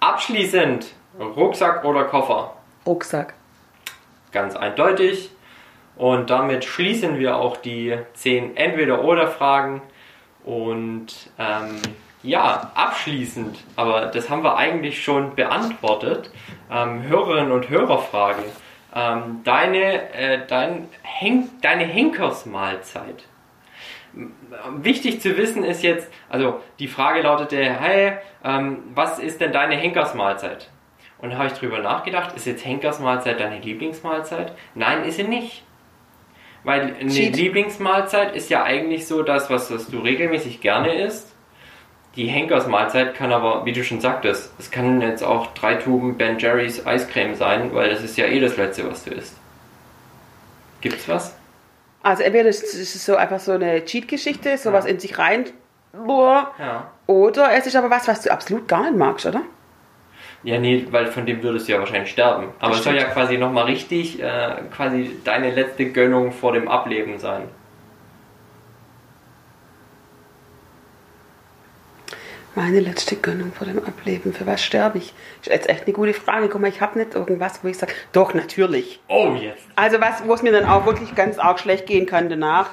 Abschließend, 0.00 0.86
Rucksack 1.18 1.84
oder 1.84 2.04
Koffer? 2.04 2.54
Rucksack. 2.86 3.34
Ganz 4.36 4.54
eindeutig. 4.54 5.30
Und 5.96 6.28
damit 6.28 6.66
schließen 6.66 7.18
wir 7.18 7.38
auch 7.38 7.56
die 7.56 7.96
10 8.12 8.54
Entweder-Oder-Fragen. 8.54 9.80
Und 10.44 11.30
ähm, 11.38 11.80
ja, 12.22 12.70
abschließend, 12.74 13.56
aber 13.76 14.08
das 14.08 14.28
haben 14.28 14.44
wir 14.44 14.58
eigentlich 14.58 15.02
schon 15.02 15.34
beantwortet. 15.36 16.30
Ähm, 16.70 17.04
Hörerinnen 17.04 17.50
und 17.50 17.70
Hörerfrage. 17.70 18.42
Ähm, 18.94 19.40
deine, 19.42 20.12
äh, 20.12 20.46
dein 20.46 20.90
Hen 21.02 21.48
deine 21.62 21.84
Henkersmahlzeit. 21.84 23.24
Wichtig 24.82 25.22
zu 25.22 25.38
wissen 25.38 25.64
ist 25.64 25.82
jetzt, 25.82 26.12
also 26.28 26.60
die 26.78 26.88
Frage 26.88 27.22
lautete, 27.22 27.56
hey, 27.56 28.18
ähm, 28.44 28.82
was 28.94 29.18
ist 29.18 29.40
denn 29.40 29.52
deine 29.52 29.76
Henkersmahlzeit? 29.76 30.68
Und 31.18 31.30
da 31.30 31.38
habe 31.38 31.46
ich 31.48 31.54
drüber 31.54 31.78
nachgedacht, 31.78 32.36
ist 32.36 32.46
jetzt 32.46 32.64
Henkersmahlzeit 32.64 33.40
deine 33.40 33.58
Lieblingsmahlzeit? 33.58 34.52
Nein, 34.74 35.04
ist 35.04 35.16
sie 35.16 35.24
nicht. 35.24 35.62
Weil 36.62 36.94
eine 37.00 37.10
Cheat. 37.10 37.36
Lieblingsmahlzeit 37.36 38.34
ist 38.34 38.50
ja 38.50 38.64
eigentlich 38.64 39.06
so 39.06 39.22
das, 39.22 39.48
was, 39.48 39.72
was 39.72 39.86
du 39.88 40.00
regelmäßig 40.00 40.60
gerne 40.60 40.94
isst. 40.94 41.32
Die 42.16 42.26
Henkersmahlzeit 42.26 43.14
kann 43.14 43.32
aber, 43.32 43.64
wie 43.66 43.72
du 43.72 43.84
schon 43.84 44.00
sagtest, 44.00 44.52
es 44.58 44.70
kann 44.70 45.00
jetzt 45.00 45.22
auch 45.22 45.48
drei 45.54 45.74
Tuben 45.76 46.16
Ben 46.16 46.38
Jerry's 46.38 46.84
Eiscreme 46.86 47.34
sein, 47.34 47.74
weil 47.74 47.90
das 47.90 48.02
ist 48.02 48.16
ja 48.16 48.26
eh 48.26 48.40
das 48.40 48.56
Letzte, 48.56 48.90
was 48.90 49.04
du 49.04 49.10
isst. 49.12 49.36
Gibt's 50.80 51.08
was? 51.08 51.34
Also 52.02 52.22
entweder 52.22 52.48
ist 52.48 52.62
es 52.74 53.04
so 53.04 53.16
einfach 53.16 53.40
so 53.40 53.52
eine 53.52 53.84
Cheat-Geschichte, 53.84 54.56
sowas 54.58 54.84
Ja. 54.84 54.90
in 54.92 55.00
sich 55.00 55.18
rein, 55.18 55.44
boah, 55.92 56.52
Ja. 56.58 56.90
oder 57.06 57.52
es 57.52 57.66
ist 57.66 57.76
aber 57.76 57.90
was, 57.90 58.06
was 58.08 58.22
du 58.22 58.30
absolut 58.30 58.68
gar 58.68 58.82
nicht 58.82 58.96
magst, 58.96 59.26
oder? 59.26 59.42
Ja, 60.42 60.58
nee, 60.58 60.86
weil 60.90 61.06
von 61.06 61.26
dem 61.26 61.42
würdest 61.42 61.66
du 61.66 61.72
ja 61.72 61.78
wahrscheinlich 61.78 62.10
sterben. 62.10 62.48
Aber 62.60 62.74
es 62.74 62.84
soll 62.84 62.94
ja 62.94 63.04
quasi 63.04 63.36
nochmal 63.36 63.64
richtig, 63.64 64.22
äh, 64.22 64.56
quasi 64.74 65.16
deine 65.24 65.50
letzte 65.50 65.90
Gönnung 65.90 66.32
vor 66.32 66.52
dem 66.52 66.68
Ableben 66.68 67.18
sein. 67.18 67.48
Meine 72.56 72.80
letzte 72.80 73.16
Gönnung 73.16 73.52
vor 73.52 73.66
dem 73.66 73.84
Ableben. 73.84 74.32
Für 74.32 74.46
was 74.46 74.64
sterbe 74.64 74.96
ich? 74.96 75.12
Ist 75.42 75.50
jetzt 75.50 75.68
echt 75.68 75.84
eine 75.84 75.92
gute 75.92 76.14
Frage. 76.14 76.48
Guck 76.48 76.62
mal, 76.62 76.68
ich 76.68 76.80
habe 76.80 76.98
nicht 76.98 77.14
irgendwas, 77.14 77.62
wo 77.62 77.68
ich 77.68 77.76
sage, 77.76 77.92
doch, 78.12 78.32
natürlich. 78.32 78.98
Oh, 79.08 79.34
jetzt. 79.38 79.62
Also 79.74 80.00
was, 80.00 80.26
wo 80.26 80.32
es 80.32 80.42
mir 80.42 80.52
dann 80.52 80.64
auch 80.64 80.86
wirklich 80.86 81.14
ganz 81.14 81.38
arg 81.38 81.60
schlecht 81.60 81.86
gehen 81.86 82.06
kann 82.06 82.30
danach. 82.30 82.70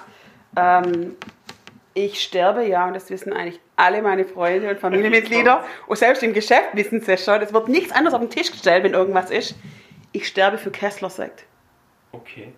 Ähm, 0.55 1.17
ich 1.93 2.21
sterbe 2.21 2.65
ja, 2.65 2.87
und 2.87 2.93
das 2.95 3.09
wissen 3.09 3.33
eigentlich 3.33 3.59
alle 3.75 4.01
meine 4.01 4.25
Freunde 4.25 4.69
und 4.69 4.79
Familienmitglieder. 4.79 5.63
Und 5.87 5.97
selbst 5.97 6.23
im 6.23 6.33
Geschäft 6.33 6.69
wissen 6.73 7.01
sie 7.01 7.13
es 7.13 7.23
schon. 7.25 7.41
Es 7.41 7.53
wird 7.53 7.67
nichts 7.67 7.91
anderes 7.91 8.13
auf 8.13 8.21
den 8.21 8.29
Tisch 8.29 8.51
gestellt, 8.51 8.83
wenn 8.83 8.93
irgendwas 8.93 9.29
ist. 9.31 9.55
Ich 10.11 10.27
sterbe 10.27 10.57
für 10.57 10.71
Kessler-Sekt. 10.71 11.45
Okay. 12.11 12.53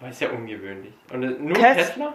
Aber 0.00 0.10
ist 0.10 0.20
ja 0.20 0.30
ungewöhnlich. 0.30 0.94
Und 1.12 1.22
äh, 1.22 1.30
nur 1.30 1.54
Tess- 1.54 1.88
Tesla? 1.88 2.14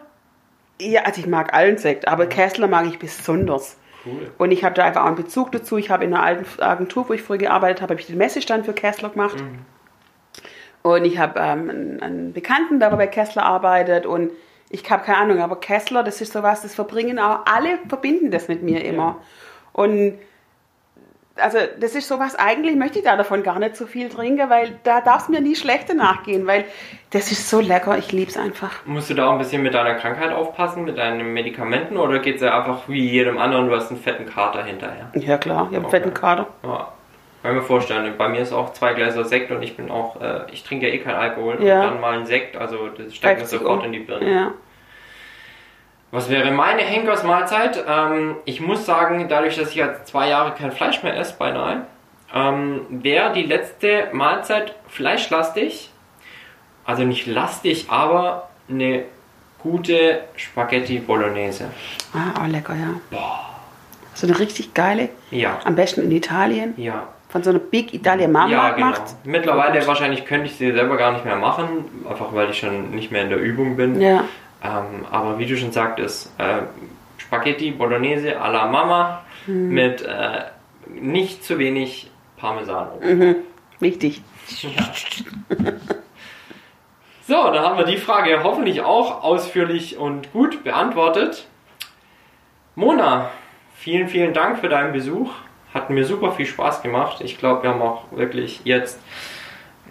Ja, 0.81 1.03
also 1.03 1.21
ich 1.21 1.27
mag 1.27 1.53
allen 1.53 1.77
Sekt, 1.77 2.07
aber 2.07 2.27
Kessler 2.27 2.67
mag 2.67 2.85
ich 2.87 2.99
besonders. 2.99 3.77
Cool. 4.05 4.31
Und 4.37 4.51
ich 4.51 4.63
habe 4.63 4.75
da 4.75 4.83
einfach 4.85 5.03
auch 5.03 5.07
einen 5.07 5.15
Bezug 5.15 5.51
dazu. 5.51 5.77
Ich 5.77 5.89
habe 5.89 6.03
in 6.03 6.13
einer 6.13 6.23
alten 6.23 6.61
Agentur, 6.61 7.07
wo 7.07 7.13
ich 7.13 7.21
früher 7.21 7.37
gearbeitet 7.37 7.81
habe, 7.81 7.93
habe 7.93 8.01
ich 8.01 8.07
den 8.07 8.17
Messestand 8.17 8.65
für 8.65 8.73
Kessler 8.73 9.09
gemacht. 9.09 9.41
Und 10.81 11.05
ich 11.05 11.17
habe 11.17 11.39
ähm, 11.39 11.69
einen, 11.69 11.99
einen 12.01 12.33
Bekannten, 12.33 12.79
der 12.79 12.89
bei 12.91 13.07
Kessler 13.07 13.43
arbeitet 13.43 14.05
und 14.05 14.31
ich 14.73 14.89
habe 14.89 15.03
keine 15.03 15.19
Ahnung, 15.19 15.39
aber 15.39 15.55
Kessler, 15.59 16.03
das 16.03 16.19
ist 16.19 16.33
sowas, 16.33 16.63
das 16.63 16.73
verbringen 16.73 17.19
auch 17.19 17.41
alle 17.45 17.77
verbinden 17.87 18.31
das 18.31 18.47
mit 18.47 18.63
mir 18.63 18.83
immer. 18.83 19.17
Und 19.71 20.17
also 21.35 21.57
das 21.79 21.95
ist 21.95 22.07
sowas, 22.07 22.35
eigentlich 22.35 22.75
möchte 22.75 22.99
ich 22.99 23.05
da 23.05 23.15
davon 23.15 23.41
gar 23.43 23.57
nicht 23.59 23.75
so 23.75 23.85
viel 23.87 24.09
trinken, 24.09 24.49
weil 24.49 24.79
da 24.83 25.01
darf 25.01 25.23
es 25.23 25.29
mir 25.29 25.41
nie 25.41 25.55
schlechter 25.55 25.93
nachgehen, 25.95 26.45
weil 26.47 26.65
das 27.11 27.31
ist 27.31 27.49
so 27.49 27.59
lecker, 27.59 27.97
ich 27.97 28.11
liebe 28.11 28.29
es 28.29 28.37
einfach. 28.37 28.85
Musst 28.85 29.09
du 29.09 29.13
da 29.15 29.27
auch 29.27 29.33
ein 29.33 29.37
bisschen 29.39 29.61
mit 29.63 29.73
deiner 29.75 29.95
Krankheit 29.95 30.31
aufpassen, 30.31 30.83
mit 30.85 30.97
deinen 30.97 31.33
Medikamenten 31.33 31.97
oder 31.97 32.19
geht 32.19 32.35
es 32.35 32.41
ja 32.41 32.57
einfach 32.59 32.87
wie 32.87 33.07
jedem 33.09 33.37
anderen, 33.39 33.67
du 33.67 33.75
hast 33.75 33.89
einen 33.91 33.99
fetten 33.99 34.25
Kater 34.27 34.63
hinterher? 34.63 35.09
Ja 35.15 35.37
klar, 35.37 35.67
ich 35.71 35.75
habe 35.75 35.77
einen 35.77 35.85
Okay. 35.85 35.97
fetten 35.97 36.13
Kader. 36.13 36.47
Ja. 36.63 36.89
Kann 37.41 37.51
ich 37.51 37.57
mir 37.61 37.63
vorstellen, 37.67 38.13
bei 38.17 38.29
mir 38.29 38.39
ist 38.39 38.53
auch 38.53 38.71
zwei 38.73 38.93
Gläser 38.93 39.25
Sekt 39.25 39.51
und 39.51 39.61
ich 39.63 39.75
bin 39.75 39.91
auch, 39.91 40.21
äh, 40.21 40.41
ich 40.51 40.63
trinke 40.63 40.87
ja 40.87 40.93
eh 40.93 40.99
keinen 40.99 41.15
Alkohol 41.15 41.61
Ja. 41.61 41.81
und 41.81 41.87
dann 41.93 41.99
mal 42.01 42.13
einen 42.15 42.25
Sekt, 42.25 42.55
also 42.55 42.87
das 42.89 43.13
steigt 43.15 43.41
mir 43.41 43.45
sofort 43.47 43.79
um. 43.79 43.85
in 43.87 43.91
die 43.91 43.99
Birne. 43.99 44.31
Ja. 44.31 44.51
Was 46.13 46.29
wäre 46.29 46.51
meine 46.51 46.83
Henkersmahlzeit? 46.83 47.83
Ähm, 47.89 48.35
ich 48.45 48.61
muss 48.61 48.85
sagen, 48.85 49.25
dadurch, 49.29 49.57
dass 49.57 49.69
ich 49.69 49.75
jetzt 49.75 50.05
zwei 50.05 50.29
Jahre 50.29 50.53
kein 50.53 50.71
Fleisch 50.71 51.01
mehr 51.01 51.17
esse, 51.17 51.33
beinahe, 51.39 51.87
ähm, 52.31 52.81
wäre 52.89 53.33
die 53.33 53.41
letzte 53.41 54.09
Mahlzeit 54.11 54.75
fleischlastig. 54.89 55.89
Also 56.85 57.01
nicht 57.03 57.25
lastig, 57.25 57.87
aber 57.89 58.49
eine 58.69 59.05
gute 59.57 60.19
Spaghetti 60.35 60.99
Bolognese. 60.99 61.71
Ah, 62.13 62.43
auch 62.43 62.47
lecker, 62.47 62.75
ja. 62.75 63.17
So 64.13 64.27
eine 64.27 64.37
richtig 64.37 64.75
geile, 64.75 65.09
Ja, 65.31 65.57
am 65.63 65.73
besten 65.75 66.01
in 66.03 66.11
Italien, 66.11 66.75
ja. 66.77 67.07
von 67.29 67.41
so 67.41 67.49
einer 67.49 67.57
Big 67.57 67.91
Italia 67.91 68.27
Mama 68.27 68.51
Ja, 68.51 68.69
genau. 68.73 68.75
gemacht. 68.91 69.01
Mittlerweile 69.23 69.87
wahrscheinlich 69.87 70.25
könnte 70.25 70.45
ich 70.45 70.57
sie 70.57 70.71
selber 70.73 70.95
gar 70.97 71.13
nicht 71.13 71.25
mehr 71.25 71.37
machen, 71.37 71.85
einfach 72.07 72.35
weil 72.35 72.51
ich 72.51 72.59
schon 72.59 72.91
nicht 72.91 73.11
mehr 73.11 73.23
in 73.23 73.29
der 73.29 73.39
Übung 73.39 73.75
bin. 73.77 73.99
Ja, 73.99 74.25
Ähm, 74.63 75.05
aber 75.11 75.37
wie 75.39 75.45
du 75.45 75.57
schon 75.57 75.71
sagtest, 75.71 76.31
äh, 76.39 76.61
Spaghetti 77.17 77.71
Bolognese 77.71 78.39
à 78.41 78.49
la 78.49 78.65
Mama 78.67 79.21
Hm. 79.45 79.69
mit 79.69 80.01
äh, 80.03 80.43
nicht 80.87 81.43
zu 81.43 81.59
wenig 81.59 82.09
Parmesan. 82.37 82.87
Mhm. 83.01 83.35
wichtig. 83.79 84.21
So, 87.27 87.33
dann 87.51 87.59
haben 87.63 87.77
wir 87.77 87.85
die 87.85 87.97
Frage 87.97 88.43
hoffentlich 88.43 88.81
auch 88.81 89.23
ausführlich 89.23 89.97
und 89.97 90.31
gut 90.33 90.63
beantwortet. 90.63 91.47
Mona, 92.75 93.29
vielen, 93.75 94.07
vielen 94.09 94.33
Dank 94.33 94.59
für 94.59 94.67
deinen 94.69 94.91
Besuch. 94.93 95.31
Hat 95.73 95.89
mir 95.89 96.05
super 96.05 96.31
viel 96.33 96.45
Spaß 96.45 96.81
gemacht. 96.81 97.21
Ich 97.21 97.37
glaube, 97.37 97.63
wir 97.63 97.69
haben 97.71 97.81
auch 97.81 98.05
wirklich 98.11 98.61
jetzt 98.65 98.99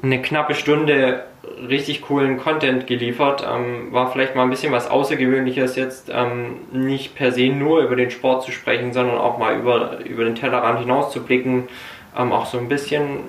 eine 0.03 0.21
knappe 0.23 0.55
Stunde 0.55 1.25
richtig 1.69 2.03
coolen 2.03 2.39
Content 2.39 2.87
geliefert. 2.87 3.47
Ähm, 3.49 3.93
war 3.93 4.13
vielleicht 4.13 4.35
mal 4.37 4.43
ein 4.43 4.51
bisschen 4.51 4.73
was 4.73 4.91
Außergewöhnliches 4.91 5.77
jetzt, 5.77 6.11
ähm, 6.13 6.57
nicht 6.73 7.15
per 7.15 7.33
se 7.33 7.49
nur 7.49 7.83
über 7.83 7.97
den 7.97 8.11
Sport 8.11 8.45
zu 8.45 8.53
sprechen, 8.53 8.93
sondern 8.93 9.19
auch 9.19 9.39
mal 9.39 9.57
über, 9.57 9.99
über 10.05 10.25
den 10.25 10.35
Tellerrand 10.35 10.81
hinaus 10.81 11.13
zu 11.13 11.23
blicken, 11.23 11.69
ähm, 12.17 12.33
auch 12.33 12.47
so 12.47 12.59
ein 12.59 12.69
bisschen 12.69 13.21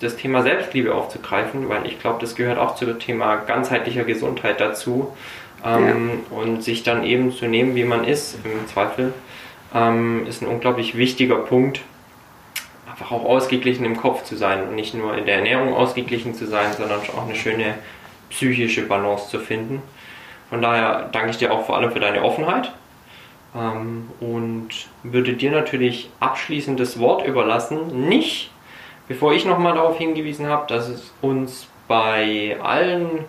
das 0.00 0.16
Thema 0.16 0.42
Selbstliebe 0.42 0.94
aufzugreifen, 0.94 1.68
weil 1.68 1.86
ich 1.86 1.98
glaube, 1.98 2.18
das 2.20 2.34
gehört 2.34 2.58
auch 2.58 2.74
zum 2.74 2.98
Thema 2.98 3.36
ganzheitlicher 3.36 4.04
Gesundheit 4.04 4.60
dazu. 4.60 5.14
Ähm, 5.64 6.20
Und 6.30 6.62
sich 6.62 6.82
dann 6.82 7.02
eben 7.02 7.32
zu 7.32 7.46
nehmen, 7.46 7.74
wie 7.74 7.84
man 7.84 8.04
ist, 8.04 8.38
im 8.44 8.68
Zweifel, 8.68 9.14
ähm, 9.74 10.26
ist 10.28 10.42
ein 10.42 10.48
unglaublich 10.48 10.96
wichtiger 10.96 11.36
Punkt, 11.36 11.80
einfach 12.96 13.12
auch 13.12 13.24
ausgeglichen 13.24 13.84
im 13.84 13.96
Kopf 13.96 14.24
zu 14.24 14.36
sein 14.36 14.62
und 14.62 14.74
nicht 14.74 14.94
nur 14.94 15.16
in 15.18 15.26
der 15.26 15.36
Ernährung 15.36 15.74
ausgeglichen 15.74 16.34
zu 16.34 16.46
sein, 16.46 16.72
sondern 16.72 17.00
auch 17.00 17.24
eine 17.24 17.34
schöne 17.34 17.74
psychische 18.30 18.86
Balance 18.86 19.28
zu 19.28 19.38
finden. 19.38 19.82
Von 20.48 20.62
daher 20.62 21.10
danke 21.12 21.30
ich 21.30 21.36
dir 21.36 21.52
auch 21.52 21.66
vor 21.66 21.76
allem 21.76 21.90
für 21.90 22.00
deine 22.00 22.22
Offenheit 22.22 22.72
ähm, 23.54 24.08
und 24.20 24.68
würde 25.02 25.34
dir 25.34 25.50
natürlich 25.50 26.08
abschließend 26.20 26.80
das 26.80 26.98
Wort 26.98 27.26
überlassen. 27.26 28.08
Nicht, 28.08 28.50
bevor 29.08 29.34
ich 29.34 29.44
nochmal 29.44 29.74
darauf 29.74 29.98
hingewiesen 29.98 30.46
habe, 30.46 30.66
dass 30.66 30.88
es 30.88 31.12
uns 31.20 31.68
bei 31.88 32.56
allen 32.62 33.26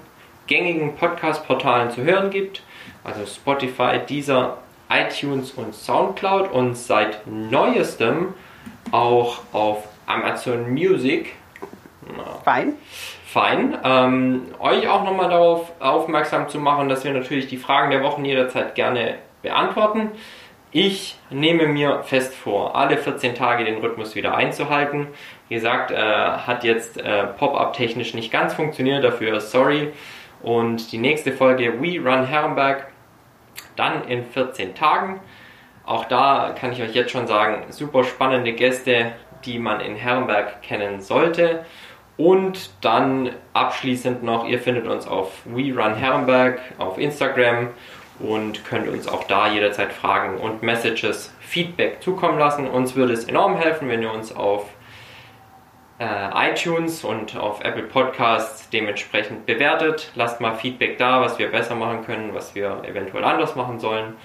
gängigen 0.47 0.95
Podcast-Portalen 0.95 1.91
zu 1.91 2.03
hören 2.03 2.29
gibt, 2.29 2.63
also 3.03 3.25
Spotify, 3.25 3.99
Deezer, 4.07 4.59
iTunes 4.89 5.51
und 5.51 5.75
Soundcloud 5.75 6.51
und 6.53 6.77
seit 6.77 7.27
neuestem 7.27 8.33
auch 8.91 9.39
auf 9.53 9.87
Amazon 10.05 10.71
Music. 10.71 11.35
Na, 12.15 12.23
Fein. 12.43 12.73
fein. 13.25 13.77
Ähm, 13.83 14.43
euch 14.59 14.87
auch 14.87 15.03
nochmal 15.03 15.29
darauf 15.29 15.71
aufmerksam 15.79 16.47
zu 16.47 16.59
machen, 16.59 16.89
dass 16.89 17.03
wir 17.03 17.11
natürlich 17.11 17.47
die 17.47 17.57
Fragen 17.57 17.91
der 17.91 18.03
Wochen 18.03 18.23
jederzeit 18.23 18.75
gerne 18.75 19.15
beantworten. 19.41 20.11
Ich 20.71 21.17
nehme 21.29 21.67
mir 21.67 22.03
fest 22.03 22.33
vor, 22.33 22.75
alle 22.75 22.97
14 22.97 23.35
Tage 23.35 23.63
den 23.63 23.77
Rhythmus 23.77 24.15
wieder 24.15 24.35
einzuhalten. 24.35 25.07
Wie 25.47 25.55
gesagt, 25.55 25.91
äh, 25.91 25.95
hat 25.95 26.63
jetzt 26.63 26.97
äh, 26.97 27.25
Pop-up 27.27 27.73
technisch 27.73 28.13
nicht 28.13 28.31
ganz 28.31 28.53
funktioniert, 28.53 29.03
dafür 29.03 29.39
sorry. 29.39 29.93
Und 30.43 30.91
die 30.91 30.97
nächste 30.97 31.31
Folge 31.31 31.81
We 31.81 31.99
Run 31.99 32.25
Herrenberg 32.25 32.87
dann 33.75 34.07
in 34.07 34.25
14 34.25 34.75
Tagen. 34.75 35.19
Auch 35.87 36.05
da 36.05 36.53
kann 36.59 36.73
ich 36.73 36.81
euch 36.81 36.93
jetzt 36.93 37.11
schon 37.11 37.27
sagen, 37.27 37.63
super 37.69 38.03
spannende 38.03 38.51
Gäste, 38.51 39.13
die 39.45 39.57
man 39.57 39.79
in 39.79 39.95
Herrenberg 39.95 40.61
kennen 40.61 40.99
sollte. 40.99 41.65
Und 42.17 42.71
dann 42.81 43.29
abschließend 43.53 44.21
noch, 44.21 44.45
ihr 44.45 44.59
findet 44.59 44.85
uns 44.85 45.07
auf 45.07 45.31
We 45.45 45.73
Run 45.73 45.95
Herrenberg 45.95 46.59
auf 46.77 46.97
Instagram 46.97 47.69
und 48.19 48.65
könnt 48.65 48.89
uns 48.89 49.07
auch 49.07 49.23
da 49.25 49.47
jederzeit 49.47 49.93
Fragen 49.93 50.37
und 50.37 50.61
Messages, 50.61 51.33
Feedback 51.39 52.01
zukommen 52.01 52.37
lassen. 52.37 52.67
Uns 52.67 52.95
würde 52.95 53.13
es 53.13 53.23
enorm 53.23 53.55
helfen, 53.55 53.87
wenn 53.87 54.01
ihr 54.01 54.11
uns 54.11 54.35
auf 54.35 54.65
äh, 55.99 56.51
iTunes 56.51 57.05
und 57.05 57.37
auf 57.37 57.63
Apple 57.63 57.83
Podcasts 57.83 58.69
dementsprechend 58.71 59.45
bewertet. 59.45 60.11
Lasst 60.15 60.41
mal 60.41 60.55
Feedback 60.55 60.97
da, 60.97 61.21
was 61.21 61.39
wir 61.39 61.49
besser 61.49 61.75
machen 61.75 62.03
können, 62.03 62.33
was 62.33 62.55
wir 62.55 62.81
eventuell 62.83 63.23
anders 63.23 63.55
machen 63.55 63.79
sollen. 63.79 64.15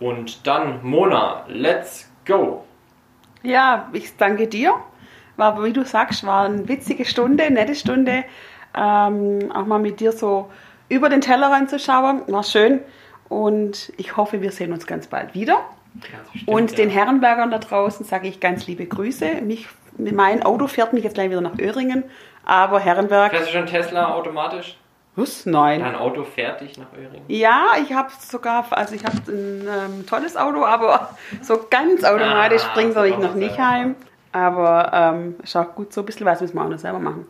Und 0.00 0.46
dann, 0.46 0.80
Mona, 0.82 1.44
let's 1.48 2.10
go! 2.26 2.64
Ja, 3.42 3.88
ich 3.92 4.16
danke 4.16 4.46
dir. 4.46 4.74
War, 5.36 5.62
wie 5.62 5.72
du 5.72 5.84
sagst, 5.84 6.26
war 6.26 6.44
eine 6.44 6.68
witzige 6.68 7.04
Stunde, 7.04 7.44
eine 7.44 7.54
nette 7.54 7.74
Stunde. 7.74 8.24
Ähm, 8.76 9.52
auch 9.52 9.66
mal 9.66 9.78
mit 9.78 10.00
dir 10.00 10.12
so 10.12 10.50
über 10.88 11.08
den 11.08 11.20
Tellerrand 11.20 11.70
zu 11.70 11.78
schauen. 11.78 12.22
War 12.26 12.42
schön. 12.42 12.80
Und 13.28 13.92
ich 13.96 14.16
hoffe, 14.16 14.40
wir 14.40 14.52
sehen 14.52 14.72
uns 14.72 14.86
ganz 14.86 15.06
bald 15.06 15.34
wieder. 15.34 15.60
Bestimmt, 15.94 16.48
Und 16.48 16.70
ja. 16.72 16.76
den 16.76 16.90
Herrenbergern 16.90 17.50
da 17.50 17.58
draußen 17.58 18.06
sage 18.06 18.28
ich 18.28 18.40
ganz 18.40 18.66
liebe 18.66 18.86
Grüße. 18.86 19.42
Mich, 19.42 19.68
mein 19.96 20.42
Auto 20.42 20.66
fährt 20.66 20.92
mich 20.92 21.04
jetzt 21.04 21.14
gleich 21.14 21.30
wieder 21.30 21.40
nach 21.40 21.58
Öhringen. 21.58 22.04
Aber 22.44 22.80
Herrenberg. 22.80 23.30
Fährst 23.30 23.48
du 23.48 23.52
schon 23.52 23.66
Tesla 23.66 24.14
automatisch? 24.14 24.77
Was? 25.18 25.46
Nein. 25.46 25.80
Dein 25.80 25.96
Auto 25.96 26.24
dich 26.60 26.78
nach 26.78 26.92
Öhringen? 26.92 27.24
Ja, 27.26 27.72
ich 27.82 27.92
habe 27.92 28.10
sogar, 28.20 28.64
also 28.70 28.94
ich 28.94 29.04
habe 29.04 29.16
ein 29.26 29.66
ähm, 29.68 30.06
tolles 30.06 30.36
Auto, 30.36 30.64
aber 30.64 31.16
so 31.42 31.66
ganz 31.68 32.04
automatisch 32.04 32.62
Ah, 32.64 32.74
bringen 32.74 32.92
so 32.92 33.00
soll 33.00 33.08
ich 33.08 33.18
noch 33.18 33.34
nicht 33.34 33.58
heim. 33.58 33.96
Aber 34.30 34.92
ähm, 34.94 35.34
ist 35.42 35.56
auch 35.56 35.74
gut, 35.74 35.92
so 35.92 36.02
ein 36.02 36.06
bisschen 36.06 36.24
was 36.24 36.40
müssen 36.40 36.54
wir 36.54 36.62
auch 36.64 36.68
noch 36.68 36.78
selber 36.78 37.00
machen. 37.00 37.26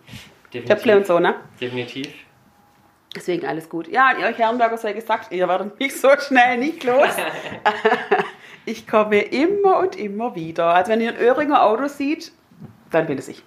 Töpfle 0.50 0.98
und 0.98 1.06
so, 1.06 1.18
ne? 1.18 1.36
Definitiv. 1.58 2.12
Deswegen 3.16 3.46
alles 3.46 3.70
gut. 3.70 3.88
Ja, 3.88 4.12
ihr 4.18 4.26
euch 4.26 4.36
Herrenberger 4.36 4.76
sei 4.76 4.92
gesagt, 4.92 5.32
ihr 5.32 5.48
werdet 5.48 5.80
mich 5.80 5.98
so 5.98 6.10
schnell 6.18 6.58
nicht 6.58 6.84
los. 6.84 7.08
ich 8.66 8.86
komme 8.86 9.20
immer 9.20 9.78
und 9.78 9.96
immer 9.96 10.34
wieder. 10.34 10.74
Also 10.74 10.92
wenn 10.92 11.00
ihr 11.00 11.12
ein 11.12 11.16
Öhringer 11.18 11.62
Auto 11.62 11.88
seht, 11.88 12.32
dann 12.90 13.06
bin 13.06 13.16
es 13.16 13.28
ich. 13.28 13.42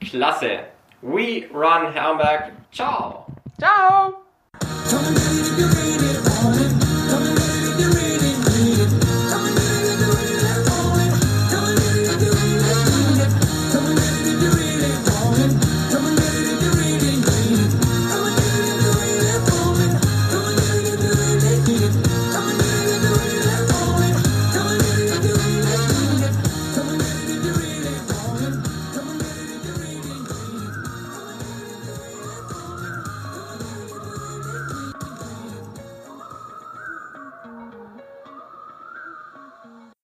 Klasse. 0.00 0.60
We 1.02 1.44
run 1.52 1.92
Herrenberg. 1.92 2.52
Ciao. 2.72 3.26
Ciao! 3.62 4.22